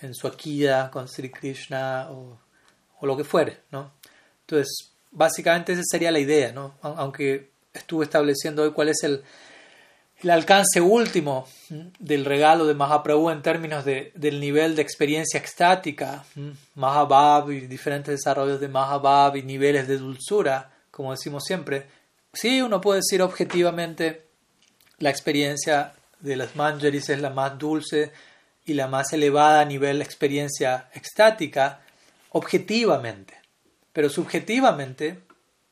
en 0.00 0.14
su 0.14 0.26
Akida 0.26 0.90
con 0.90 1.08
Sri 1.08 1.30
Krishna 1.30 2.08
o, 2.10 2.38
o, 3.00 3.06
lo 3.06 3.16
que 3.16 3.24
fuere, 3.24 3.58
¿no? 3.70 3.92
Entonces, 4.40 4.92
básicamente 5.10 5.72
esa 5.72 5.82
sería 5.84 6.10
la 6.10 6.18
idea, 6.18 6.52
¿no? 6.52 6.74
Aunque 6.82 7.50
estuve 7.72 8.04
estableciendo 8.04 8.62
hoy 8.62 8.72
cuál 8.72 8.88
es 8.88 9.02
el, 9.02 9.22
el 10.20 10.30
alcance 10.30 10.80
último 10.80 11.48
del 11.98 12.24
regalo 12.24 12.66
de 12.66 12.74
Mahaprabhu 12.74 13.30
en 13.30 13.42
términos 13.42 13.84
de, 13.84 14.12
del 14.14 14.40
nivel 14.40 14.76
de 14.76 14.82
experiencia 14.82 15.38
extática, 15.38 16.24
Mahabhav 16.74 17.50
y 17.50 17.66
diferentes 17.66 18.14
desarrollos 18.14 18.60
de 18.60 18.68
Mahabhav 18.68 19.36
y 19.36 19.42
niveles 19.42 19.88
de 19.88 19.98
dulzura, 19.98 20.70
como 20.90 21.12
decimos 21.12 21.44
siempre, 21.44 21.86
Sí, 22.34 22.60
uno 22.60 22.80
puede 22.80 22.98
decir 22.98 23.22
objetivamente 23.22 24.26
la 24.98 25.10
experiencia 25.10 25.92
de 26.18 26.36
las 26.36 26.56
manjaris 26.56 27.08
es 27.08 27.20
la 27.20 27.30
más 27.30 27.56
dulce 27.58 28.12
y 28.64 28.74
la 28.74 28.88
más 28.88 29.12
elevada 29.12 29.60
a 29.60 29.64
nivel 29.64 30.00
experiencia 30.02 30.88
extática, 30.94 31.80
objetivamente. 32.30 33.34
Pero 33.92 34.08
subjetivamente, 34.08 35.20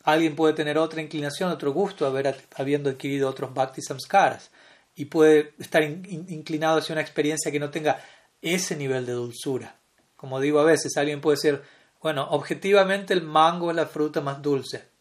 alguien 0.04 0.36
puede 0.36 0.54
tener 0.54 0.78
otra 0.78 1.00
inclinación, 1.00 1.50
otro 1.50 1.72
gusto, 1.72 2.06
haber, 2.06 2.36
habiendo 2.56 2.90
adquirido 2.90 3.28
otros 3.28 3.54
bhakti 3.54 3.82
samskaras, 3.82 4.50
y 4.94 5.06
puede 5.06 5.54
estar 5.58 5.82
inclinado 5.82 6.78
hacia 6.78 6.92
una 6.92 7.02
experiencia 7.02 7.50
que 7.50 7.60
no 7.60 7.70
tenga 7.70 8.02
ese 8.42 8.76
nivel 8.76 9.06
de 9.06 9.12
dulzura. 9.12 9.76
Como 10.16 10.38
digo 10.40 10.60
a 10.60 10.64
veces, 10.64 10.96
alguien 10.96 11.20
puede 11.20 11.36
decir, 11.36 11.62
bueno, 12.02 12.28
objetivamente 12.30 13.14
el 13.14 13.22
mango 13.22 13.70
es 13.70 13.76
la 13.76 13.86
fruta 13.86 14.20
más 14.20 14.42
dulce 14.42 14.92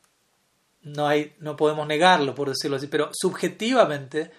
no, 0.84 1.07
hay, 1.07 1.35
no 1.39 1.55
podemos 1.55 1.88
negarlo, 1.88 2.34
por 2.34 2.49
decirlo 2.49 2.77
así, 2.77 2.88
pero 2.88 3.09
subjetivamente 3.13 4.31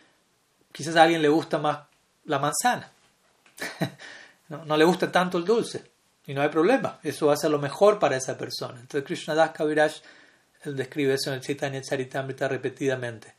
quizás 0.73 0.97
a 0.97 1.05
alguien 1.05 1.23
le 1.23 1.29
gusta 1.29 1.59
más 1.59 1.81
la 2.25 2.39
manzana, 2.39 2.91
no, 4.49 4.77
le 4.77 4.85
gusta 4.85 5.11
tanto 5.11 5.39
el 5.39 5.45
dulce, 5.45 5.85
y 6.27 6.35
no 6.35 6.43
hay 6.43 6.49
problema, 6.49 6.99
eso 7.03 7.27
va 7.27 7.35
a 7.35 7.37
ser 7.37 7.51
lo 7.51 7.59
mejor 7.59 7.99
para 7.99 8.17
esa 8.17 8.37
persona. 8.37 8.79
Entonces 8.81 9.05
Krishna 9.05 9.35
Das 9.35 9.51
Kaviraj 9.51 9.93
describe 10.65 11.15
eso 11.15 11.31
en 11.31 11.37
el 11.37 11.43
Chaitanya 11.43 11.83
Charitamrita 11.83 12.49
repetidamente. 12.49 13.35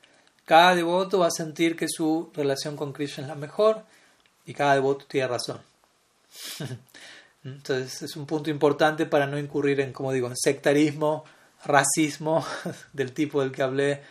Cada 0.46 0.76
devoto 0.76 1.20
va 1.20 1.28
a 1.28 1.32
sentir 1.32 1.76
que 1.76 1.88
su 1.88 2.32
relación 2.34 2.76
con 2.76 2.92
Krishna 2.92 3.24
es 3.24 3.30
la 3.30 3.36
mejor 3.36 3.84
y 4.46 4.54
cada 4.54 4.74
devoto 4.76 5.06
tiene 5.06 5.28
razón. 5.28 5.62
Entonces 7.44 8.02
es 8.02 8.16
un 8.16 8.26
punto 8.26 8.50
importante 8.50 9.06
para 9.06 9.28
no 9.28 9.38
incurrir 9.38 9.80
en, 9.80 9.94
como 9.94 10.12
digo, 10.12 10.28
en 10.28 10.38
sectarismo 10.38 11.24
racismo 11.66 12.46
del 12.94 13.14
tipo 13.14 13.42
del 13.42 13.52
que 13.52 13.64
hablé, 13.64 14.02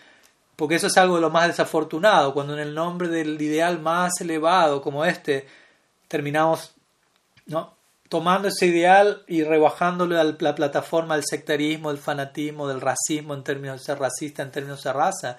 porque 0.57 0.77
eso 0.77 0.87
es 0.87 0.97
algo 0.97 1.17
de 1.17 1.23
lo 1.23 1.31
más 1.31 1.49
desafortunado, 1.49 2.33
cuando 2.33 2.55
en 2.55 2.61
el 2.61 2.75
nombre 2.75 3.09
del 3.09 3.41
ideal 3.41 3.81
más 3.81 4.13
elevado 4.21 4.81
como 4.83 5.05
este 5.05 5.47
terminamos 6.13 6.75
¿no? 7.47 7.75
tomando 8.11 8.49
ese 8.49 8.67
ideal 8.67 9.25
y 9.27 9.45
rebajándole 9.45 10.21
a 10.21 10.25
la 10.25 10.55
plataforma 10.55 11.15
del 11.15 11.25
sectarismo, 11.25 11.89
del 11.89 11.99
fanatismo, 11.99 12.69
del 12.69 12.83
racismo 12.83 13.33
en 13.33 13.43
términos 13.43 13.81
de 13.81 13.87
ser 13.87 13.99
racista, 13.99 14.43
en 14.43 14.51
términos 14.51 14.85
de 14.85 14.93
raza. 14.93 15.39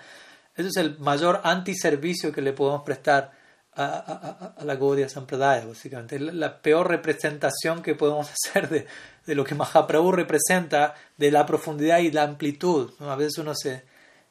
Eso 0.55 0.69
es 0.69 0.77
el 0.77 0.97
mayor 0.97 1.41
antiservicio 1.43 2.31
que 2.31 2.41
le 2.41 2.53
podemos 2.53 2.81
prestar 2.81 3.31
a, 3.75 4.55
la 4.63 4.75
Gaudiya 4.75 5.09
Sampradaya, 5.09 5.67
básicamente. 5.67 6.19
La, 6.19 6.31
la 6.33 6.61
peor 6.63 6.87
representación 6.87 7.83
que 7.83 7.93
podemos 7.93 8.31
hacer 8.33 8.67
de, 8.67 8.87
de 9.27 9.35
lo 9.35 9.43
que 9.43 9.53
Mahaprabhu 9.53 10.11
representa, 10.11 10.95
de 11.17 11.29
la 11.29 11.45
profundidad 11.45 11.99
y 11.99 12.09
la 12.09 12.23
amplitud. 12.23 12.93
A 12.99 13.15
veces 13.15 13.37
uno 13.37 13.53
se, 13.53 13.83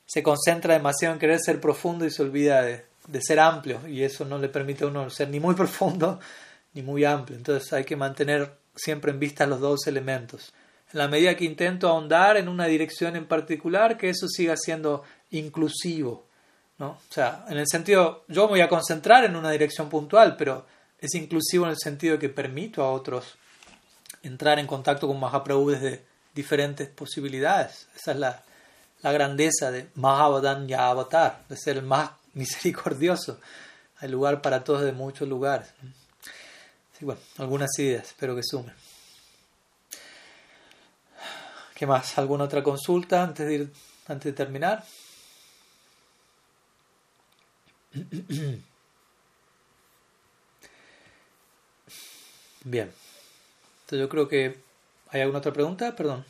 se, 0.07 0.25
concentra 0.25 0.75
demasiado 0.75 1.15
en 1.15 1.21
querer 1.21 1.39
ser 1.39 1.61
profundo 1.61 2.05
y 2.05 2.11
se 2.11 2.23
olvida 2.23 2.63
de, 2.63 2.92
de, 3.07 3.21
ser 3.23 3.41
amplio, 3.41 3.87
y 3.87 4.03
eso 4.03 4.25
no 4.25 4.39
le 4.39 4.49
permite 4.49 4.85
a 4.85 4.89
uno 4.89 5.11
ser 5.11 5.29
ni 5.29 5.41
muy 5.41 5.55
profundo 5.57 6.21
ni 6.75 6.83
muy 6.83 7.05
amplio. 7.05 7.37
Entonces 7.37 7.73
hay 7.73 7.85
que 7.85 7.97
mantener 7.97 8.59
siempre 8.75 9.11
en 9.11 9.21
vista 9.21 9.47
los 9.47 9.61
dos 9.61 9.87
elementos. 9.87 10.53
En 10.93 10.99
la 10.99 11.09
medida 11.09 11.37
que 11.37 11.45
intento 11.45 11.89
ahondar 11.89 12.37
en 12.37 12.49
una 12.49 12.67
dirección 12.67 13.17
en 13.17 13.27
particular, 13.27 13.97
que 13.97 14.11
eso 14.11 14.29
siga 14.29 14.57
siendo 14.57 15.03
inclusivo. 15.31 16.27
¿no? 16.79 16.91
O 16.91 17.13
sea, 17.13 17.45
en 17.49 17.59
el 17.59 17.67
sentido, 17.67 18.25
yo 18.29 18.49
voy 18.49 18.61
a 18.61 18.69
concentrar 18.69 19.25
en 19.25 19.37
una 19.37 19.51
dirección 19.51 19.89
puntual, 19.89 20.37
pero 20.37 20.67
es 20.99 21.15
inclusivo 21.15 21.65
en 21.65 21.71
el 21.71 21.79
sentido 21.79 22.19
que 22.19 22.29
permito 22.29 22.83
a 22.83 22.93
otros 22.93 23.37
entrar 24.23 24.59
en 24.59 24.67
contacto 24.67 25.07
con 25.07 25.19
Mahaprabhu 25.19 25.71
desde 25.71 26.05
diferentes 26.35 26.89
posibilidades. 26.89 27.89
Esa 27.97 28.13
es 28.13 28.19
la, 28.19 28.43
la 29.03 29.13
grandeza 29.13 29.71
de 29.71 29.89
Mahavadan 29.95 30.73
Avatar, 30.73 31.45
de 31.49 31.57
ser 31.57 31.79
el 31.79 31.83
más 31.83 32.11
misericordioso. 32.35 33.39
Hay 33.99 34.09
lugar 34.09 34.43
para 34.43 34.65
todos 34.65 34.83
de 34.83 34.93
muchos 34.93 35.29
lugares. 35.29 35.69
Sí, 36.99 37.05
bueno, 37.05 37.21
algunas 37.39 37.71
ideas, 37.79 38.09
espero 38.09 38.35
que 38.35 38.43
sumen. 38.43 38.75
¿Qué 41.75 41.87
más? 41.87 42.19
¿Alguna 42.19 42.45
otra 42.45 42.63
consulta 42.63 43.23
antes 43.25 43.47
de, 43.47 43.55
ir, 43.55 43.73
antes 44.07 44.25
de 44.25 44.33
terminar? 44.33 44.85
Bien. 52.65 52.93
Entonces 53.81 53.99
yo 53.99 54.09
creo 54.09 54.29
que... 54.29 54.61
¿Hay 55.11 55.21
alguna 55.21 55.41
otra 55.41 55.53
pregunta? 55.53 55.95
Perdón. 55.95 56.25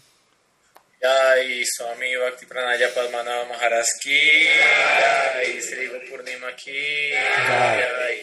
जय 1.05 1.63
स्वामी 1.65 2.09
भक्ति 2.17 2.47
प्रणाजा 2.47 2.87
पद्मनाभ 2.87 3.47
महाराज 3.51 3.89
की 3.91 4.45
जय। 4.45 5.61
श्री 5.61 5.87
पूर्णिमा 5.87 6.51
की 6.51 7.11
जय। 7.11 8.23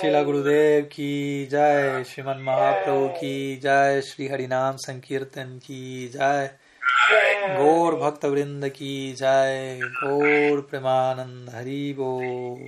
शिला 0.00 0.22
गुरुदेव 0.22 0.82
की 0.82 1.10
जय 1.46 2.04
श्रीमन 2.10 2.38
महाप्रभु 2.42 3.08
की 3.08 3.56
जय 3.56 4.00
श्री 4.00 4.28
हरिनाम 4.28 4.76
संकीर्तन 4.76 5.60
की 5.64 6.08
जय 6.14 6.50
गौर 7.58 7.96
भक्त 7.96 8.24
वृंद 8.24 8.68
की 8.68 9.12
जय 9.12 9.78
गौर 9.82 10.60
प्रेमानंद 10.60 11.50
हरि 11.54 11.94
बोल। 11.98 12.58